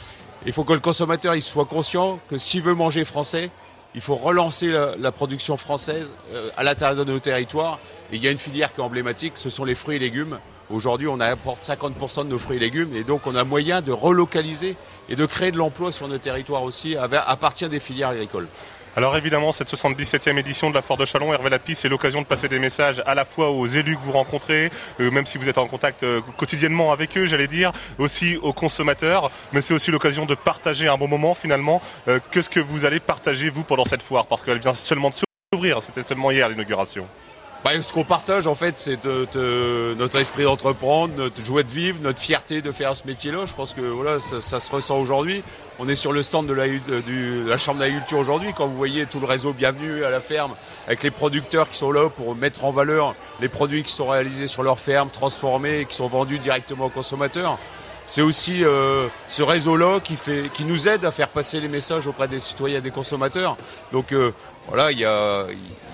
Il 0.46 0.52
faut 0.52 0.62
que 0.62 0.74
le 0.74 0.78
consommateur 0.78 1.34
il 1.34 1.42
soit 1.42 1.64
conscient 1.64 2.20
que 2.30 2.38
s'il 2.38 2.62
veut 2.62 2.76
manger 2.76 3.04
français, 3.04 3.50
il 3.96 4.00
faut 4.00 4.14
relancer 4.14 4.68
la, 4.68 5.10
production 5.10 5.56
française 5.56 6.12
euh, 6.32 6.50
à 6.56 6.62
l'intérieur 6.62 7.04
de 7.04 7.10
nos 7.10 7.18
territoires. 7.18 7.80
Et 8.12 8.16
il 8.16 8.22
y 8.22 8.28
a 8.28 8.30
une 8.30 8.38
filière 8.38 8.72
qui 8.72 8.80
est 8.80 8.84
emblématique, 8.84 9.32
ce 9.34 9.50
sont 9.50 9.64
les 9.64 9.74
fruits 9.74 9.96
et 9.96 9.98
légumes. 9.98 10.38
Aujourd'hui, 10.72 11.06
on 11.06 11.20
apporte 11.20 11.62
50% 11.62 12.24
de 12.24 12.30
nos 12.30 12.38
fruits 12.38 12.56
et 12.56 12.60
légumes 12.60 12.96
et 12.96 13.04
donc 13.04 13.26
on 13.26 13.34
a 13.34 13.44
moyen 13.44 13.82
de 13.82 13.92
relocaliser 13.92 14.74
et 15.10 15.16
de 15.16 15.26
créer 15.26 15.50
de 15.50 15.58
l'emploi 15.58 15.92
sur 15.92 16.08
nos 16.08 16.18
territoires 16.18 16.62
aussi 16.62 16.96
à 16.96 17.36
partir 17.36 17.68
des 17.68 17.78
filières 17.78 18.08
agricoles. 18.08 18.48
Alors 18.94 19.16
évidemment, 19.16 19.52
cette 19.52 19.72
77e 19.72 20.38
édition 20.38 20.68
de 20.68 20.74
la 20.74 20.82
Foire 20.82 20.98
de 20.98 21.06
Chalon, 21.06 21.32
Hervé 21.32 21.48
Lapis, 21.48 21.76
c'est 21.76 21.88
l'occasion 21.88 22.20
de 22.20 22.26
passer 22.26 22.48
des 22.48 22.58
messages 22.58 23.02
à 23.06 23.14
la 23.14 23.24
fois 23.24 23.50
aux 23.50 23.66
élus 23.66 23.96
que 23.96 24.02
vous 24.02 24.12
rencontrez, 24.12 24.70
euh, 25.00 25.10
même 25.10 25.24
si 25.24 25.38
vous 25.38 25.48
êtes 25.48 25.56
en 25.56 25.66
contact 25.66 26.02
euh, 26.02 26.20
quotidiennement 26.36 26.92
avec 26.92 27.16
eux, 27.16 27.24
j'allais 27.24 27.46
dire, 27.46 27.72
aussi 27.96 28.36
aux 28.36 28.52
consommateurs, 28.52 29.30
mais 29.54 29.62
c'est 29.62 29.72
aussi 29.72 29.90
l'occasion 29.90 30.26
de 30.26 30.34
partager 30.34 30.88
un 30.88 30.98
bon 30.98 31.08
moment 31.08 31.34
finalement. 31.34 31.80
Euh, 32.06 32.20
qu'est-ce 32.30 32.50
que 32.50 32.60
vous 32.60 32.84
allez 32.84 33.00
partager 33.00 33.48
vous 33.48 33.64
pendant 33.64 33.86
cette 33.86 34.02
foire? 34.02 34.26
Parce 34.26 34.42
qu'elle 34.42 34.58
vient 34.58 34.74
seulement 34.74 35.08
de 35.08 35.14
s'ouvrir, 35.54 35.80
c'était 35.82 36.02
seulement 36.02 36.30
hier 36.30 36.50
l'inauguration. 36.50 37.08
Bah, 37.64 37.80
ce 37.80 37.92
qu'on 37.92 38.02
partage 38.02 38.48
en 38.48 38.56
fait, 38.56 38.74
c'est 38.76 39.04
notre 39.04 40.18
esprit 40.18 40.42
d'entreprendre, 40.42 41.14
notre 41.16 41.44
joie 41.44 41.62
de 41.62 41.70
vivre, 41.70 42.00
notre 42.02 42.18
fierté 42.18 42.60
de 42.60 42.72
faire 42.72 42.96
ce 42.96 43.06
métier-là. 43.06 43.46
Je 43.46 43.54
pense 43.54 43.72
que 43.72 43.82
voilà, 43.82 44.18
ça, 44.18 44.58
se 44.58 44.70
ressent 44.70 44.98
aujourd'hui. 44.98 45.44
On 45.78 45.88
est 45.88 45.94
sur 45.94 46.12
le 46.12 46.24
stand 46.24 46.48
de 46.48 46.54
la, 46.54 46.66
de 46.66 47.48
la 47.48 47.58
Chambre 47.58 47.78
d'agriculture 47.78 48.18
aujourd'hui. 48.18 48.50
Quand 48.56 48.66
vous 48.66 48.76
voyez 48.76 49.06
tout 49.06 49.20
le 49.20 49.26
réseau 49.26 49.52
Bienvenue 49.52 50.04
à 50.04 50.10
la 50.10 50.20
ferme, 50.20 50.54
avec 50.88 51.04
les 51.04 51.12
producteurs 51.12 51.70
qui 51.70 51.76
sont 51.78 51.92
là 51.92 52.10
pour 52.10 52.34
mettre 52.34 52.64
en 52.64 52.72
valeur 52.72 53.14
les 53.40 53.48
produits 53.48 53.84
qui 53.84 53.92
sont 53.92 54.08
réalisés 54.08 54.48
sur 54.48 54.64
leur 54.64 54.80
ferme, 54.80 55.10
transformés 55.10 55.86
qui 55.88 55.94
sont 55.94 56.08
vendus 56.08 56.40
directement 56.40 56.86
aux 56.86 56.90
consommateurs 56.90 57.58
c'est 58.04 58.22
aussi 58.22 58.64
euh, 58.64 59.08
ce 59.28 59.42
réseau-là 59.42 60.00
qui, 60.00 60.16
fait, 60.16 60.50
qui 60.52 60.64
nous 60.64 60.88
aide 60.88 61.04
à 61.04 61.10
faire 61.10 61.28
passer 61.28 61.60
les 61.60 61.68
messages 61.68 62.06
auprès 62.06 62.28
des 62.28 62.40
citoyens 62.40 62.78
et 62.78 62.80
des 62.80 62.90
consommateurs. 62.90 63.56
Donc 63.92 64.12
euh, 64.12 64.32
voilà, 64.68 64.92
il 64.92 64.98
y 64.98 65.04
a, 65.04 65.46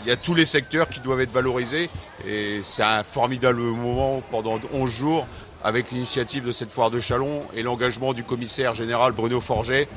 y 0.06 0.10
a, 0.10 0.16
tous 0.16 0.34
les 0.34 0.44
secteurs 0.44 0.88
qui 0.88 1.00
doivent 1.00 1.20
être 1.20 1.30
valorisés 1.32 1.90
et 2.26 2.60
c'est 2.62 2.82
un 2.82 3.04
formidable 3.04 3.60
moment 3.60 4.22
pendant 4.30 4.58
11 4.72 4.90
jours 4.90 5.26
avec 5.62 5.90
l'initiative 5.90 6.46
de 6.46 6.52
cette 6.52 6.70
foire 6.70 6.90
de 6.90 7.00
Chalon 7.00 7.42
et 7.54 7.62
l'engagement 7.62 8.14
du 8.14 8.24
commissaire 8.24 8.74
général 8.74 9.12
Bruno 9.12 9.40
Forget 9.40 9.88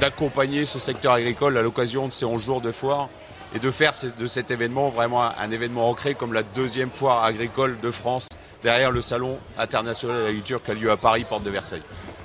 d'accompagner 0.00 0.64
ce 0.64 0.78
secteur 0.78 1.12
agricole 1.12 1.56
à 1.58 1.62
l'occasion 1.62 2.08
de 2.08 2.12
ces 2.12 2.24
11 2.24 2.42
jours 2.42 2.60
de 2.60 2.72
foire 2.72 3.08
et 3.54 3.58
de 3.58 3.70
faire 3.70 3.92
de 4.18 4.26
cet 4.26 4.50
événement 4.50 4.88
vraiment 4.88 5.22
un 5.22 5.50
événement 5.50 5.90
ancré 5.90 6.14
comme 6.14 6.32
la 6.32 6.42
deuxième 6.42 6.90
foire 6.90 7.24
agricole 7.24 7.78
de 7.82 7.90
France 7.90 8.28
derrière 8.62 8.90
le 8.90 9.00
salon 9.00 9.38
international 9.58 10.16
de 10.16 10.22
l'agriculture 10.22 10.62
qui 10.62 10.70
a 10.70 10.74
lieu 10.74 10.90
à 10.90 10.96
Paris, 10.96 11.24
porte 11.28 11.44
de 11.44 11.50
Versailles. 11.50 11.82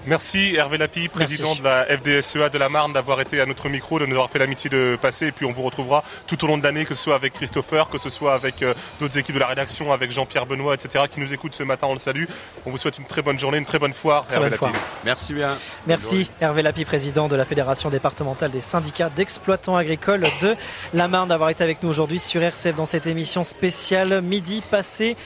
Merci 0.07 0.55
Hervé 0.55 0.77
Lapi, 0.77 1.09
président 1.09 1.53
de 1.53 1.63
la 1.65 1.85
FDSEA 1.85 2.47
de 2.47 2.57
la 2.57 2.69
Marne, 2.69 2.93
d'avoir 2.93 3.19
été 3.19 3.41
à 3.41 3.45
notre 3.45 3.67
micro, 3.67 3.99
de 3.99 4.05
nous 4.05 4.13
avoir 4.13 4.29
fait 4.29 4.39
l'amitié 4.39 4.69
de 4.69 4.97
passer. 5.01 5.27
Et 5.27 5.31
puis 5.33 5.45
on 5.45 5.51
vous 5.51 5.63
retrouvera 5.63 6.01
tout 6.27 6.41
au 6.45 6.47
long 6.47 6.57
de 6.57 6.63
l'année, 6.63 6.85
que 6.85 6.95
ce 6.95 7.03
soit 7.03 7.15
avec 7.15 7.33
Christopher, 7.33 7.89
que 7.89 7.97
ce 7.97 8.09
soit 8.09 8.33
avec 8.33 8.63
euh, 8.63 8.73
d'autres 9.01 9.17
équipes 9.17 9.35
de 9.35 9.41
la 9.41 9.47
rédaction, 9.47 9.91
avec 9.91 10.11
Jean-Pierre 10.11 10.45
Benoît, 10.45 10.75
etc., 10.75 11.03
qui 11.13 11.19
nous 11.19 11.33
écoutent 11.33 11.55
ce 11.55 11.63
matin. 11.63 11.87
On 11.89 11.93
le 11.93 11.99
salue. 11.99 12.23
On 12.65 12.71
vous 12.71 12.77
souhaite 12.77 12.97
une 12.99 13.03
très 13.03 13.21
bonne 13.21 13.37
journée, 13.37 13.57
une 13.57 13.65
très 13.65 13.79
bonne 13.79 13.91
foire. 13.91 14.25
Hervé 14.31 14.51
Lapi. 14.51 14.65
Merci 15.03 15.33
bien. 15.33 15.57
Merci 15.87 16.31
Hervé 16.39 16.61
Lapi, 16.61 16.85
président 16.85 17.27
de 17.27 17.35
la 17.35 17.43
Fédération 17.43 17.89
départementale 17.89 18.51
des 18.51 18.61
syndicats 18.61 19.09
d'exploitants 19.09 19.75
agricoles 19.75 20.25
de 20.41 20.55
la 20.93 21.09
Marne, 21.09 21.27
d'avoir 21.27 21.49
été 21.49 21.65
avec 21.65 21.83
nous 21.83 21.89
aujourd'hui 21.89 22.19
sur 22.19 22.41
RCF 22.41 22.75
dans 22.75 22.85
cette 22.85 23.07
émission 23.07 23.43
spéciale 23.43 24.21
Midi 24.21 24.63
passé 24.71 25.17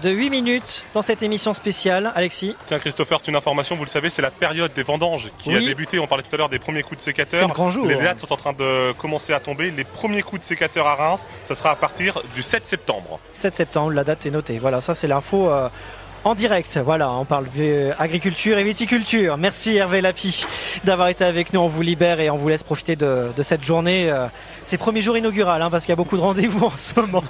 de 0.00 0.10
8 0.10 0.30
minutes 0.30 0.86
dans 0.94 1.02
cette 1.02 1.22
émission 1.22 1.52
spéciale. 1.54 2.12
Alexis 2.14 2.56
Tiens, 2.64 2.78
Christopher, 2.78 3.18
c'est 3.20 3.30
une 3.30 3.36
information, 3.36 3.76
vous 3.76 3.84
le 3.84 3.88
savez, 3.88 4.08
c'est 4.10 4.22
la 4.22 4.30
période 4.30 4.72
des 4.72 4.82
vendanges 4.82 5.28
qui 5.38 5.54
a 5.54 5.60
débuté. 5.60 5.98
On 5.98 6.06
parlait 6.06 6.24
tout 6.24 6.34
à 6.34 6.38
l'heure 6.38 6.48
des 6.48 6.58
premiers 6.58 6.82
coups 6.82 6.98
de 6.98 7.02
sécateur. 7.02 7.40
C'est 7.40 7.46
le 7.46 7.52
grand 7.52 7.70
jour. 7.70 7.86
Les 7.86 7.96
dates 7.96 8.20
sont 8.20 8.32
en 8.32 8.36
train 8.36 8.52
de 8.52 8.92
commencer 8.92 9.32
à 9.32 9.40
tomber. 9.40 9.70
Les 9.70 9.84
premiers 9.84 10.22
coups 10.22 10.40
de 10.40 10.46
sécateur 10.46 10.86
à 10.86 10.94
Reims, 10.94 11.28
ça 11.44 11.54
sera 11.54 11.70
à 11.70 11.76
partir 11.76 12.22
du 12.34 12.42
7 12.42 12.66
septembre. 12.66 13.20
7 13.32 13.54
septembre, 13.54 13.92
la 13.92 14.04
date 14.04 14.26
est 14.26 14.30
notée. 14.30 14.58
Voilà, 14.58 14.80
ça 14.80 14.94
c'est 14.94 15.08
l'info. 15.08 15.50
Euh, 15.50 15.68
en 16.24 16.34
direct. 16.34 16.78
Voilà, 16.84 17.10
on 17.12 17.24
parle 17.24 17.46
agriculture 17.98 18.58
et 18.58 18.64
viticulture. 18.64 19.36
Merci 19.36 19.76
Hervé 19.76 20.00
Lapi 20.00 20.46
d'avoir 20.84 21.08
été 21.08 21.24
avec 21.24 21.52
nous. 21.52 21.60
On 21.60 21.68
vous 21.68 21.82
libère 21.82 22.20
et 22.20 22.30
on 22.30 22.36
vous 22.36 22.48
laisse 22.48 22.62
profiter 22.62 22.96
de, 22.96 23.30
cette 23.42 23.64
journée. 23.64 24.10
Euh, 24.10 24.26
ces 24.62 24.76
premiers 24.76 25.00
jours 25.00 25.16
inaugurales, 25.16 25.62
hein, 25.62 25.70
parce 25.70 25.84
qu'il 25.84 25.92
y 25.92 25.94
a 25.94 25.96
beaucoup 25.96 26.16
de 26.16 26.22
rendez-vous 26.22 26.66
en 26.66 26.76
ce 26.76 27.00
moment. 27.00 27.22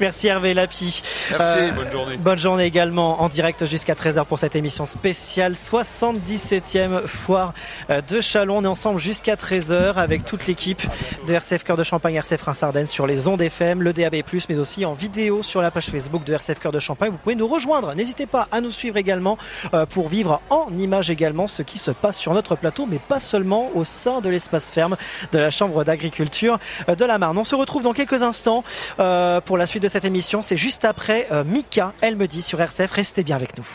Merci 0.00 0.28
Hervé 0.28 0.54
Lapi. 0.54 1.02
Merci, 1.30 1.58
euh, 1.58 1.72
bonne 1.72 1.90
journée. 1.90 2.16
Bonne 2.16 2.38
journée 2.38 2.64
également 2.64 3.22
en 3.22 3.28
direct 3.28 3.66
jusqu'à 3.66 3.94
13h 3.94 4.24
pour 4.24 4.38
cette 4.38 4.56
émission 4.56 4.86
spéciale 4.86 5.52
77e 5.52 7.06
foire 7.06 7.52
euh, 7.90 8.00
de 8.00 8.20
Chalon. 8.20 8.58
On 8.58 8.64
est 8.64 8.68
ensemble 8.68 9.00
jusqu'à 9.00 9.34
13h 9.34 9.94
avec 9.94 10.24
toute 10.24 10.46
l'équipe 10.46 10.82
de 11.26 11.34
RCF 11.34 11.64
Cœur 11.64 11.76
de 11.76 11.82
Champagne, 11.82 12.14
RCF 12.14 12.42
Reims-Ardennes 12.42 12.86
sur 12.86 13.06
les 13.06 13.28
ondes 13.28 13.42
FM, 13.42 13.82
le 13.82 13.92
DAB+, 13.92 14.16
mais 14.48 14.58
aussi 14.58 14.84
en 14.84 14.94
vidéo 14.94 15.42
sur 15.42 15.60
la 15.60 15.70
page 15.70 15.86
Facebook 15.86 16.24
de 16.24 16.32
RCF 16.32 16.58
Cœur 16.58 16.72
de 16.72 16.80
Champagne. 16.80 17.10
Vous 17.10 17.18
pouvez 17.18 17.34
nous 17.34 17.46
rejoindre 17.46 17.94
N'hésitez 17.98 18.26
pas 18.26 18.46
à 18.52 18.60
nous 18.60 18.70
suivre 18.70 18.96
également 18.96 19.38
euh, 19.74 19.84
pour 19.84 20.08
vivre 20.08 20.40
en 20.50 20.68
image 20.78 21.10
également 21.10 21.48
ce 21.48 21.64
qui 21.64 21.78
se 21.78 21.90
passe 21.90 22.16
sur 22.16 22.32
notre 22.32 22.54
plateau, 22.54 22.86
mais 22.86 23.00
pas 23.00 23.18
seulement 23.18 23.70
au 23.74 23.82
sein 23.82 24.20
de 24.20 24.28
l'espace 24.28 24.70
ferme 24.70 24.96
de 25.32 25.38
la 25.40 25.50
Chambre 25.50 25.82
d'agriculture 25.82 26.60
euh, 26.88 26.94
de 26.94 27.04
la 27.04 27.18
Marne. 27.18 27.36
On 27.36 27.42
se 27.42 27.56
retrouve 27.56 27.82
dans 27.82 27.94
quelques 27.94 28.22
instants 28.22 28.62
euh, 29.00 29.40
pour 29.40 29.58
la 29.58 29.66
suite 29.66 29.82
de 29.82 29.88
cette 29.88 30.04
émission. 30.04 30.42
C'est 30.42 30.56
juste 30.56 30.84
après 30.84 31.28
Mika, 31.44 31.92
elle 32.00 32.14
me 32.14 32.28
dit 32.28 32.42
sur 32.42 32.60
RCF. 32.60 32.92
Restez 32.92 33.24
bien 33.24 33.34
avec 33.34 33.58
nous. 33.58 33.66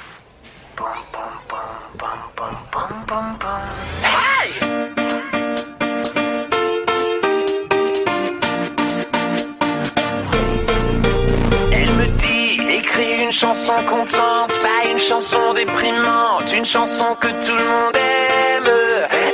Elle 4.98 5.03
chanson 13.34 13.74
contente, 13.90 14.54
pas 14.62 14.88
une 14.92 15.00
chanson 15.00 15.54
déprimante, 15.54 16.54
une 16.56 16.66
chanson 16.66 17.16
que 17.20 17.30
tout 17.30 17.56
le 17.56 17.64
monde 17.64 17.96
aime. 17.96 18.70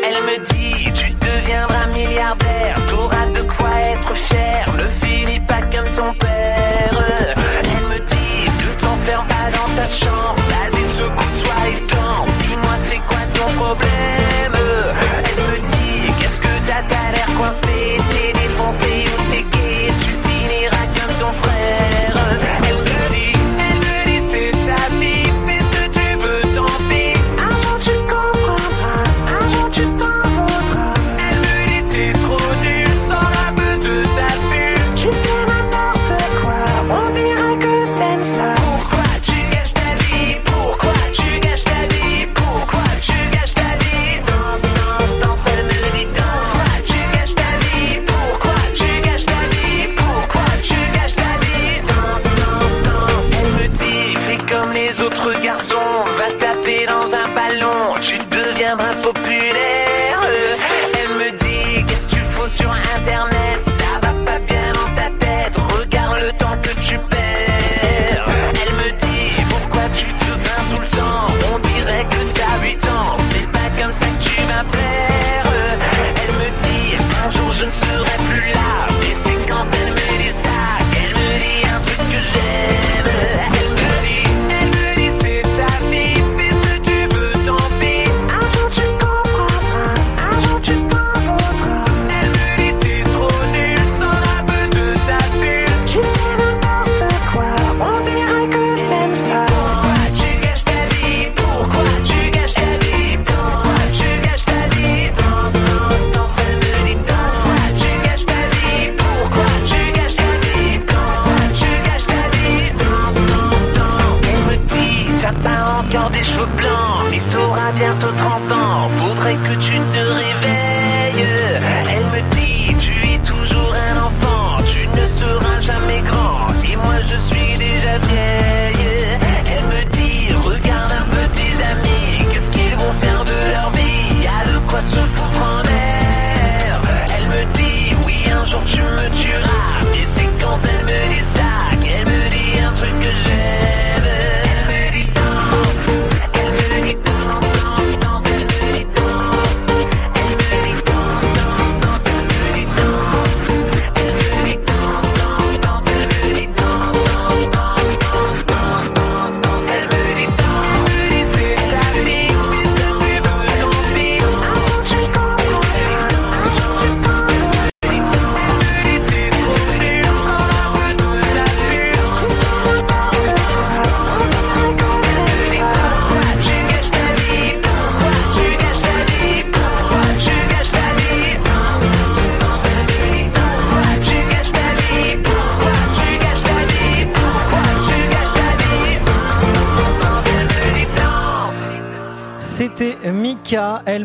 Elle 0.03 0.23
me 0.23 0.37
dit, 0.45 0.91
tu 0.93 1.11
deviendras 1.11 1.87
milliardaire, 1.87 2.77
t'auras 2.89 3.25
de 3.27 3.41
quoi 3.41 3.71
être 3.83 4.15
fier, 4.15 4.73
ne 4.73 5.05
finis 5.05 5.41
pas 5.41 5.59
comme 5.63 5.91
ton 5.91 6.13
père. 6.13 7.35
Elle 7.63 7.87
me 7.87 7.99
dit, 7.99 8.45
ne 8.47 8.81
t'enferme 8.81 9.27
pas 9.27 9.51
dans 9.51 9.69
ta 9.75 9.87
chambre, 9.89 10.28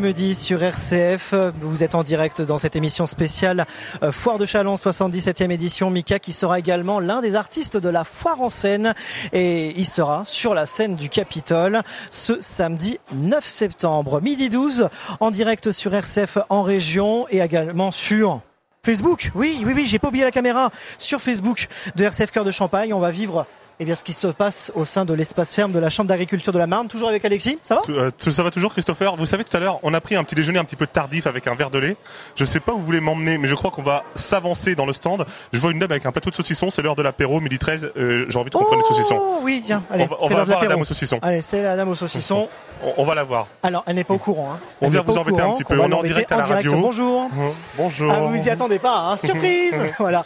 Sur 0.05 0.62
RCF. 0.62 1.32
Vous 1.62 1.82
êtes 1.82 1.94
en 1.94 2.02
direct 2.02 2.43
dans 2.43 2.59
cette 2.59 2.76
émission 2.76 3.06
spéciale 3.06 3.64
euh, 4.02 4.12
Foire 4.12 4.36
de 4.36 4.44
Chalon 4.44 4.74
77e 4.74 5.51
édition. 5.51 5.89
Mika 5.89 6.18
qui 6.18 6.35
sera 6.35 6.59
également 6.59 7.01
l'un 7.01 7.22
des 7.22 7.35
artistes 7.35 7.78
de 7.78 7.89
la 7.89 8.05
Foire 8.05 8.43
en 8.43 8.51
scène 8.51 8.93
et 9.32 9.70
il 9.78 9.86
sera 9.86 10.22
sur 10.26 10.52
la 10.52 10.66
scène 10.66 10.94
du 10.94 11.09
Capitole 11.09 11.81
ce 12.10 12.39
samedi 12.43 12.98
9 13.14 13.47
septembre, 13.47 14.20
midi 14.20 14.51
12 14.51 14.90
en 15.20 15.31
direct 15.31 15.72
sur 15.72 15.94
RCF 15.94 16.36
en 16.51 16.62
région 16.62 17.26
et 17.31 17.40
également 17.40 17.90
sur 17.90 18.43
Facebook. 18.85 19.31
Oui, 19.35 19.62
oui, 19.64 19.72
oui, 19.74 19.86
j'ai 19.86 19.98
pas 19.98 20.09
oublié 20.09 20.24
la 20.24 20.32
caméra 20.32 20.70
sur 20.98 21.22
Facebook 21.22 21.66
de 21.97 22.05
RCF 22.05 22.31
Cœur 22.31 22.44
de 22.44 22.51
Champagne. 22.51 22.93
On 22.93 23.01
va 23.01 23.10
vivre 23.10 23.47
eh 23.81 23.85
bien, 23.85 23.95
ce 23.95 24.05
qui 24.05 24.13
se 24.13 24.27
passe 24.29 24.71
au 24.75 24.85
sein 24.85 25.05
de 25.05 25.15
l'espace 25.15 25.55
ferme 25.55 25.73
de 25.73 25.79
la 25.79 25.91
Chambre 25.91 26.09
d'agriculture 26.09 26.53
de 26.53 26.59
la 26.59 26.67
Marne. 26.67 26.89
Toujours 26.89 27.09
avec 27.09 27.25
Alexis, 27.25 27.59
ça 27.63 27.75
va? 27.77 27.81
Tout- 27.83 27.93
euh, 27.93 28.11
tout- 28.17 28.31
ça 28.31 28.43
va 28.43 28.51
toujours, 28.51 28.73
Christopher? 28.73 29.17
Vous 29.17 29.27
savez, 29.27 29.45
tout 29.45 29.57
à 29.57 29.61
l'heure, 29.61 29.79
on 29.83 29.93
a 29.95 30.01
pris 30.01 30.15
un 30.17 30.25
petit 30.25 30.35
déjeuner 30.35 30.59
un 30.59 30.65
petit 30.65 30.77
peu 30.77 30.87
tardif 30.87 31.27
avec 31.27 31.47
un 31.47 31.55
verre 31.55 31.71
de 31.71 31.79
lait. 31.79 31.97
Je 32.37 32.45
sais 32.45 32.61
pas 32.61 32.73
où 32.73 32.79
vous 32.79 32.85
voulez 32.85 33.01
m'emmener, 33.01 33.39
mais 33.39 33.49
je 33.49 33.55
crois 33.55 33.71
qu'on 33.71 33.83
va 33.83 34.05
s'avancer 34.15 34.75
dans 34.75 34.87
le 34.87 34.93
stand. 34.93 35.27
Je 35.53 35.59
vois 35.59 35.73
une 35.73 35.79
dame 35.79 35.91
avec 35.91 36.07
un 36.07 36.13
plateau 36.13 36.31
de 36.31 36.35
saucisson. 36.35 36.71
C'est 36.71 36.83
l'heure 36.83 36.97
de 36.97 37.03
l'apéro, 37.03 37.41
midi 37.41 37.59
13. 37.59 37.91
Euh, 37.97 38.27
J'ai 38.29 38.39
envie 38.39 38.51
de 38.51 38.55
comprendre 38.55 38.83
les 38.83 38.89
saucissons. 38.89 39.19
Oh 39.21 39.39
oui, 39.43 39.63
tiens, 39.65 39.83
allez, 39.91 40.05
on 40.05 40.07
va, 40.07 40.17
on 40.21 40.45
voir 40.45 40.61
la 40.63 40.69
dame 40.69 40.81
au 40.81 40.85
saucisson. 40.85 41.19
Allez, 41.23 41.43
c'est 41.43 41.63
la 41.63 41.77
dame 41.77 41.89
au 41.89 41.95
saucisson. 41.95 42.49
On, 42.85 42.95
on 42.99 43.05
va 43.05 43.15
la 43.15 43.25
voir. 43.25 43.47
Alors, 43.63 43.83
elle 43.87 43.97
n'est 43.97 44.05
pas 44.05 44.15
au 44.15 44.19
courant. 44.19 44.53
Hein. 44.55 44.59
On 44.81 44.89
vient 44.89 45.03
vous 45.03 45.17
embêter 45.19 45.41
un 45.41 45.53
petit 45.53 45.65
peu. 45.65 45.75
va 45.77 45.85
On 45.85 45.91
est 45.91 45.95
en 45.95 46.03
direct 46.03 46.31
à 46.33 46.37
la 46.37 46.43
direct. 46.45 46.65
radio. 46.67 46.81
Bonjour. 46.81 47.31
Bonjour. 47.77 48.13
Ah, 48.13 48.21
vous 48.21 48.37
y 48.43 48.51
attendez 48.51 48.79
pas, 48.79 48.97
hein. 48.99 49.17
surprise. 49.23 49.75
voilà. 49.99 50.25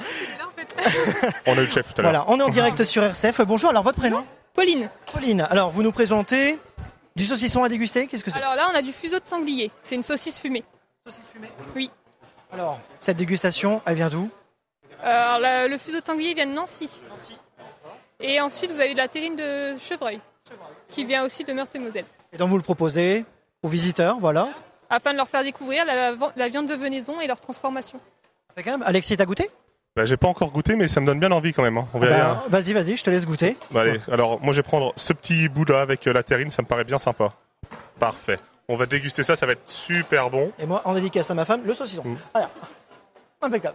On 1.46 1.52
a 1.52 1.62
eu 1.62 1.64
le 1.64 1.70
chef 1.70 1.94
tout 1.94 2.00
à 2.00 2.02
l'heure. 2.02 2.12
Voilà, 2.12 2.24
on 2.28 2.38
est 2.40 2.42
en 2.42 2.48
direct 2.48 2.82
sur 2.84 3.02
RCF. 3.02 3.40
Bonjour, 3.42 3.70
alors 3.70 3.82
votre 3.82 3.98
prénom 3.98 4.24
Pauline. 4.54 4.90
Pauline. 5.12 5.46
Alors, 5.50 5.70
vous 5.70 5.82
nous 5.82 5.92
présentez 5.92 6.58
du 7.16 7.24
saucisson 7.24 7.62
à 7.64 7.68
déguster. 7.68 8.06
Qu'est-ce 8.06 8.24
que 8.24 8.30
c'est 8.30 8.38
Alors 8.42 8.54
là, 8.56 8.68
on 8.72 8.76
a 8.76 8.82
du 8.82 8.92
fuseau 8.92 9.18
de 9.20 9.24
sanglier. 9.24 9.70
C'est 9.82 9.94
une 9.94 10.02
saucisse 10.02 10.38
fumée. 10.40 10.64
Saucisse 11.06 11.28
fumée 11.28 11.48
Oui. 11.76 11.90
Alors, 12.52 12.80
cette 13.00 13.16
dégustation, 13.16 13.82
elle 13.86 13.94
vient 13.94 14.08
d'où 14.08 14.28
Euh, 15.04 15.06
Alors, 15.06 15.38
la- 15.38 15.68
le 15.68 15.78
fuseau 15.78 16.00
de 16.00 16.04
sanglier 16.04 16.34
vient 16.34 16.46
de 16.46 16.52
Nancy. 16.52 17.02
Et 18.20 18.40
ensuite, 18.40 18.72
vous 18.72 18.80
avez 18.80 18.94
de 18.94 18.98
la 18.98 19.06
terrine 19.08 19.36
de 19.36 19.76
chevreuil. 19.78 20.20
qui 20.90 21.04
vient 21.04 21.22
aussi 21.24 21.44
de 21.44 21.52
Meurthe-et-Moselle. 21.52 22.06
Et 22.32 22.38
donc 22.38 22.48
vous 22.48 22.56
le 22.56 22.62
proposez 22.62 23.26
aux 23.62 23.68
visiteurs, 23.68 24.18
voilà. 24.18 24.48
Afin 24.88 25.12
de 25.12 25.18
leur 25.18 25.28
faire 25.28 25.44
découvrir 25.44 25.84
la, 25.84 26.12
la 26.34 26.48
viande 26.48 26.66
de 26.66 26.74
venaison 26.74 27.20
et 27.20 27.26
leur 27.26 27.38
transformation. 27.40 28.00
Quand 28.56 28.64
même. 28.70 28.82
Alexis, 28.82 29.16
t'as 29.18 29.26
goûté? 29.26 29.50
Bah, 29.98 30.04
j'ai 30.04 30.16
pas 30.16 30.28
encore 30.28 30.52
goûté, 30.52 30.76
mais 30.76 30.86
ça 30.86 31.00
me 31.00 31.06
donne 31.06 31.18
bien 31.18 31.32
envie 31.32 31.52
quand 31.52 31.64
même. 31.64 31.76
hein. 31.76 31.88
Ah 31.92 31.98
bah, 31.98 32.44
Vas-y, 32.50 32.72
vas-y, 32.72 32.96
je 32.96 33.02
te 33.02 33.10
laisse 33.10 33.26
goûter. 33.26 33.56
Bah, 33.72 33.80
allez, 33.80 33.98
alors 34.12 34.40
moi 34.40 34.52
je 34.52 34.58
vais 34.58 34.62
prendre 34.62 34.92
ce 34.94 35.12
petit 35.12 35.48
bout 35.48 35.64
là 35.64 35.80
avec 35.80 36.06
euh, 36.06 36.12
la 36.12 36.22
terrine, 36.22 36.50
ça 36.50 36.62
me 36.62 36.68
paraît 36.68 36.84
bien 36.84 36.98
sympa. 36.98 37.30
Parfait. 37.98 38.36
On 38.68 38.76
va 38.76 38.86
déguster 38.86 39.24
ça, 39.24 39.34
ça 39.34 39.44
va 39.44 39.52
être 39.54 39.68
super 39.68 40.30
bon. 40.30 40.52
Et 40.60 40.66
moi, 40.66 40.82
en 40.84 40.94
dédicace 40.94 41.28
à 41.32 41.34
ma 41.34 41.44
femme, 41.44 41.62
le 41.66 41.74
saucisson. 41.74 42.04
Voilà. 42.32 42.48
Impeccable. 43.42 43.74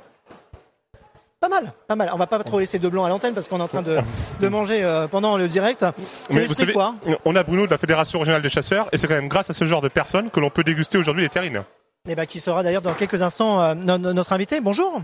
Pas 1.42 1.50
mal, 1.50 1.74
pas 1.90 1.98
mal. 1.98 2.10
On 2.14 2.18
va 2.18 2.26
pas 2.28 2.40
trop 2.42 2.58
laisser 2.60 2.80
de 2.80 2.88
blanc 2.88 3.04
à 3.04 3.10
l'antenne 3.10 3.34
parce 3.34 3.50
qu'on 3.50 3.60
est 3.60 3.64
en 3.64 3.68
train 3.68 3.82
de, 3.82 3.98
de 4.40 4.48
manger 4.48 4.82
euh, 4.82 5.10
pendant 5.10 5.36
le 5.36 5.50
direct. 5.50 5.86
Mais 6.32 6.46
vous 6.46 6.54
savez, 6.54 6.72
foire. 6.72 6.94
on 7.26 7.36
a 7.36 7.44
Bruno 7.44 7.66
de 7.66 7.72
la 7.72 7.78
Fédération 7.78 8.20
régionale 8.20 8.42
des 8.42 8.50
chasseurs 8.50 8.88
et 8.94 8.98
c'est 8.98 9.08
quand 9.10 9.16
même 9.16 9.28
grâce 9.28 9.50
à 9.50 9.54
ce 9.54 9.66
genre 9.66 9.82
de 9.82 9.90
personnes 9.90 10.30
que 10.30 10.40
l'on 10.40 10.50
peut 10.50 10.64
déguster 10.64 10.98
aujourd'hui 10.98 11.24
les 11.24 11.30
terrines. 11.30 11.64
Et 12.08 12.16
bah, 12.16 12.26
qui 12.26 12.40
sera 12.40 12.64
d'ailleurs 12.64 12.82
dans 12.82 12.94
quelques 12.94 13.22
instants 13.22 13.62
euh, 13.62 13.74
no- 13.76 13.98
no- 13.98 14.14
notre 14.14 14.32
invité. 14.32 14.62
Bonjour. 14.62 15.02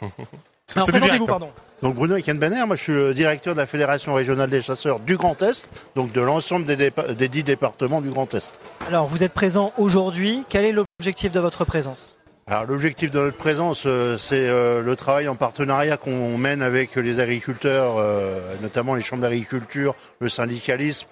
Alors 0.74 0.88
présentez-vous, 0.88 1.24
hein. 1.24 1.28
pardon. 1.28 1.50
Donc 1.82 1.94
Bruno 1.94 2.16
Ekenbenner, 2.16 2.64
moi 2.66 2.74
je 2.74 2.82
suis 2.82 2.92
le 2.92 3.14
directeur 3.14 3.54
de 3.54 3.60
la 3.60 3.66
Fédération 3.66 4.14
régionale 4.14 4.50
des 4.50 4.60
chasseurs 4.62 4.98
du 4.98 5.16
Grand 5.16 5.40
Est, 5.42 5.70
donc 5.94 6.12
de 6.12 6.20
l'ensemble 6.20 6.64
des, 6.64 6.76
dépa- 6.76 7.14
des 7.14 7.28
dix 7.28 7.44
départements 7.44 8.00
du 8.00 8.10
Grand 8.10 8.34
Est. 8.34 8.58
Alors, 8.88 9.06
vous 9.06 9.22
êtes 9.22 9.32
présent 9.32 9.72
aujourd'hui. 9.78 10.44
Quel 10.48 10.64
est 10.64 10.72
l'objectif 10.72 11.32
de 11.32 11.40
votre 11.40 11.64
présence? 11.64 12.16
Alors 12.48 12.64
l'objectif 12.64 13.10
de 13.10 13.18
notre 13.18 13.36
présence, 13.36 13.84
euh, 13.86 14.16
c'est 14.18 14.48
euh, 14.48 14.80
le 14.80 14.94
travail 14.94 15.26
en 15.26 15.34
partenariat 15.34 15.96
qu'on 15.96 16.38
mène 16.38 16.62
avec 16.62 16.94
les 16.94 17.18
agriculteurs, 17.18 17.96
euh, 17.98 18.54
notamment 18.62 18.94
les 18.94 19.02
chambres 19.02 19.22
d'agriculture, 19.22 19.96
le 20.20 20.28
syndicalisme, 20.28 21.08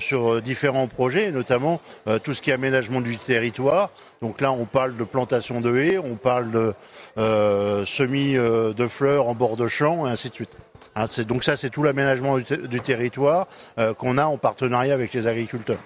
sur 0.00 0.34
euh, 0.34 0.40
différents 0.40 0.86
projets, 0.86 1.24
et 1.26 1.32
notamment 1.32 1.80
euh, 2.08 2.18
tout 2.18 2.34
ce 2.34 2.42
qui 2.42 2.50
est 2.50 2.54
aménagement 2.54 3.00
du 3.00 3.16
territoire. 3.16 3.90
Donc 4.22 4.40
là, 4.40 4.52
on 4.52 4.64
parle 4.64 4.96
de 4.96 5.04
plantation 5.04 5.60
de 5.60 5.76
haies, 5.76 5.98
on 5.98 6.14
parle 6.16 6.50
de 6.50 6.74
euh, 7.18 7.84
semis 7.84 8.36
euh, 8.36 8.72
de 8.72 8.86
fleurs 8.86 9.26
en 9.28 9.34
bord 9.34 9.56
de 9.56 9.68
champ, 9.68 10.06
et 10.06 10.10
ainsi 10.10 10.28
de 10.30 10.34
suite. 10.34 10.56
Hein, 10.96 11.06
c'est- 11.08 11.24
donc 11.24 11.42
ça, 11.44 11.56
c'est 11.56 11.70
tout 11.70 11.82
l'aménagement 11.82 12.36
du, 12.36 12.44
ter- 12.44 12.68
du 12.68 12.80
territoire 12.80 13.48
euh, 13.78 13.94
qu'on 13.94 14.16
a 14.18 14.24
en 14.26 14.38
partenariat 14.38 14.94
avec 14.94 15.12
les 15.12 15.26
agriculteurs. 15.26 15.78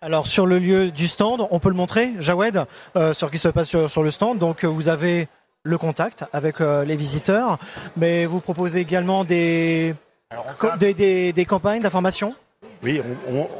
Alors, 0.00 0.26
sur 0.26 0.46
le 0.46 0.58
lieu 0.58 0.90
du 0.90 1.06
stand, 1.08 1.46
on 1.50 1.58
peut 1.60 1.70
le 1.70 1.74
montrer, 1.74 2.10
Jawed, 2.20 2.64
euh, 2.96 3.12
sur 3.14 3.28
ce 3.28 3.32
qui 3.32 3.38
se 3.38 3.48
passe 3.48 3.68
sur, 3.68 3.88
sur 3.90 4.02
le 4.02 4.10
stand. 4.10 4.38
Donc, 4.38 4.64
euh, 4.64 4.66
vous 4.68 4.88
avez 4.88 5.28
le 5.62 5.78
contact 5.78 6.24
avec 6.34 6.60
euh, 6.60 6.84
les 6.84 6.96
visiteurs, 6.96 7.58
mais 7.96 8.26
vous 8.26 8.40
proposez 8.40 8.80
également 8.80 9.24
des, 9.24 9.94
co- 10.58 10.76
des, 10.78 10.92
des- 10.92 11.32
des 11.32 11.44
campagnes 11.46 11.80
d'information? 11.80 12.34
Oui, 12.84 13.00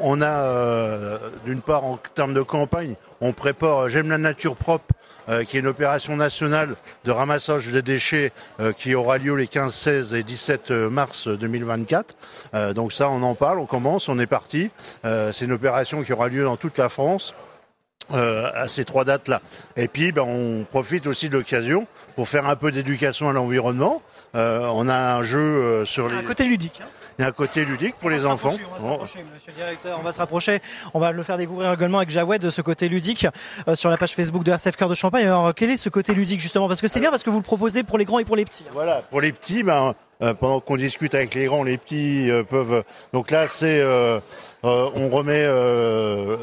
on, 0.03 0.21
a 0.21 0.27
euh, 0.29 1.19
d'une 1.47 1.63
part 1.63 1.85
en 1.85 1.97
termes 2.15 2.35
de 2.35 2.43
campagne, 2.43 2.95
on 3.23 3.33
prépare 3.33 3.85
euh, 3.85 3.89
J'aime 3.89 4.11
la 4.11 4.19
nature 4.19 4.55
propre, 4.55 4.85
euh, 5.31 5.45
qui 5.45 5.57
est 5.57 5.61
une 5.61 5.67
opération 5.67 6.15
nationale 6.17 6.77
de 7.05 7.11
ramassage 7.11 7.69
des 7.69 7.81
déchets 7.81 8.33
euh, 8.61 8.73
qui 8.75 8.95
aura 8.95 9.17
lieu 9.17 9.35
les 9.35 9.47
15, 9.47 9.73
16 9.75 10.15
et 10.15 10.23
17 10.23 10.71
mars 10.73 11.29
2024. 11.29 12.17
Euh, 12.55 12.73
donc 12.75 12.93
ça, 12.93 13.09
on 13.09 13.23
en 13.23 13.35
parle, 13.35 13.59
on 13.61 13.67
commence, 13.67 14.11
on 14.11 14.19
est 14.19 14.27
parti. 14.27 14.71
C'est 15.05 15.45
une 15.47 15.53
opération 15.53 16.03
qui 16.03 16.13
aura 16.13 16.29
lieu 16.29 16.45
dans 16.45 16.57
toute 16.57 16.77
la 16.79 16.89
France. 16.91 17.35
euh, 18.13 18.51
à 18.55 18.69
ces 18.69 18.85
trois 18.85 19.07
dates-là. 19.07 19.41
Et 19.77 19.89
puis, 19.89 20.13
ben, 20.13 20.21
on 20.23 20.65
profite 20.71 21.07
aussi 21.07 21.31
de 21.31 21.39
l'occasion 21.39 21.87
pour 22.17 22.29
faire 22.29 22.47
un 22.47 22.55
peu 22.55 22.71
d'éducation 22.71 23.31
à 23.31 23.33
l'environnement. 23.33 24.03
Euh, 24.35 24.69
on 24.75 24.91
a 24.91 25.15
un 25.17 25.23
jeu 25.23 25.39
euh, 25.41 25.85
sur 25.87 26.09
les... 26.09 26.17
Un 26.17 26.23
côté 26.23 26.45
ludique. 26.45 26.83
hein. 26.85 26.89
Il 27.19 27.23
y 27.23 27.25
a 27.25 27.29
un 27.29 27.33
côté 27.33 27.65
ludique 27.65 27.95
pour 28.01 28.11
les 28.11 28.27
enfants. 28.27 28.51
On 28.51 28.73
va 28.73 28.79
se 28.81 28.85
rapprocher, 28.87 29.19
monsieur 29.35 29.53
le 29.53 29.63
directeur, 29.63 29.99
on 30.01 30.03
va 30.03 30.13
se 30.13 30.19
rapprocher. 30.19 30.61
On 30.95 30.99
va 31.01 31.13
le 31.13 31.23
faire 31.23 31.39
découvrir 31.39 31.73
également 31.73 31.99
avec 31.99 32.11
Jawed 32.11 32.41
de 32.43 32.51
ce 32.51 32.61
côté 32.61 32.89
ludique 32.89 33.27
euh, 33.69 33.77
sur 33.77 33.89
la 33.91 33.97
page 33.97 34.15
Facebook 34.15 34.43
de 34.43 34.51
RCF 34.51 34.77
Cœur 34.77 34.89
de 34.89 34.95
Champagne. 34.95 35.27
Alors, 35.27 35.55
quel 35.55 35.71
est 35.71 35.77
ce 35.77 35.89
côté 35.89 36.13
ludique 36.13 36.41
justement? 36.41 36.67
Parce 36.69 36.81
que 36.81 36.89
c'est 36.89 37.01
bien 37.01 37.11
parce 37.11 37.23
que 37.23 37.31
vous 37.31 37.39
le 37.39 37.45
proposez 37.45 37.85
pour 37.85 37.99
les 37.99 38.05
grands 38.05 38.19
et 38.19 38.25
pour 38.25 38.37
les 38.37 38.45
petits. 38.45 38.65
Voilà, 38.73 39.03
pour 39.11 39.21
les 39.21 39.33
petits, 39.33 39.63
ben, 39.63 39.95
euh, 40.23 40.35
pendant 40.35 40.59
qu'on 40.61 40.77
discute 40.77 41.15
avec 41.15 41.35
les 41.35 41.47
grands, 41.47 41.63
les 41.63 41.79
petits 41.79 42.31
euh, 42.31 42.43
peuvent. 42.43 42.83
Donc 43.13 43.31
là, 43.31 43.47
c'est 43.49 43.81
euh, 43.81 44.19
euh, 44.65 44.91
on 44.97 45.09
remet 45.09 45.45
euh, 45.45 46.37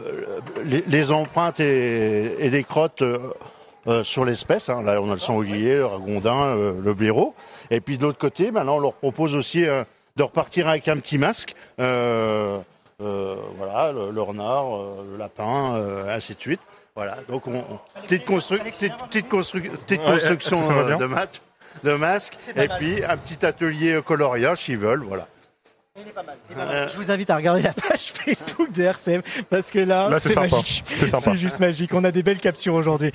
les, 0.63 0.83
les 0.87 1.11
empreintes 1.11 1.59
et, 1.59 2.45
et 2.45 2.49
les 2.49 2.63
crottes. 2.63 3.01
euh, 3.87 4.03
sur 4.03 4.25
l'espèce, 4.25 4.69
hein. 4.69 4.83
là 4.83 5.01
on 5.01 5.09
a 5.09 5.15
le 5.15 5.19
sanglier, 5.19 5.77
le 5.77 5.85
ragondin, 5.87 6.35
euh, 6.55 6.73
le 6.83 6.93
blaireau. 6.93 7.33
Et 7.71 7.81
puis 7.81 7.97
de 7.97 8.03
l'autre 8.03 8.19
côté, 8.19 8.51
maintenant 8.51 8.75
on 8.75 8.79
leur 8.79 8.93
propose 8.93 9.33
aussi 9.33 9.65
euh, 9.65 9.83
de 10.15 10.23
repartir 10.23 10.67
avec 10.67 10.87
un 10.87 10.97
petit 10.97 11.17
masque. 11.17 11.55
Euh, 11.79 12.59
euh, 13.01 13.35
voilà, 13.57 13.91
le, 13.91 14.11
le 14.11 14.21
renard, 14.21 14.75
euh, 14.75 15.05
le 15.11 15.17
lapin, 15.17 15.75
euh, 15.75 16.15
ainsi 16.15 16.35
de 16.35 16.39
suite. 16.41 16.61
Voilà, 16.95 17.17
donc 17.29 17.47
on, 17.47 17.55
on- 17.59 18.01
petite, 18.01 18.27
constru- 18.27 18.59
petite, 18.59 18.93
petite 19.09 19.29
constru- 19.31 19.69
petite 19.69 20.01
construction 20.03 20.57
euh, 20.71 20.97
de 20.97 21.05
match, 21.05 21.41
de 21.83 21.93
masque, 21.93 22.35
et 22.55 22.67
puis 22.67 23.03
un 23.03 23.17
petit 23.17 23.45
atelier 23.45 24.01
coloriage 24.05 24.59
s'ils 24.63 24.77
veulent, 24.77 25.03
voilà. 25.07 25.27
Euh, 26.57 26.87
Je 26.87 26.97
vous 26.97 27.11
invite 27.11 27.29
à 27.29 27.35
regarder 27.35 27.61
la 27.61 27.73
page 27.73 28.11
Facebook 28.13 28.71
de 28.71 28.83
RCF 28.83 29.45
parce 29.49 29.71
que 29.71 29.79
là, 29.79 30.09
Là, 30.09 30.19
c'est 30.19 30.35
magique. 30.35 30.83
C'est 30.85 31.35
juste 31.35 31.59
magique. 31.59 31.93
On 31.93 32.03
a 32.03 32.11
des 32.11 32.23
belles 32.23 32.39
captures 32.39 32.73
aujourd'hui. 32.75 33.11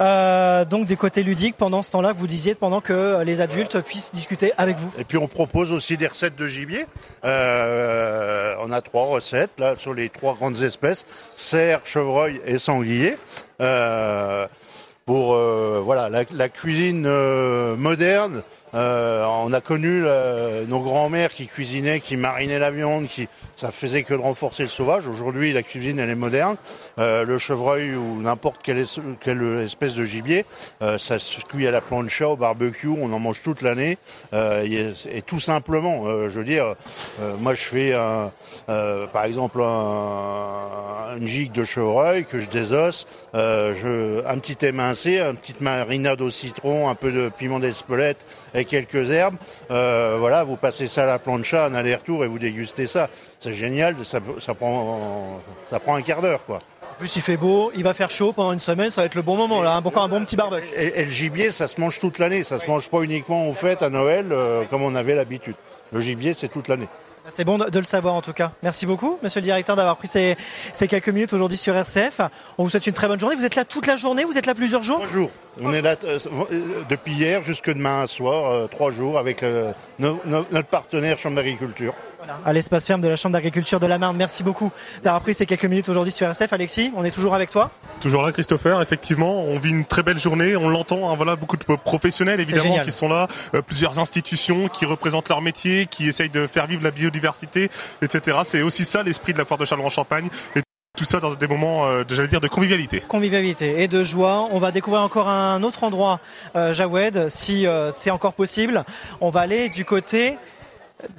Euh, 0.00 0.64
donc 0.64 0.86
des 0.86 0.96
côtés 0.96 1.22
ludiques 1.22 1.56
pendant 1.56 1.82
ce 1.82 1.90
temps-là 1.92 2.12
que 2.12 2.18
vous 2.18 2.26
disiez, 2.26 2.54
pendant 2.54 2.80
que 2.80 3.22
les 3.24 3.40
adultes 3.40 3.80
puissent 3.80 4.12
discuter 4.12 4.52
avec 4.58 4.76
vous. 4.76 4.90
Et 4.98 5.04
puis 5.04 5.18
on 5.18 5.28
propose 5.28 5.72
aussi 5.72 5.96
des 5.96 6.06
recettes 6.06 6.36
de 6.36 6.46
gibier. 6.46 6.86
Euh, 7.24 8.54
on 8.60 8.70
a 8.72 8.80
trois 8.80 9.06
recettes 9.06 9.58
là 9.58 9.74
sur 9.76 9.94
les 9.94 10.08
trois 10.08 10.34
grandes 10.34 10.62
espèces 10.62 11.06
cerf, 11.36 11.80
chevreuil 11.84 12.40
et 12.46 12.58
sanglier. 12.58 13.16
Euh, 13.60 14.46
pour 15.06 15.34
euh, 15.34 15.80
voilà 15.84 16.08
la, 16.08 16.22
la 16.32 16.48
cuisine 16.48 17.04
euh, 17.06 17.74
moderne. 17.76 18.42
Euh, 18.74 19.24
on 19.26 19.52
a 19.52 19.60
connu 19.60 20.02
euh, 20.04 20.64
nos 20.66 20.80
grands-mères 20.80 21.30
qui 21.30 21.46
cuisinaient, 21.46 22.00
qui 22.00 22.16
marinaient 22.16 22.58
la 22.58 22.70
viande, 22.70 23.06
qui 23.06 23.28
ça 23.56 23.70
faisait 23.70 24.02
que 24.04 24.14
de 24.14 24.18
renforcer 24.20 24.62
le 24.62 24.68
sauvage. 24.68 25.06
Aujourd'hui, 25.06 25.52
la 25.52 25.62
cuisine 25.62 25.98
elle 25.98 26.10
est 26.10 26.14
moderne. 26.14 26.56
Euh, 26.98 27.24
le 27.24 27.38
chevreuil 27.38 27.94
ou 27.94 28.20
n'importe 28.22 28.60
quelle, 28.62 28.78
es- 28.78 29.00
quelle 29.20 29.42
espèce 29.64 29.94
de 29.94 30.04
gibier, 30.04 30.44
ça 30.98 31.18
se 31.18 31.40
cuit 31.42 31.66
à 31.66 31.70
la 31.70 31.80
plancha, 31.80 32.28
au 32.28 32.36
barbecue, 32.36 32.88
on 32.88 33.12
en 33.12 33.18
mange 33.18 33.42
toute 33.42 33.62
l'année. 33.62 33.98
Et, 34.32 35.22
tout 35.26 35.40
simplement, 35.40 36.04
je 36.28 36.38
veux 36.38 36.44
dire, 36.44 36.74
moi 37.38 37.54
je 37.54 37.62
fais 37.62 37.94
par 38.66 39.24
exemple 39.24 39.60
un, 39.62 41.16
une 41.18 41.26
gigue 41.28 41.52
de 41.52 41.64
chevreuil 41.64 42.24
que 42.24 42.40
je 42.40 42.48
désosse, 42.48 43.06
un 43.34 44.38
petit 44.38 44.64
émincé, 44.64 45.18
une 45.20 45.36
petite 45.36 45.60
marinade 45.60 46.20
au 46.20 46.30
citron, 46.30 46.88
un 46.88 46.94
peu 46.94 47.10
de 47.12 47.28
piment 47.36 47.58
d'Espelette 47.58 48.24
et 48.54 48.59
quelques 48.64 49.10
herbes. 49.10 49.36
Euh, 49.70 50.16
voilà, 50.18 50.44
vous 50.44 50.56
passez 50.56 50.86
ça 50.86 51.04
à 51.04 51.06
la 51.06 51.18
plancha, 51.18 51.66
un 51.66 51.74
aller-retour 51.74 52.24
et 52.24 52.28
vous 52.28 52.38
dégustez 52.38 52.86
ça. 52.86 53.08
C'est 53.38 53.52
génial, 53.52 53.96
ça, 54.04 54.20
ça, 54.38 54.54
prend, 54.54 55.40
ça 55.66 55.80
prend 55.80 55.94
un 55.94 56.02
quart 56.02 56.22
d'heure 56.22 56.44
quoi. 56.46 56.62
En 56.82 56.94
plus, 57.00 57.16
il 57.16 57.22
fait 57.22 57.36
beau, 57.38 57.72
il 57.74 57.82
va 57.82 57.94
faire 57.94 58.10
chaud 58.10 58.32
pendant 58.32 58.52
une 58.52 58.60
semaine, 58.60 58.90
ça 58.90 59.00
va 59.00 59.06
être 59.06 59.14
le 59.14 59.22
bon 59.22 59.36
moment 59.36 59.62
là. 59.62 59.80
Encore 59.82 60.02
un 60.02 60.08
bon 60.08 60.22
petit 60.24 60.36
barbecue. 60.36 60.68
Et, 60.76 61.00
et 61.00 61.04
le 61.04 61.10
gibier, 61.10 61.50
ça 61.50 61.66
se 61.66 61.80
mange 61.80 61.98
toute 61.98 62.18
l'année. 62.18 62.44
Ça 62.44 62.58
se 62.58 62.66
mange 62.66 62.90
pas 62.90 63.00
uniquement 63.00 63.48
aux 63.48 63.54
fêtes, 63.54 63.82
à 63.82 63.88
Noël, 63.88 64.26
euh, 64.32 64.64
comme 64.68 64.82
on 64.82 64.94
avait 64.94 65.14
l'habitude. 65.14 65.54
Le 65.92 66.00
gibier, 66.00 66.34
c'est 66.34 66.48
toute 66.48 66.68
l'année. 66.68 66.88
C'est 67.28 67.44
bon 67.44 67.58
de, 67.58 67.78
le 67.78 67.84
savoir 67.84 68.14
en 68.14 68.22
tout 68.22 68.32
cas. 68.32 68.52
Merci 68.62 68.86
beaucoup, 68.86 69.18
monsieur 69.22 69.40
le 69.40 69.44
directeur, 69.44 69.76
d'avoir 69.76 69.96
pris 69.96 70.08
ces, 70.08 70.36
ces 70.72 70.88
quelques 70.88 71.08
minutes 71.10 71.32
aujourd'hui 71.32 71.56
sur 71.58 71.76
RCF. 71.76 72.20
On 72.58 72.64
vous 72.64 72.70
souhaite 72.70 72.86
une 72.86 72.92
très 72.92 73.06
bonne 73.08 73.20
journée. 73.20 73.36
Vous 73.36 73.44
êtes 73.44 73.54
là 73.54 73.64
toute 73.64 73.86
la 73.86 73.96
journée 73.96 74.24
Vous 74.24 74.36
êtes 74.36 74.46
là 74.46 74.54
plusieurs 74.54 74.82
jours 74.82 74.96
Trois 74.98 75.08
jours. 75.10 75.30
On 75.62 75.72
est 75.72 75.82
là 75.82 75.96
euh, 76.04 76.18
euh, 76.50 76.60
depuis 76.88 77.12
hier 77.12 77.42
jusque 77.42 77.70
demain 77.72 78.06
soir, 78.06 78.50
euh, 78.50 78.66
trois 78.66 78.90
jours, 78.90 79.18
avec 79.18 79.42
euh, 79.42 79.72
no- 79.98 80.20
no- 80.24 80.46
notre 80.50 80.68
partenaire 80.68 81.18
Chambre 81.18 81.36
d'agriculture. 81.36 81.94
À 82.44 82.52
l'espace 82.52 82.86
ferme 82.86 83.00
de 83.00 83.08
la 83.08 83.16
Chambre 83.16 83.32
d'agriculture 83.34 83.80
de 83.80 83.86
la 83.86 83.98
Marne. 83.98 84.16
Merci 84.16 84.42
beaucoup 84.42 84.70
d'avoir 85.02 85.22
pris 85.22 85.34
ces 85.34 85.46
quelques 85.46 85.64
minutes 85.64 85.88
aujourd'hui 85.88 86.12
sur 86.12 86.26
RCF. 86.26 86.52
Alexis, 86.52 86.92
on 86.96 87.04
est 87.04 87.10
toujours 87.10 87.34
avec 87.34 87.50
toi. 87.50 87.70
Toujours 88.00 88.22
là, 88.22 88.32
Christopher. 88.32 88.80
Effectivement, 88.82 89.42
on 89.42 89.58
vit 89.58 89.70
une 89.70 89.84
très 89.84 90.02
belle 90.02 90.18
journée. 90.18 90.56
On 90.56 90.68
l'entend. 90.68 91.10
hein, 91.10 91.16
voilà, 91.16 91.36
beaucoup 91.36 91.56
de 91.56 91.64
professionnels 91.76 92.40
évidemment 92.40 92.80
qui 92.80 92.92
sont 92.92 93.08
là, 93.08 93.28
euh, 93.54 93.62
plusieurs 93.62 93.98
institutions 93.98 94.68
qui 94.68 94.84
représentent 94.86 95.28
leur 95.28 95.40
métier, 95.40 95.86
qui 95.86 96.08
essayent 96.08 96.30
de 96.30 96.46
faire 96.46 96.66
vivre 96.66 96.82
la 96.82 96.90
biodiversité, 96.90 97.70
etc. 98.02 98.38
C'est 98.44 98.62
aussi 98.62 98.84
ça 98.84 99.02
l'esprit 99.02 99.32
de 99.32 99.38
la 99.38 99.44
foire 99.44 99.58
de 99.58 99.64
Châlons-en-Champagne. 99.64 100.28
Et 100.56 100.62
tout 100.98 101.04
ça 101.04 101.20
dans 101.20 101.34
des 101.34 101.46
moments, 101.46 101.86
euh, 101.86 102.02
j'allais 102.08 102.28
dire, 102.28 102.40
de 102.40 102.48
convivialité. 102.48 103.00
Convivialité 103.00 103.82
et 103.82 103.88
de 103.88 104.02
joie. 104.02 104.48
On 104.50 104.58
va 104.58 104.72
découvrir 104.72 105.02
encore 105.02 105.28
un 105.28 105.62
autre 105.62 105.84
endroit, 105.84 106.20
euh, 106.56 106.72
Jawed, 106.72 107.28
si 107.28 107.66
euh, 107.66 107.92
c'est 107.94 108.10
encore 108.10 108.34
possible. 108.34 108.84
On 109.20 109.30
va 109.30 109.40
aller 109.40 109.68
du 109.68 109.84
côté 109.84 110.36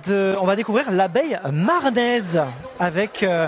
de, 0.08 0.36
on 0.40 0.45
va 0.45 0.56
découvrir 0.56 0.91
l'abeille 0.91 1.40
marnaise 1.52 2.41
avec 2.80 3.24
euh, 3.24 3.48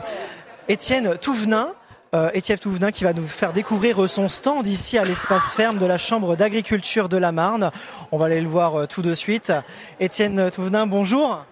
Étienne 0.67 1.17
Touvenin. 1.17 1.73
Euh, 2.13 2.29
Étienne 2.33 2.59
Touvenin 2.59 2.91
qui 2.91 3.03
va 3.03 3.13
nous 3.13 3.25
faire 3.25 3.53
découvrir 3.53 4.07
son 4.07 4.27
stand 4.27 4.67
ici 4.67 4.97
à 4.97 5.05
l'espace 5.05 5.53
ferme 5.53 5.77
de 5.77 5.85
la 5.85 5.97
Chambre 5.97 6.35
d'agriculture 6.35 7.09
de 7.09 7.17
la 7.17 7.31
Marne. 7.31 7.71
On 8.11 8.17
va 8.17 8.27
aller 8.27 8.41
le 8.41 8.47
voir 8.47 8.81
euh, 8.81 8.85
tout 8.85 9.01
de 9.01 9.13
suite. 9.15 9.51
Étienne 9.99 10.51
Touvenin, 10.51 10.85
bonjour. 10.87 11.43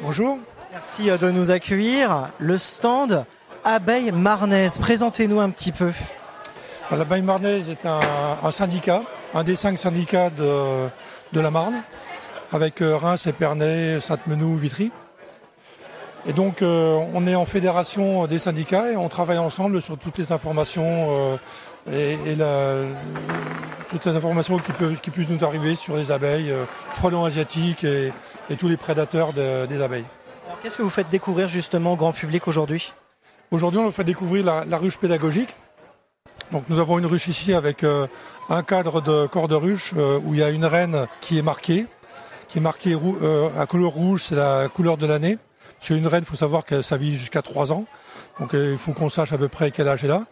Bonjour. 0.00 0.38
Merci 0.72 1.10
de 1.10 1.30
nous 1.30 1.50
accueillir. 1.50 2.28
Le 2.38 2.58
stand 2.58 3.24
Abeille 3.64 4.10
Marnaise, 4.12 4.78
présentez-nous 4.78 5.40
un 5.40 5.50
petit 5.50 5.72
peu. 5.72 5.92
L'abeille 6.90 7.22
Marnaise 7.22 7.68
est 7.70 7.86
un, 7.86 8.00
un 8.42 8.50
syndicat, 8.50 9.02
un 9.34 9.44
des 9.44 9.54
cinq 9.54 9.78
syndicats 9.78 10.30
de, 10.30 10.88
de 11.32 11.40
la 11.40 11.50
Marne, 11.50 11.82
avec 12.52 12.82
euh, 12.82 12.96
Reims, 12.96 13.26
Épernay, 13.26 14.00
Sainte-Menou, 14.00 14.56
Vitry. 14.56 14.90
Et 16.26 16.32
donc 16.32 16.60
euh, 16.62 16.98
on 17.14 17.26
est 17.26 17.34
en 17.34 17.46
fédération 17.46 18.26
des 18.26 18.38
syndicats 18.38 18.92
et 18.92 18.96
on 18.96 19.08
travaille 19.08 19.38
ensemble 19.38 19.80
sur 19.80 19.96
toutes 19.96 20.18
les 20.18 20.32
informations 20.32 21.06
euh, 21.10 21.36
et, 21.90 22.32
et 22.32 22.36
la- 22.36 22.82
toutes 23.90 24.04
les 24.04 24.14
informations 24.14 24.58
qui, 24.58 24.72
peuvent, 24.72 25.00
qui 25.00 25.10
puissent 25.10 25.30
nous 25.30 25.44
arriver 25.44 25.74
sur 25.74 25.96
les 25.96 26.12
abeilles, 26.12 26.50
euh, 26.50 26.64
frelons 26.92 27.24
asiatiques 27.24 27.84
et, 27.84 28.12
et 28.50 28.56
tous 28.56 28.68
les 28.68 28.76
prédateurs 28.76 29.32
de- 29.32 29.64
des 29.66 29.80
abeilles. 29.82 30.04
Alors, 30.46 30.60
Qu'est-ce 30.62 30.76
que 30.76 30.82
vous 30.82 30.90
faites 30.90 31.08
découvrir 31.08 31.48
justement 31.48 31.94
au 31.94 31.96
grand 31.96 32.12
public 32.12 32.46
aujourd'hui? 32.48 32.92
Aujourd'hui, 33.50 33.80
on 33.80 33.84
leur 33.84 33.94
fait 33.94 34.04
découvrir 34.04 34.44
la, 34.44 34.64
la 34.66 34.76
ruche 34.76 34.98
pédagogique. 34.98 35.48
Donc, 36.52 36.64
nous 36.68 36.78
avons 36.78 36.98
une 36.98 37.06
ruche 37.06 37.28
ici 37.28 37.54
avec 37.54 37.82
euh, 37.82 38.06
un 38.50 38.62
cadre 38.62 39.00
de 39.00 39.26
corps 39.26 39.48
de 39.48 39.54
ruche 39.56 39.94
euh, 39.96 40.20
où 40.24 40.34
il 40.34 40.40
y 40.40 40.42
a 40.42 40.50
une 40.50 40.66
reine 40.66 41.06
qui 41.20 41.38
est 41.38 41.42
marquée, 41.42 41.86
qui 42.50 42.58
est 42.58 42.60
marquée 42.60 42.94
rou- 42.94 43.16
euh, 43.22 43.48
à 43.58 43.66
couleur 43.66 43.92
rouge, 43.92 44.22
c'est 44.24 44.34
la 44.34 44.68
couleur 44.68 44.96
de 44.98 45.06
l'année. 45.06 45.38
Parce 45.78 45.88
qu'une 45.88 46.06
reine, 46.06 46.24
il 46.24 46.28
faut 46.28 46.36
savoir 46.36 46.64
que 46.66 46.82
ça 46.82 46.96
vit 46.98 47.14
jusqu'à 47.14 47.40
3 47.42 47.72
ans. 47.72 47.86
Donc, 48.38 48.52
euh, 48.54 48.72
il 48.72 48.78
faut 48.78 48.92
qu'on 48.92 49.08
sache 49.08 49.32
à 49.32 49.38
peu 49.38 49.48
près 49.48 49.70
quel 49.70 49.88
âge 49.88 50.04
elle 50.04 50.10
a. 50.10 50.24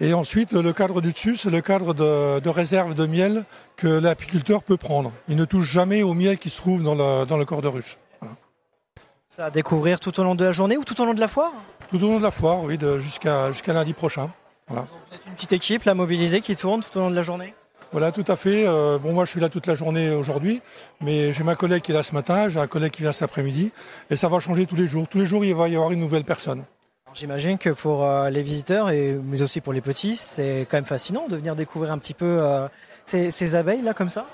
Et 0.00 0.14
ensuite, 0.14 0.52
le 0.52 0.72
cadre 0.72 1.00
du 1.00 1.12
dessus, 1.12 1.36
c'est 1.36 1.50
le 1.50 1.60
cadre 1.60 1.92
de, 1.94 2.38
de 2.40 2.48
réserve 2.48 2.94
de 2.94 3.06
miel 3.06 3.44
que 3.76 3.88
l'apiculteur 3.88 4.62
peut 4.62 4.76
prendre. 4.76 5.12
Il 5.28 5.36
ne 5.36 5.44
touche 5.44 5.68
jamais 5.70 6.02
au 6.02 6.14
miel 6.14 6.38
qui 6.38 6.48
se 6.50 6.58
trouve 6.58 6.82
dans 6.82 6.94
le, 6.94 7.26
dans 7.26 7.36
le 7.36 7.44
corps 7.44 7.62
de 7.62 7.68
ruche. 7.68 7.98
Ça 9.28 9.46
à 9.46 9.50
découvrir 9.50 10.00
tout 10.00 10.18
au 10.18 10.24
long 10.24 10.34
de 10.34 10.44
la 10.44 10.52
journée 10.52 10.76
ou 10.78 10.84
tout 10.84 10.98
au 11.00 11.04
long 11.04 11.12
de 11.14 11.20
la 11.20 11.28
foire? 11.28 11.52
Tout 11.90 12.02
au 12.02 12.06
long 12.08 12.18
de 12.18 12.22
la 12.22 12.30
foire, 12.30 12.62
oui, 12.64 12.78
jusqu'à 12.98 13.52
jusqu'à 13.52 13.72
lundi 13.74 13.92
prochain. 13.92 14.30
Voilà. 14.68 14.86
Une 15.26 15.34
petite 15.34 15.52
équipe 15.52 15.84
là 15.84 15.92
mobilisée 15.94 16.40
qui 16.40 16.56
tourne 16.56 16.80
tout 16.82 16.96
au 16.96 17.00
long 17.00 17.10
de 17.10 17.16
la 17.16 17.22
journée? 17.22 17.54
Voilà, 17.96 18.12
tout 18.12 18.26
à 18.28 18.36
fait. 18.36 18.66
Euh, 18.66 18.98
bon, 18.98 19.14
moi, 19.14 19.24
je 19.24 19.30
suis 19.30 19.40
là 19.40 19.48
toute 19.48 19.66
la 19.66 19.74
journée 19.74 20.10
aujourd'hui, 20.10 20.60
mais 21.00 21.32
j'ai 21.32 21.42
ma 21.44 21.54
collègue 21.54 21.80
qui 21.80 21.92
est 21.92 21.94
là 21.94 22.02
ce 22.02 22.12
matin, 22.14 22.50
j'ai 22.50 22.60
un 22.60 22.66
collègue 22.66 22.90
qui 22.92 23.00
vient 23.00 23.12
cet 23.12 23.22
après-midi, 23.22 23.72
et 24.10 24.16
ça 24.16 24.28
va 24.28 24.38
changer 24.38 24.66
tous 24.66 24.76
les 24.76 24.86
jours. 24.86 25.06
Tous 25.08 25.16
les 25.18 25.24
jours, 25.24 25.46
il 25.46 25.54
va 25.54 25.66
y 25.70 25.76
avoir 25.76 25.92
une 25.92 26.00
nouvelle 26.00 26.24
personne. 26.24 26.64
J'imagine 27.14 27.56
que 27.56 27.70
pour 27.70 28.04
euh, 28.04 28.28
les 28.28 28.42
visiteurs, 28.42 28.90
et, 28.90 29.18
mais 29.24 29.40
aussi 29.40 29.62
pour 29.62 29.72
les 29.72 29.80
petits, 29.80 30.14
c'est 30.16 30.66
quand 30.70 30.76
même 30.76 30.84
fascinant 30.84 31.26
de 31.26 31.36
venir 31.36 31.56
découvrir 31.56 31.90
un 31.90 31.96
petit 31.96 32.12
peu 32.12 32.38
euh, 32.42 32.68
ces, 33.06 33.30
ces 33.30 33.54
abeilles 33.54 33.80
là 33.80 33.94
comme 33.94 34.10
ça. 34.10 34.26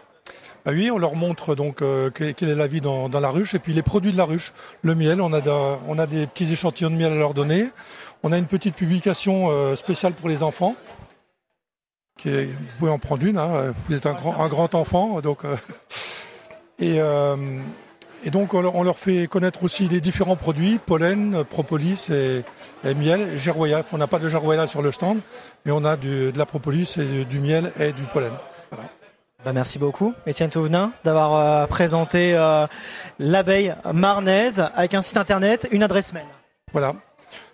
Bah 0.64 0.72
oui, 0.74 0.90
on 0.90 0.98
leur 0.98 1.14
montre 1.14 1.54
donc 1.54 1.82
euh, 1.82 2.10
que- 2.10 2.32
quelle 2.32 2.48
est 2.48 2.56
la 2.56 2.66
vie 2.66 2.80
dans, 2.80 3.08
dans 3.08 3.20
la 3.20 3.28
ruche, 3.30 3.54
et 3.54 3.60
puis 3.60 3.74
les 3.74 3.82
produits 3.82 4.10
de 4.10 4.16
la 4.16 4.24
ruche. 4.24 4.52
Le 4.82 4.96
miel, 4.96 5.20
on 5.20 5.32
a, 5.32 5.40
de- 5.40 5.76
on 5.86 6.00
a 6.00 6.08
des 6.08 6.26
petits 6.26 6.52
échantillons 6.52 6.90
de 6.90 6.96
miel 6.96 7.12
à 7.12 7.14
leur 7.16 7.32
donner. 7.32 7.68
On 8.24 8.32
a 8.32 8.38
une 8.38 8.46
petite 8.46 8.74
publication 8.74 9.50
euh, 9.52 9.76
spéciale 9.76 10.14
pour 10.14 10.28
les 10.28 10.42
enfants. 10.42 10.74
Qui 12.18 12.28
est- 12.28 12.44
vous 12.44 12.64
pouvez 12.78 12.90
en 12.90 12.98
prendre 12.98 13.24
une, 13.24 13.38
hein, 13.38 13.72
vous 13.88 13.94
êtes 13.94 14.06
un 14.06 14.12
grand, 14.12 14.38
un 14.40 14.48
grand 14.48 14.74
enfant, 14.74 15.20
donc 15.20 15.44
euh, 15.44 15.56
et, 16.78 17.00
euh, 17.00 17.36
et 18.24 18.30
donc 18.30 18.54
on 18.54 18.82
leur, 18.82 18.98
fait 18.98 19.26
connaître 19.26 19.64
aussi 19.64 19.88
les 19.88 20.00
différents 20.00 20.36
produits 20.36 20.78
pollen, 20.78 21.42
propolis 21.44 22.10
et, 22.10 22.44
et 22.84 22.94
miel, 22.94 23.36
gerroyal. 23.38 23.82
On 23.92 23.98
n'a 23.98 24.06
pas 24.06 24.18
de 24.18 24.28
gerroyal 24.28 24.68
sur 24.68 24.82
le 24.82 24.92
stand, 24.92 25.18
mais 25.64 25.72
on 25.72 25.84
a 25.84 25.96
du- 25.96 26.30
de 26.32 26.38
la 26.38 26.46
propolis 26.46 26.96
et 26.98 27.04
du, 27.04 27.24
du 27.24 27.40
miel 27.40 27.72
et 27.80 27.92
du 27.92 28.02
pollen. 28.04 28.32
Voilà. 28.70 28.88
Bah, 29.44 29.52
merci 29.52 29.80
beaucoup, 29.80 30.14
Étienne 30.24 30.50
Touvenin, 30.50 30.92
d'avoir 31.02 31.34
euh, 31.34 31.66
présenté 31.66 32.34
euh, 32.36 32.66
l'abeille 33.18 33.74
marnaise 33.92 34.64
avec 34.76 34.94
un 34.94 35.02
site 35.02 35.16
internet, 35.16 35.66
une 35.72 35.82
adresse 35.82 36.12
mail. 36.12 36.26
Voilà. 36.72 36.94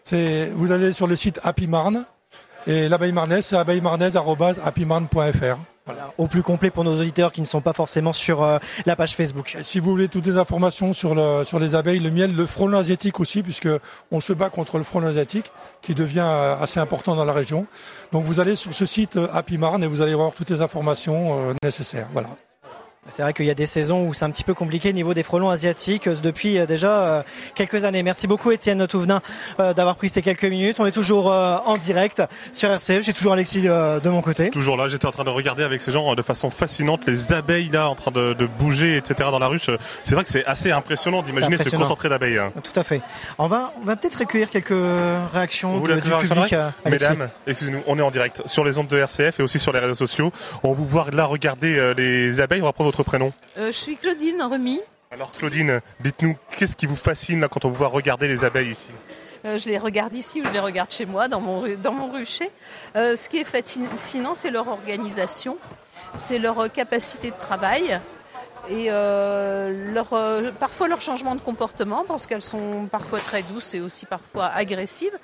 C'est, 0.05 0.51
vous 0.55 0.70
allez 0.72 0.93
sur 0.93 1.06
le 1.06 1.16
site 1.16 1.40
Happy 1.44 1.66
Marne 1.66 2.05
et 2.68 2.88
l'abeille 2.88 3.12
marnaise, 3.12 3.46
c'est 3.46 3.56
abeillemarnaise.happymarne.fr. 3.56 5.58
Voilà. 5.86 6.12
Au 6.18 6.26
plus 6.26 6.42
complet 6.42 6.68
pour 6.68 6.84
nos 6.84 7.00
auditeurs 7.00 7.32
qui 7.32 7.40
ne 7.40 7.46
sont 7.46 7.62
pas 7.62 7.72
forcément 7.72 8.12
sur 8.12 8.42
euh, 8.42 8.58
la 8.84 8.94
page 8.94 9.16
Facebook. 9.16 9.56
Et 9.58 9.62
si 9.62 9.80
vous 9.80 9.90
voulez 9.90 10.08
toutes 10.08 10.26
les 10.26 10.36
informations 10.36 10.92
sur, 10.92 11.14
le, 11.14 11.44
sur 11.44 11.58
les 11.58 11.74
abeilles, 11.74 12.00
le 12.00 12.10
miel, 12.10 12.36
le 12.36 12.44
frelon 12.44 12.76
asiatique 12.76 13.20
aussi, 13.20 13.42
puisque 13.42 13.70
on 14.10 14.20
se 14.20 14.34
bat 14.34 14.50
contre 14.50 14.76
le 14.76 14.84
frelon 14.84 15.06
asiatique, 15.06 15.50
qui 15.80 15.94
devient 15.94 16.26
euh, 16.26 16.60
assez 16.60 16.78
important 16.78 17.16
dans 17.16 17.24
la 17.24 17.32
région. 17.32 17.66
Donc 18.12 18.26
vous 18.26 18.38
allez 18.38 18.54
sur 18.54 18.74
ce 18.74 18.84
site 18.84 19.16
euh, 19.16 19.28
Happy 19.32 19.56
Marne 19.56 19.82
et 19.82 19.86
vous 19.86 20.02
allez 20.02 20.14
voir 20.14 20.34
toutes 20.34 20.50
les 20.50 20.60
informations 20.60 21.48
euh, 21.48 21.54
nécessaires. 21.62 22.08
Voilà. 22.12 22.28
C'est 23.06 23.22
vrai 23.22 23.32
qu'il 23.32 23.46
y 23.46 23.50
a 23.50 23.54
des 23.54 23.64
saisons 23.66 24.06
où 24.06 24.12
c'est 24.12 24.24
un 24.26 24.30
petit 24.30 24.44
peu 24.44 24.52
compliqué 24.52 24.90
au 24.90 24.92
niveau 24.92 25.14
des 25.14 25.22
frelons 25.22 25.48
asiatiques 25.48 26.08
euh, 26.08 26.16
depuis 26.22 26.58
euh, 26.58 26.66
déjà 26.66 26.90
euh, 26.90 27.22
quelques 27.54 27.84
années. 27.84 28.02
Merci 28.02 28.26
beaucoup 28.26 28.50
Étienne 28.50 28.86
Touvenin 28.86 29.22
d'avoir 29.58 29.96
pris 29.96 30.08
ces 30.10 30.20
quelques 30.20 30.44
minutes. 30.44 30.78
On 30.80 30.84
est 30.86 30.90
toujours 30.92 31.26
en 31.28 31.76
direct 31.78 32.22
sur 32.52 32.70
RCF. 32.70 33.02
J'ai 33.02 33.12
toujours 33.12 33.32
Alexis 33.32 33.62
de 33.62 34.08
mon 34.08 34.20
côté. 34.20 34.50
Toujours 34.50 34.76
là, 34.76 34.88
j'étais 34.88 35.06
en 35.06 35.10
train 35.12 35.24
de 35.24 35.30
regarder 35.30 35.62
avec 35.62 35.80
ces 35.80 35.90
gens 35.92 36.14
de 36.14 36.22
façon 36.22 36.50
fascinante 36.50 37.00
les 37.06 37.32
abeilles 37.32 37.70
là 37.70 37.88
en 37.88 37.94
train 37.94 38.10
de, 38.10 38.34
de 38.34 38.46
bouger, 38.46 38.96
etc. 38.96 39.30
dans 39.30 39.38
la 39.38 39.46
ruche. 39.48 39.70
C'est 40.04 40.14
vrai 40.14 40.24
que 40.24 40.30
c'est 40.30 40.44
assez 40.44 40.70
impressionnant 40.70 41.22
d'imaginer 41.22 41.56
ce 41.58 41.70
concentré 41.76 42.08
d'abeilles. 42.08 42.38
hein. 42.38 42.52
Tout 42.62 42.78
à 42.78 42.84
fait. 42.84 43.00
On 43.38 43.46
va, 43.46 43.72
on 43.80 43.84
va 43.84 43.96
peut-être 43.96 44.16
recueillir 44.20 44.50
quelques 44.50 44.74
réactions 45.32 45.78
de- 45.80 46.00
du 46.00 46.10
public. 46.34 46.54
Mesdames, 46.84 47.28
excusez-nous, 47.46 47.80
on 47.86 47.98
est 47.98 48.02
en 48.02 48.10
direct 48.10 48.42
sur 48.46 48.64
les 48.64 48.76
ondes 48.78 48.88
de 48.88 48.98
RCF 48.98 49.40
et 49.40 49.42
aussi 49.42 49.58
sur 49.58 49.72
les 49.72 49.78
réseaux 49.80 49.94
sociaux. 49.94 50.32
On 50.62 50.72
vous 50.72 50.86
voir 50.86 51.10
là 51.10 51.24
regarder 51.24 51.94
les 51.96 52.40
abeilles. 52.40 52.60
On 52.62 52.66
va 52.66 52.72
prendre 52.72 52.88
votre 52.88 52.97
prénom. 53.04 53.32
Euh, 53.58 53.66
je 53.68 53.72
suis 53.72 53.96
Claudine 53.96 54.40
Remy. 54.42 54.80
Alors 55.10 55.32
Claudine, 55.32 55.80
dites-nous 56.00 56.36
qu'est-ce 56.56 56.76
qui 56.76 56.86
vous 56.86 56.96
fascine 56.96 57.40
là 57.40 57.48
quand 57.48 57.64
on 57.64 57.68
vous 57.68 57.74
voit 57.76 57.88
regarder 57.88 58.28
les 58.28 58.44
abeilles 58.44 58.70
ici 58.72 58.88
Euh, 59.44 59.56
je 59.58 59.68
les 59.68 59.78
regarde 59.78 60.14
ici 60.14 60.42
ou 60.42 60.44
je 60.44 60.50
les 60.50 60.60
regarde 60.60 60.90
chez 60.90 61.06
moi, 61.06 61.28
dans 61.28 61.40
mon, 61.40 61.64
dans 61.76 61.92
mon 61.92 62.10
rucher. 62.12 62.50
Euh, 62.96 63.16
ce 63.16 63.28
qui 63.28 63.38
est 63.38 63.44
fascinant, 63.44 64.34
c'est 64.34 64.50
leur 64.50 64.68
organisation, 64.68 65.56
c'est 66.16 66.38
leur 66.38 66.70
capacité 66.72 67.30
de 67.30 67.36
travail 67.38 68.00
et 68.68 68.88
euh, 68.90 69.92
leur, 69.94 70.08
parfois 70.58 70.88
leur 70.88 71.00
changement 71.00 71.34
de 71.34 71.40
comportement, 71.40 72.04
parce 72.06 72.26
qu'elles 72.26 72.42
sont 72.42 72.86
parfois 72.90 73.20
très 73.20 73.42
douces 73.42 73.72
et 73.74 73.80
aussi 73.80 74.04
parfois 74.06 74.46
agressives. 74.46 75.16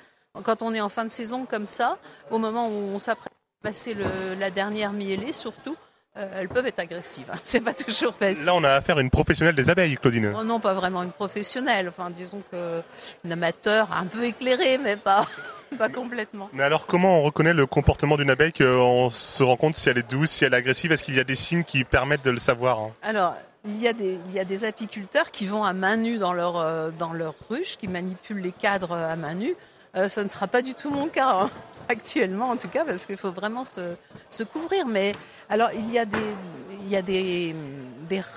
Quand 0.43 0.61
on 0.63 0.73
est 0.73 0.81
en 0.81 0.89
fin 0.89 1.05
de 1.05 1.11
saison 1.11 1.45
comme 1.45 1.67
ça, 1.67 1.97
au 2.31 2.39
moment 2.39 2.67
où 2.67 2.71
on 2.95 2.99
s'apprête 2.99 3.31
à 3.63 3.69
passer 3.69 3.93
le- 3.93 4.03
la 4.39 4.49
dernière 4.49 4.91
mielée 4.93 5.31
surtout, 5.33 5.75
euh, 6.17 6.25
elles 6.39 6.47
peuvent 6.49 6.65
être 6.67 6.79
agressives. 6.79 7.29
hein. 7.31 7.37
C'est 7.43 7.61
pas 7.61 7.73
toujours 7.73 8.13
facile. 8.15 8.45
Là, 8.45 8.53
on 8.55 8.63
a 8.63 8.71
affaire 8.71 8.97
à 8.97 9.01
une 9.01 9.09
professionnelle 9.09 9.55
des 9.55 9.69
abeilles, 9.69 9.97
Claudine. 9.97 10.33
Oh 10.37 10.43
non, 10.43 10.59
pas 10.59 10.73
vraiment 10.73 11.03
une 11.03 11.11
professionnelle. 11.11 11.89
Enfin, 11.89 12.09
disons 12.09 12.41
que 12.51 12.81
une 13.23 13.31
amateur 13.31 13.89
un 13.93 14.05
peu 14.05 14.23
éclairé, 14.23 14.77
mais 14.77 14.95
pas, 14.95 15.25
pas 15.77 15.89
complètement. 15.89 16.49
Mais 16.53 16.63
alors, 16.63 16.85
comment 16.85 17.19
on 17.19 17.23
reconnaît 17.23 17.53
le 17.53 17.65
comportement 17.65 18.17
d'une 18.17 18.29
abeille 18.29 18.53
qu'on 18.53 19.09
se 19.09 19.43
rend 19.43 19.57
compte 19.57 19.75
si 19.75 19.89
elle 19.89 19.97
est 19.97 20.09
douce, 20.09 20.29
si 20.31 20.45
elle 20.45 20.53
est 20.53 20.57
agressive? 20.57 20.91
Est-ce 20.91 21.03
qu'il 21.03 21.15
y 21.15 21.19
a 21.19 21.23
des 21.25 21.35
signes 21.35 21.63
qui 21.63 21.83
permettent 21.83 22.23
de 22.25 22.31
le 22.31 22.39
savoir 22.39 22.79
hein? 22.79 22.91
Alors, 23.03 23.35
il 23.67 23.81
y, 23.81 23.87
a 23.87 23.93
des, 23.93 24.19
il 24.29 24.35
y 24.35 24.39
a 24.39 24.45
des 24.45 24.63
apiculteurs 24.63 25.31
qui 25.31 25.47
vont 25.47 25.63
à 25.63 25.73
main 25.73 25.97
nue 25.97 26.17
dans 26.19 26.33
leur, 26.33 26.57
euh, 26.57 26.91
dans 26.99 27.13
leur 27.13 27.33
ruche, 27.49 27.77
qui 27.77 27.87
manipulent 27.87 28.41
les 28.41 28.51
cadres 28.51 28.93
à 28.93 29.15
main 29.15 29.33
nue. 29.33 29.55
Euh, 29.95 30.07
ça 30.07 30.23
ne 30.23 30.29
sera 30.29 30.47
pas 30.47 30.61
du 30.61 30.75
tout 30.75 30.89
mon 30.89 31.07
cas, 31.07 31.43
hein, 31.43 31.49
actuellement 31.89 32.49
en 32.49 32.57
tout 32.57 32.67
cas, 32.67 32.83
parce 32.85 33.05
qu'il 33.05 33.17
faut 33.17 33.31
vraiment 33.31 33.63
se, 33.63 34.43
couvrir. 34.43 34.87
Mais 34.87 35.13
alors, 35.49 35.69
il 35.73 35.91
y 35.91 35.99
a 35.99 36.05
des, 36.05 36.35
il 36.83 36.89
y 36.89 36.95
a 36.95 37.01
des, 37.01 37.55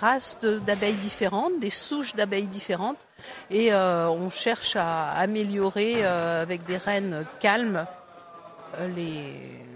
races 0.00 0.38
d'abeilles 0.66 0.94
différentes, 0.94 1.58
des 1.60 1.70
souches 1.70 2.14
d'abeilles 2.14 2.46
différentes, 2.46 3.06
et 3.50 3.72
euh, 3.72 4.08
on 4.08 4.30
cherche 4.30 4.76
à 4.76 5.10
améliorer 5.10 5.96
euh, 5.98 6.42
avec 6.42 6.64
des 6.64 6.76
reines 6.76 7.24
calmes 7.40 7.86
les, 8.94 9.67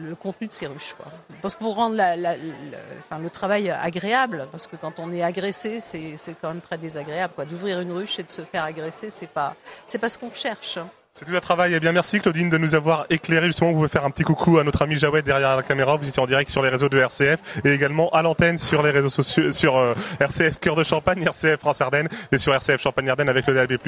le 0.00 0.14
contenu 0.14 0.46
de 0.48 0.52
ces 0.52 0.66
ruches. 0.66 0.94
Quoi. 0.96 1.06
Parce 1.42 1.54
que 1.54 1.60
pour 1.60 1.74
rendre 1.74 1.96
la- 1.96 2.16
la- 2.16 2.36
le, 2.36 3.30
travail 3.30 3.70
agréable, 3.70 4.46
parce 4.50 4.66
que 4.66 4.76
quand 4.76 4.98
on 4.98 5.12
est 5.12 5.22
agressé, 5.22 5.80
c'est 5.80 6.16
quand 6.40 6.48
même 6.48 6.60
très 6.60 6.78
désagréable. 6.78 7.32
D'ouvrir 7.48 7.80
une 7.80 7.92
ruche 7.92 8.18
et 8.18 8.22
de 8.22 8.30
se 8.30 8.42
faire 8.42 8.64
agresser, 8.64 9.10
c'est 9.10 9.28
pas, 9.28 9.54
pas 10.00 10.08
ce 10.08 10.18
qu'on 10.18 10.32
cherche. 10.32 10.78
C'est 11.12 11.24
tout 11.24 11.34
un 11.34 11.40
travail. 11.40 11.72
Eh 11.74 11.80
bien, 11.80 11.92
merci 11.92 12.20
Claudine 12.20 12.50
de 12.50 12.58
nous 12.58 12.74
avoir 12.74 13.06
éclairé. 13.08 13.46
Justement, 13.46 13.70
vous 13.70 13.76
pouvez 13.76 13.88
faire 13.88 14.04
un 14.04 14.10
petit 14.10 14.22
coucou 14.22 14.58
à 14.58 14.64
notre 14.64 14.82
ami 14.82 14.98
Jawed 14.98 15.24
derrière 15.24 15.56
la 15.56 15.62
caméra. 15.62 15.96
Vous 15.96 16.06
étiez 16.06 16.22
en 16.22 16.26
direct 16.26 16.50
sur 16.50 16.62
les 16.62 16.68
réseaux 16.68 16.90
de 16.90 16.98
RCF 16.98 17.64
et 17.64 17.70
également 17.72 18.10
à 18.10 18.20
l'antenne 18.20 18.58
sur 18.58 18.82
les 18.82 18.90
réseaux 18.90 19.08
sociaux, 19.08 19.50
sur 19.50 19.78
euh, 19.78 19.94
RCF 20.20 20.58
Cœur 20.60 20.76
de 20.76 20.84
Champagne, 20.84 21.22
RCF 21.22 21.58
France 21.58 21.80
Ardennes 21.80 22.08
et 22.32 22.36
sur 22.36 22.52
RCF 22.54 22.82
Champagne 22.82 23.08
Ardennes 23.08 23.30
avec 23.30 23.46
le 23.46 23.54
DAB+. 23.54 23.78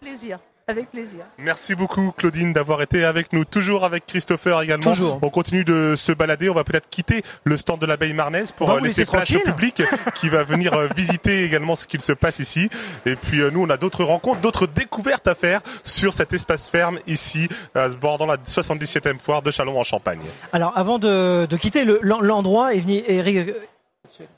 Plaisir, 0.00 0.38
avec 0.68 0.90
plaisir. 0.90 1.20
Merci 1.38 1.74
beaucoup 1.74 2.12
Claudine 2.16 2.52
d'avoir 2.52 2.82
été 2.82 3.04
avec 3.04 3.32
nous, 3.32 3.44
toujours 3.44 3.84
avec 3.84 4.06
Christopher 4.06 4.60
également. 4.62 4.90
Toujours. 4.92 5.18
On 5.22 5.30
continue 5.30 5.64
de 5.64 5.94
se 5.96 6.12
balader, 6.12 6.48
on 6.50 6.54
va 6.54 6.62
peut-être 6.64 6.88
quitter 6.88 7.22
le 7.44 7.56
stand 7.56 7.80
de 7.80 7.86
l'abeille 7.86 8.12
marnaise 8.12 8.52
pour 8.52 8.70
euh, 8.70 8.80
laisser 8.80 9.00
laisser 9.02 9.10
place 9.12 9.30
au 9.34 9.40
public 9.40 9.82
qui 10.14 10.28
va 10.28 10.44
venir 10.44 10.74
euh, 10.74 10.88
visiter 10.94 11.44
également 11.44 11.74
ce 11.74 11.86
qu'il 11.86 12.00
se 12.02 12.12
passe 12.12 12.38
ici. 12.38 12.68
Et 13.06 13.16
puis 13.16 13.40
euh, 13.40 13.50
nous 13.50 13.62
on 13.62 13.70
a 13.70 13.76
d'autres 13.76 14.04
rencontres, 14.04 14.40
d'autres 14.40 14.66
découvertes 14.66 15.26
à 15.26 15.34
faire 15.34 15.60
sur 15.82 16.12
cet 16.14 16.32
espace 16.32 16.68
ferme 16.68 16.98
ici, 17.06 17.48
à 17.74 17.88
ce 17.90 17.96
bord 17.96 18.18
dans 18.18 18.26
la 18.26 18.36
77e 18.36 19.18
foire 19.18 19.42
de 19.42 19.50
Chalon 19.50 19.78
en 19.80 19.84
Champagne. 19.84 20.20
Alors 20.52 20.76
avant 20.76 20.98
de, 20.98 21.46
de 21.46 21.56
quitter 21.56 21.84
le- 21.84 21.98
l'en- 22.02 22.20
l'endroit 22.20 22.74
et 22.74 22.80
venir 22.80 23.02
et 23.08 23.20
ré- 23.20 23.54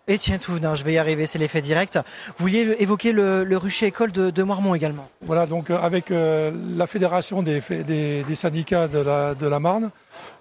Étienne. 0.08 0.38
Touvenin, 0.38 0.74
je 0.74 0.84
vais 0.84 0.94
y 0.94 0.98
arriver, 0.98 1.26
c'est 1.26 1.38
l'effet 1.38 1.60
direct. 1.60 1.98
Vous 2.36 2.44
vouliez 2.44 2.76
évoquer 2.78 3.12
le, 3.12 3.56
rucher 3.56 3.86
école 3.86 4.12
de, 4.12 4.30
de 4.30 4.42
Moirmont 4.42 4.74
également 4.74 5.08
Voilà, 5.22 5.46
donc 5.46 5.70
euh, 5.70 5.78
avec 5.78 6.10
euh, 6.10 6.50
la 6.76 6.86
fédération 6.86 7.42
des, 7.42 7.62
syndicats 8.34 8.88
de 8.88 8.98
la, 9.46 9.60
Marne, 9.60 9.90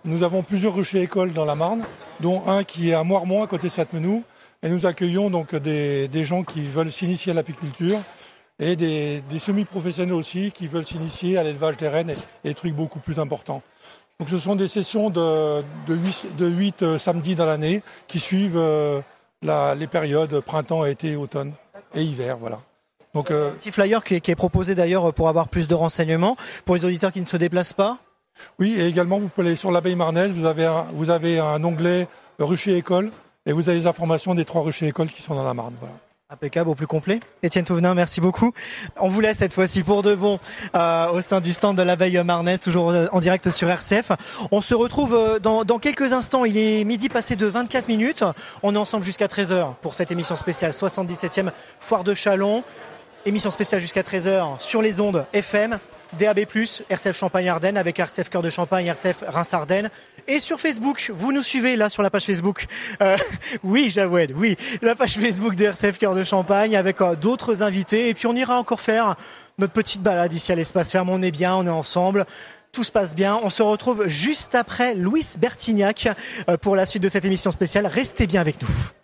nous 0.06 0.24
avons 0.24 0.44
plusieurs 0.44 0.74
ruchers 0.74 1.02
écoles 1.02 1.34
dans 1.34 1.46
la 1.46 1.56
Marne, 1.56 1.84
dont 2.20 2.48
un 2.48 2.64
qui 2.64 2.90
est 2.90 2.94
à 2.94 3.04
Moirmont, 3.04 3.44
à 3.44 3.48
côté 3.48 3.68
de 3.68 3.72
Sainte-Menou. 3.72 4.24
Et 4.62 4.70
nous 4.70 4.86
accueillons 4.86 5.30
donc 5.30 5.56
des, 5.56 6.26
gens 6.26 6.44
qui 6.44 6.66
veulent 6.66 6.92
s'initier 6.92 7.32
à 7.32 7.36
l'apiculture 7.36 8.00
et 8.60 8.76
des, 8.76 9.22
semi-professionnels 9.38 10.14
aussi 10.14 10.52
qui 10.52 10.68
veulent 10.68 10.86
s'initier 10.86 11.38
à 11.38 11.44
l'élevage 11.44 11.78
des 11.78 11.88
rennes 11.88 12.10
et, 12.10 12.50
des 12.50 12.54
trucs 12.54 12.74
beaucoup 12.74 13.00
plus 13.00 13.20
importants. 13.20 13.62
Donc 14.20 14.30
ce 14.30 14.38
sont 14.38 14.58
des 14.58 14.68
sessions 14.68 15.10
de, 15.10 15.62
de 15.88 15.96
8, 15.96 16.36
de 16.38 16.48
huit, 16.48 16.84
euh, 16.84 16.98
samedis 16.98 17.36
dans 17.36 17.46
l'année 17.46 17.82
qui 18.08 18.20
suivent 18.20 18.62
la- 19.42 19.76
les 19.76 19.88
périodes 19.88 20.40
printemps, 20.42 20.86
été, 20.86 21.16
automne 21.16 21.54
et 21.96 22.02
hiver. 22.04 22.38
Voilà. 22.38 22.60
Donc, 23.14 23.32
euh, 23.32 23.52
Petit 23.52 23.72
flyer 23.72 24.04
qui 24.04 24.16
est, 24.16 24.22
qui 24.22 24.32
est 24.32 24.36
proposé 24.36 24.76
d'ailleurs 24.76 25.14
pour 25.14 25.30
avoir 25.30 25.48
plus 25.48 25.68
de 25.68 25.76
renseignements 25.76 26.38
pour 26.66 26.76
les 26.76 26.86
auditeurs 26.86 27.12
qui 27.12 27.22
ne 27.22 27.26
se 27.26 27.38
déplacent 27.38 27.74
pas? 27.74 27.98
Oui, 28.60 28.76
et 28.78 28.86
également, 28.88 29.20
vous 29.20 29.28
pouvez 29.30 29.48
aller 29.48 29.56
sur 29.56 29.72
l'abeille 29.72 29.96
marnaise, 29.96 30.32
vous 30.32 30.46
avez 30.46 30.66
un, 30.66 30.86
vous 30.94 31.10
avez 31.10 31.40
un 31.40 31.62
onglet 31.64 32.08
rucher 32.38 32.78
école, 32.78 33.12
et 33.46 33.52
vous 33.52 33.68
avez 33.68 33.80
les 33.80 33.88
informations 33.88 34.36
des 34.36 34.46
trois 34.46 34.62
ruchers 34.62 34.88
écoles 34.88 35.10
qui 35.10 35.22
sont 35.22 35.36
dans 35.36 35.44
la 35.44 35.54
Marne. 35.54 35.74
Voilà. 35.80 35.96
Impeccable 36.32 36.70
au 36.70 36.76
plus 36.76 36.86
complet. 36.86 37.20
Étienne 37.42 37.66
Touvenin, 37.66 37.96
merci 37.96 38.22
beaucoup. 38.22 38.54
On 38.98 39.10
vous 39.10 39.20
laisse 39.20 39.40
cette 39.40 39.52
fois-ci 39.56 39.82
pour 39.82 40.04
de 40.04 40.14
bon 40.14 40.40
euh, 40.76 41.10
au 41.10 41.22
sein 41.22 41.42
du 41.42 41.54
stand 41.54 41.76
de 41.76 41.82
l'abeille 41.82 42.24
marnaise, 42.24 42.60
toujours 42.60 42.92
euh, 42.92 43.08
en 43.12 43.20
direct 43.20 43.50
sur 43.50 43.68
RCF. 43.68 44.12
On 44.52 44.62
se 44.62 44.76
retrouve 44.76 45.16
euh, 45.16 45.40
dans, 45.40 45.66
dans 45.66 45.80
quelques 45.80 46.14
instants. 46.14 46.46
Il 46.46 46.56
est 46.56 46.84
midi 46.84 47.10
passé 47.10 47.36
de 47.36 47.48
24 47.48 47.88
minutes. 47.88 48.24
On 48.62 48.76
est 48.76 48.78
ensemble 48.78 49.04
jusqu'à 49.04 49.26
13h 49.26 49.74
pour 49.82 49.96
cette 49.96 50.12
émission 50.12 50.36
spéciale 50.36 50.70
77e 50.72 51.50
Foire 51.80 52.04
de 52.04 52.14
Chalon. 52.14 52.64
Émission 53.26 53.50
spéciale 53.50 53.82
jusqu'à 53.82 54.04
13h 54.04 54.60
sur 54.60 54.84
les 54.84 55.02
ondes 55.02 55.26
FM, 55.34 55.80
DAB+, 56.18 56.40
RCF 56.90 57.18
Champagne-Ardenne 57.18 57.78
avec 57.78 58.00
RCF 58.00 58.30
Cœur 58.30 58.42
de 58.42 58.50
Champagne, 58.50 58.86
RCF 58.88 59.24
Reims-Ardenne. 59.28 59.90
Et 60.28 60.40
sur 60.40 60.60
Facebook, 60.60 61.12
vous 61.16 61.32
nous 61.32 61.44
suivez 61.44 61.76
là 61.76 61.90
sur 61.90 62.04
la 62.04 62.10
page 62.10 62.26
Facebook. 62.26 62.68
Euh, 63.02 63.18
oui, 63.64 63.90
Jawed, 63.90 64.34
oui, 64.36 64.58
la 64.82 64.96
page 64.96 65.18
Facebook 65.18 65.56
de 65.56 65.66
RCF 65.66 65.98
Cœur 65.98 66.16
de 66.16 66.24
Champagne 66.24 66.76
avec 66.76 67.02
euh, 67.02 67.16
d'autres 67.16 67.64
invités. 67.64 68.10
Et 68.10 68.14
puis 68.14 68.28
on 68.28 68.36
ira 68.36 68.58
encore 68.58 68.82
faire 68.82 69.16
notre 69.58 69.74
petite 69.74 70.02
balade 70.02 70.34
ici 70.34 70.52
à 70.52 70.56
l'espace 70.56 70.92
ferme. 70.92 71.10
On 71.10 71.22
est 71.22 71.32
bien, 71.32 71.56
on 71.56 71.66
est 71.66 71.70
ensemble. 71.70 72.26
Tout 72.72 72.84
se 72.84 72.92
passe 72.92 73.16
bien. 73.16 73.40
On 73.44 73.50
se 73.50 73.64
retrouve 73.64 74.08
juste 74.08 74.56
après 74.56 74.94
Louis 74.94 75.26
Bertignac 75.40 76.10
euh, 76.50 76.58
pour 76.58 76.76
la 76.76 76.86
suite 76.86 77.04
de 77.04 77.10
cette 77.10 77.26
émission 77.26 77.52
spéciale. 77.52 77.88
Restez 77.88 78.28
bien 78.28 78.42
avec 78.42 78.62
nous. 78.62 78.99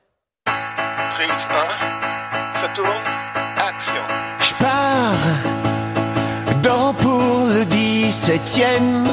Dans 6.66 6.94
pour 6.94 7.46
le 7.56 7.64
17e 7.66 9.08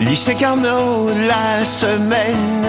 lycée 0.00 0.34
Carnot 0.34 1.08
la 1.28 1.64
semaine 1.64 2.64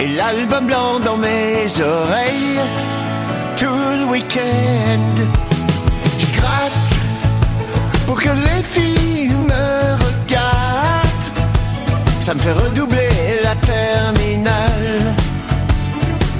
et 0.00 0.08
l'album 0.08 0.66
blanc 0.66 1.00
dans 1.00 1.16
mes 1.16 1.66
oreilles 1.80 2.60
tout 3.56 3.84
le 4.00 4.04
week-end. 4.12 5.14
Je 6.18 6.26
gratte 6.38 6.90
pour 8.06 8.20
que 8.20 8.28
les 8.28 8.62
filles 8.62 9.34
me 9.52 9.94
regardent. 10.06 11.28
Ça 12.20 12.34
me 12.34 12.40
fait 12.40 12.52
redoubler 12.52 13.40
la 13.42 13.56
terminale. 13.56 15.14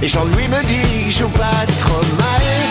Et 0.00 0.08
Jean-Louis 0.08 0.48
me 0.48 0.62
dit 0.64 1.04
que 1.06 1.10
je 1.10 1.18
joue 1.18 1.28
pas 1.28 1.64
trop 1.80 2.04
mal. 2.18 2.69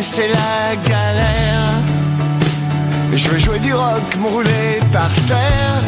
C'est 0.00 0.28
la 0.28 0.76
galère. 0.76 1.72
Je 3.12 3.28
veux 3.28 3.38
jouer 3.40 3.58
du 3.58 3.74
rock, 3.74 4.16
me 4.20 4.28
rouler 4.28 4.78
par 4.92 5.10
terre. 5.26 5.82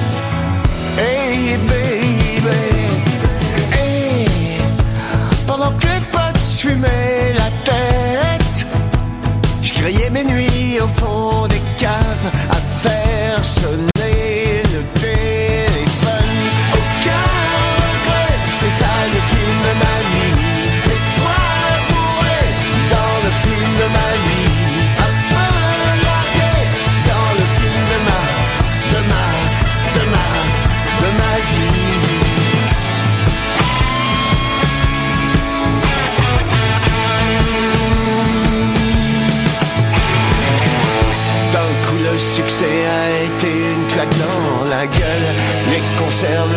Hey 0.99 1.57
baby 1.69 2.47
Hey 3.73 4.27
Pendant 5.47 5.71
que 5.73 5.87
les 5.87 6.01
potes 6.11 6.39
fumaient 6.39 7.35
la 7.35 7.51
tête 7.71 8.67
Je 9.63 9.73
criais 9.73 10.11
mes 10.11 10.25
nuits 10.25 10.81
au 10.83 10.89
fond 10.89 11.47
des 11.47 11.63
caves 11.79 12.31
À 12.51 12.57
faire 12.57 13.45
sonner 13.45 14.46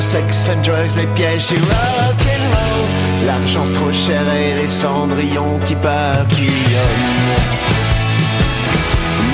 sex 0.09 0.49
and 0.49 0.61
drugs, 0.63 0.95
les 0.97 1.05
pièges 1.13 1.45
du 1.47 1.57
rock 1.57 2.21
and 2.33 2.45
roll. 2.55 3.27
L'argent 3.27 3.67
trop 3.75 3.93
cher 3.93 4.23
et 4.41 4.55
les 4.55 4.67
cendrillons 4.67 5.59
qui 5.67 5.75
papillonnent. 5.75 7.35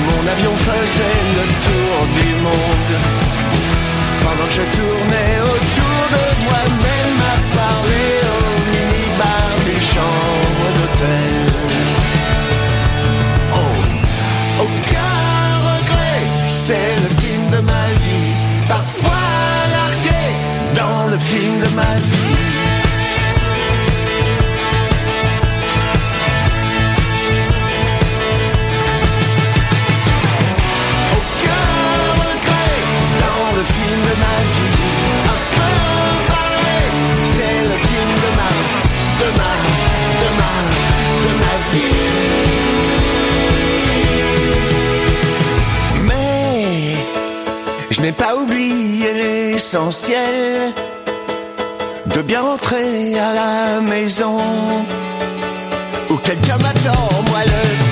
Mon 0.08 0.22
avion 0.34 0.54
faisait 0.68 1.22
le 1.38 1.44
tour 1.66 1.96
du 2.18 2.30
monde. 2.46 2.94
Pendant 4.24 4.48
que 4.50 4.56
je 4.60 4.66
tournais 4.78 5.34
autour 5.54 6.00
de 6.16 6.24
moi-même 6.46 7.20
à 7.32 7.36
parler 7.62 8.12
au 8.36 8.44
minibar 8.74 9.48
d'une 9.64 9.84
chambre 9.94 10.66
d'hôtel. 10.76 11.44
Oh, 13.60 13.76
aucun 14.64 15.22
regret, 15.70 16.20
c'est 16.64 16.92
le 17.02 17.10
film 17.22 17.44
de 17.50 17.60
ma 17.72 17.86
vie. 18.04 18.32
Parfois 18.68 19.15
le 21.16 21.22
film 21.22 21.58
de 21.58 21.68
ma 21.74 21.92
vie. 22.08 22.36
Aucun 31.16 31.68
regret 32.22 32.80
dans 33.22 33.48
le 33.56 33.62
film 33.74 34.00
de 34.08 34.14
ma 34.24 34.38
vie. 34.54 34.84
Un 35.34 35.40
peu 35.56 35.76
c'est 37.34 37.60
le 37.70 37.76
film 37.88 38.10
de 38.24 38.30
ma, 38.38 38.50
de 39.20 39.28
ma, 39.40 39.52
de 40.22 40.28
ma, 40.40 40.54
de 41.24 41.32
ma 41.42 41.54
vie. 41.70 41.98
Mais 46.08 46.64
je 47.90 47.98
n'ai 48.02 48.12
pas 48.12 48.32
oublié 48.36 49.08
l'essentiel 49.14 50.74
de 52.16 52.22
bien 52.22 52.40
rentrer 52.40 53.18
à 53.18 53.34
la 53.34 53.80
maison. 53.82 54.38
Où 56.08 56.16
quelqu'un 56.16 56.56
m'attend, 56.58 57.08
moi 57.28 57.40
le 57.44 57.85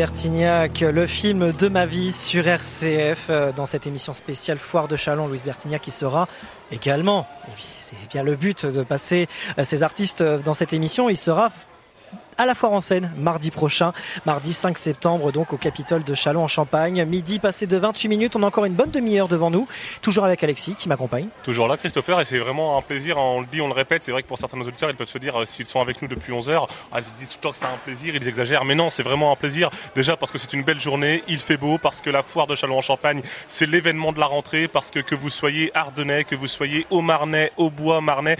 Bertignac, 0.00 0.80
le 0.80 1.06
film 1.06 1.52
de 1.52 1.68
ma 1.68 1.84
vie 1.84 2.10
sur 2.10 2.48
RCF 2.48 3.26
euh, 3.28 3.52
dans 3.52 3.66
cette 3.66 3.86
émission 3.86 4.14
spéciale 4.14 4.56
Foire 4.56 4.88
de 4.88 4.96
Chalon. 4.96 5.28
Louise 5.28 5.44
Bertignac 5.44 5.82
qui 5.82 5.90
sera 5.90 6.26
également, 6.72 7.28
c'est 7.80 8.08
bien 8.08 8.22
le 8.22 8.34
but 8.34 8.64
de 8.64 8.82
passer 8.82 9.28
euh, 9.58 9.64
ces 9.64 9.82
artistes 9.82 10.22
euh, 10.22 10.38
dans 10.38 10.54
cette 10.54 10.72
émission, 10.72 11.10
il 11.10 11.18
sera 11.18 11.52
à 12.40 12.46
la 12.46 12.54
foire 12.54 12.72
en 12.72 12.80
scène 12.80 13.12
mardi 13.18 13.50
prochain, 13.50 13.92
mardi 14.24 14.54
5 14.54 14.78
septembre, 14.78 15.30
donc 15.30 15.52
au 15.52 15.58
Capitole 15.58 16.04
de 16.04 16.14
Chalon 16.14 16.42
en 16.42 16.48
Champagne. 16.48 17.04
Midi 17.04 17.38
passé 17.38 17.66
de 17.66 17.76
28 17.76 18.08
minutes, 18.08 18.34
on 18.34 18.42
a 18.42 18.46
encore 18.46 18.64
une 18.64 18.72
bonne 18.72 18.90
demi-heure 18.90 19.28
devant 19.28 19.50
nous, 19.50 19.68
toujours 20.00 20.24
avec 20.24 20.42
Alexis 20.42 20.74
qui 20.74 20.88
m'accompagne. 20.88 21.28
Toujours 21.42 21.68
là, 21.68 21.76
Christopher, 21.76 22.18
et 22.18 22.24
c'est 22.24 22.38
vraiment 22.38 22.78
un 22.78 22.80
plaisir. 22.80 23.18
On 23.18 23.42
le 23.42 23.46
dit, 23.46 23.60
on 23.60 23.66
le 23.66 23.74
répète. 23.74 24.04
C'est 24.04 24.12
vrai 24.12 24.22
que 24.22 24.26
pour 24.26 24.38
certains 24.38 24.56
de 24.56 24.62
nos 24.62 24.68
auditeurs, 24.68 24.88
ils 24.88 24.96
peuvent 24.96 25.06
se 25.06 25.18
dire, 25.18 25.38
euh, 25.38 25.44
s'ils 25.44 25.66
sont 25.66 25.82
avec 25.82 26.00
nous 26.00 26.08
depuis 26.08 26.32
11 26.32 26.48
heures, 26.48 26.66
ah, 26.92 27.00
ils 27.00 27.04
se 27.04 27.12
disent 27.12 27.28
tout 27.28 27.36
le 27.36 27.42
temps 27.42 27.50
que 27.50 27.58
c'est 27.58 27.66
un 27.66 27.76
plaisir, 27.84 28.16
ils 28.16 28.26
exagèrent. 28.26 28.64
Mais 28.64 28.74
non, 28.74 28.88
c'est 28.88 29.02
vraiment 29.02 29.32
un 29.32 29.36
plaisir. 29.36 29.68
Déjà 29.94 30.16
parce 30.16 30.32
que 30.32 30.38
c'est 30.38 30.54
une 30.54 30.62
belle 30.62 30.80
journée, 30.80 31.22
il 31.28 31.40
fait 31.40 31.58
beau, 31.58 31.76
parce 31.76 32.00
que 32.00 32.08
la 32.08 32.22
foire 32.22 32.46
de 32.46 32.54
Chalon 32.54 32.78
en 32.78 32.80
Champagne, 32.80 33.20
c'est 33.48 33.66
l'événement 33.66 34.12
de 34.12 34.18
la 34.18 34.26
rentrée, 34.26 34.66
parce 34.66 34.90
que 34.90 35.00
que 35.00 35.14
vous 35.14 35.28
soyez 35.28 35.72
ardennais, 35.74 36.24
que 36.24 36.36
vous 36.36 36.46
soyez 36.46 36.86
au 36.88 37.02
Marnais, 37.02 37.52
au 37.58 37.68
Bois, 37.68 38.00
Marnais, 38.00 38.38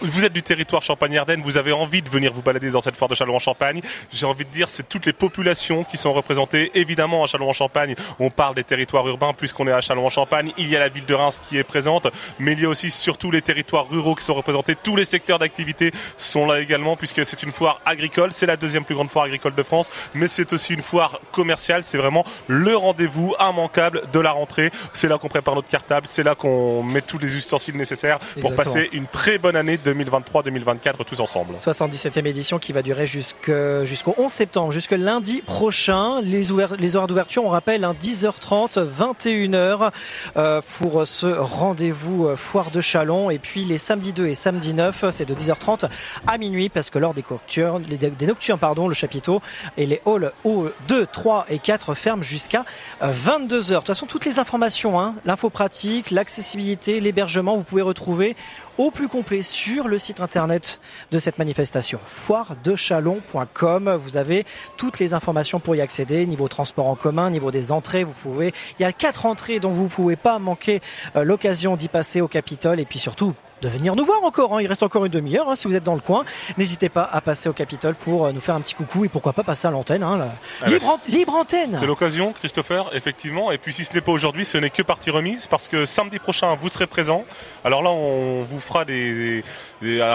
vous 0.00 0.24
êtes 0.24 0.32
du 0.32 0.42
territoire 0.42 0.82
Champagne-Ardenne, 0.82 1.42
vous 1.42 1.56
avez 1.56 1.72
envie 1.72 2.02
de 2.02 2.08
venir 2.08 2.32
vous 2.32 2.42
balader 2.42 2.70
dans 2.70 2.80
cette 2.80 2.96
foire 2.96 3.08
de 3.08 3.14
Châlons-en-Champagne. 3.14 3.80
J'ai 4.12 4.26
envie 4.26 4.44
de 4.44 4.50
dire, 4.50 4.68
c'est 4.68 4.88
toutes 4.88 5.06
les 5.06 5.12
populations 5.12 5.84
qui 5.84 5.96
sont 5.96 6.12
représentées. 6.12 6.70
Évidemment, 6.74 7.24
à 7.24 7.26
Châlons-en-Champagne, 7.26 7.94
on 8.18 8.30
parle 8.30 8.54
des 8.54 8.64
territoires 8.64 9.06
urbains 9.08 9.32
puisqu'on 9.32 9.66
est 9.66 9.72
à 9.72 9.80
Châlons-en-Champagne. 9.80 10.52
Il 10.58 10.68
y 10.68 10.76
a 10.76 10.78
la 10.78 10.88
ville 10.88 11.06
de 11.06 11.14
Reims 11.14 11.40
qui 11.48 11.58
est 11.58 11.64
présente, 11.64 12.08
mais 12.38 12.52
il 12.52 12.60
y 12.60 12.64
a 12.64 12.68
aussi 12.68 12.90
surtout 12.90 13.30
les 13.30 13.42
territoires 13.42 13.88
ruraux 13.88 14.14
qui 14.14 14.24
sont 14.24 14.34
représentés. 14.34 14.76
Tous 14.80 14.96
les 14.96 15.04
secteurs 15.04 15.38
d'activité 15.38 15.92
sont 16.16 16.46
là 16.46 16.60
également 16.60 16.96
puisque 16.96 17.24
c'est 17.24 17.42
une 17.42 17.52
foire 17.52 17.80
agricole. 17.84 18.32
C'est 18.32 18.46
la 18.46 18.56
deuxième 18.56 18.84
plus 18.84 18.94
grande 18.94 19.10
foire 19.10 19.24
agricole 19.24 19.54
de 19.54 19.62
France, 19.62 19.90
mais 20.14 20.28
c'est 20.28 20.52
aussi 20.52 20.74
une 20.74 20.82
foire 20.82 21.20
commerciale. 21.32 21.82
C'est 21.82 21.98
vraiment 21.98 22.24
le 22.48 22.76
rendez-vous 22.76 23.34
immanquable 23.40 24.02
de 24.12 24.20
la 24.20 24.32
rentrée. 24.32 24.70
C'est 24.92 25.08
là 25.08 25.18
qu'on 25.18 25.28
prépare 25.28 25.54
notre 25.54 25.68
cartable, 25.68 26.06
c'est 26.06 26.22
là 26.22 26.34
qu'on 26.34 26.82
met 26.82 27.02
tous 27.02 27.18
les 27.18 27.36
ustensiles 27.36 27.76
nécessaires 27.76 28.18
pour 28.18 28.52
Exactement. 28.52 28.56
passer 28.56 28.88
une 28.92 29.06
très 29.06 29.38
bonne 29.38 29.56
année 29.56 29.78
2023-2024 29.84 31.04
tous 31.04 31.20
ensemble. 31.20 31.54
77e 31.54 32.26
édition 32.26 32.58
qui 32.58 32.72
va 32.72 32.82
durer 32.82 33.06
jusqu'au 33.06 34.14
11 34.16 34.32
septembre, 34.32 34.72
jusque 34.72 34.92
lundi 34.92 35.42
prochain. 35.42 36.20
Les, 36.22 36.50
horaires 36.50 37.06
d'ouverture, 37.06 37.44
on 37.44 37.48
rappelle, 37.48 37.84
hein, 37.84 37.94
10h30, 38.00 38.84
21h 38.84 39.90
euh, 40.36 40.60
pour 40.78 41.06
ce 41.06 41.26
rendez-vous 41.26 42.26
euh, 42.26 42.36
foire 42.36 42.70
de 42.70 42.80
Chalon. 42.80 43.30
Et 43.30 43.38
puis 43.38 43.64
les 43.64 43.78
samedis 43.78 44.12
2 44.12 44.26
et 44.26 44.34
samedi 44.34 44.74
9, 44.74 45.04
c'est 45.10 45.24
de 45.24 45.34
10h30 45.34 45.88
à 46.26 46.38
minuit 46.38 46.68
parce 46.68 46.90
que 46.90 46.98
lors 46.98 47.14
des 47.14 47.24
nocturnes, 47.28 47.82
des 47.82 48.26
nocturnes 48.26 48.58
pardon, 48.58 48.88
le 48.88 48.94
chapiteau 48.94 49.40
et 49.76 49.86
les 49.86 50.00
halls 50.06 50.32
O 50.44 50.68
2, 50.88 51.06
3 51.06 51.46
et 51.50 51.58
4 51.58 51.94
ferment 51.94 52.22
jusqu'à 52.22 52.64
22h. 53.02 53.68
De 53.68 53.74
toute 53.76 53.86
façon, 53.86 54.06
toutes 54.06 54.24
les 54.24 54.38
informations, 54.38 55.00
hein, 55.00 55.14
l'info 55.24 55.50
pratique, 55.50 56.10
l'accessibilité, 56.10 57.00
l'hébergement, 57.00 57.56
vous 57.56 57.62
pouvez 57.62 57.82
retrouver 57.82 58.36
au 58.78 58.90
plus 58.90 59.08
complet 59.08 59.42
sur 59.42 59.88
le 59.88 59.98
site 59.98 60.20
internet 60.20 60.80
de 61.10 61.18
cette 61.18 61.38
manifestation, 61.38 62.00
foiredechalon.com. 62.06 63.96
Vous 63.96 64.16
avez 64.16 64.44
toutes 64.76 64.98
les 64.98 65.14
informations 65.14 65.60
pour 65.60 65.76
y 65.76 65.80
accéder, 65.80 66.26
niveau 66.26 66.48
transport 66.48 66.88
en 66.88 66.96
commun, 66.96 67.30
niveau 67.30 67.50
des 67.50 67.72
entrées. 67.72 68.04
Vous 68.04 68.12
pouvez, 68.12 68.52
il 68.78 68.82
y 68.82 68.86
a 68.86 68.92
quatre 68.92 69.26
entrées 69.26 69.60
dont 69.60 69.72
vous 69.72 69.84
ne 69.84 69.88
pouvez 69.88 70.16
pas 70.16 70.38
manquer 70.38 70.80
euh, 71.16 71.24
l'occasion 71.24 71.76
d'y 71.76 71.88
passer 71.88 72.20
au 72.20 72.28
Capitole 72.28 72.80
et 72.80 72.84
puis 72.84 72.98
surtout 72.98 73.34
de 73.62 73.68
venir 73.68 73.94
nous 73.96 74.04
voir 74.04 74.22
encore. 74.24 74.54
hein. 74.56 74.60
Il 74.62 74.66
reste 74.66 74.82
encore 74.82 75.04
une 75.04 75.12
demi-heure 75.12 75.48
hein, 75.48 75.56
si 75.56 75.66
vous 75.68 75.74
êtes 75.74 75.82
dans 75.84 75.94
le 75.94 76.00
coin. 76.00 76.24
N'hésitez 76.58 76.88
pas 76.88 77.04
à 77.10 77.20
passer 77.20 77.48
au 77.48 77.52
Capitole 77.52 77.94
pour 77.94 78.26
euh, 78.26 78.32
nous 78.32 78.40
faire 78.40 78.54
un 78.54 78.60
petit 78.60 78.74
coucou 78.74 79.04
et 79.04 79.08
pourquoi 79.08 79.32
pas 79.32 79.42
passer 79.42 79.66
à 79.66 79.70
l'antenne. 79.70 80.02
hein, 80.02 80.18
la- 80.18 80.24
Ah 80.60 80.64
bah, 80.66 80.66
libre, 80.68 80.88
an- 80.88 80.96
c'est- 80.98 81.12
libre 81.12 81.34
antenne. 81.34 81.70
C'est 81.70 81.86
l'occasion, 81.86 82.32
Christopher, 82.32 82.90
effectivement. 82.94 83.52
Et 83.52 83.58
puis 83.58 83.72
si 83.72 83.84
ce 83.84 83.92
n'est 83.94 84.00
pas 84.00 84.12
aujourd'hui, 84.12 84.44
ce 84.44 84.58
n'est 84.58 84.70
que 84.70 84.82
partie 84.82 85.10
remise 85.10 85.46
parce 85.46 85.68
que 85.68 85.84
samedi 85.86 86.18
prochain, 86.18 86.54
vous 86.60 86.68
serez 86.68 86.86
présent. 86.86 87.24
Alors 87.64 87.82
là, 87.82 87.90
on 87.90 88.42
vous 88.42 88.60
fera 88.60 88.84
des, 88.84 89.42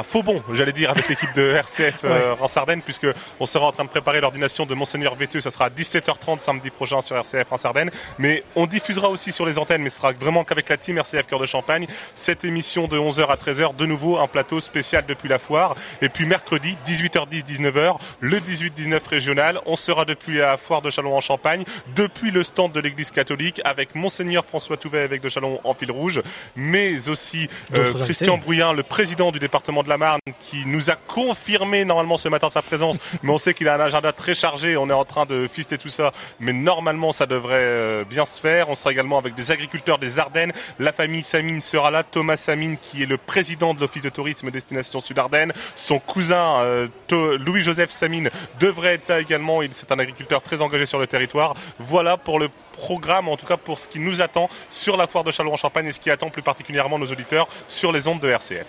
faux 0.04 0.24
bon, 0.24 0.42
j'allais 0.54 0.74
dire, 0.74 0.90
avec 0.92 1.08
l'équipe 1.10 1.34
de 1.36 1.52
RCF 1.52 2.00
euh, 2.04 2.34
Reims-Ardennes, 2.36 2.82
puisque 2.82 3.08
on 3.40 3.46
sera 3.46 3.68
en 3.68 3.72
train 3.72 3.84
de 3.86 3.90
préparer 3.90 4.22
l'ordination 4.22 4.66
de 4.66 4.76
Monseigneur 4.76 5.16
Véteux. 5.16 5.42
Ça 5.42 5.52
sera 5.52 5.66
à 5.66 5.70
17h30 5.70 6.42
samedi 6.42 6.70
prochain 6.70 7.02
sur 7.02 7.16
RCF 7.16 7.50
Reims-Ardennes. 7.50 7.92
Mais 8.18 8.44
on 8.56 8.68
diffusera 8.68 9.10
aussi 9.10 9.32
sur 9.32 9.46
les 9.46 9.58
antennes, 9.58 9.82
mais 9.82 9.90
ce 9.90 9.98
sera 9.98 10.12
vraiment 10.14 10.44
qu'avec 10.44 10.70
la 10.70 10.78
team 10.78 10.98
RCF 10.98 11.28
Cœur 11.28 11.40
de 11.40 11.46
Champagne, 11.46 11.88
cette 12.16 12.44
émission 12.46 12.88
de 12.88 12.98
11h 12.98 13.29
à 13.32 13.36
13h, 13.36 13.76
de 13.76 13.86
nouveau 13.86 14.18
un 14.18 14.28
plateau 14.28 14.60
spécial 14.60 15.06
depuis 15.08 15.30
la 15.30 15.40
foire. 15.40 15.76
Et 16.02 16.10
puis 16.10 16.26
mercredi, 16.26 16.78
18h10, 16.86 17.46
19h, 17.46 17.98
le 18.20 18.40
18-19 18.40 19.08
régional, 19.08 19.60
on 19.66 19.76
sera 19.76 20.06
depuis 20.06 20.38
la 20.38 20.58
foire 20.58 20.82
de 20.82 20.90
Chalon 20.90 21.16
en 21.16 21.22
Champagne, 21.22 21.64
depuis 21.96 22.32
le 22.32 22.44
stand 22.44 22.72
de 22.72 22.80
l'église 22.80 23.12
catholique, 23.12 23.62
avec 23.66 23.96
Monseigneur 23.96 24.46
François 24.46 24.78
Touvet, 24.78 25.06
évêque 25.06 25.22
de 25.22 25.30
Chalon 25.30 25.60
en 25.64 25.74
fil 25.74 25.92
rouge, 25.92 26.22
mais 26.56 27.10
aussi 27.10 27.50
euh, 27.74 27.94
Christian. 28.04 28.38
Brouillin, 28.38 28.74
le 28.74 28.84
président 28.84 29.32
du 29.32 29.40
département 29.40 29.84
de 29.84 29.90
la 29.90 29.98
Marne, 29.98 30.20
qui 30.40 30.66
nous 30.66 30.90
a 30.90 30.96
confirmé 30.96 31.86
normalement 31.86 32.18
ce 32.18 32.30
matin 32.30 32.50
sa 32.50 32.62
présence, 32.62 32.98
mais 33.24 33.32
on 33.32 33.38
sait 33.38 33.54
qu'il 33.54 33.68
a 33.68 33.76
un 33.76 33.80
agenda 33.80 34.12
très 34.12 34.34
chargé, 34.34 34.78
on 34.78 34.90
est 34.90 34.94
en 34.94 35.06
train 35.06 35.26
de 35.26 35.48
fister 35.52 35.78
tout 35.78 35.90
ça, 35.90 36.12
mais 36.40 36.54
normalement 36.54 37.12
ça 37.12 37.26
devrait 37.26 37.58
euh, 37.60 38.04
bien 38.04 38.26
se 38.26 38.40
faire. 38.40 38.70
On 38.70 38.76
sera 38.76 38.92
également 38.92 39.18
avec 39.18 39.36
des 39.36 39.52
agriculteurs 39.52 40.00
des 40.00 40.20
Ardennes, 40.20 40.54
la 40.80 40.92
famille 40.92 41.24
Samine 41.24 41.62
sera 41.62 41.92
là, 41.92 42.04
Thomas 42.04 42.38
Samine 42.38 42.78
qui 42.82 43.04
est 43.04 43.06
le 43.06 43.18
président 43.20 43.74
de 43.74 43.80
l'Office 43.80 44.04
de 44.04 44.10
tourisme 44.10 44.52
destination 44.52 45.00
Sud-Ardennes, 45.00 45.54
son 45.76 46.00
cousin 46.00 46.60
euh, 46.60 46.88
Louis-Joseph 47.12 47.92
Samine 47.92 48.30
devrait 48.60 48.96
être 48.96 49.08
là 49.10 49.20
également, 49.20 49.62
il 49.62 49.74
c'est 49.74 49.92
un 49.92 50.00
agriculteur 50.00 50.42
très 50.42 50.62
engagé 50.62 50.86
sur 50.86 51.00
le 51.00 51.08
territoire. 51.08 51.54
Voilà 51.80 52.18
pour 52.18 52.40
le 52.40 52.50
programme, 52.74 53.28
en 53.28 53.36
tout 53.36 53.46
cas 53.46 53.58
pour 53.58 53.78
ce 53.78 53.88
qui 53.88 54.00
nous 54.00 54.22
attend 54.22 54.50
sur 54.70 54.96
la 54.96 55.06
foire 55.06 55.24
de 55.24 55.32
Chalon 55.32 55.54
en 55.54 55.58
Champagne 55.58 55.88
et 55.88 55.92
ce 55.92 56.00
qui 56.00 56.10
attend 56.10 56.30
plus 56.30 56.42
particulièrement 56.42 56.98
nos 56.98 57.08
auditeurs 57.08 57.48
sur 57.68 57.92
les 57.92 58.08
ondes 58.08 58.22
de 58.22 58.30
RCF. 58.30 58.68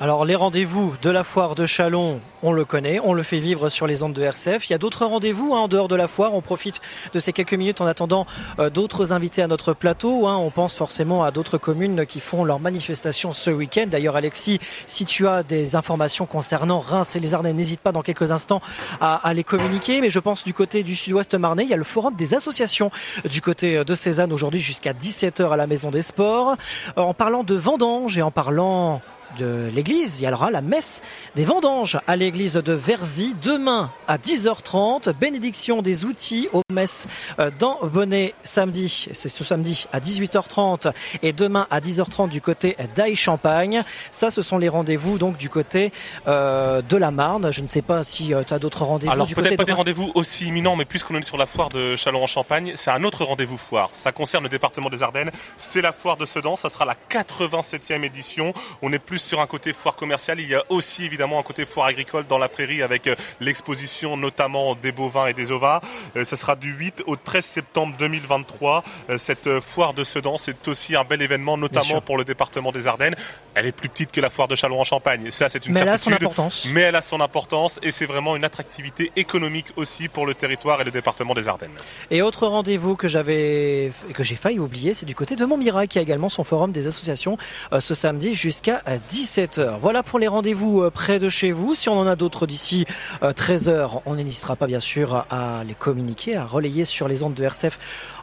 Alors 0.00 0.24
les 0.24 0.34
rendez-vous 0.34 0.94
de 1.02 1.10
la 1.10 1.24
foire 1.24 1.54
de 1.54 1.66
Chalon, 1.66 2.20
on 2.42 2.52
le 2.52 2.64
connaît, 2.64 3.00
on 3.00 3.12
le 3.12 3.22
fait 3.22 3.38
vivre 3.38 3.68
sur 3.68 3.86
les 3.86 4.02
ondes 4.02 4.14
de 4.14 4.22
RCF. 4.22 4.68
Il 4.68 4.72
y 4.72 4.74
a 4.74 4.78
d'autres 4.78 5.04
rendez-vous 5.04 5.54
hein, 5.54 5.60
en 5.60 5.68
dehors 5.68 5.88
de 5.88 5.96
la 5.96 6.08
foire. 6.08 6.34
On 6.34 6.40
profite 6.40 6.80
de 7.12 7.20
ces 7.20 7.32
quelques 7.32 7.54
minutes 7.54 7.80
en 7.80 7.86
attendant 7.86 8.26
euh, 8.58 8.70
d'autres 8.70 9.12
invités 9.12 9.42
à 9.42 9.46
notre 9.46 9.74
plateau. 9.74 10.26
hein. 10.26 10.36
On 10.36 10.50
pense 10.50 10.74
forcément 10.74 11.22
à 11.22 11.30
d'autres 11.30 11.58
communes 11.58 12.06
qui 12.06 12.20
font 12.20 12.44
leur 12.44 12.60
manifestation 12.60 13.34
ce 13.34 13.50
week-end. 13.50 13.89
D'ailleurs, 13.90 14.16
Alexis, 14.16 14.60
si 14.86 15.04
tu 15.04 15.26
as 15.26 15.42
des 15.42 15.76
informations 15.76 16.26
concernant 16.26 16.80
Reims 16.80 17.16
et 17.16 17.20
les 17.20 17.34
Ardennes, 17.34 17.56
n'hésite 17.56 17.80
pas 17.80 17.92
dans 17.92 18.02
quelques 18.02 18.30
instants 18.30 18.62
à, 19.00 19.32
les 19.34 19.44
communiquer. 19.44 20.00
Mais 20.00 20.10
je 20.10 20.18
pense 20.18 20.44
du 20.44 20.54
côté 20.54 20.82
du 20.82 20.96
Sud-Ouest 20.96 21.34
Marnais, 21.34 21.64
il 21.64 21.70
y 21.70 21.74
a 21.74 21.76
le 21.76 21.84
forum 21.84 22.14
des 22.14 22.34
associations 22.34 22.90
du 23.28 23.40
côté 23.40 23.84
de 23.84 23.94
Cézanne 23.94 24.32
aujourd'hui 24.32 24.60
jusqu'à 24.60 24.92
17h 24.92 25.50
à 25.50 25.56
la 25.56 25.66
Maison 25.66 25.90
des 25.90 26.02
Sports. 26.02 26.56
Euh, 26.96 27.02
En 27.02 27.14
parlant 27.14 27.44
de 27.44 27.54
vendanges 27.54 28.16
et 28.18 28.22
en 28.22 28.30
parlant 28.30 29.00
de 29.38 29.70
l'église. 29.72 30.20
Il 30.20 30.24
y 30.24 30.32
aura 30.32 30.50
la 30.50 30.60
messe 30.60 31.02
des 31.36 31.44
vendanges 31.44 31.98
à 32.06 32.16
l'église 32.16 32.54
de 32.54 32.72
Verzy 32.72 33.34
demain 33.42 33.90
à 34.08 34.18
10h30. 34.18 35.12
Bénédiction 35.12 35.82
des 35.82 36.04
outils 36.04 36.48
aux 36.52 36.62
messes 36.72 37.06
euh, 37.38 37.50
dans 37.58 37.78
Bonnet 37.82 38.34
samedi. 38.44 39.08
C'est 39.12 39.28
ce 39.28 39.44
samedi 39.44 39.86
à 39.92 40.00
18h30 40.00 40.92
et 41.22 41.32
demain 41.32 41.66
à 41.70 41.80
10h30 41.80 42.28
du 42.28 42.40
côté 42.40 42.76
d'Aix-Champagne. 42.94 43.84
Ça, 44.10 44.30
ce 44.30 44.42
sont 44.42 44.58
les 44.58 44.68
rendez-vous 44.68 45.18
donc 45.18 45.36
du 45.36 45.48
côté 45.48 45.92
euh, 46.26 46.82
de 46.82 46.96
la 46.96 47.10
Marne. 47.10 47.50
Je 47.50 47.62
ne 47.62 47.66
sais 47.66 47.82
pas 47.82 48.04
si 48.04 48.32
tu 48.46 48.54
as 48.54 48.58
d'autres 48.58 48.84
rendez-vous 48.84 49.12
Alors 49.12 49.28
peut-être 49.28 49.56
pas 49.56 49.64
de 49.64 49.70
des 49.70 49.72
rendez-vous 49.72 50.10
aussi 50.14 50.46
imminents, 50.46 50.76
mais 50.76 50.84
puisqu'on 50.84 51.16
est 51.16 51.22
sur 51.22 51.36
la 51.36 51.46
foire 51.46 51.68
de 51.68 51.94
Chalon 51.96 52.24
en 52.24 52.26
Champagne, 52.26 52.72
c'est 52.74 52.90
un 52.90 53.04
autre 53.04 53.24
rendez-vous 53.24 53.58
foire. 53.58 53.90
Ça 53.92 54.12
concerne 54.12 54.44
le 54.44 54.48
département 54.48 54.90
des 54.90 55.02
Ardennes. 55.02 55.30
C'est 55.56 55.82
la 55.82 55.92
foire 55.92 56.16
de 56.16 56.26
Sedan. 56.26 56.56
Ça 56.56 56.68
sera 56.68 56.84
la 56.84 56.96
87e 57.10 58.02
édition. 58.02 58.52
On 58.82 58.92
est 58.92 58.98
plus 58.98 59.19
sur 59.20 59.40
un 59.40 59.46
côté 59.46 59.72
foire 59.72 59.94
commerciale. 59.94 60.40
Il 60.40 60.48
y 60.48 60.54
a 60.54 60.62
aussi 60.68 61.04
évidemment 61.04 61.38
un 61.38 61.42
côté 61.42 61.64
foire 61.64 61.86
agricole 61.86 62.26
dans 62.26 62.38
la 62.38 62.48
prairie 62.48 62.82
avec 62.82 63.06
euh, 63.06 63.14
l'exposition 63.40 64.16
notamment 64.16 64.74
des 64.74 64.92
bovins 64.92 65.26
et 65.26 65.34
des 65.34 65.50
ovins. 65.52 65.80
Euh, 66.16 66.24
Ça 66.24 66.36
sera 66.36 66.56
du 66.56 66.72
8 66.72 67.02
au 67.06 67.16
13 67.16 67.44
septembre 67.44 67.94
2023. 67.98 68.84
Euh, 69.10 69.18
Cette 69.18 69.46
euh, 69.46 69.60
foire 69.60 69.94
de 69.94 70.04
Sedan, 70.04 70.36
c'est 70.38 70.68
aussi 70.68 70.96
un 70.96 71.04
bel 71.04 71.22
événement, 71.22 71.56
notamment 71.56 72.00
pour 72.00 72.16
le 72.18 72.24
département 72.24 72.72
des 72.72 72.86
Ardennes. 72.86 73.14
Elle 73.54 73.66
est 73.66 73.72
plus 73.72 73.88
petite 73.88 74.12
que 74.12 74.20
la 74.20 74.30
foire 74.30 74.48
de 74.48 74.54
Chalon 74.54 74.80
en 74.80 74.84
Champagne. 74.84 75.30
Ça, 75.30 75.48
c'est 75.48 75.66
une 75.66 75.74
Mais 75.74 75.80
elle 75.80 75.88
a 75.88 75.98
son 75.98 76.10
certitude. 76.10 76.26
importance. 76.28 76.66
Mais 76.72 76.82
elle 76.82 76.96
a 76.96 77.02
son 77.02 77.20
importance 77.20 77.78
et 77.82 77.90
c'est 77.90 78.06
vraiment 78.06 78.36
une 78.36 78.44
attractivité 78.44 79.10
économique 79.16 79.66
aussi 79.76 80.08
pour 80.08 80.26
le 80.26 80.34
territoire 80.34 80.80
et 80.80 80.84
le 80.84 80.90
département 80.90 81.34
des 81.34 81.48
Ardennes. 81.48 81.70
Et 82.10 82.22
autre 82.22 82.46
rendez-vous 82.46 82.96
que 82.96 83.08
j'avais 83.08 83.92
que 84.14 84.22
j'ai 84.22 84.36
failli 84.36 84.58
oublier, 84.58 84.94
c'est 84.94 85.06
du 85.06 85.14
côté 85.14 85.36
de 85.36 85.44
Montmirail 85.44 85.88
qui 85.88 85.98
a 85.98 86.02
également 86.02 86.28
son 86.28 86.44
forum 86.44 86.72
des 86.72 86.86
associations 86.86 87.36
euh, 87.72 87.80
ce 87.80 87.94
samedi 87.94 88.34
jusqu'à 88.34 88.82
17h. 89.10 89.78
Voilà 89.80 90.02
pour 90.02 90.18
les 90.18 90.28
rendez-vous 90.28 90.82
euh, 90.82 90.90
près 90.90 91.18
de 91.18 91.28
chez 91.28 91.52
vous. 91.52 91.74
Si 91.74 91.88
on 91.88 91.98
en 91.98 92.06
a 92.06 92.16
d'autres 92.16 92.46
d'ici 92.46 92.86
13h, 93.22 94.02
on 94.06 94.14
n'hésitera 94.14 94.56
pas 94.56 94.66
bien 94.66 94.80
sûr 94.80 95.26
à 95.30 95.62
les 95.66 95.74
communiquer, 95.74 96.36
à 96.36 96.44
relayer 96.44 96.84
sur 96.84 97.08
les 97.08 97.22
ondes 97.22 97.34
de 97.34 97.44
RCF 97.44 97.78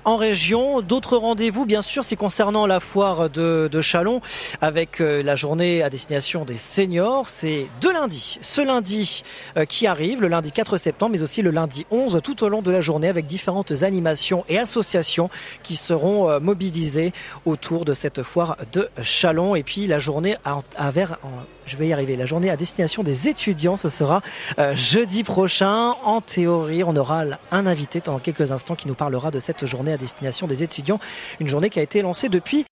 en 0.07 0.15
région. 0.15 0.81
D'autres 0.81 1.17
rendez-vous, 1.17 1.65
bien 1.65 1.81
sûr, 1.81 2.05
c'est 2.05 2.15
concernant 2.15 2.65
la 2.65 2.79
foire 2.79 3.29
de, 3.29 3.69
de 3.69 3.81
Chalon 3.81 4.21
avec 4.61 5.01
euh, 5.01 5.21
la 5.21 5.35
journée 5.35 5.83
à 5.83 5.89
destination 5.89 6.45
des 6.45 6.55
seniors. 6.55 7.27
C'est 7.27 7.67
deux 7.81 7.91
lundis. 7.91 8.39
Ce 8.41 8.61
lundi 8.61 9.23
euh, 9.57 9.65
qui 9.65 9.85
arrive, 9.85 10.21
le 10.21 10.29
lundi 10.29 10.53
4 10.53 10.77
septembre, 10.77 11.11
mais 11.11 11.21
aussi 11.21 11.41
le 11.41 11.51
lundi 11.51 11.85
11, 11.91 12.21
tout 12.23 12.41
au 12.45 12.47
long 12.47 12.61
de 12.61 12.71
la 12.71 12.79
journée 12.79 13.09
avec 13.09 13.27
différentes 13.27 13.83
animations 13.83 14.45
et 14.47 14.57
associations 14.57 15.29
qui 15.61 15.75
seront 15.75 16.29
euh, 16.29 16.39
mobilisées 16.39 17.11
autour 17.45 17.83
de 17.83 17.93
cette 17.93 18.23
foire 18.23 18.55
de 18.71 18.89
Chalon. 19.01 19.55
Et 19.55 19.63
puis 19.63 19.87
la 19.87 19.99
journée 19.99 20.37
à, 20.45 20.91
vers, 20.91 21.19
je 21.67 21.77
vais 21.77 21.87
y 21.87 21.93
arriver, 21.93 22.15
la 22.15 22.25
journée 22.25 22.49
à 22.49 22.55
destination 22.55 23.03
des 23.03 23.27
étudiants, 23.27 23.77
ce 23.77 23.89
sera 23.89 24.21
euh, 24.57 24.73
jeudi 24.75 25.23
prochain. 25.23 25.95
En 26.03 26.21
théorie, 26.21 26.83
on 26.83 26.95
aura 26.95 27.23
un 27.51 27.67
invité 27.67 27.99
dans 27.99 28.19
quelques 28.19 28.51
instants 28.51 28.75
qui 28.75 28.87
nous 28.87 28.95
parlera 28.95 29.31
de 29.31 29.39
cette 29.39 29.65
journée 29.65 29.91
à 29.93 29.97
destination 29.97 30.47
des 30.47 30.63
étudiants. 30.63 30.99
Une 31.39 31.47
journée 31.47 31.69
qui 31.69 31.79
a 31.79 31.83
été 31.83 32.01
lancée 32.01 32.29
depuis 32.29 32.65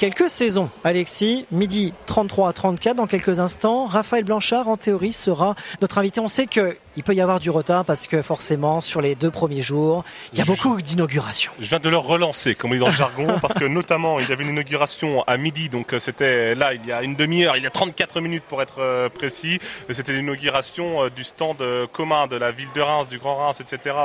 quelques 0.00 0.30
saisons. 0.30 0.70
Alexis, 0.82 1.44
midi 1.50 1.92
33 2.06 2.48
à 2.48 2.52
34 2.54 2.96
dans 2.96 3.06
quelques 3.06 3.38
instants. 3.38 3.84
Raphaël 3.84 4.24
Blanchard, 4.24 4.68
en 4.68 4.78
théorie, 4.78 5.12
sera 5.12 5.54
notre 5.82 5.98
invité. 5.98 6.20
On 6.20 6.28
sait 6.28 6.46
que 6.46 6.78
il 6.96 7.04
peut 7.04 7.14
y 7.14 7.20
avoir 7.20 7.38
du 7.38 7.50
retard 7.50 7.84
parce 7.84 8.06
que 8.06 8.20
forcément, 8.20 8.80
sur 8.80 9.00
les 9.00 9.14
deux 9.14 9.30
premiers 9.30 9.60
jours, 9.60 10.04
il 10.32 10.38
y 10.38 10.42
a 10.42 10.44
beaucoup 10.44 10.80
d'inaugurations. 10.82 11.52
Je 11.60 11.66
viens 11.66 11.78
de 11.78 11.88
le 11.88 11.96
relancer, 11.96 12.54
comme 12.54 12.70
on 12.72 12.74
dit 12.74 12.80
dans 12.80 12.88
le 12.88 12.92
jargon, 12.92 13.38
parce 13.40 13.54
que 13.54 13.64
notamment, 13.64 14.18
il 14.18 14.28
y 14.28 14.32
avait 14.32 14.42
une 14.42 14.50
inauguration 14.50 15.22
à 15.22 15.36
midi, 15.36 15.68
donc 15.68 15.92
euh, 15.92 15.98
c'était 15.98 16.54
là, 16.54 16.74
il 16.74 16.84
y 16.84 16.92
a 16.92 17.02
une 17.02 17.14
demi-heure, 17.14 17.56
il 17.56 17.62
y 17.62 17.66
a 17.66 17.70
34 17.70 18.20
minutes 18.20 18.44
pour 18.48 18.60
être 18.60 18.80
euh, 18.80 19.08
précis. 19.08 19.60
C'était 19.88 20.12
l'inauguration 20.12 21.04
euh, 21.04 21.10
du 21.10 21.24
stand 21.24 21.62
commun 21.92 22.26
de 22.26 22.36
la 22.36 22.50
ville 22.50 22.68
de 22.74 22.80
Reims, 22.80 23.08
du 23.08 23.18
Grand 23.18 23.36
Reims, 23.36 23.60
etc. 23.60 23.96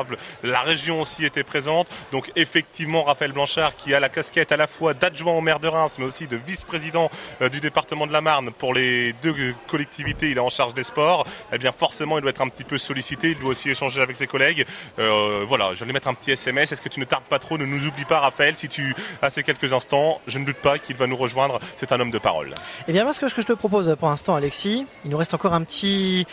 La 0.43 0.61
région 0.61 1.01
aussi 1.01 1.25
était 1.25 1.43
présente. 1.43 1.87
Donc 2.11 2.31
effectivement, 2.35 3.03
Raphaël 3.03 3.31
Blanchard, 3.31 3.75
qui 3.75 3.93
a 3.93 3.99
la 3.99 4.09
casquette 4.09 4.51
à 4.51 4.57
la 4.57 4.67
fois 4.67 4.93
d'adjoint 4.93 5.33
au 5.33 5.41
maire 5.41 5.59
de 5.59 5.67
Reims, 5.67 5.95
mais 5.97 6.05
aussi 6.05 6.27
de 6.27 6.37
vice-président 6.37 7.09
du 7.51 7.59
département 7.59 8.07
de 8.07 8.13
la 8.13 8.21
Marne 8.21 8.51
pour 8.51 8.73
les 8.73 9.13
deux 9.21 9.33
collectivités, 9.67 10.29
il 10.31 10.37
est 10.37 10.41
en 10.41 10.49
charge 10.49 10.73
des 10.73 10.83
sports. 10.83 11.25
Eh 11.51 11.57
bien, 11.57 11.71
forcément, 11.71 12.17
il 12.17 12.21
doit 12.21 12.31
être 12.31 12.41
un 12.41 12.49
petit 12.49 12.63
peu 12.63 12.77
sollicité. 12.85 13.31
Il 13.31 13.39
doit 13.39 13.49
aussi 13.49 13.69
échanger 13.69 14.01
avec 14.01 14.15
ses 14.15 14.27
collègues. 14.27 14.65
Euh, 14.99 15.43
voilà, 15.47 15.73
je 15.73 15.79
vais 15.81 15.85
lui 15.85 15.93
mettre 15.93 16.07
un 16.07 16.13
petit 16.13 16.31
SMS. 16.31 16.71
Est-ce 16.71 16.81
que 16.81 16.89
tu 16.89 16.99
ne 16.99 17.05
tardes 17.05 17.23
pas 17.25 17.39
trop? 17.39 17.57
Ne 17.57 17.65
nous 17.65 17.87
oublie 17.87 18.05
pas, 18.05 18.19
Raphaël. 18.19 18.55
Si 18.55 18.67
tu 18.69 18.95
as 19.21 19.29
ces 19.29 19.43
quelques 19.43 19.73
instants, 19.73 20.21
je 20.27 20.39
ne 20.39 20.45
doute 20.45 20.57
pas 20.57 20.77
qu'il 20.79 20.95
va 20.95 21.07
nous 21.07 21.15
rejoindre. 21.17 21.59
C'est 21.75 21.91
un 21.91 21.99
homme 21.99 22.11
de 22.11 22.17
parole. 22.19 22.53
Eh 22.87 22.93
bien, 22.93 23.03
moi, 23.03 23.13
ce 23.13 23.19
que 23.19 23.27
je 23.29 23.35
te 23.47 23.53
propose 23.53 23.95
pour 23.99 24.09
l'instant, 24.09 24.35
Alexis, 24.35 24.85
il 25.03 25.11
nous 25.11 25.17
reste 25.17 25.33
encore 25.33 25.53
un 25.53 25.63
petit, 25.63 26.25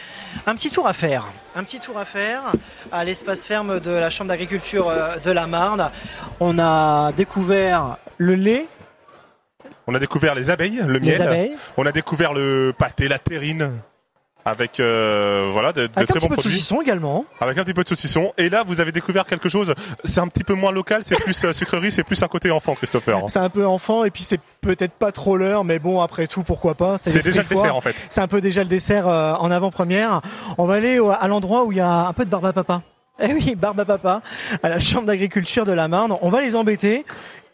un 0.47 0.55
petit 0.55 0.71
tour 0.71 0.87
à 0.87 0.93
faire. 0.93 1.27
Un 1.57 1.65
petit 1.65 1.81
tour 1.81 1.99
à 1.99 2.05
faire 2.05 2.53
à 2.91 3.05
l'espace 3.05 3.47
ferme 3.47 3.81
de 3.81 3.91
la 3.91 4.11
Chambre 4.11 4.29
d'agriculture 4.29 4.89
euh, 4.89 5.17
de 5.19 5.31
la 5.31 5.47
Marne. 5.47 5.91
On 6.41 6.59
a 6.59 7.13
découvert 7.13 7.97
le 8.19 8.35
lait. 8.35 8.67
On 9.87 9.95
a 9.95 9.99
découvert 9.99 10.35
les 10.35 10.51
abeilles, 10.51 10.81
le 10.87 10.99
Les 10.99 11.11
miel. 11.13 11.23
abeilles. 11.23 11.57
On 11.77 11.85
a 11.87 11.93
découvert 11.93 12.33
le 12.33 12.73
pâté, 12.77 13.09
la 13.09 13.19
terrine. 13.19 13.73
Avec 14.45 14.81
euh, 14.81 15.51
voilà 15.53 15.73
de, 15.73 15.87
de 15.87 15.91
Avec 15.95 16.11
un 16.11 16.15
petit 16.15 16.27
bons 16.27 16.35
peu 16.35 16.37
de 16.37 16.43
saucisson 16.43 16.81
également. 16.83 17.25
Avec 17.41 17.57
un 17.59 17.63
petit 17.65 17.75
peu 17.75 17.85
de 17.85 17.89
saucisson. 17.89 18.33
Et 18.39 18.49
là, 18.49 18.65
vous 18.67 18.81
avez 18.81 18.91
découvert 18.91 19.25
quelque 19.25 19.49
chose. 19.49 19.73
C'est 20.03 20.19
un 20.21 20.27
petit 20.27 20.43
peu 20.43 20.55
moins 20.55 20.73
local. 20.73 21.03
C'est 21.05 21.15
plus 21.23 21.45
euh, 21.45 21.53
sucrerie. 21.53 21.93
C'est 21.93 22.03
plus 22.03 22.21
un 22.23 22.29
côté 22.29 22.51
enfant, 22.51 22.75
Christopher. 22.75 23.21
C'est 23.29 23.39
un 23.39 23.49
peu 23.51 23.65
enfant 23.67 24.05
et 24.05 24.11
puis 24.11 24.23
c'est 24.25 24.41
peut-être 24.61 24.95
pas 24.95 25.13
trop 25.13 25.37
l'heure, 25.37 25.63
mais 25.65 25.79
bon 25.79 26.01
après 26.01 26.27
tout 26.27 26.43
pourquoi 26.43 26.75
pas. 26.75 26.99
C'est 26.99 27.13
déjà 27.23 27.43
le 27.43 27.47
foire. 27.47 27.63
dessert, 27.63 27.77
en 27.77 27.81
fait. 27.81 27.95
C'est 28.09 28.21
un 28.21 28.27
peu 28.29 28.41
déjà 28.41 28.63
le 28.65 28.69
dessert 28.69 29.07
euh, 29.07 29.35
en 29.35 29.51
avant-première. 29.51 30.21
On 30.59 30.67
va 30.67 30.75
aller 30.75 30.99
au- 30.99 31.11
à 31.11 31.29
l'endroit 31.29 31.65
où 31.65 31.71
il 31.73 31.79
y 31.79 31.81
a 31.81 32.07
un 32.09 32.13
peu 32.13 32.25
de 32.25 32.31
barbe 32.31 32.47
à 32.47 32.53
papa. 32.53 32.83
Eh 33.21 33.33
oui, 33.35 33.55
barbe 33.55 33.79
à 33.79 33.85
papa, 33.85 34.23
à 34.63 34.69
la 34.69 34.81
Chambre 34.81 35.07
d'agriculture 35.07 35.65
de 35.65 35.73
la 35.73 35.87
Marne. 35.87 36.17
On 36.23 36.31
va 36.31 36.41
les 36.41 36.57
embêter. 36.57 37.05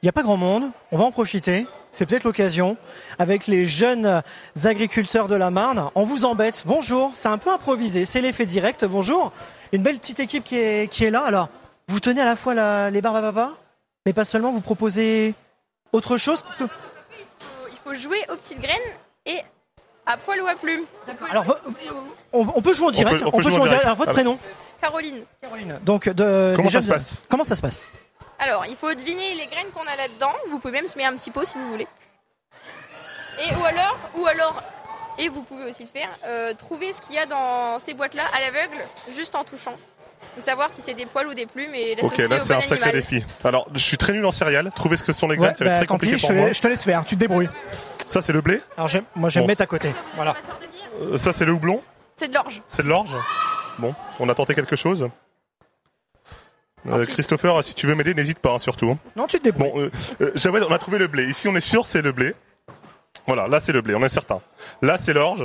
Il 0.03 0.07
n'y 0.07 0.09
a 0.09 0.13
pas 0.13 0.23
grand 0.23 0.37
monde. 0.39 0.63
On 0.93 0.97
va 0.97 1.05
en 1.05 1.11
profiter. 1.11 1.67
C'est 1.91 2.07
peut-être 2.07 2.25
l'occasion. 2.25 2.77
Avec 3.19 3.47
les 3.47 3.67
jeunes 3.67 4.23
agriculteurs 4.65 5.27
de 5.29 5.35
la 5.35 5.51
Marne. 5.51 5.91
On 5.95 6.05
vous 6.05 6.25
embête. 6.25 6.63
Bonjour. 6.67 7.11
C'est 7.15 7.29
un 7.29 7.39
peu 7.39 7.51
improvisé. 7.51 8.05
C'est 8.05 8.21
l'effet 8.21 8.47
direct. 8.47 8.85
Bonjour. 8.85 9.33
Une 9.73 9.83
belle 9.83 9.99
petite 9.99 10.21
équipe 10.21 10.45
qui 10.45 10.57
est, 10.59 10.89
qui 10.91 11.05
est 11.05 11.11
là. 11.11 11.23
Alors, 11.25 11.49
vous 11.89 12.01
tenez 12.01 12.21
à 12.21 12.25
la 12.27 12.37
fois 12.37 12.55
la- 12.55 12.91
les 12.91 13.01
barbes 13.01 13.17
à 13.17 13.23
papa, 13.23 13.53
mais 14.07 14.13
pas 14.13 14.25
seulement. 14.25 14.53
Vous 14.53 14.61
proposez 14.61 15.35
autre 15.93 16.17
chose. 16.19 16.43
Il 16.61 16.67
faut 17.85 17.95
jouer 17.95 18.19
aux 18.33 18.37
petites 18.37 18.61
graines 18.61 18.77
et 19.27 19.39
à 20.07 20.17
poil 20.19 20.41
ou 20.43 20.47
à 20.47 20.55
plume. 20.55 20.83
Alors, 21.31 21.45
on, 22.33 22.47
on 22.55 22.63
peut 22.63 22.73
jouer 22.75 22.89
en 22.89 22.91
direct. 22.91 23.23
on 23.27 23.31
peut 23.31 23.43
jouer 23.43 23.59
en 23.61 23.65
direct. 23.67 23.85
Alors, 23.85 23.97
votre 23.97 24.13
prénom. 24.13 24.39
Caroline. 24.81 25.25
Donc, 25.85 26.09
de, 26.09 26.53
Comment 26.55 26.69
des 26.69 26.73
ça 26.73 26.79
jeunes- 26.81 26.83
se 26.83 26.89
passe 26.93 27.13
Comment 27.29 27.45
ça 27.45 27.55
se 27.57 27.63
passe 27.63 27.91
Alors, 28.39 28.67
il 28.67 28.77
faut 28.77 28.93
deviner 28.95 29.35
les 29.35 29.47
graines 29.47 29.71
qu'on 29.75 29.83
a 29.87 29.97
là-dedans. 29.97 30.33
Vous 30.51 30.59
pouvez 30.59 30.73
même 30.73 30.89
semer 30.89 31.05
un 31.05 31.17
petit 31.17 31.31
pot 31.31 31.45
si 31.45 31.59
vous 31.59 31.69
voulez. 31.71 31.87
Et 33.49 33.55
ou 33.55 33.65
alors, 33.65 33.99
ou 34.17 34.27
alors, 34.27 34.63
et 35.19 35.29
vous 35.29 35.43
pouvez 35.43 35.71
aussi 35.71 35.83
le 35.85 35.89
faire, 35.89 36.09
euh, 36.27 36.55
trouver 36.55 36.93
ce 36.93 37.01
qu'il 37.01 37.15
y 37.15 37.19
a 37.19 37.27
dans 37.27 37.79
ces 37.79 37.95
boîtes-là 37.95 38.23
à 38.33 38.41
l'aveugle, 38.41 38.77
juste 39.13 39.35
en 39.35 39.45
touchant. 39.45 39.73
Donc, 40.35 40.45
savoir 40.45 40.71
si 40.71 40.81
c'est 40.81 40.95
des 40.95 41.07
poils 41.07 41.29
ou 41.29 41.35
des 41.35 41.47
plumes 41.47 41.73
et 41.75 41.97
Ok, 42.03 42.17
l'associer 42.19 42.29
là 42.29 42.37
au 42.37 42.41
c'est 42.41 42.53
bon 42.55 42.59
un 42.59 42.61
sacré 42.61 42.93
défi. 42.93 43.25
Alors, 43.45 43.69
je 43.73 43.79
suis 43.81 43.97
très 43.97 44.13
nul 44.13 44.25
en 44.27 44.33
céréales. 44.33 44.71
Trouver 44.75 44.97
ce 44.97 45.03
que 45.05 45.13
sont 45.13 45.29
les 45.29 45.37
graines, 45.37 45.51
Ouais, 45.51 45.57
ça 45.57 45.65
va 45.65 45.71
bah, 45.71 45.75
être 45.77 45.81
très 45.83 45.87
tant 45.87 45.95
compliqué 45.95 46.17
je 46.19 46.23
pour 46.23 46.31
te, 46.31 46.35
moi. 46.35 46.53
je 46.53 46.61
te 46.61 46.67
laisse 46.69 46.85
faire, 46.85 47.05
tu 47.05 47.15
te 47.15 47.21
débrouilles. 47.21 47.49
Ça 48.09 48.23
c'est 48.23 48.33
le 48.33 48.41
blé. 48.41 48.61
Alors 48.77 48.89
j'aime- 48.89 49.05
moi 49.15 49.29
j'aime 49.29 49.43
Bon. 49.43 49.49
mettre 49.49 49.63
à 49.63 49.67
côté. 49.67 49.93
Voilà. 50.15 50.35
Euh, 51.03 51.19
Ça 51.19 51.33
c'est 51.33 51.45
le 51.45 51.53
houblon. 51.53 51.83
C'est 52.17 52.29
de 52.29 52.35
l'orge. 52.35 52.63
C'est 52.67 52.83
de 52.83 52.89
l'orge. 52.89 53.11
Bon, 53.79 53.95
on 54.19 54.29
a 54.29 54.35
tenté 54.35 54.55
quelque 54.55 54.75
chose. 54.77 55.09
Euh, 56.87 57.05
Christopher, 57.07 57.63
si 57.65 57.75
tu 57.75 57.87
veux 57.87 57.95
m'aider, 57.95 58.15
n'hésite 58.15 58.39
pas, 58.39 58.55
hein, 58.55 58.59
surtout. 58.59 58.97
Non, 59.17 59.27
tu 59.27 59.39
te 59.39 59.45
débrouilles. 59.45 59.71
Bon, 59.73 59.81
euh, 59.81 59.91
euh, 60.21 60.31
Jawed, 60.35 60.63
on 60.69 60.73
a 60.73 60.79
trouvé 60.79 60.99
le 60.99 61.07
blé. 61.07 61.25
Ici, 61.25 61.49
on 61.49 61.55
est 61.57 61.61
sûr, 61.61 61.87
c'est 61.87 62.03
le 62.03 62.13
blé. 62.13 62.35
Voilà, 63.27 63.47
là, 63.49 63.61
c'est 63.61 63.73
le 63.73 63.83
blé, 63.83 63.95
on 63.95 64.03
est 64.05 64.09
certain. 64.09 64.41
Là, 64.81 64.97
c'est 64.97 65.13
l'orge. 65.13 65.45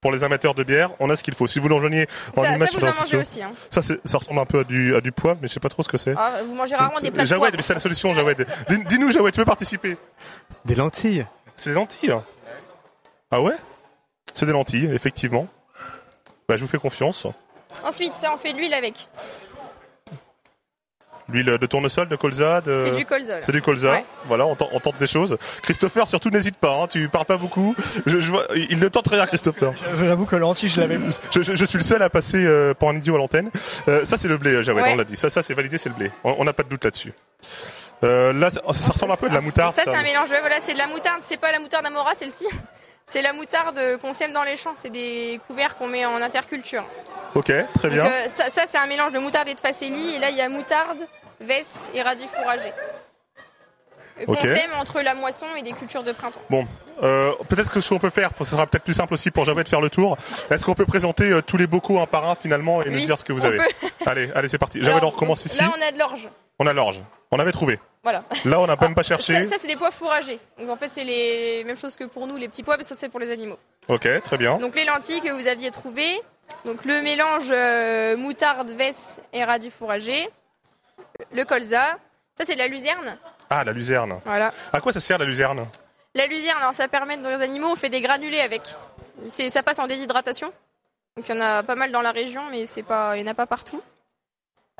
Pour 0.00 0.12
les 0.12 0.24
amateurs 0.24 0.54
de 0.54 0.64
bière, 0.64 0.90
on 0.98 1.10
a 1.10 1.16
ce 1.16 1.22
qu'il 1.22 1.34
faut. 1.34 1.46
Si 1.46 1.58
vous 1.58 1.68
l'enjoignez 1.68 2.06
en 2.34 2.42
Ça- 2.42 2.48
ça, 2.48 2.56
image 2.56 2.68
vous 2.72 2.84
en 2.86 2.92
mangez 2.94 3.16
aussi, 3.18 3.42
hein. 3.42 3.52
Ça, 3.68 3.82
c'est- 3.82 4.00
ça 4.06 4.16
ressemble 4.16 4.40
un 4.40 4.46
peu 4.46 4.60
à 4.60 4.64
du, 4.64 4.96
à 4.96 5.02
du 5.02 5.12
poivre, 5.12 5.38
mais 5.42 5.46
je 5.48 5.52
sais 5.52 5.60
pas 5.60 5.68
trop 5.68 5.82
ce 5.82 5.90
que 5.90 5.98
c'est. 5.98 6.14
Ah, 6.16 6.40
vous 6.42 6.54
mangez 6.54 6.74
rarement 6.74 6.98
des 7.00 7.10
plats 7.10 7.22
de 7.24 7.28
Jawed, 7.28 7.38
poivre. 7.40 7.54
mais 7.56 7.62
c'est 7.62 7.74
la 7.74 7.80
solution, 7.80 8.14
Jawed. 8.14 8.46
Dis- 8.70 8.84
Dis-nous, 8.88 9.10
Jawed, 9.12 9.30
tu 9.34 9.40
veux 9.40 9.44
participer 9.44 9.98
Des 10.64 10.74
lentilles. 10.74 11.26
C'est 11.54 11.70
des 11.70 11.76
lentilles. 11.76 12.14
Ah 13.30 13.42
ouais? 13.42 13.54
C'est 14.32 14.46
des 14.46 14.52
lentilles, 14.52 14.90
effectivement. 14.94 15.46
Bah, 16.48 16.56
je 16.56 16.62
vous 16.62 16.68
fais 16.68 16.78
confiance. 16.78 17.26
Ensuite, 17.84 18.14
ça, 18.14 18.32
on 18.34 18.38
fait 18.38 18.54
de 18.54 18.58
l'huile 18.58 18.74
avec. 18.74 19.06
L'huile 21.32 21.58
de 21.58 21.66
tournesol, 21.66 22.08
de 22.08 22.16
colza, 22.16 22.60
de... 22.60 22.82
C'est 22.84 22.92
du 22.96 23.04
colza. 23.04 23.40
C'est 23.40 23.52
du 23.52 23.62
colza. 23.62 23.92
Ouais. 23.92 24.04
Voilà, 24.26 24.46
on, 24.46 24.54
tente- 24.56 24.70
on 24.72 24.80
tente 24.80 24.98
des 24.98 25.06
choses. 25.06 25.36
Christopher, 25.62 26.06
surtout 26.08 26.30
n'hésite 26.30 26.56
pas. 26.56 26.74
Hein, 26.82 26.86
tu 26.88 27.08
parles 27.08 27.24
pas 27.26 27.36
beaucoup. 27.36 27.74
Je, 28.06 28.20
je 28.20 28.30
vois, 28.30 28.44
il 28.56 28.78
ne 28.78 28.88
tente 28.88 29.08
rien, 29.08 29.26
Christopher. 29.26 29.72
J'avoue 29.98 30.26
que 30.26 30.36
lentilles, 30.36 30.68
je 30.68 30.80
l'avais. 30.80 30.98
Je, 31.30 31.42
je- 31.42 31.54
je 31.56 31.64
suis 31.64 31.78
le 31.78 31.84
seul 31.84 32.02
à 32.02 32.10
passer 32.10 32.44
euh, 32.44 32.74
pour 32.74 32.90
un 32.90 32.96
idiot 32.96 33.14
à 33.14 33.18
l'antenne. 33.18 33.50
Euh, 33.88 34.04
ça, 34.04 34.16
c'est 34.16 34.28
le 34.28 34.36
blé, 34.38 34.62
Jawed, 34.64 34.76
Ouais. 34.82 34.90
on 34.92 34.96
l'a 34.96 35.04
dit. 35.04 35.16
Ça, 35.16 35.30
ça 35.30 35.42
c'est 35.42 35.54
validé, 35.54 35.78
c'est 35.78 35.88
le 35.88 35.94
blé. 35.94 36.10
On 36.24 36.44
n'a 36.44 36.52
pas 36.52 36.62
de 36.62 36.68
doute 36.68 36.84
là-dessus. 36.84 37.12
Euh, 38.02 38.32
là, 38.32 38.48
ça, 38.50 38.60
ça 38.72 38.92
ressemble 38.92 39.12
un 39.12 39.16
peu 39.16 39.26
à 39.26 39.28
de 39.28 39.34
la 39.34 39.40
moutarde. 39.40 39.74
Ça, 39.76 39.82
c'est 39.84 39.94
un 39.94 40.02
mélange. 40.02 40.30
Ouais, 40.30 40.40
voilà, 40.40 40.56
c'est 40.60 40.72
de 40.72 40.78
la 40.78 40.86
moutarde. 40.86 41.18
C'est 41.22 41.38
pas 41.38 41.52
la 41.52 41.58
moutarde 41.60 41.84
Amora, 41.86 42.14
celle-ci. 42.14 42.46
C'est 43.10 43.22
la 43.22 43.32
moutarde 43.32 43.98
qu'on 44.00 44.12
sème 44.12 44.32
dans 44.32 44.44
les 44.44 44.56
champs. 44.56 44.74
C'est 44.76 44.88
des 44.88 45.40
couverts 45.48 45.76
qu'on 45.76 45.88
met 45.88 46.06
en 46.06 46.22
interculture. 46.22 46.84
Ok, 47.34 47.46
très 47.46 47.88
Donc, 47.88 47.90
bien. 47.90 48.04
euh, 48.06 48.28
ça, 48.28 48.48
ça, 48.50 48.62
c'est 48.68 48.78
un 48.78 48.86
mélange 48.86 49.10
de 49.10 49.18
moutarde 49.18 49.48
et 49.48 49.54
de 49.54 49.58
facélie. 49.58 50.14
Et 50.14 50.20
là, 50.20 50.30
il 50.30 50.36
y 50.36 50.40
a 50.40 50.48
moutarde, 50.48 50.98
vesse 51.40 51.90
et 51.92 52.02
radis 52.02 52.28
fourragé. 52.28 52.72
Euh, 54.20 54.26
Qu'on 54.26 54.36
sème 54.36 54.70
entre 54.78 55.00
la 55.00 55.14
moisson 55.16 55.46
et 55.58 55.62
des 55.62 55.72
cultures 55.72 56.04
de 56.04 56.12
printemps. 56.12 56.40
Bon, 56.50 56.64
euh, 57.02 57.32
peut-être 57.48 57.72
que 57.72 57.80
ce 57.80 57.88
qu'on 57.88 57.98
peut 57.98 58.10
faire, 58.10 58.30
ce 58.38 58.44
sera 58.44 58.64
peut-être 58.68 58.84
plus 58.84 58.94
simple 58.94 59.14
aussi 59.14 59.32
pour 59.32 59.44
Jawed 59.44 59.64
de 59.64 59.68
faire 59.68 59.80
le 59.80 59.90
tour. 59.90 60.16
Est-ce 60.48 60.64
qu'on 60.64 60.74
peut 60.74 60.86
présenter 60.86 61.32
euh, 61.32 61.42
tous 61.42 61.56
les 61.56 61.66
bocaux 61.66 61.98
un 61.98 62.06
par 62.06 62.30
un 62.30 62.36
finalement 62.36 62.80
et 62.80 62.90
nous 62.90 63.00
dire 63.00 63.18
ce 63.18 63.24
que 63.24 63.32
vous 63.32 63.42
on 63.42 63.48
avez 63.48 63.58
peut. 63.58 63.88
Allez, 64.06 64.30
allez, 64.36 64.46
c'est 64.46 64.58
parti. 64.58 64.80
Alors, 64.86 65.02
on 65.02 65.10
recommence 65.10 65.44
ici. 65.46 65.58
Là, 65.58 65.72
on 65.76 65.82
a 65.82 65.90
de 65.90 65.98
l'orge. 65.98 66.28
On 66.60 66.66
a 66.68 66.72
l'orge. 66.72 67.02
On 67.32 67.40
avait 67.40 67.50
trouvé. 67.50 67.80
Voilà. 68.02 68.24
Là, 68.46 68.60
on 68.60 68.66
n'a 68.66 68.76
même 68.76 68.94
pas 68.94 69.02
cherché. 69.02 69.44
Ça, 69.44 69.48
ça, 69.50 69.56
c'est 69.58 69.66
des 69.66 69.76
pois 69.76 69.90
fourragés. 69.90 70.38
Donc, 70.58 70.70
en 70.70 70.76
fait, 70.76 70.88
c'est 70.88 71.04
les 71.04 71.64
mêmes 71.64 71.76
choses 71.76 71.96
que 71.96 72.04
pour 72.04 72.26
nous, 72.26 72.36
les 72.36 72.48
petits 72.48 72.62
pois, 72.62 72.76
mais 72.76 72.82
ça, 72.82 72.94
c'est 72.94 73.08
pour 73.10 73.20
les 73.20 73.30
animaux. 73.30 73.58
Ok, 73.88 74.08
très 74.22 74.36
bien. 74.36 74.58
Donc 74.58 74.76
les 74.76 74.84
lentilles 74.84 75.20
que 75.20 75.32
vous 75.32 75.48
aviez 75.48 75.70
trouvées, 75.70 76.20
donc 76.64 76.84
le 76.84 77.02
mélange 77.02 77.50
euh, 77.50 78.16
moutarde, 78.16 78.70
vesse 78.70 79.20
et 79.32 79.44
radis 79.44 79.70
fourragé, 79.70 80.28
le 81.32 81.44
colza, 81.44 81.98
ça 82.38 82.44
c'est 82.44 82.54
de 82.54 82.58
la 82.58 82.68
luzerne. 82.68 83.18
Ah, 83.48 83.64
la 83.64 83.72
luzerne. 83.72 84.20
Voilà. 84.24 84.52
À 84.72 84.80
quoi 84.80 84.92
ça 84.92 85.00
sert 85.00 85.18
la 85.18 85.24
luzerne? 85.24 85.66
La 86.14 86.26
luzerne, 86.26 86.58
alors 86.60 86.74
ça 86.74 86.86
permet 86.86 87.16
dans 87.16 87.30
les 87.30 87.42
animaux, 87.42 87.68
on 87.72 87.76
fait 87.76 87.88
des 87.88 88.00
granulés 88.00 88.40
avec. 88.40 88.62
Ça 89.26 89.62
passe 89.62 89.80
en 89.80 89.88
déshydratation. 89.88 90.52
Donc 91.16 91.28
il 91.28 91.34
y 91.34 91.38
en 91.38 91.40
a 91.40 91.62
pas 91.62 91.74
mal 91.74 91.90
dans 91.90 92.02
la 92.02 92.12
région, 92.12 92.42
mais 92.50 92.62
il 92.62 92.84
n'y 93.16 93.22
en 93.24 93.26
a 93.26 93.34
pas 93.34 93.46
partout. 93.46 93.82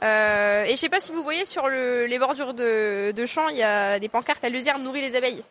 Euh, 0.02 0.64
et 0.64 0.70
je 0.70 0.76
sais 0.76 0.88
pas 0.88 1.00
si 1.00 1.12
vous 1.12 1.22
voyez 1.22 1.44
sur 1.44 1.68
le- 1.68 2.06
les 2.06 2.18
bordures 2.18 2.54
de, 2.54 3.12
de 3.12 3.26
champs, 3.26 3.48
il 3.48 3.56
y 3.56 3.62
a 3.62 3.98
des 3.98 4.08
pancartes, 4.08 4.42
la 4.42 4.48
luzerne 4.48 4.82
nourrit 4.82 5.02
les 5.02 5.16
abeilles. 5.16 5.44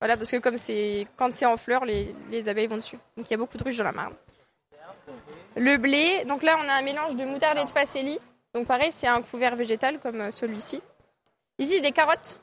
Voilà, 0.00 0.16
parce 0.16 0.30
que 0.30 0.38
comme 0.38 0.56
c'est 0.56 1.06
quand 1.16 1.32
c'est 1.32 1.46
en 1.46 1.56
fleurs, 1.56 1.84
les, 1.84 2.12
les 2.28 2.48
abeilles 2.48 2.66
vont 2.66 2.76
dessus. 2.76 2.98
Donc 3.16 3.26
il 3.28 3.30
y 3.30 3.34
a 3.34 3.36
beaucoup 3.36 3.56
de 3.56 3.62
ruches 3.62 3.76
dans 3.76 3.84
la 3.84 3.92
Marne. 3.92 4.14
Le 5.56 5.76
blé, 5.76 6.24
donc 6.24 6.42
là 6.42 6.56
on 6.58 6.68
a 6.68 6.72
un 6.72 6.82
mélange 6.82 7.14
de 7.14 7.24
moutarde 7.24 7.58
et 7.58 7.64
de 7.64 7.70
facélie. 7.70 8.18
Donc 8.54 8.66
pareil, 8.66 8.90
c'est 8.92 9.06
un 9.06 9.22
couvert 9.22 9.54
végétal 9.56 9.98
comme 10.00 10.20
euh, 10.20 10.30
celui-ci. 10.30 10.82
Ici, 11.58 11.80
des 11.80 11.92
carottes. 11.92 12.40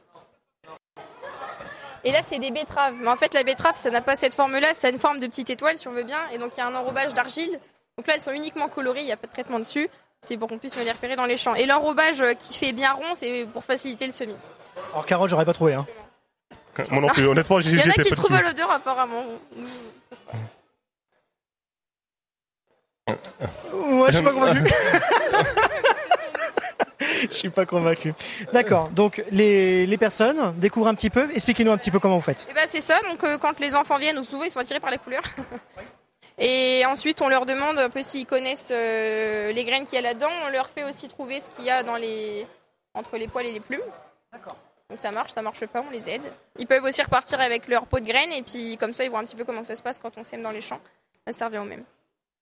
Et 2.06 2.12
là, 2.12 2.22
c'est 2.24 2.40
des 2.40 2.52
betteraves. 2.52 2.96
Mais 2.96 3.10
en 3.10 3.16
fait, 3.16 3.34
la 3.34 3.44
betterave, 3.44 3.76
ça 3.76 3.90
n'a 3.90 4.02
pas 4.02 4.16
cette 4.16 4.34
forme-là, 4.34 4.74
ça 4.74 4.88
a 4.88 4.90
une 4.92 5.00
forme 5.00 5.20
de 5.20 5.28
petite 5.28 5.50
étoile, 5.50 5.78
si 5.78 5.88
on 5.88 5.92
veut 5.92 6.04
bien. 6.04 6.18
Et 6.32 6.38
donc, 6.38 6.54
il 6.56 6.60
y 6.60 6.62
a 6.62 6.68
un 6.68 6.74
enrobage 6.76 7.14
d'argile. 7.14 7.60
Donc 7.98 8.08
là, 8.08 8.16
elles 8.16 8.22
sont 8.22 8.32
uniquement 8.32 8.70
colorées, 8.70 9.02
il 9.02 9.06
n'y 9.06 9.12
a 9.12 9.18
pas 9.18 9.28
de 9.28 9.32
traitement 9.34 9.60
dessus. 9.60 9.90
C'est 10.22 10.38
pour 10.38 10.50
qu'on 10.50 10.58
puisse 10.58 10.76
me 10.76 10.84
les 10.84 10.92
repérer 10.92 11.16
dans 11.16 11.26
les 11.26 11.38
champs. 11.38 11.56
Et 11.56 11.66
l'enrobage 11.66 12.22
euh, 12.22 12.34
qui 12.34 12.58
fait 12.58 12.74
bien 12.74 12.92
rond, 12.92 13.16
c'est 13.16 13.48
pour 13.54 13.64
faciliter 13.64 14.06
le 14.06 14.12
semis. 14.12 14.36
Alors 14.92 15.06
carotte, 15.06 15.30
j'aurais 15.30 15.46
pas 15.46 15.54
trouvé. 15.54 15.74
Hein. 15.74 15.88
Moi 16.92 17.02
non 17.02 17.08
plus, 17.08 17.26
honnêtement, 17.26 17.60
j'y 17.60 17.72
Il 17.72 17.80
y 17.80 17.84
en 17.84 17.90
a 17.90 18.04
qui 18.04 18.12
trouvent 18.12 18.42
l'odeur, 18.42 18.72
apparemment. 18.72 19.24
Ouais, 23.08 23.16
je 24.10 24.16
suis 24.16 24.24
pas 24.24 24.32
convaincu. 24.32 24.74
Je 27.32 27.36
suis 27.36 27.50
pas 27.50 27.66
convaincu. 27.66 28.14
D'accord. 28.54 28.90
Donc 28.90 29.24
les, 29.32 29.86
les 29.86 29.98
personnes 29.98 30.54
découvrent 30.58 30.88
un 30.88 30.96
petit 30.96 31.10
peu. 31.10 31.30
Expliquez-nous 31.34 31.72
un 31.72 31.78
petit 31.78 31.92
peu 31.92 32.00
comment 32.00 32.16
vous 32.16 32.22
faites. 32.22 32.48
Et 32.50 32.54
ben 32.54 32.66
c'est 32.68 32.82
ça, 32.82 32.98
donc 33.10 33.24
euh, 33.24 33.38
quand 33.38 33.60
les 33.60 33.76
enfants 33.76 33.98
viennent, 33.98 34.24
souvent 34.24 34.44
ils 34.44 34.52
sont 34.52 34.60
attirés 34.60 34.80
par 34.80 34.92
les 34.92 34.98
couleurs. 34.98 35.24
Et 36.40 36.86
ensuite 36.86 37.22
on 37.22 37.28
leur 37.28 37.46
demande 37.46 37.78
un 37.78 37.90
peu 37.90 38.02
s'ils 38.02 38.26
connaissent 38.26 38.72
euh, 38.72 39.52
les 39.52 39.66
graines 39.66 39.86
qu'il 39.86 39.96
y 39.96 39.98
a 39.98 40.02
là-dedans. 40.02 40.30
On 40.46 40.50
leur 40.50 40.70
fait 40.70 40.84
aussi 40.84 41.08
trouver 41.08 41.40
ce 41.40 41.50
qu'il 41.50 41.66
y 41.66 41.70
a 41.70 41.84
dans 41.84 41.96
les... 41.96 42.48
entre 42.94 43.18
les 43.18 43.28
poils 43.28 43.46
et 43.46 43.52
les 43.52 43.60
plumes. 43.60 43.82
Donc 44.90 45.00
ça 45.00 45.12
marche, 45.12 45.32
ça 45.32 45.42
marche 45.42 45.66
pas, 45.68 45.84
on 45.88 45.92
les 45.92 46.10
aide. 46.10 46.24
Ils 46.58 46.66
peuvent 46.66 46.84
aussi 46.84 47.02
repartir 47.04 47.40
avec 47.40 47.68
leur 47.68 47.86
pot 47.86 48.00
de 48.00 48.06
graines 48.06 48.32
et 48.32 48.42
puis 48.42 48.78
comme 48.78 48.94
ça 48.94 49.04
ils 49.04 49.10
voient 49.10 49.20
un 49.20 49.26
petit 49.26 49.36
peu 49.36 49.46
comment 49.46 49.64
ça 49.64 49.76
se 49.76 49.84
passe 49.84 50.00
quand 50.00 50.18
on 50.18 50.24
sème 50.24 50.42
dans 50.42 50.52
les 50.52 50.62
champs. 50.62 50.80
Ça 51.30 51.46
revient 51.46 51.60
au 51.60 51.66
même. 51.66 51.84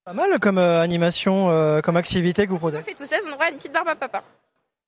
Pas 0.06 0.14
mal 0.14 0.40
comme 0.40 0.58
euh, 0.58 0.80
animation, 0.80 1.50
euh, 1.50 1.82
comme 1.82 1.98
activité 1.98 2.46
que 2.46 2.52
vous 2.52 2.58
proposez. 2.60 2.78
On 2.78 2.82
fait 2.82 2.94
tout 2.94 3.06
ça, 3.06 3.18
droit 3.20 3.46
à 3.46 3.50
une 3.50 3.58
petite 3.58 3.74
barbe 3.74 3.90
à 3.90 3.96
papa. 3.96 4.24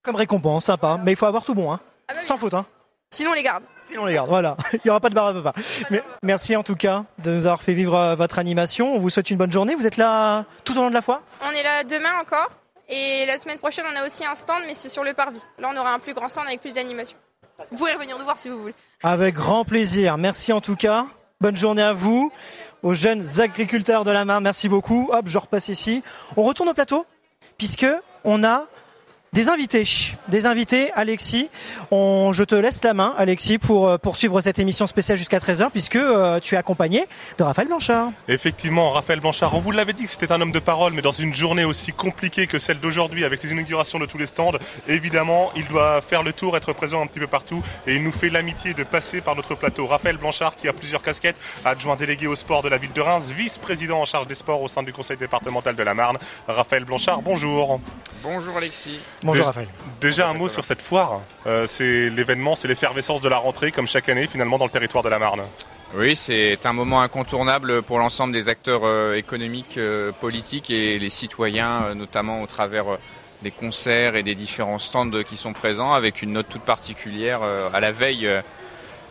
Comme 0.02 0.16
récompense, 0.16 0.64
sympa. 0.66 0.98
Mais 1.04 1.12
il 1.12 1.16
faut 1.18 1.26
avoir 1.26 1.44
tout 1.44 1.54
bon, 1.54 1.74
hein. 1.74 1.82
Ah 2.08 2.14
bah 2.14 2.20
oui. 2.22 2.26
Sans 2.26 2.38
faute, 2.38 2.54
hein. 2.54 2.66
Sinon 3.12 3.32
on 3.32 3.34
les 3.34 3.44
garde. 3.44 3.64
Sinon 3.86 4.04
on 4.04 4.06
les 4.06 4.14
garde. 4.14 4.30
Voilà. 4.30 4.56
Il 4.74 4.82
y 4.86 4.90
aura 4.90 5.00
pas 5.00 5.10
de 5.10 5.16
barre 5.16 5.28
à 5.28 5.34
papa. 5.34 5.54
Mais 5.90 6.04
merci 6.22 6.56
en 6.56 6.64
tout 6.64 6.76
cas 6.76 7.06
de 7.20 7.32
nous 7.32 7.46
avoir 7.46 7.64
fait 7.64 7.74
vivre 7.74 7.96
euh, 7.96 8.16
votre 8.16 8.40
animation. 8.40 8.94
On 8.94 9.00
vous 9.00 9.10
souhaite 9.10 9.30
une 9.30 9.38
bonne 9.38 9.52
journée. 9.52 9.76
Vous 9.76 9.88
êtes 9.88 9.98
là 9.98 10.46
tout 10.64 10.78
au 10.78 10.82
long 10.82 10.90
de 10.90 10.94
la 10.94 11.02
foire 11.02 11.22
On 11.42 11.52
est 11.52 11.64
là 11.64 11.84
demain 11.84 12.20
encore. 12.22 12.50
Et 12.88 13.26
la 13.28 13.38
semaine 13.38 13.60
prochaine, 13.60 13.86
on 13.92 13.96
a 13.96 14.06
aussi 14.06 14.26
un 14.26 14.34
stand, 14.34 14.64
mais 14.66 14.74
c'est 14.74 14.90
sur 14.90 15.04
le 15.04 15.14
parvis. 15.14 15.44
Là, 15.60 15.70
on 15.72 15.78
aura 15.78 15.94
un 15.94 16.00
plus 16.00 16.16
grand 16.16 16.28
stand 16.28 16.48
avec 16.48 16.60
plus 16.60 16.74
d'animation. 16.74 17.18
Vous 17.70 17.78
pourrez 17.78 17.94
revenir 17.94 18.18
nous 18.18 18.24
voir 18.24 18.40
si 18.40 18.50
vous 18.50 18.60
voulez. 18.60 18.74
Avec 19.04 19.36
grand 19.36 19.64
plaisir. 19.64 20.18
Merci 20.18 20.52
en 20.54 20.62
tout 20.62 20.76
cas. 20.76 21.06
Bonne 21.40 21.56
journée 21.56 21.84
à 21.84 21.94
vous, 21.94 22.32
aux 22.84 22.96
jeunes 22.96 23.24
agriculteurs 23.40 24.04
de 24.04 24.12
la 24.12 24.26
Marne. 24.26 24.44
Merci 24.44 24.70
beaucoup. 24.70 25.10
Hop, 25.14 25.28
je 25.28 25.38
repasse 25.38 25.70
ici. 25.70 26.04
On 26.36 26.44
retourne 26.44 26.70
au 26.70 26.74
plateau 26.74 27.06
puisque 27.58 27.88
on 28.24 28.44
a 28.44 28.66
des 29.34 29.48
invités. 29.48 29.86
Des 30.28 30.46
invités, 30.46 30.92
Alexis. 30.94 31.50
On, 31.92 32.34
je 32.34 32.44
te 32.44 32.56
laisse 32.56 32.84
la 32.84 32.94
main, 32.94 33.14
Alexis, 33.18 33.58
pour 33.58 33.88
euh, 33.88 33.98
poursuivre 33.98 34.42
cette 34.42 34.60
émission 34.60 34.88
spéciale 34.88 35.18
jusqu'à 35.18 35.40
13h 35.40 35.70
puisque 35.72 35.98
euh, 35.98 36.40
tu 36.40 36.56
es 36.56 36.58
accompagné 36.58 37.06
de 37.38 37.44
Raphaël 37.44 37.68
Blanchard. 37.68 38.12
Effectivement, 38.28 38.92
Raphaël 38.92 39.20
Blanchard, 39.20 39.56
on 39.56 39.60
vous 39.60 39.72
l'avait 39.72 39.94
dit 39.94 40.04
que 40.04 40.10
c'était 40.10 40.32
un 40.32 40.42
homme 40.42 40.52
de 40.52 40.60
parole, 40.60 40.94
mais 40.94 41.02
dans 41.02 41.12
une 41.12 41.34
journée 41.34 41.64
aussi 41.64 41.94
compliquée 41.94 42.48
que 42.48 42.58
celle 42.60 42.80
d'aujourd'hui, 42.80 43.24
avec 43.24 43.44
les 43.44 43.52
inaugurations 43.52 44.00
de 44.00 44.06
tous 44.06 44.18
les 44.18 44.26
stands, 44.26 44.52
évidemment, 44.88 45.52
il 45.56 45.68
doit 45.68 46.02
faire 46.02 46.24
le 46.24 46.34
tour, 46.34 46.58
être 46.58 46.74
présent 46.74 47.02
un 47.02 47.08
petit 47.08 47.20
peu 47.20 47.28
partout, 47.28 47.62
et 47.86 47.96
il 47.96 48.04
nous 48.04 48.12
fait 48.12 48.30
l'amitié 48.30 48.74
de 48.74 48.84
passer 48.84 49.22
par 49.22 49.36
notre 49.36 49.56
plateau. 49.56 49.88
Raphaël 49.88 50.18
Blanchard, 50.18 50.56
qui 50.56 50.68
a 50.68 50.74
plusieurs 50.74 51.02
casquettes, 51.02 51.38
adjoint 51.66 51.96
délégué 51.96 52.28
au 52.28 52.36
sport 52.36 52.64
de 52.64 52.70
la 52.70 52.78
ville 52.78 52.94
de 52.94 53.02
Reims, 53.02 53.32
vice-président 53.36 54.02
en 54.02 54.06
charge 54.06 54.28
des 54.28 54.36
sports 54.36 54.62
au 54.62 54.68
sein 54.68 54.84
du 54.84 54.94
conseil 54.94 55.18
départemental 55.18 55.76
de 55.76 55.84
la 55.84 55.94
Marne. 55.94 56.18
Raphaël 56.48 56.86
Blanchard, 56.86 57.22
bonjour. 57.22 57.80
Bonjour 58.24 58.58
Alexis. 58.58 59.00
Bonjour 59.24 59.44
Dé- 59.44 59.48
Raphaël. 59.48 59.68
Déjà 60.02 60.30
un 60.30 60.34
mot 60.34 60.48
sur 60.50 60.64
cette 60.64 60.82
foire. 60.82 61.22
Euh, 61.46 61.66
c'est 61.68 62.10
l'événement, 62.10 62.56
c'est 62.56 62.68
l'effervescence 62.68 63.22
de 63.22 63.30
la 63.30 63.38
rentrée, 63.38 63.72
comme 63.72 63.88
chaque 63.88 64.08
année 64.10 64.28
finalement 64.28 64.58
dans 64.58 64.66
le 64.66 64.72
territoire 64.72 65.04
de 65.04 65.10
la 65.10 65.20
Marne. 65.20 65.42
Oui, 65.96 66.16
c'est 66.16 66.66
un 66.66 66.74
moment 66.74 67.02
incontournable 67.02 67.82
pour 67.82 68.00
l'ensemble 68.00 68.32
des 68.32 68.48
acteurs 68.48 68.82
euh, 68.84 69.16
économiques, 69.16 69.78
euh, 69.78 70.12
politiques 70.12 70.70
et 70.70 71.00
les 71.00 71.10
citoyens, 71.10 71.84
euh, 71.84 71.94
notamment 71.96 72.42
au 72.44 72.48
travers 72.48 72.94
euh, 72.94 72.98
des 73.42 73.52
concerts 73.52 74.16
et 74.16 74.22
des 74.24 74.36
différents 74.36 74.80
stands 74.80 75.24
qui 75.28 75.36
sont 75.36 75.54
présents, 75.54 75.94
avec 75.94 76.22
une 76.22 76.34
note 76.34 76.48
toute 76.48 76.62
particulière 76.62 77.40
euh, 77.42 77.70
à 77.74 77.80
la 77.80 77.92
veille 77.92 78.28
euh, 78.28 78.42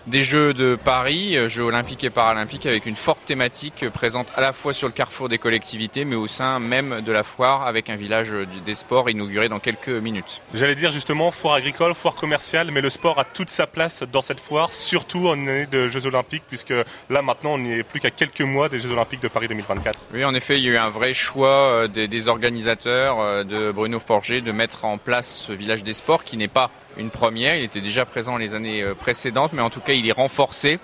des 0.09 0.25
Jeux 0.25 0.55
de 0.55 0.75
Paris, 0.75 1.37
euh, 1.37 1.49
Jeux 1.49 1.65
olympiques 1.65 2.03
et 2.03 2.11
paralympiques, 2.11 2.65
avec 2.65 2.87
une 2.87 2.97
forte 2.97 3.25
thématique 3.27 3.83
euh, 3.83 3.91
présente 3.91 4.29
à 4.35 4.41
la 4.41 4.53
fois 4.53 4.73
sur 4.73 4.89
le 4.89 4.93
carrefour 4.93 5.29
des 5.29 5.37
collectivités, 5.37 6.05
mais 6.05 6.17
au 6.17 6.27
sein 6.27 6.59
même 6.59 7.03
de 7.03 7.13
la 7.13 7.23
foire, 7.23 7.67
avec 7.67 7.91
un 7.91 7.97
village 7.97 8.33
euh, 8.33 8.47
des 8.65 8.75
sports 8.75 9.11
inauguré 9.11 9.49
dans 9.49 9.59
quelques 9.59 9.89
minutes. 9.89 10.41
J'allais 10.55 10.75
dire 10.75 10.93
justement 10.93 11.31
foire 11.31 11.55
agricole, 11.55 11.95
foire 11.95 12.15
commerciale, 12.15 12.71
mais 12.73 12.81
le 12.81 12.89
sport 12.89 13.19
a 13.19 13.25
toute 13.25 13.51
sa 13.51 13.67
place 13.67 14.03
dans 14.11 14.23
cette 14.23 14.41
foire, 14.41 14.73
surtout 14.73 15.29
en 15.29 15.35
une 15.35 15.49
année 15.49 15.67
de 15.67 15.89
Jeux 15.89 16.07
Olympiques, 16.07 16.45
puisque 16.49 16.75
là 17.11 17.21
maintenant 17.21 17.55
on 17.55 17.59
n'y 17.59 17.73
est 17.73 17.83
plus 17.83 18.01
qu'à 18.01 18.11
quelques 18.11 18.41
mois 18.41 18.71
des 18.71 18.81
Jeux 18.81 18.93
Olympiques 18.93 19.23
de 19.23 19.29
Paris 19.29 19.49
2024. 19.49 19.99
Oui, 20.15 20.25
en 20.25 20.35
effet, 20.35 20.57
il 20.57 20.65
y 20.65 20.69
a 20.69 20.73
eu 20.73 20.77
un 20.79 20.89
vrai 20.89 21.13
choix 21.13 21.87
des, 21.89 22.09
des 22.09 22.29
organisateurs 22.29 23.45
de 23.45 23.73
Bruno 23.73 24.01
Forger 24.01 24.41
de 24.41 24.53
mettre 24.53 24.87
en 24.87 24.97
place 24.97 25.45
ce 25.47 25.53
village 25.53 25.85
des 25.85 25.93
sports 25.93 26.25
qui 26.25 26.37
n'est 26.37 26.49
pas 26.49 26.71
une 26.99 27.11
première. 27.11 27.57
Il 27.57 27.63
était 27.63 27.81
déjà 27.81 28.05
présent 28.05 28.37
les 28.37 28.55
années 28.55 28.83
euh, 28.83 28.95
précédentes, 28.95 29.53
mais 29.53 29.63
en 29.63 29.71
tout 29.71 29.81
cas, 29.81 29.93
il 29.93 30.07
est 30.07 30.13
renforcé. 30.13 30.79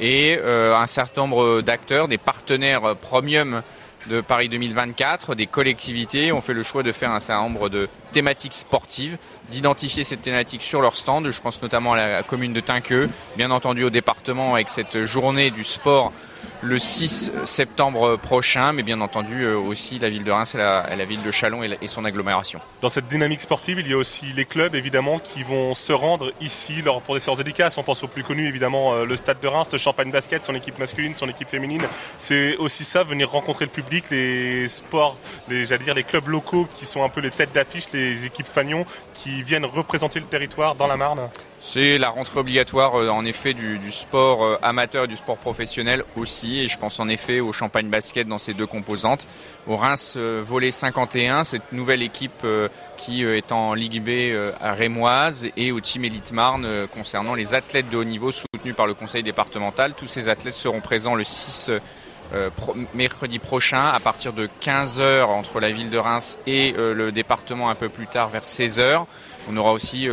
Et 0.00 0.38
euh, 0.40 0.76
un 0.76 0.86
certain 0.86 1.22
nombre 1.22 1.60
d'acteurs, 1.60 2.08
des 2.08 2.18
partenaires 2.18 2.84
euh, 2.84 2.94
premium 2.94 3.62
de 4.08 4.20
Paris 4.20 4.48
2024, 4.48 5.36
des 5.36 5.46
collectivités 5.46 6.32
ont 6.32 6.40
fait 6.40 6.54
le 6.54 6.64
choix 6.64 6.82
de 6.82 6.90
faire 6.90 7.12
un 7.12 7.20
certain 7.20 7.42
nombre 7.42 7.68
de 7.68 7.88
thématiques 8.10 8.54
sportives, 8.54 9.16
d'identifier 9.48 10.02
ces 10.02 10.16
thématiques 10.16 10.62
sur 10.62 10.80
leur 10.80 10.96
stand. 10.96 11.30
Je 11.30 11.40
pense 11.40 11.62
notamment 11.62 11.92
à 11.92 11.96
la 11.96 12.22
commune 12.24 12.52
de 12.52 12.58
Tinqueux, 12.58 13.08
bien 13.36 13.52
entendu 13.52 13.84
au 13.84 13.90
département 13.90 14.54
avec 14.54 14.70
cette 14.70 15.04
journée 15.04 15.50
du 15.50 15.62
sport 15.62 16.12
le 16.62 16.78
6 16.78 17.32
septembre 17.44 18.16
prochain, 18.16 18.72
mais 18.72 18.84
bien 18.84 19.00
entendu 19.00 19.42
euh, 19.42 19.56
aussi 19.58 19.98
la 19.98 20.08
ville 20.08 20.22
de 20.22 20.30
Reims 20.30 20.54
et 20.54 20.58
la, 20.58 21.04
ville 21.04 21.20
de 21.22 21.30
Chalon 21.32 21.62
et, 21.64 21.68
la- 21.68 21.76
et 21.82 21.88
son 21.88 22.04
agglomération. 22.04 22.60
Dans 22.80 22.88
cette 22.88 23.08
dynamique 23.08 23.40
sportive, 23.40 23.80
il 23.80 23.88
y 23.88 23.92
a 23.92 23.96
aussi 23.96 24.26
les 24.36 24.44
clubs 24.44 24.76
évidemment 24.76 25.18
qui 25.18 25.42
vont 25.42 25.74
se 25.74 25.92
rendre 25.92 26.32
ici 26.40 26.74
pour 27.04 27.14
des 27.14 27.20
séances 27.20 27.38
dédicaces. 27.38 27.78
On 27.78 27.82
pense 27.82 28.04
au 28.04 28.08
plus 28.08 28.22
connu 28.22 28.46
évidemment 28.46 28.94
euh, 28.94 29.04
le 29.04 29.16
Stade 29.16 29.40
de 29.40 29.48
Reims, 29.48 29.68
le 29.72 29.78
Champagne 29.78 30.12
Basket, 30.12 30.44
son 30.44 30.54
équipe 30.54 30.78
masculine, 30.78 31.14
son 31.16 31.28
équipe 31.28 31.48
féminine. 31.48 31.82
C'est 32.16 32.56
aussi 32.58 32.84
ça, 32.84 33.02
venir 33.02 33.28
rencontrer 33.28 33.64
le 33.64 33.70
public, 33.72 34.04
les 34.10 34.68
sports, 34.68 35.16
les, 35.48 35.66
j'allais 35.66 35.82
dire 35.82 35.94
les 35.94 36.04
clubs 36.04 36.28
locaux 36.28 36.68
qui 36.72 36.86
sont 36.86 37.02
un 37.02 37.08
peu 37.08 37.20
les 37.20 37.30
têtes 37.32 37.52
d'affiche, 37.52 37.86
les 37.92 38.24
équipes 38.24 38.46
fagnons 38.46 38.86
qui 39.14 39.42
viennent 39.42 39.64
représenter 39.64 40.20
le 40.20 40.26
territoire 40.26 40.76
dans 40.76 40.86
la 40.86 40.96
Marne. 40.96 41.28
C'est 41.64 41.96
la 41.96 42.08
rentrée 42.08 42.40
obligatoire 42.40 43.00
euh, 43.00 43.08
en 43.08 43.24
effet 43.24 43.52
du, 43.54 43.78
du 43.78 43.90
sport 43.92 44.58
amateur 44.62 45.04
et 45.04 45.08
du 45.08 45.16
sport 45.16 45.36
professionnel 45.38 46.04
aussi 46.16 46.51
et 46.60 46.68
je 46.68 46.78
pense 46.78 47.00
en 47.00 47.08
effet 47.08 47.40
au 47.40 47.52
Champagne 47.52 47.88
Basket 47.88 48.26
dans 48.28 48.38
ses 48.38 48.54
deux 48.54 48.66
composantes. 48.66 49.26
Au 49.66 49.76
Reims 49.76 50.14
euh, 50.16 50.42
Volley 50.44 50.70
51, 50.70 51.44
cette 51.44 51.72
nouvelle 51.72 52.02
équipe 52.02 52.32
euh, 52.44 52.68
qui 52.96 53.24
euh, 53.24 53.36
est 53.36 53.52
en 53.52 53.74
Ligue 53.74 54.02
B 54.02 54.34
à 54.60 54.72
Rémoise 54.72 55.48
et 55.56 55.72
au 55.72 55.80
Team 55.80 56.04
Elite 56.04 56.32
Marne 56.32 56.86
concernant 56.94 57.34
les 57.34 57.54
athlètes 57.54 57.88
de 57.90 57.96
haut 57.96 58.04
niveau 58.04 58.30
soutenus 58.32 58.74
par 58.76 58.86
le 58.86 58.94
conseil 58.94 59.22
départemental. 59.22 59.94
Tous 59.94 60.06
ces 60.06 60.28
athlètes 60.28 60.54
seront 60.54 60.80
présents 60.80 61.14
le 61.14 61.24
6 61.24 61.70
euh, 62.32 62.50
pro- 62.56 62.74
mercredi 62.94 63.38
prochain 63.38 63.86
à 63.88 64.00
partir 64.00 64.32
de 64.32 64.48
15h 64.62 65.24
entre 65.24 65.60
la 65.60 65.70
ville 65.70 65.90
de 65.90 65.98
Reims 65.98 66.38
et 66.46 66.72
le 66.76 67.10
département 67.12 67.68
un 67.70 67.74
peu 67.74 67.88
plus 67.88 68.06
tard 68.06 68.28
vers 68.28 68.44
16h. 68.44 69.04
On 69.50 69.56
aura 69.56 69.72
aussi 69.72 70.08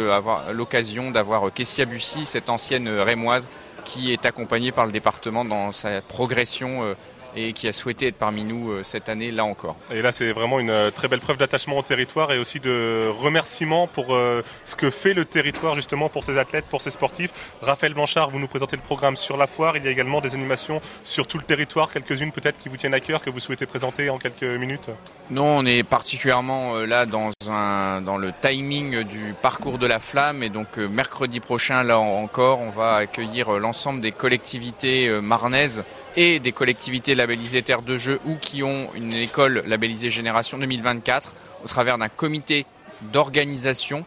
l'occasion 0.51 1.11
d'avoir 1.11 1.53
Kessia 1.53 1.85
Bussy, 1.85 2.25
cette 2.25 2.49
ancienne 2.49 2.89
rémoise 2.89 3.49
qui 3.89 4.13
est 4.13 4.25
accompagnée 4.27 4.71
par 4.71 4.85
le 4.85 4.91
département 4.91 5.43
dans 5.43 5.71
sa 5.71 6.01
progression 6.01 6.83
euh, 6.83 6.93
et 7.35 7.53
qui 7.53 7.67
a 7.67 7.73
souhaité 7.73 8.07
être 8.07 8.15
parmi 8.17 8.43
nous 8.43 8.71
euh, 8.71 8.83
cette 8.83 9.09
année 9.09 9.31
là 9.31 9.45
encore. 9.45 9.75
Et 9.91 10.01
là, 10.01 10.11
c'est 10.11 10.31
vraiment 10.31 10.59
une 10.59 10.69
euh, 10.69 10.91
très 10.91 11.07
belle 11.07 11.19
preuve 11.19 11.37
d'attachement 11.37 11.77
au 11.77 11.81
territoire 11.81 12.31
et 12.31 12.39
aussi 12.39 12.59
de 12.59 13.09
remerciement 13.17 13.87
pour 13.87 14.15
euh, 14.15 14.41
ce 14.65 14.75
que 14.75 14.89
fait 14.89 15.13
le 15.13 15.25
territoire 15.25 15.75
justement 15.75 16.09
pour 16.09 16.23
ces 16.23 16.37
athlètes, 16.37 16.65
pour 16.65 16.81
ces 16.81 16.91
sportifs. 16.91 17.31
Raphaël 17.61 17.93
Blanchard, 17.93 18.29
vous 18.29 18.39
nous 18.39 18.47
présentez 18.47 18.75
le 18.75 18.81
programme 18.81 19.15
sur 19.15 19.37
la 19.37 19.47
foire. 19.47 19.77
Il 19.77 19.85
y 19.85 19.87
a 19.87 19.91
également 19.91 20.21
des 20.21 20.33
animations 20.35 20.81
sur 21.03 21.27
tout 21.27 21.37
le 21.37 21.43
territoire, 21.43 21.91
quelques-unes 21.91 22.31
peut-être 22.31 22.57
qui 22.57 22.69
vous 22.69 22.77
tiennent 22.77 22.93
à 22.93 22.99
cœur, 22.99 23.21
que 23.21 23.29
vous 23.29 23.39
souhaitez 23.39 23.65
présenter 23.65 24.09
en 24.09 24.17
quelques 24.17 24.43
minutes. 24.43 24.89
Non, 25.29 25.57
on 25.59 25.65
est 25.65 25.83
particulièrement 25.83 26.75
là 26.79 27.05
dans, 27.05 27.29
un, 27.47 28.01
dans 28.01 28.17
le 28.17 28.33
timing 28.41 29.03
du 29.03 29.35
parcours 29.41 29.77
de 29.77 29.85
la 29.85 29.99
flamme 29.99 30.41
et 30.41 30.49
donc 30.49 30.77
mercredi 30.77 31.39
prochain, 31.39 31.83
là 31.83 31.99
en- 31.99 32.23
encore, 32.23 32.59
on 32.59 32.69
va 32.71 32.95
accueillir 32.95 33.51
l'ensemble 33.51 34.01
des 34.01 34.11
collectivités 34.11 35.09
marnaises 35.21 35.83
et 36.19 36.39
des 36.39 36.51
collectivités 36.51 37.15
labellisées 37.15 37.61
Terre 37.61 37.81
de 37.81 37.95
Jeu 37.95 38.19
ou 38.25 38.35
qui 38.35 38.61
ont 38.61 38.89
une 38.93 39.13
école 39.13 39.63
labellisée 39.65 40.09
Génération 40.09 40.57
2024 40.57 41.33
au 41.63 41.67
travers 41.67 41.97
d'un 41.97 42.09
comité 42.09 42.65
d'organisation 43.13 44.03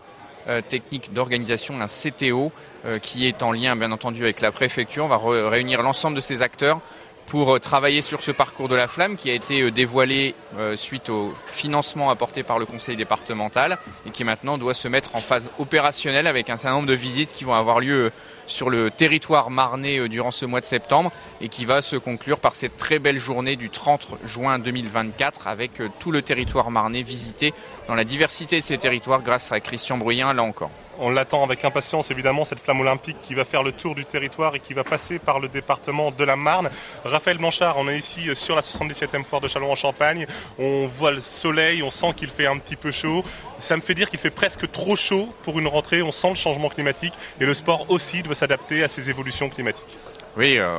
euh, 0.47 0.61
technique 0.61 1.15
d'organisation, 1.15 1.81
un 1.81 1.87
CTO, 1.87 2.53
euh, 2.85 2.99
qui 2.99 3.27
est 3.29 3.43
en 3.43 3.53
lien 3.53 3.77
bien 3.77 3.93
entendu 3.93 4.25
avec 4.25 4.43
la 4.43 4.53
préfecture. 4.53 5.05
On 5.05 5.09
va 5.09 5.49
réunir 5.49 5.81
l'ensemble 5.83 6.17
de 6.17 6.21
ces 6.21 6.43
acteurs 6.43 6.81
pour 7.29 7.55
euh, 7.55 7.59
travailler 7.61 8.03
sur 8.03 8.23
ce 8.23 8.33
parcours 8.33 8.69
de 8.69 8.75
la 8.75 8.89
flamme 8.89 9.17
qui 9.17 9.31
a 9.31 9.35
été 9.35 9.71
dévoilé 9.71 10.35
suite 10.75 11.09
au 11.09 11.33
financement 11.47 12.11
apporté 12.11 12.43
par 12.43 12.59
le 12.59 12.67
conseil 12.67 12.97
départemental 12.97 13.79
et 14.05 14.11
qui 14.11 14.25
maintenant 14.25 14.59
doit 14.59 14.75
se 14.75 14.89
mettre 14.89 15.17
en 15.17 15.21
phase 15.21 15.49
opérationnelle 15.59 16.27
avec 16.27 16.51
un 16.51 16.57
certain 16.59 16.77
nombre 16.77 16.89
de 16.89 16.95
visites 16.95 17.33
qui 17.33 17.45
vont 17.45 17.55
avoir 17.55 17.81
lieu 17.81 18.11
sur 18.53 18.71
le 18.71 18.91
territoire 18.91 19.51
marnais 19.51 19.99
euh, 19.99 20.09
durant 20.09 20.31
ce 20.31 20.47
mois 20.47 20.61
de 20.61 20.67
septembre 20.67 21.11
et 21.41 21.49
qui 21.49 21.65
va 21.65 21.83
se 21.83 21.97
conclure 21.97 22.39
par 22.39 22.55
cette 22.55 22.77
très 22.77 22.99
belle 22.99 23.19
journée 23.19 23.57
du 23.57 23.71
30 23.71 24.07
juin 24.25 24.59
2024 24.59 25.49
avec 25.49 25.81
euh, 25.81 25.89
tout 25.99 26.13
le 26.13 26.23
territoire 26.23 26.71
marnais 26.71 27.03
visité 27.03 27.55
dans 27.89 27.95
la 27.95 28.05
diversité 28.05 28.59
de 28.59 28.65
ces 28.65 28.79
territoires 28.79 29.23
grâce 29.23 29.51
à 29.51 29.61
Christian 29.61 29.97
Bruyens 29.97 30.35
là 30.35 30.43
encore. 30.43 30.71
On 30.99 31.11
l'attend 31.11 31.43
avec 31.43 31.65
impatience, 31.65 32.11
évidemment, 32.11 32.45
cette 32.45 32.61
flamme 32.61 32.81
olympique 32.81 33.17
qui 33.23 33.35
va 33.35 33.45
faire 33.45 33.63
le 33.63 33.73
tour 33.73 33.95
du 33.95 34.05
territoire 34.05 34.55
et 34.55 34.61
qui 34.61 34.75
va 34.75 34.85
passer 34.85 35.19
par 35.19 35.41
le 35.41 35.49
département 35.49 36.11
de 36.11 36.25
la 36.25 36.37
Marne. 36.37 36.71
Raphaël 37.05 37.39
Blanchard, 37.39 37.77
on 37.79 37.89
est 37.89 37.97
ici 37.97 38.29
euh, 38.29 38.35
sur 38.35 38.55
la 38.55 38.63
77e 38.63 39.25
foire 39.25 39.41
de 39.41 39.49
Châlons 39.49 39.73
en 39.73 39.77
Champagne. 39.77 40.27
On 40.59 40.87
voit 40.87 41.11
le 41.11 41.21
soleil, 41.21 41.83
on 41.83 41.91
sent 41.91 42.13
qu'il 42.17 42.29
fait 42.29 42.47
un 42.47 42.59
petit 42.59 42.77
peu 42.77 42.91
chaud. 42.91 43.25
Ça 43.59 43.77
me 43.77 43.81
fait 43.81 43.95
dire 43.95 44.11
qu'il 44.11 44.19
fait 44.19 44.31
presque 44.31 44.71
trop 44.71 44.97
chaud 44.97 45.29
pour 45.43 45.59
une 45.59 45.67
rentrée. 45.67 46.03
On 46.03 46.13
sent 46.13 46.31
le 46.31 46.35
changement 46.35 46.69
climatique 46.69 47.15
et 47.41 47.47
le 47.47 47.55
sport 47.55 47.91
aussi 47.91 48.23
doit 48.23 48.35
s'adapter 48.35 48.83
à 48.83 48.89
ces 48.89 49.09
évolutions 49.09 49.49
climatiques. 49.49 49.99
Oui, 50.37 50.57
euh, 50.57 50.71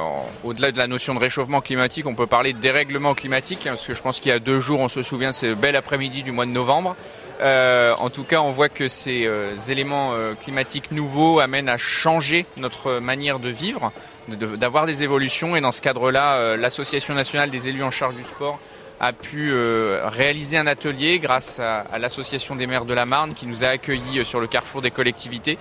au-delà 0.44 0.72
de 0.72 0.80
la 0.80 0.88
notion 0.88 1.14
de 1.14 1.20
réchauffement 1.20 1.62
climatique, 1.62 2.08
on 2.08 2.16
peut 2.16 2.26
parler 2.26 2.54
de 2.54 2.58
dérèglement 2.58 3.14
climatique, 3.14 3.68
hein, 3.68 3.72
parce 3.72 3.86
que 3.86 3.94
je 3.94 4.02
pense 4.02 4.20
qu'il 4.20 4.30
y 4.30 4.34
a 4.34 4.40
deux 4.40 4.60
jours, 4.60 4.80
on 4.80 4.88
se 4.88 5.04
souvient, 5.04 5.32
ce 5.32 5.54
bel 5.54 5.76
après-midi 5.76 6.24
du 6.24 6.32
mois 6.32 6.48
de 6.48 6.52
novembre. 6.52 6.96
Euh, 7.42 7.94
en 7.98 8.10
tout 8.10 8.24
cas, 8.24 8.42
on 8.42 8.52
voit 8.52 8.70
que 8.70 8.88
ces 8.88 9.26
euh, 9.26 9.56
éléments 9.70 10.12
euh, 10.14 10.34
climatiques 10.36 10.92
nouveaux 10.92 11.40
amènent 11.40 11.70
à 11.70 11.78
changer 11.78 12.46
notre 12.58 13.00
manière 13.00 13.40
de 13.40 13.50
vivre, 13.50 13.92
d'avoir 14.28 14.86
des 14.86 15.04
évolutions. 15.04 15.56
Et 15.56 15.62
dans 15.62 15.72
ce 15.72 15.82
cadre-là, 15.82 16.56
l'Association 16.56 17.14
nationale 17.14 17.50
des 17.50 17.70
élus 17.70 17.84
en 17.84 17.92
charge 17.92 18.16
du 18.16 18.24
sport 18.24 18.60
a 19.00 19.12
pu 19.12 19.54
réaliser 20.06 20.58
un 20.58 20.66
atelier 20.66 21.20
grâce 21.20 21.60
à, 21.60 21.98
l'Association 22.00 22.56
des 22.56 22.66
maires 22.66 22.86
de 22.86 22.94
la 22.94 23.06
Marne 23.06 23.34
qui 23.34 23.48
nous 23.48 23.66
a 23.66 23.68
accueillis 23.68 24.24
sur 24.24 24.40
le 24.40 24.48
carrefour 24.48 24.82
des 24.82 24.92
collectivités 24.92 25.58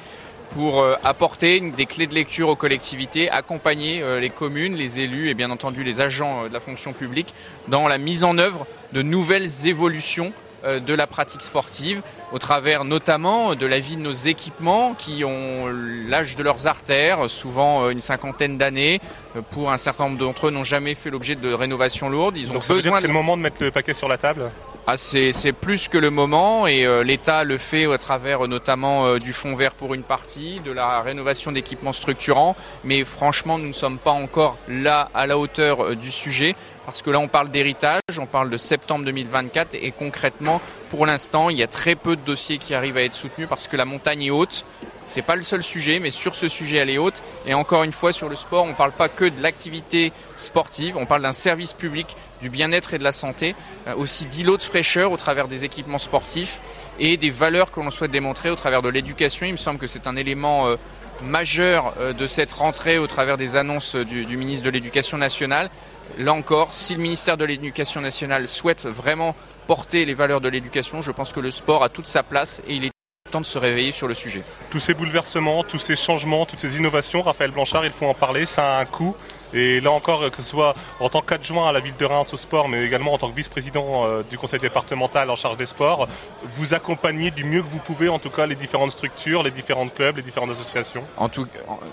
pour 0.50 0.86
apporter 1.02 1.58
des 1.58 1.86
clés 1.86 2.06
de 2.06 2.14
lecture 2.14 2.50
aux 2.50 2.54
collectivités, 2.54 3.28
accompagner 3.30 4.04
les 4.20 4.30
communes, 4.30 4.76
les 4.76 5.00
élus 5.00 5.28
et 5.28 5.34
bien 5.34 5.50
entendu 5.50 5.82
les 5.82 6.00
agents 6.00 6.46
de 6.46 6.52
la 6.52 6.60
fonction 6.60 6.92
publique 6.92 7.34
dans 7.66 7.88
la 7.88 7.98
mise 7.98 8.22
en 8.22 8.38
œuvre 8.38 8.64
de 8.92 9.02
nouvelles 9.02 9.66
évolutions 9.66 10.32
de 10.64 10.94
la 10.94 11.06
pratique 11.06 11.42
sportive 11.42 12.02
au 12.32 12.38
travers 12.38 12.84
notamment 12.84 13.54
de 13.54 13.66
la 13.66 13.78
vie 13.78 13.96
de 13.96 14.00
nos 14.00 14.12
équipements 14.12 14.94
qui 14.94 15.24
ont 15.24 15.66
l'âge 16.08 16.36
de 16.36 16.42
leurs 16.42 16.66
artères, 16.66 17.28
souvent 17.28 17.84
euh, 17.84 17.90
une 17.90 18.00
cinquantaine 18.00 18.56
d'années. 18.58 19.00
Euh, 19.36 19.40
Pour 19.50 19.70
un 19.70 19.76
certain 19.76 20.04
nombre 20.04 20.18
d'entre 20.18 20.46
eux 20.46 20.50
n'ont 20.50 20.64
jamais 20.64 20.94
fait 20.94 21.10
l'objet 21.10 21.34
de 21.34 21.52
rénovation 21.52 22.08
lourde. 22.08 22.36
Ils 22.36 22.50
ont 22.50 22.54
Donc 22.54 22.64
ça 22.64 22.74
besoin 22.74 22.96
c'est 22.96 23.02
de- 23.02 23.08
le 23.08 23.12
moment 23.12 23.36
de 23.36 23.42
mettre 23.42 23.62
le 23.62 23.70
paquet 23.70 23.92
sur 23.94 24.08
la 24.08 24.18
table? 24.18 24.50
Ah, 24.84 24.96
c'est 24.96 25.30
c'est 25.30 25.52
plus 25.52 25.86
que 25.86 25.96
le 25.96 26.10
moment 26.10 26.66
et 26.66 26.84
euh, 26.84 27.04
l'État 27.04 27.44
le 27.44 27.56
fait 27.56 27.84
à 27.92 27.98
travers 27.98 28.44
euh, 28.44 28.48
notamment 28.48 29.06
euh, 29.06 29.18
du 29.20 29.32
fonds 29.32 29.54
vert 29.54 29.74
pour 29.74 29.94
une 29.94 30.02
partie, 30.02 30.58
de 30.64 30.72
la 30.72 31.02
rénovation 31.02 31.52
d'équipements 31.52 31.92
structurants. 31.92 32.56
Mais 32.82 33.04
franchement, 33.04 33.58
nous 33.58 33.68
ne 33.68 33.72
sommes 33.72 33.98
pas 33.98 34.10
encore 34.10 34.56
là 34.68 35.08
à 35.14 35.26
la 35.28 35.38
hauteur 35.38 35.84
euh, 35.84 35.94
du 35.94 36.10
sujet 36.10 36.56
parce 36.84 37.02
que 37.02 37.10
là, 37.10 37.18
on 37.20 37.28
parle 37.28 37.50
d'héritage, 37.50 38.00
on 38.18 38.26
parle 38.26 38.50
de 38.50 38.56
septembre 38.56 39.04
2024 39.04 39.74
et 39.74 39.92
concrètement, 39.92 40.60
pour 40.90 41.06
l'instant, 41.06 41.50
il 41.50 41.58
y 41.58 41.62
a 41.62 41.68
très 41.68 41.94
peu 41.94 42.16
de 42.16 42.22
dossiers 42.22 42.58
qui 42.58 42.74
arrivent 42.74 42.96
à 42.96 43.02
être 43.02 43.14
soutenus 43.14 43.48
parce 43.48 43.68
que 43.68 43.76
la 43.76 43.84
montagne 43.84 44.24
est 44.24 44.30
haute. 44.30 44.64
C'est 45.06 45.22
pas 45.22 45.36
le 45.36 45.42
seul 45.42 45.62
sujet, 45.62 45.98
mais 45.98 46.10
sur 46.10 46.34
ce 46.34 46.48
sujet, 46.48 46.76
elle 46.76 46.90
est 46.90 46.98
haute. 46.98 47.22
Et 47.46 47.54
encore 47.54 47.82
une 47.82 47.92
fois, 47.92 48.12
sur 48.12 48.28
le 48.28 48.36
sport, 48.36 48.64
on 48.64 48.72
parle 48.72 48.92
pas 48.92 49.08
que 49.08 49.24
de 49.24 49.42
l'activité 49.42 50.12
sportive, 50.36 50.96
on 50.96 51.06
parle 51.06 51.22
d'un 51.22 51.32
service 51.32 51.72
public, 51.72 52.16
du 52.40 52.48
bien-être 52.48 52.94
et 52.94 52.98
de 52.98 53.04
la 53.04 53.12
santé, 53.12 53.54
euh, 53.88 53.94
aussi 53.94 54.26
d'îlots 54.26 54.56
de 54.56 54.62
fraîcheur 54.62 55.12
au 55.12 55.16
travers 55.16 55.48
des 55.48 55.64
équipements 55.64 55.98
sportifs 55.98 56.60
et 56.98 57.16
des 57.16 57.30
valeurs 57.30 57.70
que 57.70 57.80
l'on 57.80 57.90
souhaite 57.90 58.10
démontrer 58.10 58.50
au 58.50 58.56
travers 58.56 58.82
de 58.82 58.88
l'éducation. 58.88 59.46
Il 59.46 59.52
me 59.52 59.56
semble 59.56 59.78
que 59.78 59.86
c'est 59.86 60.06
un 60.06 60.16
élément 60.16 60.66
euh, 60.66 60.76
majeur 61.22 61.94
euh, 61.98 62.12
de 62.12 62.26
cette 62.26 62.52
rentrée 62.52 62.98
au 62.98 63.06
travers 63.06 63.36
des 63.36 63.56
annonces 63.56 63.96
du, 63.96 64.24
du 64.24 64.36
ministre 64.36 64.64
de 64.64 64.70
l'Éducation 64.70 65.18
nationale. 65.18 65.70
Là 66.18 66.32
encore, 66.34 66.72
si 66.72 66.94
le 66.94 67.02
ministère 67.02 67.36
de 67.36 67.44
l'Éducation 67.44 68.00
nationale 68.00 68.46
souhaite 68.46 68.86
vraiment 68.86 69.34
porter 69.66 70.04
les 70.04 70.14
valeurs 70.14 70.40
de 70.40 70.48
l'éducation, 70.48 71.02
je 71.02 71.12
pense 71.12 71.32
que 71.32 71.40
le 71.40 71.50
sport 71.50 71.82
a 71.84 71.88
toute 71.88 72.06
sa 72.06 72.22
place 72.22 72.60
et 72.66 72.74
il 72.74 72.84
est 72.84 72.90
temps 73.32 73.40
de 73.40 73.46
se 73.46 73.58
réveiller 73.58 73.90
sur 73.90 74.06
le 74.06 74.14
sujet. 74.14 74.42
Tous 74.70 74.78
ces 74.78 74.94
bouleversements, 74.94 75.64
tous 75.64 75.78
ces 75.78 75.96
changements, 75.96 76.46
toutes 76.46 76.60
ces 76.60 76.76
innovations, 76.76 77.22
Raphaël 77.22 77.50
Blanchard, 77.50 77.84
il 77.84 77.92
faut 77.92 78.06
en 78.06 78.14
parler, 78.14 78.44
ça 78.44 78.76
a 78.76 78.80
un 78.80 78.84
coût. 78.84 79.16
Et 79.54 79.80
là 79.80 79.90
encore, 79.90 80.30
que 80.30 80.36
ce 80.36 80.42
soit 80.42 80.74
en 81.00 81.08
tant 81.08 81.20
qu'adjoint 81.20 81.68
à 81.68 81.72
la 81.72 81.80
ville 81.80 81.96
de 81.98 82.04
Reims 82.04 82.32
au 82.32 82.36
sport, 82.36 82.68
mais 82.68 82.84
également 82.84 83.12
en 83.12 83.18
tant 83.18 83.30
que 83.30 83.36
vice-président 83.36 84.06
euh, 84.06 84.22
du 84.28 84.38
conseil 84.38 84.60
départemental 84.60 85.30
en 85.30 85.36
charge 85.36 85.56
des 85.56 85.66
sports, 85.66 86.08
vous 86.56 86.74
accompagnez 86.74 87.30
du 87.30 87.44
mieux 87.44 87.62
que 87.62 87.68
vous 87.68 87.78
pouvez, 87.78 88.08
en 88.08 88.18
tout 88.18 88.30
cas, 88.30 88.46
les 88.46 88.54
différentes 88.56 88.92
structures, 88.92 89.42
les 89.42 89.50
différents 89.50 89.88
clubs, 89.88 90.16
les 90.16 90.22
différentes 90.22 90.50
associations. 90.50 91.04
En 91.16 91.28
tout, 91.28 91.46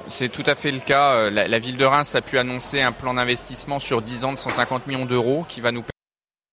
c'est 0.08 0.30
tout 0.30 0.44
à 0.46 0.56
fait 0.56 0.72
le 0.72 0.80
cas. 0.80 1.12
Euh, 1.12 1.30
La, 1.30 1.48
la 1.48 1.60
ville 1.60 1.78
de 1.78 1.86
Reims 1.86 2.16
a 2.16 2.22
pu 2.22 2.38
annoncer 2.38 2.82
un 2.82 2.92
plan 2.92 3.14
d'investissement 3.14 3.80
sur 3.80 4.02
10 4.02 4.26
ans 4.26 4.32
de 4.32 4.38
150 4.38 4.88
millions 4.88 5.06
d'euros 5.06 5.46
qui 5.48 5.62
va 5.62 5.72
nous 5.72 5.82
permettre 5.82 5.99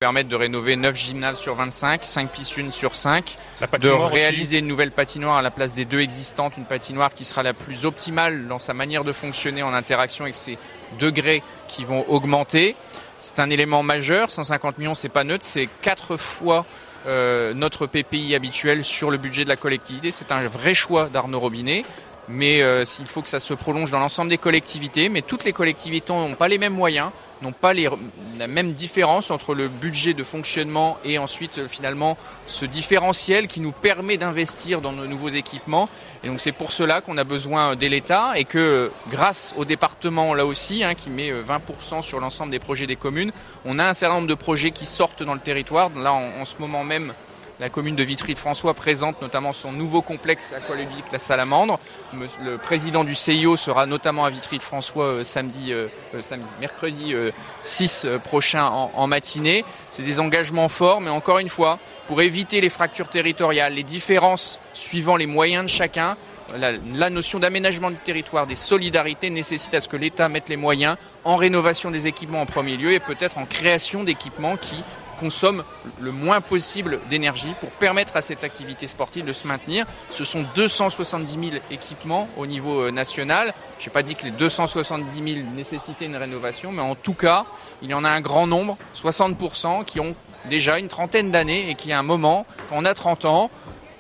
de 0.03 0.37
rénover 0.37 0.77
9 0.77 0.95
gymnases 0.95 1.39
sur 1.41 1.55
25, 1.55 2.05
5 2.05 2.31
piscines 2.31 2.71
sur 2.71 2.95
5, 2.95 3.39
La 3.63 3.79
de 3.79 3.89
aussi. 3.89 4.15
réaliser 4.15 4.59
une 4.59 4.67
nouvelle 4.67 4.91
patinoire 4.91 5.39
à 5.39 5.41
la 5.43 5.51
place 5.51 5.73
des 5.73 5.87
deux 5.87 6.01
existantes, 6.01 6.59
une 6.59 6.67
patinoire 6.67 7.15
qui 7.15 7.25
sera 7.25 7.43
la 7.43 7.55
plus 7.55 7.87
optimale 7.87 8.47
dans 8.47 8.59
sa 8.59 8.75
manière 8.75 9.05
de 9.05 9.13
fonctionner 9.13 9.63
en 9.63 9.73
interaction 9.73 10.25
avec 10.25 10.35
ses 10.35 10.59
degrés 10.99 11.43
qui 11.67 11.87
vont 11.87 12.05
augmenter. 12.11 12.77
C'est 13.19 13.41
un 13.41 13.49
élément 13.49 13.83
majeur, 13.83 14.31
150 14.31 14.77
millions 14.77 14.95
c'est 14.95 15.09
pas 15.09 15.25
neutre, 15.25 15.47
c'est 15.47 15.67
quatre 15.81 16.19
fois 16.19 16.67
euh, 17.07 17.55
notre 17.55 17.87
PPI 17.87 18.35
habituel 18.35 18.85
sur 18.85 19.11
le 19.11 19.17
budget 19.17 19.45
de 19.45 19.49
la 19.49 19.57
collectivité. 19.57 20.11
C'est 20.11 20.31
un 20.31 20.47
vrai 20.47 20.75
choix 20.75 21.09
d'Arnaud 21.09 21.41
Robinet. 21.41 21.87
Mais 22.29 22.61
euh, 22.61 22.85
s'il 22.85 23.07
faut 23.07 23.23
que 23.23 23.31
ça 23.31 23.39
se 23.39 23.55
prolonge 23.55 23.93
dans 23.93 24.01
l'ensemble 24.01 24.29
des 24.29 24.37
collectivités, 24.37 25.09
mais 25.09 25.23
toutes 25.23 25.45
les 25.45 25.55
collectivités 25.55 26.13
n'ont 26.13 26.35
pas 26.35 26.49
les 26.49 26.59
mêmes 26.59 26.75
moyens, 26.75 27.13
n'ont 27.43 27.53
pas 27.53 27.73
la 27.75 28.47
même 28.47 28.73
différence 28.73 29.31
entre 29.31 29.55
le 29.55 29.69
budget 29.69 30.15
de 30.15 30.23
fonctionnement 30.23 30.99
et 31.05 31.19
ensuite 31.19 31.59
euh, 31.59 31.69
finalement 31.69 32.17
ce 32.47 32.65
différentiel 32.65 33.47
qui 33.47 33.61
nous 33.61 33.73
permet 33.73 34.17
d'investir 34.17 34.81
dans 34.81 34.93
nos 34.93 35.07
nouveaux 35.07 35.29
équipements. 35.29 35.89
Et 36.25 36.29
donc 36.29 36.41
c'est 36.41 36.53
pour 36.53 36.73
cela 36.73 37.01
qu'on 37.01 37.19
a 37.19 37.25
besoin 37.25 37.77
de 37.77 37.87
l'État 37.87 38.33
et 38.37 38.45
que 38.45 38.59
euh, 38.59 38.89
grâce 39.11 39.55
au 39.57 39.65
département 39.65 40.35
là 40.35 40.47
aussi, 40.47 40.83
hein, 40.83 40.95
qui 40.95 41.11
met 41.11 41.31
euh, 41.31 41.43
20% 41.43 42.03
sur 42.03 42.21
l'ensemble 42.21 42.51
des 42.51 42.59
projets 42.59 42.87
des 42.87 42.97
communes, 42.97 43.33
on 43.65 43.79
a 43.79 43.85
un 43.85 43.93
certain 43.93 44.17
nombre 44.17 44.29
de 44.29 44.35
projets 44.35 44.71
qui 44.71 44.87
sortent 44.87 45.23
dans 45.23 45.35
le 45.35 45.41
territoire. 45.41 45.91
Là 45.97 46.13
en 46.13 46.45
ce 46.45 46.57
moment 46.59 46.85
même, 46.85 47.13
la 47.59 47.71
commune 47.71 47.97
de 47.97 48.03
Vitry-de-François 48.03 48.75
présente 48.75 49.23
notamment 49.23 49.53
son 49.53 49.73
nouveau 49.73 50.03
complexe 50.03 50.53
aqualudique, 50.53 51.05
la 51.11 51.19
Salamandre. 51.19 51.79
Le 52.13 52.59
président 52.59 53.05
du 53.05 53.15
CIO 53.15 53.57
sera 53.57 53.87
notamment 53.87 54.25
à 54.25 54.31
Vitry-de-François 54.31 55.05
euh, 55.05 55.23
euh, 55.37 55.89
euh, 56.15 56.21
samedi, 56.21 56.47
mercredi 56.61 57.15
euh, 57.15 57.31
6 57.63 58.05
euh, 58.05 58.19
prochain 58.19 58.65
en, 58.67 59.07
matinée. 59.07 59.65
C'est 59.91 60.03
des 60.03 60.21
engagements 60.21 60.69
forts, 60.69 61.01
mais 61.01 61.11
encore 61.11 61.39
une 61.39 61.49
fois, 61.49 61.79
pour 62.07 62.21
éviter 62.21 62.61
les 62.61 62.69
fractures 62.69 63.09
territoriales, 63.09 63.75
les 63.75 63.83
différences 63.83 64.61
suivant 64.75 65.17
les 65.17 65.27
moyens 65.27 65.65
de 65.65 65.71
chacun, 65.71 66.17
la 66.59 67.11
notion 67.11 67.41
d'aménagement 67.41 67.91
du 67.91 67.97
territoire, 67.97 68.47
des 68.47 68.55
solidarités 68.55 69.31
nécessite 69.31 69.75
à 69.75 69.81
ce 69.81 69.89
que 69.89 69.97
l'État 69.97 70.29
mette 70.29 70.49
les 70.49 70.57
moyens 70.57 70.97
en 71.25 71.35
rénovation 71.35 71.91
des 71.91 72.07
équipements 72.07 72.43
en 72.43 72.47
premier 72.47 72.77
lieu 72.77 72.93
et 72.93 73.01
peut-être 73.01 73.39
en 73.39 73.47
création 73.47 74.05
d'équipements 74.05 74.57
qui 74.57 74.77
consomment 75.19 75.65
le 76.01 76.13
moins 76.13 76.41
possible 76.41 77.01
d'énergie 77.09 77.53
pour 77.61 77.71
permettre 77.71 78.17
à 78.17 78.21
cette 78.21 78.45
activité 78.45 78.87
sportive 78.87 79.25
de 79.25 79.33
se 79.33 79.47
maintenir. 79.47 79.87
Ce 80.11 80.25
sont 80.25 80.45
270 80.55 81.51
000 81.51 81.63
équipements 81.71 82.29
au 82.37 82.47
niveau 82.47 82.83
euh, 82.83 82.91
national. 82.91 83.55
Je 83.79 83.87
n'ai 83.87 83.93
pas 83.93 84.03
dit 84.03 84.15
que 84.15 84.25
les 84.25 84.31
270 84.31 85.35
000 85.35 85.47
nécessitaient 85.55 86.07
une 86.07 86.17
rénovation, 86.17 86.73
mais 86.73 86.83
en 86.83 86.95
tout 86.95 87.15
cas, 87.15 87.45
il 87.83 87.91
y 87.91 87.95
en 87.95 88.05
a 88.05 88.11
un 88.11 88.21
grand 88.21 88.47
nombre, 88.47 88.77
60%, 88.95 89.85
qui 89.85 90.01
ont 90.01 90.15
déjà 90.49 90.79
une 90.79 90.89
trentaine 90.89 91.31
d'années 91.31 91.71
et 91.71 91.75
qui 91.75 91.93
à 91.93 91.99
un 91.99 92.03
moment, 92.03 92.47
quand 92.69 92.77
on 92.79 92.85
a 92.85 92.95
30 92.95 93.25
ans, 93.25 93.51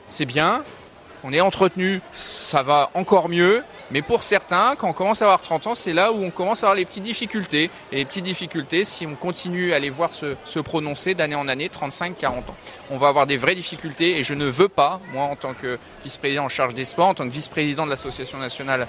c'est 0.09 0.27
bien, 0.27 0.63
on 1.25 1.33
est 1.33 1.41
entretenu, 1.41 2.01
ça 2.13 2.63
va 2.63 2.91
encore 2.95 3.29
mieux. 3.29 3.65
Mais 3.91 4.03
pour 4.03 4.23
certains, 4.23 4.75
quand 4.77 4.89
on 4.89 4.93
commence 4.93 5.23
à 5.23 5.27
avoir 5.27 5.43
30 5.43 5.69
ans, 5.69 5.75
c'est 5.75 5.93
là 5.93 6.13
où 6.13 6.25
on 6.25 6.31
commence 6.31 6.65
à 6.65 6.67
avoir 6.67 6.77
les 6.77 6.85
petites 6.85 7.05
difficultés. 7.05 7.71
Et 7.93 7.97
les 7.97 8.05
petites 8.05 8.25
difficultés, 8.25 8.85
si 8.85 9.07
on 9.07 9.15
continue 9.15 9.73
à 9.73 9.79
les 9.79 9.91
voir 9.91 10.11
se, 10.13 10.59
prononcer 10.61 11.15
d'année 11.15 11.37
en 11.37 11.47
année, 11.49 11.69
35, 11.69 12.17
40 12.17 12.51
ans, 12.51 12.55
on 12.91 12.97
va 12.97 13.09
avoir 13.09 13.27
des 13.27 13.37
vraies 13.37 13.55
difficultés. 13.55 14.19
Et 14.19 14.25
je 14.25 14.35
ne 14.35 14.47
veux 14.47 14.69
pas, 14.69 15.01
moi, 15.13 15.25
en 15.25 15.37
tant 15.37 15.55
que 15.55 15.79
vice-président 16.03 16.45
en 16.45 16.49
charge 16.49 16.75
des 16.75 16.85
sports, 16.85 17.09
en 17.09 17.15
tant 17.15 17.25
que 17.25 17.33
vice-président 17.33 17.85
de 17.85 17.91
l'Association 17.91 18.39
nationale 18.39 18.89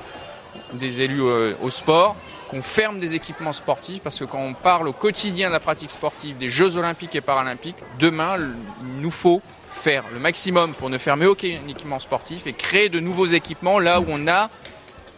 des 0.74 1.02
élus 1.02 1.22
euh, 1.22 1.54
au 1.62 1.70
sport, 1.70 2.16
qu'on 2.50 2.64
ferme 2.64 2.98
des 3.00 3.14
équipements 3.14 3.52
sportifs, 3.52 4.02
parce 4.02 4.18
que 4.18 4.26
quand 4.26 4.40
on 4.40 4.54
parle 4.54 4.88
au 4.88 4.94
quotidien 4.94 5.50
de 5.50 5.54
la 5.54 5.60
pratique 5.60 5.92
sportive, 5.92 6.38
des 6.38 6.50
Jeux 6.50 6.78
olympiques 6.78 7.16
et 7.16 7.22
paralympiques, 7.22 7.76
demain, 8.00 8.38
il 8.82 9.02
nous 9.02 9.12
faut 9.12 9.42
faire 9.72 10.04
le 10.12 10.20
maximum 10.20 10.74
pour 10.74 10.90
ne 10.90 10.98
fermer 10.98 11.28
aucun 11.28 11.60
équipement 11.68 12.00
sportif 12.00 12.48
et 12.48 12.54
créer 12.54 12.90
de 12.90 13.00
nouveaux 13.00 13.28
équipements 13.28 13.80
là 13.80 14.02
où 14.02 14.06
on 14.10 14.18
n'a 14.18 14.50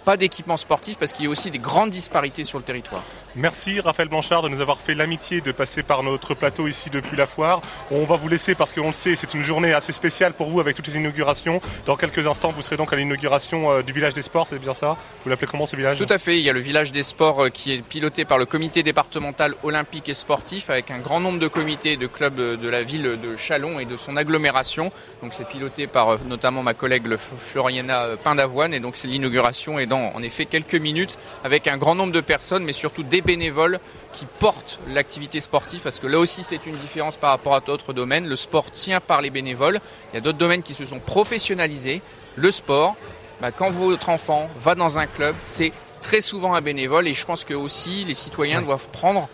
pas 0.06 0.18
d'équipement 0.18 0.58
sportif 0.58 0.98
parce 0.98 1.14
qu'il 1.14 1.26
y 1.26 1.28
a 1.28 1.32
aussi 1.32 1.52
des 1.52 1.60
grandes 1.60 1.90
disparités 1.90 2.44
sur 2.44 2.58
le 2.58 2.64
territoire. 2.64 3.04
Merci 3.36 3.80
Raphaël 3.80 4.10
Blanchard 4.10 4.42
de 4.42 4.50
nous 4.50 4.60
avoir 4.60 4.80
fait 4.80 4.96
l'amitié 4.96 5.40
de 5.40 5.52
passer 5.52 5.84
par 5.84 6.02
notre 6.02 6.34
plateau 6.34 6.68
ici 6.68 6.90
depuis 6.90 7.16
la 7.16 7.28
foire. 7.28 7.62
On 7.92 8.04
va 8.04 8.16
vous 8.16 8.28
laisser 8.28 8.56
parce 8.56 8.74
qu'on 8.74 8.88
le 8.88 8.92
sait, 8.92 9.16
c'est 9.16 9.36
une 9.36 9.44
journée 9.44 9.72
assez 9.72 9.94
spéciale 9.94 10.34
pour 10.34 10.50
vous 10.50 10.60
avec 10.60 10.76
toutes 10.76 10.88
les 10.88 10.96
inaugurations. 10.96 11.62
Dans 11.86 11.96
quelques 11.96 12.26
instants, 12.26 12.52
vous 12.52 12.64
serez 12.64 12.76
donc 12.76 12.92
à 12.92 12.96
l'inauguration 12.96 13.72
euh, 13.72 13.82
du 13.84 13.94
village 13.94 14.16
des 14.16 14.24
sports, 14.24 14.48
c'est 14.48 14.58
bien 14.58 14.74
ça? 14.74 14.98
Vous 15.24 15.30
l'appelez 15.30 15.46
comment 15.46 15.68
ce 15.68 15.76
village? 15.76 16.00
Tout 16.00 16.12
à 16.12 16.18
fait, 16.18 16.40
il 16.40 16.44
y 16.44 16.50
a 16.50 16.54
le 16.54 16.60
village 16.60 16.92
des 16.92 17.04
sports 17.04 17.46
euh, 17.46 17.50
qui 17.50 17.72
est 17.72 17.84
piloté 17.84 18.26
par 18.26 18.40
le 18.40 18.48
comité 18.48 18.82
départemental 18.82 19.54
olympique 19.62 20.10
et 20.10 20.16
sportif 20.16 20.72
avec 20.72 20.90
un 20.90 20.98
grand 20.98 21.20
nombre 21.20 21.38
de 21.38 21.48
comités 21.48 21.98
de 21.98 22.08
clubs 22.08 22.40
euh, 22.40 22.58
de 22.58 22.68
la 22.68 22.82
ville 22.82 23.20
de 23.22 23.38
Chalon 23.38 23.80
et 23.80 23.86
de 23.86 23.96
son 23.96 24.18
agglomération. 24.18 24.92
Donc 25.22 25.36
c'est 25.36 25.48
piloté 25.48 25.86
par 25.86 26.18
notamment 26.26 26.64
ma 26.64 26.74
collègue 26.74 27.06
Floriana 27.16 28.08
Pindavoine 28.24 28.74
et 28.74 28.80
donc 28.80 28.98
c'est 28.98 29.08
l'inauguration 29.08 29.78
est 29.78 29.86
dans 29.86 30.14
en 30.16 30.24
effet 30.24 30.46
quelques 30.46 30.74
minutes 30.76 31.20
avec 31.44 31.68
un 31.68 31.78
grand 31.78 31.94
nombre 31.94 32.14
de 32.14 32.22
personnes 32.22 32.64
mais 32.64 32.74
surtout 32.74 33.04
des 33.04 33.19
bénévoles 33.22 33.80
qui 34.14 34.26
portent 34.26 34.80
l'activité 34.88 35.40
sportive 35.40 35.82
parce 35.82 36.00
que 36.00 36.08
là 36.08 36.20
aussi 36.20 36.44
c'est 36.44 36.66
une 36.66 36.76
différence 36.78 37.18
par 37.18 37.32
rapport 37.32 37.56
à 37.56 37.60
d'autres 37.60 37.94
domaines. 37.94 38.28
Le 38.28 38.36
sport 38.36 38.72
tient 38.72 39.00
par 39.00 39.22
les 39.22 39.30
bénévoles. 39.30 39.80
Il 40.12 40.16
y 40.16 40.18
a 40.18 40.22
d'autres 40.22 40.38
domaines 40.38 40.64
qui 40.64 40.74
se 40.74 40.86
sont 40.86 41.00
professionnalisés. 41.00 42.02
Le 42.36 42.52
sport, 42.52 42.96
bah, 43.42 43.52
quand 43.52 43.70
votre 43.70 44.10
enfant 44.10 44.50
va 44.60 44.76
dans 44.76 45.00
un 45.00 45.08
club, 45.08 45.36
c'est 45.40 45.72
très 46.02 46.22
souvent 46.22 46.54
un 46.56 46.62
bénévole 46.62 47.08
et 47.08 47.14
je 47.14 47.26
pense 47.26 47.44
que 47.44 47.54
aussi 47.54 48.06
les 48.06 48.14
citoyens 48.14 48.62
doivent 48.62 48.90
prendre 48.90 49.30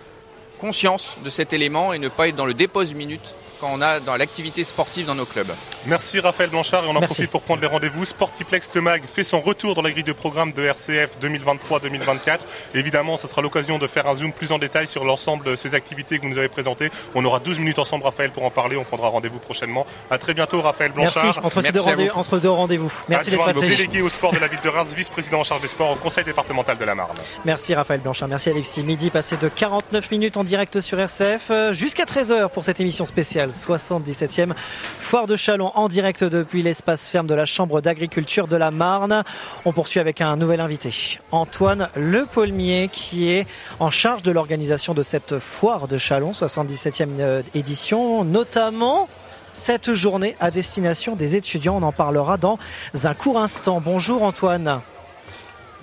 conscience 0.60 1.18
de 1.24 1.30
cet 1.30 1.54
élément 1.54 1.94
et 1.94 2.00
ne 2.00 2.08
pas 2.08 2.28
être 2.28 2.36
dans 2.36 2.46
le 2.46 2.54
dépose 2.54 2.94
minute 2.94 3.36
quand 3.60 3.70
on 3.74 3.82
a 3.82 4.00
dans 4.00 4.16
l'activité 4.16 4.64
sportive 4.64 5.06
dans 5.06 5.16
nos 5.16 5.26
clubs. 5.26 5.52
Merci 5.88 6.20
Raphaël 6.20 6.50
Blanchard 6.50 6.84
et 6.84 6.88
on 6.88 6.92
en 6.92 7.00
Merci. 7.00 7.16
profite 7.16 7.32
pour 7.32 7.42
prendre 7.42 7.62
les 7.62 7.68
rendez-vous. 7.68 8.06
Sportiplex 8.06 8.70
Le 8.74 8.82
Mag 8.82 9.04
fait 9.12 9.24
son 9.24 9.42
retour 9.42 9.76
dans 9.76 9.82
la 9.82 9.92
grille 9.92 10.04
de 10.04 10.14
programme 10.14 10.52
de 10.52 10.64
RCF 10.64 11.18
2023-2024. 11.22 12.40
Évidemment, 12.74 13.18
ce 13.18 13.28
sera 13.28 13.42
l'occasion 13.42 13.78
de 13.78 13.88
faire 13.88 14.08
un 14.08 14.16
zoom 14.16 14.32
plus 14.34 14.52
en 14.52 14.58
détail 14.60 14.88
sur 14.88 15.04
l'ensemble 15.06 15.46
de 15.46 15.56
ces 15.56 15.76
activités 15.76 16.18
que 16.18 16.24
vous 16.24 16.30
nous 16.30 16.38
avez 16.38 16.50
présentées. 16.50 16.90
On 17.14 17.24
aura 17.26 17.40
12 17.40 17.60
minutes 17.60 17.80
ensemble 17.80 18.04
Raphaël 18.04 18.32
pour 18.32 18.44
en 18.44 18.52
parler. 18.52 18.78
On 18.78 18.84
prendra 18.84 19.08
rendez-vous 19.10 19.40
prochainement. 19.40 19.86
À 20.10 20.18
très 20.18 20.34
bientôt 20.34 20.62
Raphaël 20.62 20.92
Merci, 20.96 21.20
Blanchard. 21.20 21.46
entre, 21.46 21.62
ces 21.62 21.72
deux 21.72 21.82
rendez- 21.82 22.10
entre 22.12 22.40
deux 22.40 22.50
rendez-vous. 22.50 22.92
Merci 23.10 23.32
d'être 23.32 23.46
passé. 23.46 23.60
délégué 23.68 24.02
au 24.02 24.10
sport 24.10 24.32
de 24.34 24.40
la 24.40 24.48
ville 24.48 24.62
de 24.64 24.70
Reims, 24.70 24.94
vice-président 24.96 25.40
en 25.40 25.44
charge 25.44 25.62
des 25.62 25.68
sports 25.68 25.92
au 25.92 25.96
conseil 25.96 26.24
départemental 26.24 26.78
de 26.78 26.86
la 26.86 26.96
Marne. 26.96 27.16
Merci 27.46 27.74
Raphaël 27.76 28.02
Blanchard, 28.02 28.28
merci 28.28 28.50
Alexis. 28.50 28.84
Midi 28.84 29.10
passé 29.10 29.38
de 29.38 29.48
49 29.50 30.12
minutes 30.12 30.38
en 30.38 30.44
direct 30.44 30.80
sur 30.82 31.00
RCF 31.00 31.48
euh, 31.52 31.72
jusqu'à 31.74 32.04
13h 32.06 32.50
pour 32.50 32.64
cette 32.64 32.80
émission 32.80 33.06
spéciale 33.06 33.45
77e 33.52 34.54
Foire 35.00 35.28
de 35.28 35.36
Chalon 35.36 35.72
en 35.76 35.88
direct 35.88 36.24
depuis 36.24 36.64
l'espace 36.64 37.10
ferme 37.10 37.28
de 37.28 37.36
la 37.36 37.46
Chambre 37.46 37.82
d'agriculture 37.82 38.48
de 38.48 38.56
la 38.56 38.72
Marne. 38.72 39.24
On 39.66 39.74
poursuit 39.74 40.00
avec 40.00 40.22
un 40.22 40.36
nouvel 40.38 40.60
invité, 40.60 41.20
Antoine 41.32 41.90
Le 41.96 42.26
Paulmier 42.26 42.90
qui 42.92 43.30
est 43.30 43.48
en 43.80 43.90
charge 43.90 44.24
de 44.24 44.32
l'organisation 44.32 44.94
de 44.94 45.04
cette 45.04 45.40
Foire 45.40 45.88
de 45.88 45.98
Chalon 45.98 46.32
77e 46.32 47.08
euh, 47.20 47.42
édition, 47.54 48.24
notamment 48.24 49.08
cette 49.54 49.94
journée 49.94 50.36
à 50.40 50.52
destination 50.52 51.16
des 51.16 51.36
étudiants. 51.36 51.78
On 51.78 51.84
en 51.84 51.92
parlera 51.92 52.38
dans 52.38 52.60
un 53.04 53.14
court 53.14 53.40
instant. 53.40 53.82
Bonjour 53.82 54.24
Antoine. 54.24 54.82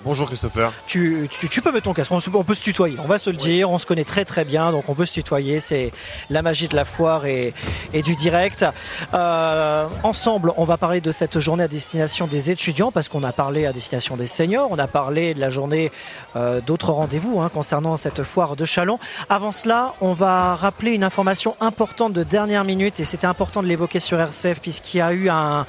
Bonjour 0.05 0.27
Christopher. 0.27 0.73
Tu, 0.85 1.29
tu, 1.31 1.47
tu 1.47 1.61
peux 1.61 1.71
mettre 1.71 1.85
ton 1.85 1.93
casque, 1.93 2.11
on, 2.11 2.19
se- 2.19 2.29
on 2.33 2.43
peut 2.43 2.55
se 2.55 2.61
tutoyer, 2.61 2.97
on 2.99 3.07
va 3.07 3.17
se 3.17 3.29
le 3.29 3.37
dire, 3.37 3.71
on 3.71 3.77
se 3.79 3.85
connaît 3.85 4.03
très 4.03 4.25
très 4.25 4.43
bien, 4.43 4.71
donc 4.71 4.89
on 4.89 4.95
peut 4.95 5.05
se 5.05 5.13
tutoyer, 5.13 5.61
c'est 5.61 5.93
la 6.29 6.41
magie 6.41 6.67
de 6.67 6.75
la 6.75 6.83
foire 6.83 7.25
et, 7.25 7.53
et 7.93 8.01
du 8.01 8.13
direct. 8.15 8.65
Euh, 9.13 9.87
ensemble, 10.03 10.51
on 10.57 10.65
va 10.65 10.75
parler 10.77 10.99
de 10.99 11.11
cette 11.13 11.39
journée 11.39 11.63
à 11.63 11.67
destination 11.69 12.27
des 12.27 12.51
étudiants, 12.51 12.91
parce 12.91 13.07
qu'on 13.07 13.23
a 13.23 13.31
parlé 13.31 13.65
à 13.65 13.71
destination 13.71 14.17
des 14.17 14.27
seniors, 14.27 14.67
on 14.71 14.77
a 14.77 14.87
parlé 14.87 15.33
de 15.33 15.39
la 15.39 15.49
journée 15.49 15.89
euh, 16.35 16.59
d'autres 16.59 16.91
rendez-vous 16.91 17.39
hein, 17.39 17.49
concernant 17.53 17.95
cette 17.95 18.23
foire 18.23 18.57
de 18.57 18.65
Chalon. 18.65 18.99
Avant 19.29 19.53
cela, 19.53 19.93
on 20.01 20.11
va 20.11 20.55
rappeler 20.55 20.91
une 20.91 21.05
information 21.05 21.55
importante 21.61 22.11
de 22.11 22.23
dernière 22.23 22.65
minute, 22.65 22.99
et 22.99 23.05
c'était 23.05 23.27
important 23.27 23.63
de 23.63 23.67
l'évoquer 23.67 24.01
sur 24.01 24.19
RCF, 24.19 24.59
puisqu'il 24.59 24.97
y 24.97 25.01
a 25.01 25.13
eu 25.13 25.29
un, 25.29 25.65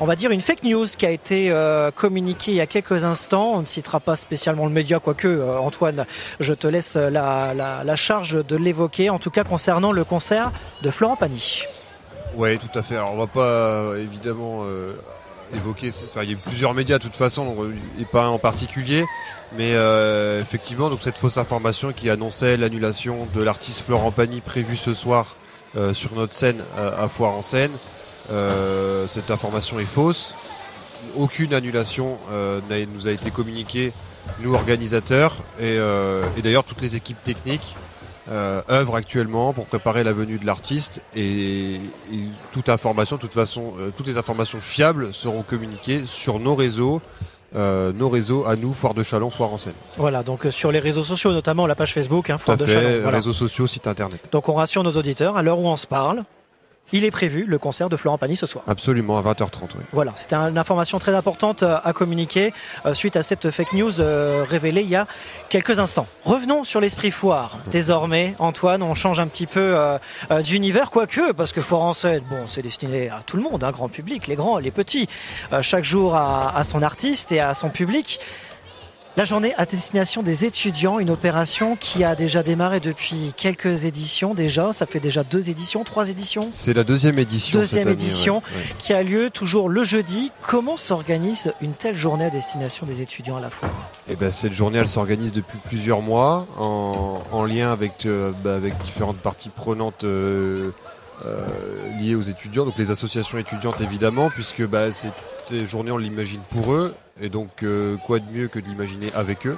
on 0.00 0.06
va 0.06 0.16
dire 0.16 0.32
une 0.32 0.40
fake 0.42 0.64
news 0.64 0.86
qui 0.98 1.06
a 1.06 1.10
été 1.10 1.52
euh, 1.52 1.92
communiquée 1.92 2.50
il 2.50 2.56
y 2.56 2.60
a 2.60 2.66
quelques 2.66 3.04
instants. 3.04 3.52
On 3.54 3.60
ne 3.60 3.64
citera 3.76 4.00
pas 4.00 4.16
spécialement 4.16 4.64
le 4.64 4.72
média, 4.72 5.00
quoique 5.00 5.28
euh, 5.28 5.58
Antoine, 5.58 6.06
je 6.40 6.54
te 6.54 6.66
laisse 6.66 6.96
la, 6.96 7.96
charge 7.96 8.44
de 8.44 8.56
l'évoquer. 8.56 9.10
En 9.10 9.18
tout 9.18 9.30
cas, 9.30 9.44
concernant 9.44 9.92
le 9.92 10.04
concert 10.04 10.50
de 10.82 10.90
Florent 10.90 11.16
Pagny. 11.16 11.64
Oui, 12.36 12.58
tout 12.58 12.78
à 12.78 12.82
fait. 12.82 12.96
Alors, 12.96 13.12
on 13.12 13.18
va 13.18 13.26
pas 13.26 13.40
euh, 13.40 14.02
évidemment 14.02 14.62
euh, 14.64 14.94
évoquer. 15.54 15.90
Enfin, 16.04 16.22
il 16.22 16.30
y 16.30 16.32
a 16.32 16.36
eu 16.36 16.38
plusieurs 16.38 16.72
médias 16.72 16.96
de 16.96 17.02
toute 17.02 17.16
façon, 17.16 17.44
donc, 17.44 17.66
et 18.00 18.04
pas 18.06 18.24
un 18.24 18.28
en 18.28 18.38
particulier. 18.38 19.04
Mais 19.56 19.72
effectivement, 20.40 20.90
donc 20.90 21.00
cette 21.02 21.18
fausse 21.18 21.38
information 21.38 21.92
qui 21.92 22.08
annonçait 22.10 22.56
l'annulation 22.56 23.28
de 23.34 23.42
l'artiste 23.42 23.82
Florent 23.82 24.10
Pagny 24.10 24.40
prévue 24.40 24.76
ce 24.76 24.94
soir 24.94 25.36
sur 25.92 26.14
notre 26.14 26.32
scène 26.32 26.64
à, 26.76 27.08
Foire 27.08 27.32
en 27.32 27.42
Seine. 27.42 27.72
Cette 29.06 29.30
information 29.30 29.78
est 29.78 29.84
fausse. 29.84 30.34
Aucune 31.16 31.54
annulation 31.54 32.18
euh, 32.30 32.60
nous 32.94 33.08
a 33.08 33.10
été 33.10 33.30
communiquée, 33.30 33.92
nous 34.40 34.54
organisateurs, 34.54 35.36
et, 35.58 35.62
euh, 35.78 36.24
et 36.36 36.42
d'ailleurs 36.42 36.64
toutes 36.64 36.80
les 36.80 36.96
équipes 36.96 37.22
techniques 37.22 37.74
euh, 38.28 38.60
œuvrent 38.68 38.96
actuellement 38.96 39.52
pour 39.52 39.66
préparer 39.66 40.02
la 40.02 40.12
venue 40.12 40.38
de 40.38 40.46
l'artiste 40.46 41.00
et, 41.14 41.74
et 41.76 41.80
toute 42.52 42.68
information, 42.68 43.16
de 43.16 43.20
toute 43.20 43.32
façon, 43.34 43.74
euh, 43.78 43.90
toutes 43.96 44.08
les 44.08 44.16
informations 44.16 44.60
fiables 44.60 45.14
seront 45.14 45.42
communiquées 45.42 46.02
sur 46.06 46.40
nos 46.40 46.56
réseaux, 46.56 47.00
euh, 47.54 47.92
nos 47.92 48.08
réseaux 48.08 48.44
à 48.44 48.56
nous, 48.56 48.72
Foire 48.72 48.94
de 48.94 49.04
Chalon, 49.04 49.30
Foire 49.30 49.52
en 49.52 49.58
Seine. 49.58 49.74
Voilà, 49.96 50.24
donc 50.24 50.46
sur 50.50 50.72
les 50.72 50.80
réseaux 50.80 51.04
sociaux, 51.04 51.32
notamment 51.32 51.66
la 51.68 51.76
page 51.76 51.94
Facebook, 51.94 52.28
hein, 52.28 52.36
Tout 52.36 52.42
Foire 52.44 52.56
à 52.56 52.60
de 52.60 52.66
fait, 52.66 52.72
Chalon. 52.72 53.00
Voilà. 53.02 53.16
réseaux 53.18 53.32
sociaux, 53.32 53.66
site 53.68 53.86
internet. 53.86 54.20
Donc 54.32 54.48
on 54.48 54.54
rassure 54.54 54.82
nos 54.82 54.92
auditeurs, 54.96 55.36
à 55.36 55.42
l'heure 55.42 55.60
où 55.60 55.68
on 55.68 55.76
se 55.76 55.86
parle, 55.86 56.24
il 56.92 57.04
est 57.04 57.10
prévu 57.10 57.44
le 57.44 57.58
concert 57.58 57.88
de 57.88 57.96
Florent 57.96 58.18
Pagny 58.18 58.36
ce 58.36 58.46
soir. 58.46 58.64
Absolument, 58.66 59.18
à 59.18 59.22
20h30, 59.22 59.70
oui. 59.76 59.84
Voilà, 59.92 60.12
c'était 60.14 60.36
une 60.36 60.58
information 60.58 60.98
très 60.98 61.14
importante 61.14 61.62
euh, 61.62 61.78
à 61.84 61.92
communiquer 61.92 62.52
euh, 62.84 62.94
suite 62.94 63.16
à 63.16 63.22
cette 63.22 63.50
fake 63.50 63.72
news 63.72 64.00
euh, 64.00 64.44
révélée 64.48 64.82
il 64.82 64.88
y 64.88 64.96
a 64.96 65.06
quelques 65.48 65.78
instants. 65.78 66.06
Revenons 66.24 66.64
sur 66.64 66.80
l'esprit 66.80 67.10
foire. 67.10 67.58
Désormais, 67.70 68.34
Antoine, 68.38 68.82
on 68.82 68.94
change 68.94 69.20
un 69.20 69.26
petit 69.26 69.46
peu 69.46 69.76
d'univers, 70.42 70.90
quoique, 70.90 71.32
parce 71.32 71.52
que 71.52 71.60
Seine, 71.92 72.22
bon, 72.28 72.46
c'est 72.46 72.62
destiné 72.62 73.10
à 73.10 73.22
tout 73.24 73.36
le 73.36 73.42
monde, 73.42 73.62
un 73.64 73.70
grand 73.70 73.88
public, 73.88 74.26
les 74.26 74.34
grands, 74.34 74.58
les 74.58 74.70
petits. 74.70 75.08
Chaque 75.60 75.84
jour 75.84 76.14
à, 76.16 76.56
à 76.56 76.64
son 76.64 76.82
artiste 76.82 77.32
et 77.32 77.40
à 77.40 77.54
son 77.54 77.70
public. 77.70 78.20
La 79.16 79.24
journée 79.24 79.54
à 79.56 79.64
destination 79.64 80.22
des 80.22 80.44
étudiants, 80.44 80.98
une 80.98 81.08
opération 81.08 81.74
qui 81.74 82.04
a 82.04 82.14
déjà 82.14 82.42
démarré 82.42 82.80
depuis 82.80 83.32
quelques 83.34 83.86
éditions 83.86 84.34
déjà. 84.34 84.74
Ça 84.74 84.84
fait 84.84 85.00
déjà 85.00 85.24
deux 85.24 85.48
éditions, 85.48 85.84
trois 85.84 86.10
éditions 86.10 86.48
C'est 86.50 86.74
la 86.74 86.84
deuxième 86.84 87.18
édition. 87.18 87.58
Deuxième 87.58 87.84
cette 87.84 87.92
année, 87.94 88.02
édition 88.02 88.36
ouais, 88.36 88.58
ouais. 88.58 88.74
qui 88.78 88.92
a 88.92 89.02
lieu 89.02 89.30
toujours 89.30 89.70
le 89.70 89.84
jeudi. 89.84 90.32
Comment 90.46 90.76
s'organise 90.76 91.54
une 91.62 91.72
telle 91.72 91.96
journée 91.96 92.26
à 92.26 92.30
destination 92.30 92.84
des 92.84 93.00
étudiants 93.00 93.38
à 93.38 93.40
la 93.40 93.48
fois 93.48 93.70
Eh 94.06 94.16
ben, 94.16 94.30
cette 94.30 94.52
journée, 94.52 94.76
elle 94.76 94.86
s'organise 94.86 95.32
depuis 95.32 95.60
plusieurs 95.64 96.02
mois 96.02 96.46
en, 96.58 97.22
en 97.32 97.44
lien 97.46 97.72
avec, 97.72 98.04
euh, 98.04 98.32
bah, 98.44 98.54
avec 98.56 98.76
différentes 98.84 99.16
parties 99.16 99.48
prenantes 99.48 100.04
euh, 100.04 100.72
euh, 101.24 101.46
liées 101.98 102.16
aux 102.16 102.20
étudiants, 102.20 102.66
donc 102.66 102.76
les 102.76 102.90
associations 102.90 103.38
étudiantes 103.38 103.80
évidemment, 103.80 104.28
puisque 104.28 104.62
bah, 104.66 104.92
cette 104.92 105.64
journée, 105.64 105.90
on 105.90 105.96
l'imagine 105.96 106.42
pour 106.50 106.74
eux, 106.74 106.94
et 107.20 107.28
donc 107.28 107.62
euh, 107.62 107.96
quoi 108.06 108.18
de 108.18 108.24
mieux 108.32 108.48
que 108.48 108.58
de 108.58 108.66
l'imaginer 108.66 109.10
avec 109.14 109.46
eux 109.46 109.56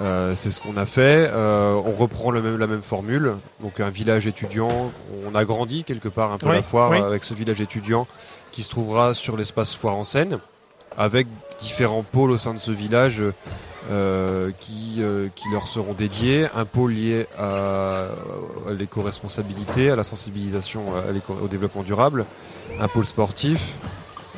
Euh, 0.00 0.34
c'est 0.34 0.50
ce 0.50 0.60
qu'on 0.62 0.76
a 0.78 0.86
fait. 0.86 1.28
Euh, 1.30 1.74
on 1.84 1.92
reprend 1.92 2.30
le 2.30 2.40
même, 2.40 2.56
la 2.58 2.66
même 2.66 2.80
formule. 2.82 3.36
Donc 3.60 3.80
un 3.80 3.90
village 3.90 4.26
étudiant. 4.26 4.90
On 5.26 5.34
a 5.34 5.44
grandi 5.44 5.84
quelque 5.84 6.08
part 6.08 6.32
un 6.32 6.38
peu 6.38 6.48
Oui, 6.48 6.54
la 6.56 6.62
foire 6.62 6.90
oui. 6.92 6.98
avec 6.98 7.22
ce 7.22 7.34
village 7.34 7.60
étudiant 7.60 8.06
qui 8.50 8.62
se 8.62 8.70
trouvera 8.70 9.12
sur 9.12 9.36
l'espace 9.36 9.74
foire 9.74 9.96
en 9.96 10.04
Seine, 10.04 10.38
avec 10.96 11.26
différents 11.58 12.02
pôles 12.02 12.30
au 12.30 12.38
sein 12.38 12.54
de 12.54 12.58
ce 12.58 12.70
village 12.70 13.22
euh, 13.90 14.50
qui, 14.58 14.96
euh, 15.00 15.28
qui 15.34 15.44
leur 15.52 15.66
seront 15.66 15.92
dédiés. 15.92 16.46
Un 16.54 16.64
pôle 16.64 16.92
lié 16.92 17.26
à, 17.36 18.06
à 18.68 18.72
l'éco-responsabilité, 18.72 19.90
à 19.90 19.96
la 19.96 20.04
sensibilisation 20.04 20.96
à 20.96 21.10
l'éco- 21.12 21.36
au 21.42 21.48
développement 21.48 21.82
durable. 21.82 22.24
Un 22.80 22.88
pôle 22.88 23.04
sportif. 23.04 23.74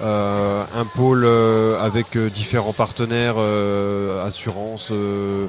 Euh, 0.01 0.65
un 0.75 0.85
pôle 0.85 1.25
euh, 1.25 1.79
avec 1.81 2.17
euh, 2.17 2.31
différents 2.31 2.73
partenaires, 2.73 3.35
euh, 3.39 4.25
assurances, 4.27 4.91
euh, 4.91 5.47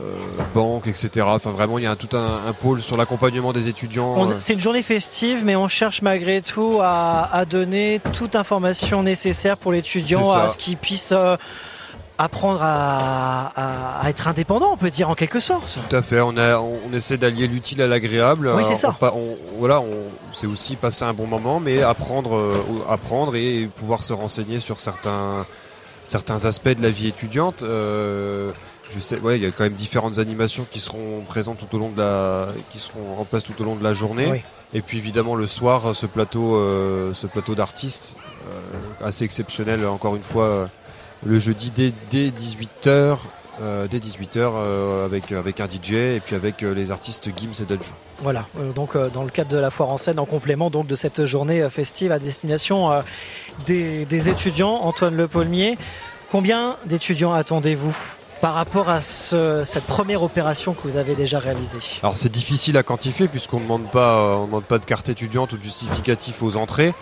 euh, 0.00 0.16
banques, 0.54 0.86
etc. 0.86 1.24
Enfin, 1.28 1.50
vraiment, 1.50 1.78
il 1.78 1.84
y 1.84 1.86
a 1.86 1.90
un- 1.92 1.96
tout 1.96 2.14
un, 2.16 2.40
un 2.46 2.52
pôle 2.52 2.82
sur 2.82 2.96
l'accompagnement 2.96 3.52
des 3.52 3.68
étudiants. 3.68 4.28
C'est 4.38 4.52
une 4.52 4.60
journée 4.60 4.82
festive, 4.82 5.42
mais 5.44 5.56
on 5.56 5.66
cherche 5.68 6.02
malgré 6.02 6.42
tout 6.42 6.78
à, 6.82 7.30
à 7.32 7.44
donner 7.46 8.00
toute 8.12 8.36
information 8.36 9.02
nécessaire 9.02 9.56
pour 9.56 9.72
l'étudiant, 9.72 10.30
à 10.32 10.48
ce 10.50 10.56
qu'il 10.58 10.76
puisse 10.76 11.12
euh, 11.12 11.36
apprendre 12.16 12.60
à, 12.62 13.46
à- 13.56 14.00
à 14.04 14.08
être 14.10 14.28
indépendant, 14.28 14.70
on 14.72 14.76
peut 14.76 14.90
dire 14.90 15.10
en 15.10 15.14
quelque 15.14 15.40
sorte. 15.40 15.78
Tout 15.88 15.96
à 15.96 16.00
fait. 16.02 16.20
On, 16.20 16.36
a, 16.36 16.58
on, 16.58 16.78
on 16.88 16.92
essaie 16.92 17.18
d'allier 17.18 17.46
l'utile 17.48 17.82
à 17.82 17.86
l'agréable. 17.88 18.52
Oui, 18.54 18.64
c'est 18.64 18.74
ça. 18.76 18.96
on 19.02 19.36
voilà, 19.58 19.82
c'est 20.36 20.46
aussi 20.46 20.76
passer 20.76 21.04
un 21.04 21.12
bon 21.14 21.26
moment, 21.26 21.58
mais 21.60 21.82
apprendre, 21.82 22.36
euh, 22.36 22.54
apprendre 22.88 23.34
et 23.36 23.68
pouvoir 23.74 24.02
se 24.02 24.12
renseigner 24.12 24.60
sur 24.60 24.78
certains, 24.80 25.44
certains 26.04 26.44
aspects 26.44 26.68
de 26.68 26.82
la 26.82 26.90
vie 26.90 27.08
étudiante. 27.08 27.62
Euh, 27.62 28.52
je 28.90 29.00
sais, 29.00 29.18
ouais, 29.18 29.36
il 29.38 29.42
y 29.42 29.46
a 29.46 29.50
quand 29.50 29.64
même 29.64 29.72
différentes 29.72 30.18
animations 30.18 30.66
qui 30.70 30.78
seront 30.78 31.22
présentes 31.26 31.58
tout 31.58 31.74
au 31.74 31.78
long 31.80 31.90
de 31.90 31.98
la, 31.98 32.48
qui 32.70 32.78
seront 32.78 33.18
en 33.18 33.24
place 33.24 33.42
tout 33.42 33.60
au 33.60 33.64
long 33.64 33.74
de 33.76 33.82
la 33.82 33.92
journée. 33.92 34.28
Oui. 34.30 34.42
Et 34.72 34.82
puis 34.82 34.98
évidemment 34.98 35.34
le 35.36 35.46
soir, 35.46 35.94
ce 35.96 36.06
plateau, 36.06 36.56
euh, 36.56 37.12
ce 37.14 37.26
plateau 37.26 37.54
d'artistes 37.54 38.14
assez 39.02 39.24
exceptionnel. 39.24 39.86
Encore 39.86 40.16
une 40.16 40.22
fois, 40.22 40.68
le 41.24 41.38
jeudi 41.38 41.70
dès, 41.70 41.92
dès 42.10 42.28
18h. 42.30 43.16
dès 43.90 43.98
18h 43.98 45.04
avec, 45.06 45.30
avec 45.32 45.60
un 45.60 45.66
DJ 45.66 45.92
et 45.92 46.20
puis 46.24 46.34
avec 46.34 46.62
euh, 46.62 46.74
les 46.74 46.90
artistes 46.90 47.28
Gims 47.36 47.52
et 47.62 47.64
Dodge. 47.66 47.86
Voilà, 48.20 48.46
euh, 48.58 48.72
donc 48.72 48.96
euh, 48.96 49.08
dans 49.10 49.22
le 49.22 49.30
cadre 49.30 49.50
de 49.50 49.58
la 49.58 49.70
foire 49.70 49.90
en 49.90 49.96
scène, 49.98 50.18
en 50.18 50.24
complément 50.26 50.70
donc 50.70 50.86
de 50.88 50.96
cette 50.96 51.24
journée 51.24 51.62
euh, 51.62 51.70
festive 51.70 52.10
à 52.12 52.18
destination 52.18 52.90
euh, 52.90 53.02
des, 53.66 54.04
des 54.06 54.28
étudiants, 54.28 54.74
Antoine 54.82 55.14
Le 55.16 55.28
Paulmier, 55.28 55.78
combien 56.32 56.76
d'étudiants 56.86 57.32
attendez-vous 57.32 57.96
par 58.40 58.54
rapport 58.54 58.88
à 58.90 59.00
ce- 59.00 59.62
cette 59.64 59.84
première 59.84 60.22
opération 60.24 60.74
que 60.74 60.80
vous 60.88 60.96
avez 60.96 61.14
déjà 61.14 61.38
réalisée? 61.38 61.78
Alors 62.02 62.16
c'est 62.16 62.32
difficile 62.32 62.76
à 62.76 62.82
quantifier 62.82 63.28
puisqu'on 63.28 63.58
ne 63.58 63.64
demande 63.64 63.90
pas, 63.90 64.16
euh, 64.18 64.34
on 64.36 64.46
demande 64.46 64.64
pas 64.64 64.78
de 64.78 64.84
carte 64.84 65.08
étudiante 65.08 65.52
ou 65.52 65.58
de 65.58 65.62
justificatif 65.62 66.42
aux 66.42 66.56
entrées, 66.56 66.92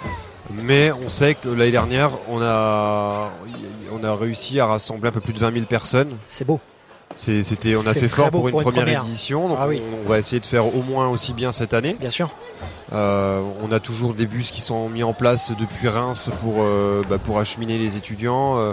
mais 0.51 0.93
on 0.93 1.09
sait 1.09 1.35
que 1.35 1.49
l'année 1.49 1.71
dernière 1.71 2.11
on 2.29 2.41
a, 2.43 3.31
on 3.93 4.05
a 4.05 4.15
réussi 4.15 4.61
à 4.61 4.67
rassembler 4.67 5.09
un 5.09 5.13
peu 5.13 5.21
plus 5.21 5.33
de 5.33 5.39
20 5.39 5.53
000 5.53 5.67
personnes. 5.67 6.17
C'est 6.27 6.45
beau. 6.45 6.61
C'était, 7.15 7.77
on 7.77 7.87
a 7.87 7.93
fait 7.93 8.09
fort 8.09 8.31
pour 8.31 8.49
une 8.49 8.53
pour 8.53 8.61
une 8.61 8.65
première, 8.65 8.85
première. 8.85 9.05
édition, 9.05 9.49
donc 9.49 9.59
Ah 9.61 9.69
oui. 9.69 9.83
on, 10.03 10.07
on 10.07 10.09
va 10.09 10.19
essayer 10.19 10.41
de 10.41 10.47
faire 10.47 10.75
au 10.75 10.83
moins 10.83 11.09
aussi 11.09 11.35
bien 11.35 11.53
cette 11.53 11.75
année. 11.75 11.97
Bien 12.01 12.11
sûr. 12.11 12.31
Euh, 12.93 13.43
on 13.63 13.73
a 13.73 13.81
toujours 13.81 14.15
des 14.15 14.27
bus 14.27 14.51
qui 14.51 14.61
sont 14.61 14.89
mis 14.89 15.03
en 15.03 15.13
place 15.13 15.53
depuis 15.59 15.89
Reims 15.89 16.31
pour, 16.41 16.57
euh, 16.59 17.03
bah, 17.09 17.19
pour 17.19 17.39
acheminer 17.39 17.79
les 17.79 17.97
étudiants. 17.97 18.59
Euh, 18.59 18.73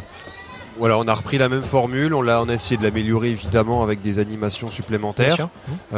voilà, 0.77 0.97
on 0.97 1.07
a 1.07 1.13
repris 1.13 1.37
la 1.37 1.49
même 1.49 1.63
formule, 1.63 2.13
on, 2.13 2.25
a 2.27 2.53
essayé 2.53 2.77
de 2.77 2.83
l'améliorer 2.83 3.29
évidemment 3.31 3.83
avec 3.83 3.99
des 3.99 4.17
animations 4.17 4.71
supplémentaires. 4.71 5.49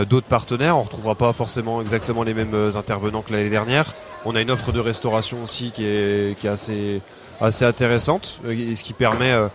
d'autres 0.09 0.25
partenaires, 0.25 0.75
on 0.75 0.81
retrouvera 0.81 1.13
pas 1.13 1.33
forcément 1.33 1.81
exactement 1.83 2.23
les 2.23 2.33
mêmes 2.33 2.71
intervenants 2.75 3.21
que 3.21 3.31
l'année 3.31 3.51
dernière. 3.51 3.93
On 4.25 4.35
a 4.35 4.41
une 4.41 4.51
offre 4.51 4.71
de 4.71 4.79
restauration 4.79 5.43
aussi 5.43 5.71
qui 5.71 5.83
est, 5.85 6.37
qui 6.39 6.47
est 6.47 6.49
assez, 6.49 7.01
assez 7.39 7.65
intéressante 7.65 8.39
euh, 8.45 8.51
et 8.51 8.75
ce 8.75 8.83
qui 8.83 8.93
permet 8.93 9.31
euh, 9.31 9.47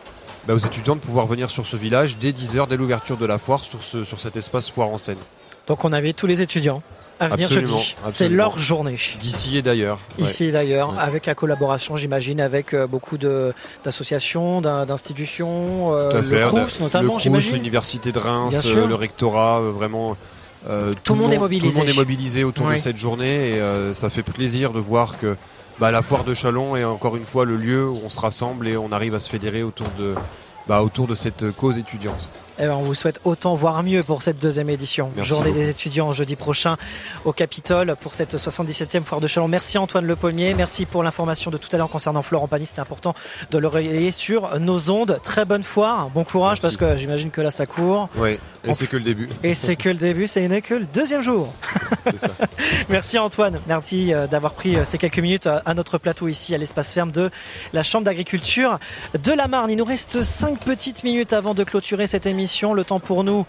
bah, 0.49 0.55
aux 0.55 0.59
étudiants 0.59 0.97
de 0.97 1.01
pouvoir 1.01 1.27
venir 1.27 1.51
sur 1.51 1.67
ce 1.67 1.77
village 1.77 2.17
dès 2.19 2.33
10h, 2.33 2.67
dès 2.69 2.77
l'ouverture 2.77 3.17
de 3.17 3.27
la 3.27 3.39
foire, 3.39 3.63
sur, 3.63 3.83
ce, 3.83 4.03
sur 4.05 4.19
cet 4.21 4.37
espace 4.37 4.69
foire 4.71 4.89
en 4.89 4.99
scène. 4.99 5.19
Donc 5.69 5.85
on 5.85 5.93
avait 5.93 6.13
tous 6.13 6.27
les 6.27 6.43
étudiants 6.43 6.83
à 7.19 7.29
venir 7.29 7.47
Absolument, 7.47 7.79
jeudi. 7.79 7.97
C'est 8.09 8.29
leur 8.29 8.59
journée. 8.59 8.99
D'ici 9.19 9.57
et 9.57 9.63
d'ailleurs. 9.63 9.99
ouais. 10.19 10.25
Ici 10.25 10.45
et 10.47 10.53
d'ailleurs, 10.53 10.91
Ouais. 10.93 10.99
avec 10.99 11.25
la 11.27 11.35
collaboration, 11.35 11.97
j'imagine, 11.97 12.41
avec 12.43 12.75
euh, 12.75 12.87
beaucoup 12.87 13.17
d'associations, 13.85 14.61
d'in- 14.61 14.85
d'institutions, 14.85 15.95
euh, 15.95 16.21
le 16.23 16.47
Crous 16.47 16.81
notamment, 16.81 17.19
j'imagine. 17.19 17.55
l'université 17.55 18.13
de 18.13 18.19
Reims, 18.19 18.61
euh, 18.67 18.87
le 18.87 18.95
rectorat, 18.95 19.61
euh, 19.61 19.71
vraiment. 19.71 20.17
Euh, 20.69 20.93
Tout 21.05 21.15
le 21.15 21.21
monde 21.21 21.33
est 21.33 21.39
mobilisé. 21.39 21.69
Tout 21.69 21.75
le 21.81 21.87
monde 21.87 21.95
est 21.95 21.99
mobilisé 21.99 22.45
autour 22.45 22.67
de 22.67 22.73
Oui. 22.73 22.81
cette 22.81 22.97
journée 22.99 23.51
et 23.51 23.61
euh, 23.61 23.95
ça 23.95 24.11
fait 24.11 24.23
plaisir 24.23 24.73
de 24.73 24.81
voir 24.81 25.19
que 25.19 25.37
bah, 25.79 25.91
la 25.91 26.03
foire 26.03 26.25
de 26.25 26.35
Chalon 26.35 26.77
est 26.77 26.85
encore 26.85 27.17
une 27.17 27.25
fois 27.25 27.45
le 27.45 27.57
lieu 27.57 27.89
où 27.89 28.01
on 28.05 28.09
se 28.09 28.19
rassemble 28.19 28.67
et 28.69 28.77
on 28.77 28.93
arrive 28.93 29.15
à 29.15 29.21
se 29.21 29.29
fédérer 29.29 29.63
autour 29.63 29.89
de, 29.99 30.15
bah, 30.67 30.83
autour 30.83 31.07
de 31.07 31.15
cette 31.15 31.51
cause 31.53 31.79
étudiante. 31.79 32.29
Eh 32.59 32.63
ben, 32.65 32.73
on 32.73 32.85
vous 32.85 32.95
souhaite 32.95 33.21
autant, 33.25 33.55
voire 33.55 33.83
mieux 33.83 34.03
pour 34.03 34.23
cette 34.23 34.39
deuxième 34.41 34.71
édition. 34.71 35.11
Merci 35.15 35.29
Journée 35.29 35.49
beaucoup. 35.51 35.59
des 35.61 35.69
étudiants 35.69 36.13
jeudi 36.13 36.37
prochain 36.37 36.79
au 37.27 37.35
Capitole 37.35 37.97
pour 38.01 38.15
cette 38.15 38.35
77e 38.35 39.03
foire 39.03 39.21
de 39.21 39.27
Chalon. 39.27 39.47
Merci 39.47 39.77
Antoine 39.77 40.07
Le 40.07 40.17
Paulmier. 40.17 40.55
Merci 40.55 40.87
pour 40.87 41.03
l'information 41.03 41.51
de 41.51 41.59
tout 41.59 41.69
à 41.73 41.77
l'heure 41.77 41.91
concernant 41.91 42.23
Florent 42.23 42.49
Pagny. 42.49 42.65
C'était 42.65 42.81
important 42.81 43.15
de 43.51 43.59
le 43.59 43.69
relayer 43.69 44.11
sur 44.11 44.59
nos 44.59 44.89
ondes. 44.89 45.21
Très 45.23 45.45
bonne 45.45 45.65
foire. 45.65 46.09
Bon 46.09 46.25
courage 46.25 46.63
parce 46.63 46.79
que 46.79 46.97
j'imagine 46.97 47.31
que 47.31 47.43
là 47.43 47.51
ça 47.51 47.67
court. 47.67 48.09
Ouais, 48.17 48.41
et 48.67 48.75
c'est 48.75 48.87
que 48.87 48.97
le 48.97 49.03
début. 49.03 49.29
Et 49.43 49.55
c'est 49.55 49.77
que 49.77 49.89
le 49.89 49.97
début, 49.97 50.27
c'est 50.27 50.47
n'est 50.47 50.63
que 50.63 50.75
le 50.75 50.87
deuxième 50.87 51.23
jour. 51.23 51.53
Ça. 52.17 52.29
Merci 52.89 53.19
Antoine, 53.19 53.61
merci 53.67 54.15
euh, 54.15 54.27
d'avoir 54.27 54.53
pris 54.53 54.77
euh, 54.77 54.85
ces 54.85 54.97
quelques 54.99 55.19
minutes 55.19 55.47
à 55.47 55.63
à 55.67 55.75
notre 55.75 55.99
plateau 55.99 56.29
ici 56.29 56.55
à 56.55 56.59
l'espace 56.59 56.93
ferme 56.93 57.11
de 57.11 57.31
la 57.73 57.83
Chambre 57.83 58.05
d'agriculture 58.05 58.79
de 59.21 59.33
la 59.33 59.49
Marne. 59.49 59.71
Il 59.71 59.77
nous 59.77 59.85
reste 59.85 60.23
cinq 60.23 60.61
petites 60.61 61.03
minutes 61.03 61.33
avant 61.33 61.55
de 61.55 61.65
clôturer 61.65 62.07
cette 62.07 62.27
émission. 62.27 62.73
Le 62.73 62.85
temps 62.85 63.01
pour 63.01 63.25
nous 63.25 63.47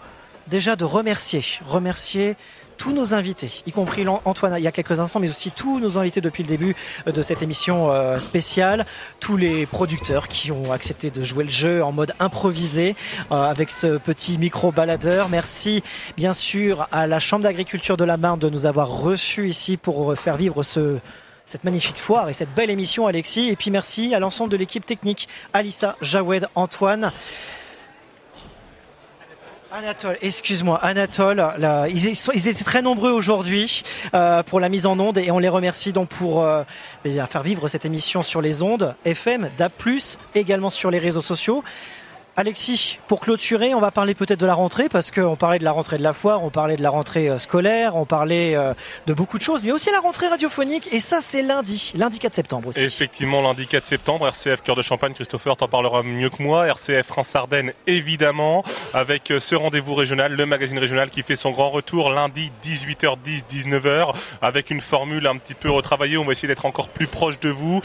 déjà 0.48 0.76
de 0.76 0.84
remercier, 0.84 1.44
remercier 1.66 2.36
tous 2.78 2.92
nos 2.92 3.12
invités, 3.12 3.50
y 3.66 3.72
compris 3.72 4.06
Antoine 4.08 4.54
il 4.56 4.62
y 4.62 4.66
a 4.66 4.72
quelques 4.72 4.98
instants, 5.00 5.18
mais 5.18 5.28
aussi 5.28 5.50
tous 5.50 5.80
nos 5.80 5.98
invités 5.98 6.20
depuis 6.20 6.44
le 6.44 6.48
début 6.48 6.76
euh, 7.06 7.12
de 7.12 7.22
cette 7.22 7.42
émission 7.42 7.90
euh, 7.90 8.18
spéciale, 8.18 8.86
tous 9.20 9.36
les 9.36 9.66
producteurs 9.66 10.28
qui 10.28 10.52
ont 10.52 10.72
accepté 10.72 11.10
de 11.10 11.22
jouer 11.22 11.44
le 11.44 11.50
jeu 11.50 11.82
en 11.82 11.92
mode 11.92 12.14
improvisé 12.20 12.94
euh, 13.32 13.34
avec 13.34 13.70
ce 13.70 13.98
petit 13.98 14.38
micro 14.38 14.70
baladeur. 14.70 15.28
Merci 15.28 15.82
bien 16.16 16.32
sûr 16.32 16.88
à 16.92 17.06
la 17.06 17.18
Chambre 17.18 17.42
d'agriculture 17.42 17.96
de 17.96 18.04
la 18.04 18.16
Marne 18.16 18.38
de 18.38 18.48
nous 18.48 18.64
avoir 18.64 18.88
reçus 18.88 19.48
ici 19.48 19.76
pour 19.76 20.16
faire 20.16 20.36
vivre 20.36 20.62
ce 20.62 20.98
cette 21.44 21.64
magnifique 21.64 21.96
foire 21.96 22.28
et 22.28 22.34
cette 22.34 22.54
belle 22.54 22.68
émission, 22.68 23.06
Alexis. 23.06 23.48
Et 23.48 23.56
puis 23.56 23.70
merci 23.70 24.14
à 24.14 24.20
l'ensemble 24.20 24.52
de 24.52 24.56
l'équipe 24.58 24.84
technique, 24.84 25.28
Alissa, 25.54 25.96
Jawed, 26.02 26.46
Antoine. 26.54 27.10
Anatole, 29.70 30.16
excuse-moi, 30.22 30.78
Anatole, 30.82 31.44
ils, 31.90 32.48
étaient 32.48 32.64
très 32.64 32.80
nombreux 32.80 33.10
aujourd'hui 33.10 33.82
euh, 34.14 34.42
pour 34.42 34.60
la 34.60 34.70
mise 34.70 34.86
en 34.86 34.98
onde 34.98 35.18
et 35.18 35.30
on 35.30 35.38
les 35.38 35.50
remercie 35.50 35.92
donc 35.92 36.08
pour 36.08 36.42
euh, 36.42 36.62
eh 37.04 37.18
faire 37.28 37.42
vivre 37.42 37.68
cette 37.68 37.84
émission 37.84 38.22
sur 38.22 38.40
les 38.40 38.62
ondes 38.62 38.94
FM, 39.04 39.50
DAP+, 39.58 39.82
également 40.34 40.70
sur 40.70 40.90
les 40.90 40.98
réseaux 40.98 41.20
sociaux. 41.20 41.62
Alexis, 42.38 43.00
pour 43.08 43.18
clôturer, 43.18 43.74
on 43.74 43.80
va 43.80 43.90
parler 43.90 44.14
peut-être 44.14 44.38
de 44.38 44.46
la 44.46 44.54
rentrée 44.54 44.88
parce 44.88 45.10
qu'on 45.10 45.34
parlait 45.34 45.58
de 45.58 45.64
la 45.64 45.72
rentrée 45.72 45.98
de 45.98 46.04
la 46.04 46.12
foire, 46.12 46.44
on 46.44 46.50
parlait 46.50 46.76
de 46.76 46.82
la 46.84 46.90
rentrée 46.90 47.28
euh, 47.28 47.36
scolaire, 47.36 47.96
on 47.96 48.04
parlait 48.04 48.54
euh, 48.54 48.74
de 49.08 49.12
beaucoup 49.12 49.38
de 49.38 49.42
choses, 49.42 49.64
mais 49.64 49.72
aussi 49.72 49.90
la 49.90 49.98
rentrée 49.98 50.28
radiophonique 50.28 50.88
et 50.92 51.00
ça 51.00 51.18
c'est 51.20 51.42
lundi, 51.42 51.92
lundi 51.96 52.20
4 52.20 52.32
septembre 52.34 52.68
aussi. 52.68 52.78
Effectivement, 52.78 53.42
lundi 53.42 53.66
4 53.66 53.84
septembre, 53.84 54.28
RCF 54.28 54.62
Cœur 54.62 54.76
de 54.76 54.82
Champagne, 54.82 55.14
Christopher 55.14 55.56
t'en 55.56 55.66
parlera 55.66 56.04
mieux 56.04 56.30
que 56.30 56.40
moi. 56.40 56.68
RCF 56.68 57.08
France-Ardennes, 57.08 57.72
évidemment, 57.88 58.62
avec 58.94 59.32
euh, 59.32 59.40
ce 59.40 59.56
rendez-vous 59.56 59.94
régional, 59.94 60.32
le 60.32 60.46
magazine 60.46 60.78
régional 60.78 61.10
qui 61.10 61.24
fait 61.24 61.34
son 61.34 61.50
grand 61.50 61.70
retour 61.70 62.08
lundi 62.10 62.52
18h10, 62.62 63.46
19h, 63.50 64.14
avec 64.42 64.70
une 64.70 64.80
formule 64.80 65.26
un 65.26 65.38
petit 65.38 65.54
peu 65.54 65.72
retravaillée. 65.72 66.18
On 66.18 66.24
va 66.24 66.30
essayer 66.30 66.46
d'être 66.46 66.66
encore 66.66 66.88
plus 66.88 67.08
proche 67.08 67.40
de 67.40 67.48
vous. 67.48 67.82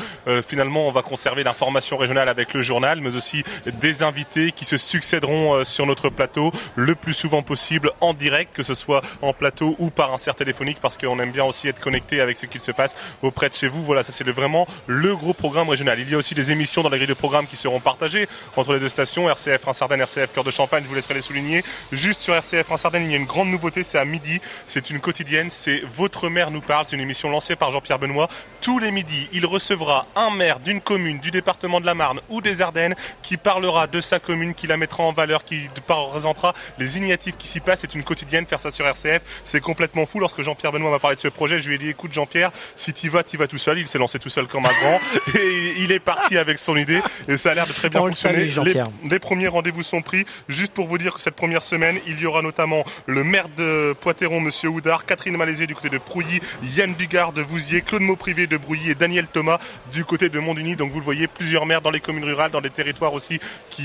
Finalement, 0.48 0.88
on 0.88 0.92
va 0.92 1.02
conserver 1.02 1.44
l'information 1.44 1.98
régionale 1.98 2.30
avec 2.30 2.54
le 2.54 2.62
journal, 2.62 3.02
mais 3.02 3.16
aussi 3.16 3.44
des 3.66 4.04
invités 4.04 4.43
qui 4.52 4.66
se 4.66 4.78
succéderont 4.78 5.56
euh, 5.56 5.64
sur 5.64 5.86
notre 5.86 6.10
plateau 6.10 6.52
le 6.76 6.96
plus 6.96 7.14
souvent 7.14 7.42
possible 7.42 7.92
en 8.02 8.14
direct, 8.14 8.56
que 8.56 8.64
ce 8.64 8.76
soit 8.76 9.02
en 9.22 9.34
plateau 9.34 9.76
ou 9.80 9.90
par 9.90 10.14
insert 10.14 10.36
téléphonique, 10.36 10.80
parce 10.82 10.98
qu'on 10.98 11.20
aime 11.20 11.32
bien 11.32 11.44
aussi 11.44 11.68
être 11.68 11.80
connecté 11.80 12.22
avec 12.22 12.38
ce 12.38 12.46
qu'il 12.46 12.62
se 12.62 12.72
passe 12.72 12.96
auprès 13.22 13.50
de 13.50 13.56
chez 13.56 13.68
vous. 13.68 13.84
Voilà, 13.84 14.04
ça 14.04 14.12
c'est 14.12 14.28
vraiment 14.30 14.68
le 14.88 15.16
gros 15.16 15.34
programme 15.34 15.70
régional. 15.70 16.00
Il 16.00 16.10
y 16.10 16.16
a 16.16 16.18
aussi 16.18 16.36
des 16.36 16.52
émissions 16.52 16.82
dans 16.82 16.90
la 16.90 16.98
grille 16.98 17.08
de 17.08 17.14
programme 17.14 17.48
qui 17.48 17.56
seront 17.56 17.80
partagées 17.80 18.28
entre 18.56 18.74
les 18.74 18.80
deux 18.80 18.90
stations, 18.90 19.30
RCF 19.30 19.62
France-Ardennes, 19.62 20.02
RCF 20.02 20.34
Cœur 20.34 20.44
de 20.44 20.52
Champagne, 20.52 20.84
je 20.84 20.90
vous 20.90 20.96
laisserai 20.96 21.14
les 21.14 21.22
souligner. 21.22 21.64
Juste 21.92 22.22
sur 22.22 22.36
RCF 22.36 22.66
France-Ardennes, 22.66 23.06
il 23.06 23.12
y 23.12 23.16
a 23.16 23.18
une 23.18 23.26
grande 23.26 23.50
nouveauté, 23.50 23.84
c'est 23.84 23.98
à 23.98 24.06
midi, 24.06 24.42
c'est 24.66 24.90
une 24.90 25.00
quotidienne, 25.00 25.50
c'est 25.50 25.84
Votre 25.96 26.30
maire 26.30 26.52
nous 26.52 26.62
parle, 26.62 26.86
c'est 26.86 26.96
une 26.96 27.02
émission 27.02 27.30
lancée 27.30 27.56
par 27.56 27.72
Jean-Pierre 27.72 28.00
Benoît. 28.00 28.28
Tous 28.62 28.80
les 28.80 28.92
midis, 28.92 29.30
il 29.34 29.46
recevra 29.46 30.08
un 30.16 30.32
maire 30.32 30.60
d'une 30.60 30.82
commune, 30.82 31.20
du 31.20 31.32
département 31.32 31.82
de 31.82 31.86
la 31.86 31.94
Marne 31.94 32.20
ou 32.30 32.42
des 32.42 32.62
Ardennes 32.62 32.96
qui 33.22 33.38
parlera 33.38 33.88
de 33.88 34.02
sa 34.02 34.20
commune, 34.20 34.33
qui 34.56 34.68
la 34.68 34.78
mettra 34.78 35.04
en 35.04 35.14
valeur, 35.14 35.46
qui 35.46 35.70
représentera 35.88 36.54
les 36.80 36.98
initiatives 36.98 37.36
qui 37.38 37.48
s'y 37.48 37.60
passent. 37.60 37.82
C'est 37.82 37.96
une 37.96 38.04
quotidienne, 38.04 38.46
faire 38.46 38.60
ça 38.60 38.72
sur 38.72 38.86
RCF, 38.86 39.22
c'est 39.44 39.62
complètement 39.62 40.06
fou. 40.06 40.20
Lorsque 40.20 40.42
Jean-Pierre 40.42 40.72
Benoît 40.72 40.92
m'a 40.92 41.00
parlé 41.00 41.16
de 41.16 41.22
ce 41.22 41.28
projet, 41.28 41.60
je 41.60 41.68
lui 41.68 41.76
ai 41.76 41.78
dit, 41.78 41.90
écoute 41.90 42.12
Jean-Pierre, 42.14 42.52
si 42.76 42.94
tu 42.94 43.10
vas, 43.10 43.24
tu 43.24 43.38
vas 43.38 43.48
tout 43.48 43.58
seul. 43.58 43.80
Il 43.80 43.88
s'est 43.88 43.98
lancé 44.00 44.20
tout 44.20 44.30
seul 44.30 44.48
comme 44.48 44.66
un 44.66 44.74
grand 44.82 45.00
et 45.40 45.74
il 45.80 45.92
est 45.92 46.00
parti 46.00 46.38
avec 46.38 46.60
son 46.60 46.76
idée 46.78 47.02
et 47.28 47.38
ça 47.38 47.52
a 47.52 47.54
l'air 47.54 47.68
de 47.68 47.74
très 47.74 47.90
bien 47.90 48.02
On 48.02 48.06
le 48.06 48.12
fonctionner. 48.12 48.50
salue. 48.52 48.68
Les- 49.04 49.10
les 49.10 49.20
premiers 49.20 49.48
rendez-vous 49.48 49.84
sont 49.84 50.02
pris. 50.02 50.26
Juste 50.50 50.74
pour 50.74 50.88
vous 50.88 50.98
dire 50.98 51.14
que 51.14 51.22
cette 51.22 51.36
première 51.36 51.64
semaine, 51.64 52.00
il 52.08 52.20
y 52.20 52.26
aura 52.26 52.42
notamment 52.42 52.84
le 53.06 53.24
maire 53.24 53.48
de 53.58 53.94
Poitéron, 54.00 54.40
Monsieur 54.42 54.70
Houdard, 54.70 55.06
Catherine 55.06 55.38
Malaisie 55.38 55.68
du 55.68 55.76
côté 55.76 55.90
de 55.90 55.98
Prouilly, 55.98 56.40
Yann 56.64 56.94
Bugard 56.94 57.34
de 57.34 57.42
Vouziers, 57.42 57.82
Claude 57.82 58.02
Mauprivé 58.02 58.48
de 58.48 58.58
Brouilly 58.58 58.92
et 58.92 58.96
Daniel 58.96 59.28
Thomas 59.28 59.60
du 59.92 60.06
côté 60.06 60.30
de 60.30 60.40
Mondigny. 60.40 60.76
Donc 60.76 60.92
vous 60.92 61.00
le 61.00 61.06
voyez, 61.06 61.28
plusieurs 61.28 61.66
maires 61.66 61.82
dans 61.82 61.92
les 61.92 62.00
communes 62.00 62.24
rurales, 62.26 62.52
dans 62.52 62.62
des 62.62 62.70
territoires 62.70 63.14
aussi 63.14 63.40
qui 63.70 63.84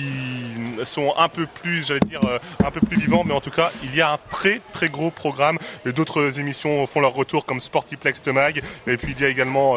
sont 0.85 1.15
un 1.17 1.29
peu 1.29 1.47
plus, 1.47 1.87
j'allais 1.87 2.01
dire, 2.01 2.21
euh, 2.25 2.39
un 2.65 2.71
peu 2.71 2.81
plus 2.81 2.99
vivants. 2.99 3.25
Mais 3.25 3.35
en 3.35 3.41
tout 3.41 3.51
cas, 3.51 3.71
il 3.83 3.95
y 3.95 4.01
a 4.01 4.13
un 4.13 4.19
très 4.31 4.61
très 4.73 4.89
gros 4.89 5.11
programme. 5.11 5.59
Et 5.87 5.93
D'autres 5.93 6.39
émissions 6.39 6.87
font 6.87 7.01
leur 7.01 7.15
retour 7.15 7.45
comme 7.45 7.61
Sportiplex 7.61 8.25
Mag. 8.27 8.63
Et 8.87 8.97
puis 8.97 9.15
il 9.17 9.23
y 9.23 9.25
a 9.25 9.29
également... 9.29 9.77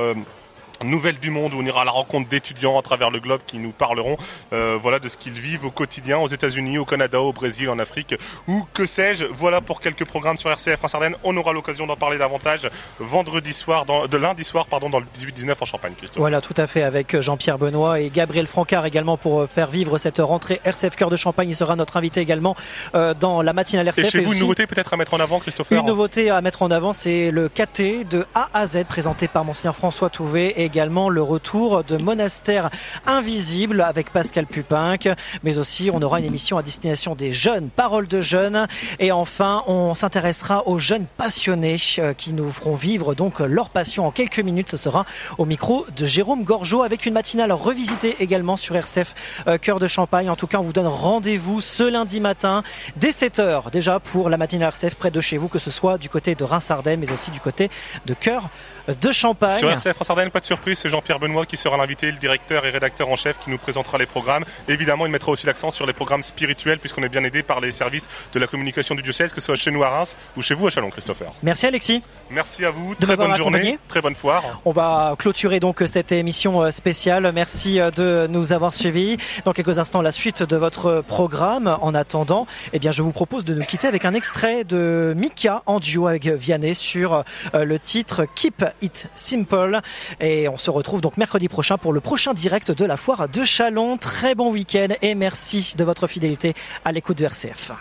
euh, 0.82 0.88
nouvelle 0.88 1.20
du 1.20 1.30
monde 1.30 1.54
où 1.54 1.60
on 1.60 1.66
ira 1.66 1.82
à 1.82 1.86
la 1.86 1.92
rencontre 1.92 2.30
d'étudiants 2.30 2.78
à 2.78 2.82
travers 2.82 3.12
le 3.12 3.20
globe 3.20 3.42
qui 3.46 3.58
nous 3.58 3.72
parleront 3.72 4.18
euh, 4.54 4.78
voilà 4.82 5.00
de 5.00 5.08
ce 5.10 5.18
qu'ils 5.18 5.40
vivent 5.40 5.66
au 5.66 5.72
quotidien 5.72 6.20
aux 6.20 6.28
États-Unis, 6.28 6.78
au 6.78 6.86
Canada, 6.86 7.22
au 7.22 7.34
Brésil, 7.34 7.70
en 7.70 7.80
Afrique 7.80 8.16
ou 8.48 8.66
que 8.74 8.86
sais-je. 8.86 9.26
Voilà 9.26 9.62
pour 9.62 9.80
quelques 9.80 10.06
programmes 10.06 10.38
sur 10.38 10.50
RCF 10.50 10.78
France 10.78 10.96
Ardennes. 10.96 11.16
On 11.24 11.36
aura 11.38 11.54
l'occasion 11.54 11.88
d'en 11.88 11.96
parler 11.96 12.18
davantage 12.18 12.70
vendredi 13.00 13.54
soir, 13.54 13.86
dans, 13.86 14.08
de 14.08 14.18
lundi 14.18 14.44
soir 14.44 14.68
pardon, 14.68 14.90
dans 14.90 15.00
le 15.00 15.06
18-19 15.16 15.56
en 15.60 15.66
Champagne, 15.66 15.94
Christophe. 15.98 16.20
Voilà, 16.20 16.42
tout 16.42 16.54
à 16.58 16.68
fait, 16.68 16.84
avec 16.84 17.20
Jean-Pierre 17.20 17.58
Benoît 17.58 18.00
et 18.00 18.10
Gabriel 18.10 18.48
Francard 18.48 18.86
également 18.86 19.18
pour 19.18 19.42
euh, 19.42 19.48
faire 19.48 19.70
vivre 19.70 19.98
cette 19.98 20.20
rentrée 20.20 20.62
RCF 20.64 20.96
Cœur 20.96 21.10
de 21.10 21.16
Champagne. 21.16 21.50
Il 21.50 21.56
sera 21.56 21.76
notre 21.76 21.98
invité 21.98 22.22
également 22.22 22.56
euh, 22.96 23.14
dans 23.14 23.42
la 23.42 23.54
matinale 23.54 23.88
RCF. 23.88 24.06
Et 24.06 24.10
chez 24.10 24.20
vous, 24.22 24.34
une 24.34 24.40
nouveauté 24.40 24.68
peut-être 24.68 24.94
à 24.94 24.98
mettre 24.98 25.14
en 25.14 25.20
avant, 25.20 25.40
Christopher 25.40 25.80
Une 25.80 25.86
nouveauté 25.86 26.30
à 26.30 26.42
mettre 26.42 26.62
en 26.62 26.72
avant, 26.72 26.94
c'est 26.94 27.32
le 27.32 27.50
KT 27.50 28.08
de 28.10 28.26
A 28.36 28.50
à 28.54 28.66
Z 28.66 28.86
présenté 28.86 29.28
par 29.28 29.46
Monseigneur 29.46 29.76
François 29.76 30.10
Touvet 30.10 30.54
et 30.58 30.71
également 30.72 31.10
le 31.10 31.22
retour 31.22 31.84
de 31.84 31.98
Monastère 31.98 32.70
Invisible 33.06 33.82
avec 33.82 34.10
Pascal 34.10 34.46
Pupinck. 34.46 35.10
Mais 35.44 35.58
aussi, 35.58 35.90
on 35.92 36.02
aura 36.02 36.20
une 36.20 36.26
émission 36.26 36.58
à 36.58 36.64
destination 36.64 37.14
des 37.14 37.34
jeunes, 37.34 37.70
paroles 37.70 38.08
de 38.08 38.22
jeunes. 38.22 38.68
Et 39.00 39.12
enfin, 39.12 39.64
on 39.68 39.94
s'intéressera 39.96 40.66
aux 40.70 40.80
jeunes 40.80 41.08
passionnés 41.18 41.76
euh, 42.00 42.14
qui 42.14 42.32
nous 42.32 42.50
feront 42.50 42.76
vivre 42.76 43.16
donc 43.16 43.42
leur 43.42 43.70
passion 43.70 44.08
en 44.08 44.12
quelques 44.12 44.40
minutes. 44.40 44.72
Ce 44.72 44.78
sera 44.78 45.06
au 45.38 45.44
micro 45.44 45.86
de 45.94 46.06
Jérôme 46.06 46.46
Gorgeau 46.46 46.84
avec 46.84 47.06
une 47.06 47.16
matinale 47.16 47.52
revisitée 47.52 48.16
également 48.22 48.56
sur 48.56 48.74
RCF 48.78 49.14
euh, 49.48 49.58
Cœur 49.58 49.78
de 49.78 49.88
Champagne. 49.88 50.30
En 50.30 50.38
tout 50.38 50.48
cas, 50.48 50.60
on 50.60 50.64
vous 50.64 50.72
donne 50.72 50.88
rendez-vous 50.88 51.60
ce 51.60 51.84
lundi 51.84 52.22
matin 52.22 52.64
dès 52.96 53.10
7h 53.10 53.72
déjà 53.72 54.00
pour 54.00 54.30
la 54.30 54.38
matinale 54.38 54.70
RCF 54.70 54.96
près 54.96 55.12
de 55.12 55.20
chez 55.20 55.38
vous, 55.38 55.50
que 55.50 55.60
ce 55.60 55.70
soit 55.70 55.98
du 55.98 56.08
côté 56.08 56.34
de 56.34 56.46
Reims-Ardennes, 56.46 57.02
mais 57.02 57.12
aussi 57.12 57.30
du 57.30 57.42
côté 57.42 57.70
de 58.06 58.14
Cœur 58.14 58.50
de 58.88 59.12
Champagne. 59.12 59.60
Sur 59.60 59.70
RCF 59.70 59.94
France 59.94 60.10
Ardennes, 60.10 60.32
pas 60.32 60.40
de 60.40 60.46
surprise, 60.46 60.80
c'est 60.80 60.90
Jean-Pierre 60.90 61.20
Benoît 61.20 61.46
qui 61.46 61.58
sera 61.58 61.78
l'invité, 61.78 62.12
le 62.12 62.18
directeur 62.18 62.66
et 62.66 62.70
rédacteur 62.70 63.10
en 63.10 63.16
chef 63.16 63.40
qui 63.40 63.50
nous 63.50 63.58
présentera 63.58 63.98
les 63.98 64.06
programmes. 64.06 64.44
Évidemment, 64.68 65.06
il 65.06 65.12
mettra 65.12 65.32
aussi 65.32 65.46
l'accent 65.46 65.72
sur 65.72 65.86
les 65.86 65.94
programmes 65.94 66.24
spirituels 66.24 66.80
puisqu'on 66.80 67.04
est 67.04 67.10
bien 67.10 67.24
aidé 67.24 67.44
par 67.44 67.62
les 67.62 67.72
services 67.72 68.10
de 68.34 68.40
la 68.40 68.48
communication 68.48 68.96
du 68.96 69.02
diocèse, 69.02 69.34
que 69.34 69.42
ce 69.42 69.48
soit 69.48 69.56
chez 69.56 69.72
nous 69.72 69.84
à 69.84 69.90
Reims 69.90 70.16
ou 70.38 70.42
chez 70.42 70.56
vous 70.56 70.68
à 70.68 70.70
Chalon, 70.70 70.90
Christopher. 70.90 71.32
Merci 71.44 71.66
Alexis. 71.68 72.02
Merci 72.30 72.66
à 72.66 72.72
vous, 72.72 72.96
De 72.96 73.06
très 73.06 73.16
bonne 73.16 73.36
journée, 73.36 73.58
accompagné. 73.60 73.80
très 73.88 74.02
bonne 74.02 74.16
foire. 74.16 74.62
On 74.66 74.72
va 74.72 75.16
clôturer 75.18 75.60
donc 75.60 75.84
cette 75.86 76.12
émission 76.12 76.62
euh, 76.62 76.72
spéciale. 76.72 77.32
Merci 77.34 77.80
euh, 77.80 77.92
de 77.92 78.28
nous 78.30 78.54
avoir 78.54 78.74
suivis. 78.74 79.18
Dans 79.46 79.54
quelques 79.54 79.80
instants, 79.80 80.02
la 80.02 80.12
suite 80.12 80.44
de 80.44 80.56
votre 80.56 81.04
programme. 81.08 81.78
En 81.82 81.94
attendant, 81.94 82.48
eh 82.74 82.80
bien, 82.80 82.92
je 82.92 83.02
vous 83.02 83.12
propose 83.12 83.46
de 83.46 83.54
nous 83.54 83.64
quitter 83.66 83.88
avec 83.88 84.06
un 84.06 84.14
extrait 84.14 84.64
de 84.64 85.14
Mika 85.16 85.64
en 85.66 85.80
duo 85.80 86.08
avec 86.08 86.28
Vianney 86.28 86.74
sur 86.74 87.24
euh, 87.54 87.64
le 87.66 87.80
titre 87.80 88.26
Keep 88.36 88.64
It 88.82 89.08
Simple. 89.16 89.82
Et 90.20 90.48
on 90.48 90.58
se 90.58 90.70
retrouve 90.70 91.02
donc 91.02 91.18
mercredi 91.18 91.48
prochain 91.48 91.78
pour 91.78 91.94
le 91.94 92.02
prochain 92.02 92.34
direct 92.34 92.72
de 92.72 92.86
la 92.86 92.98
foire 92.98 93.28
de 93.30 93.44
Chalon. 93.44 93.98
Très 93.98 94.36
bon 94.36 94.52
week-end 94.52 94.90
et 95.02 95.16
merci 95.16 95.74
de 95.78 95.84
votre 95.84 96.08
fidélité 96.08 96.54
à 96.86 96.92
l'écoute 96.92 97.18
de 97.18 97.26
RCF. 97.26 97.72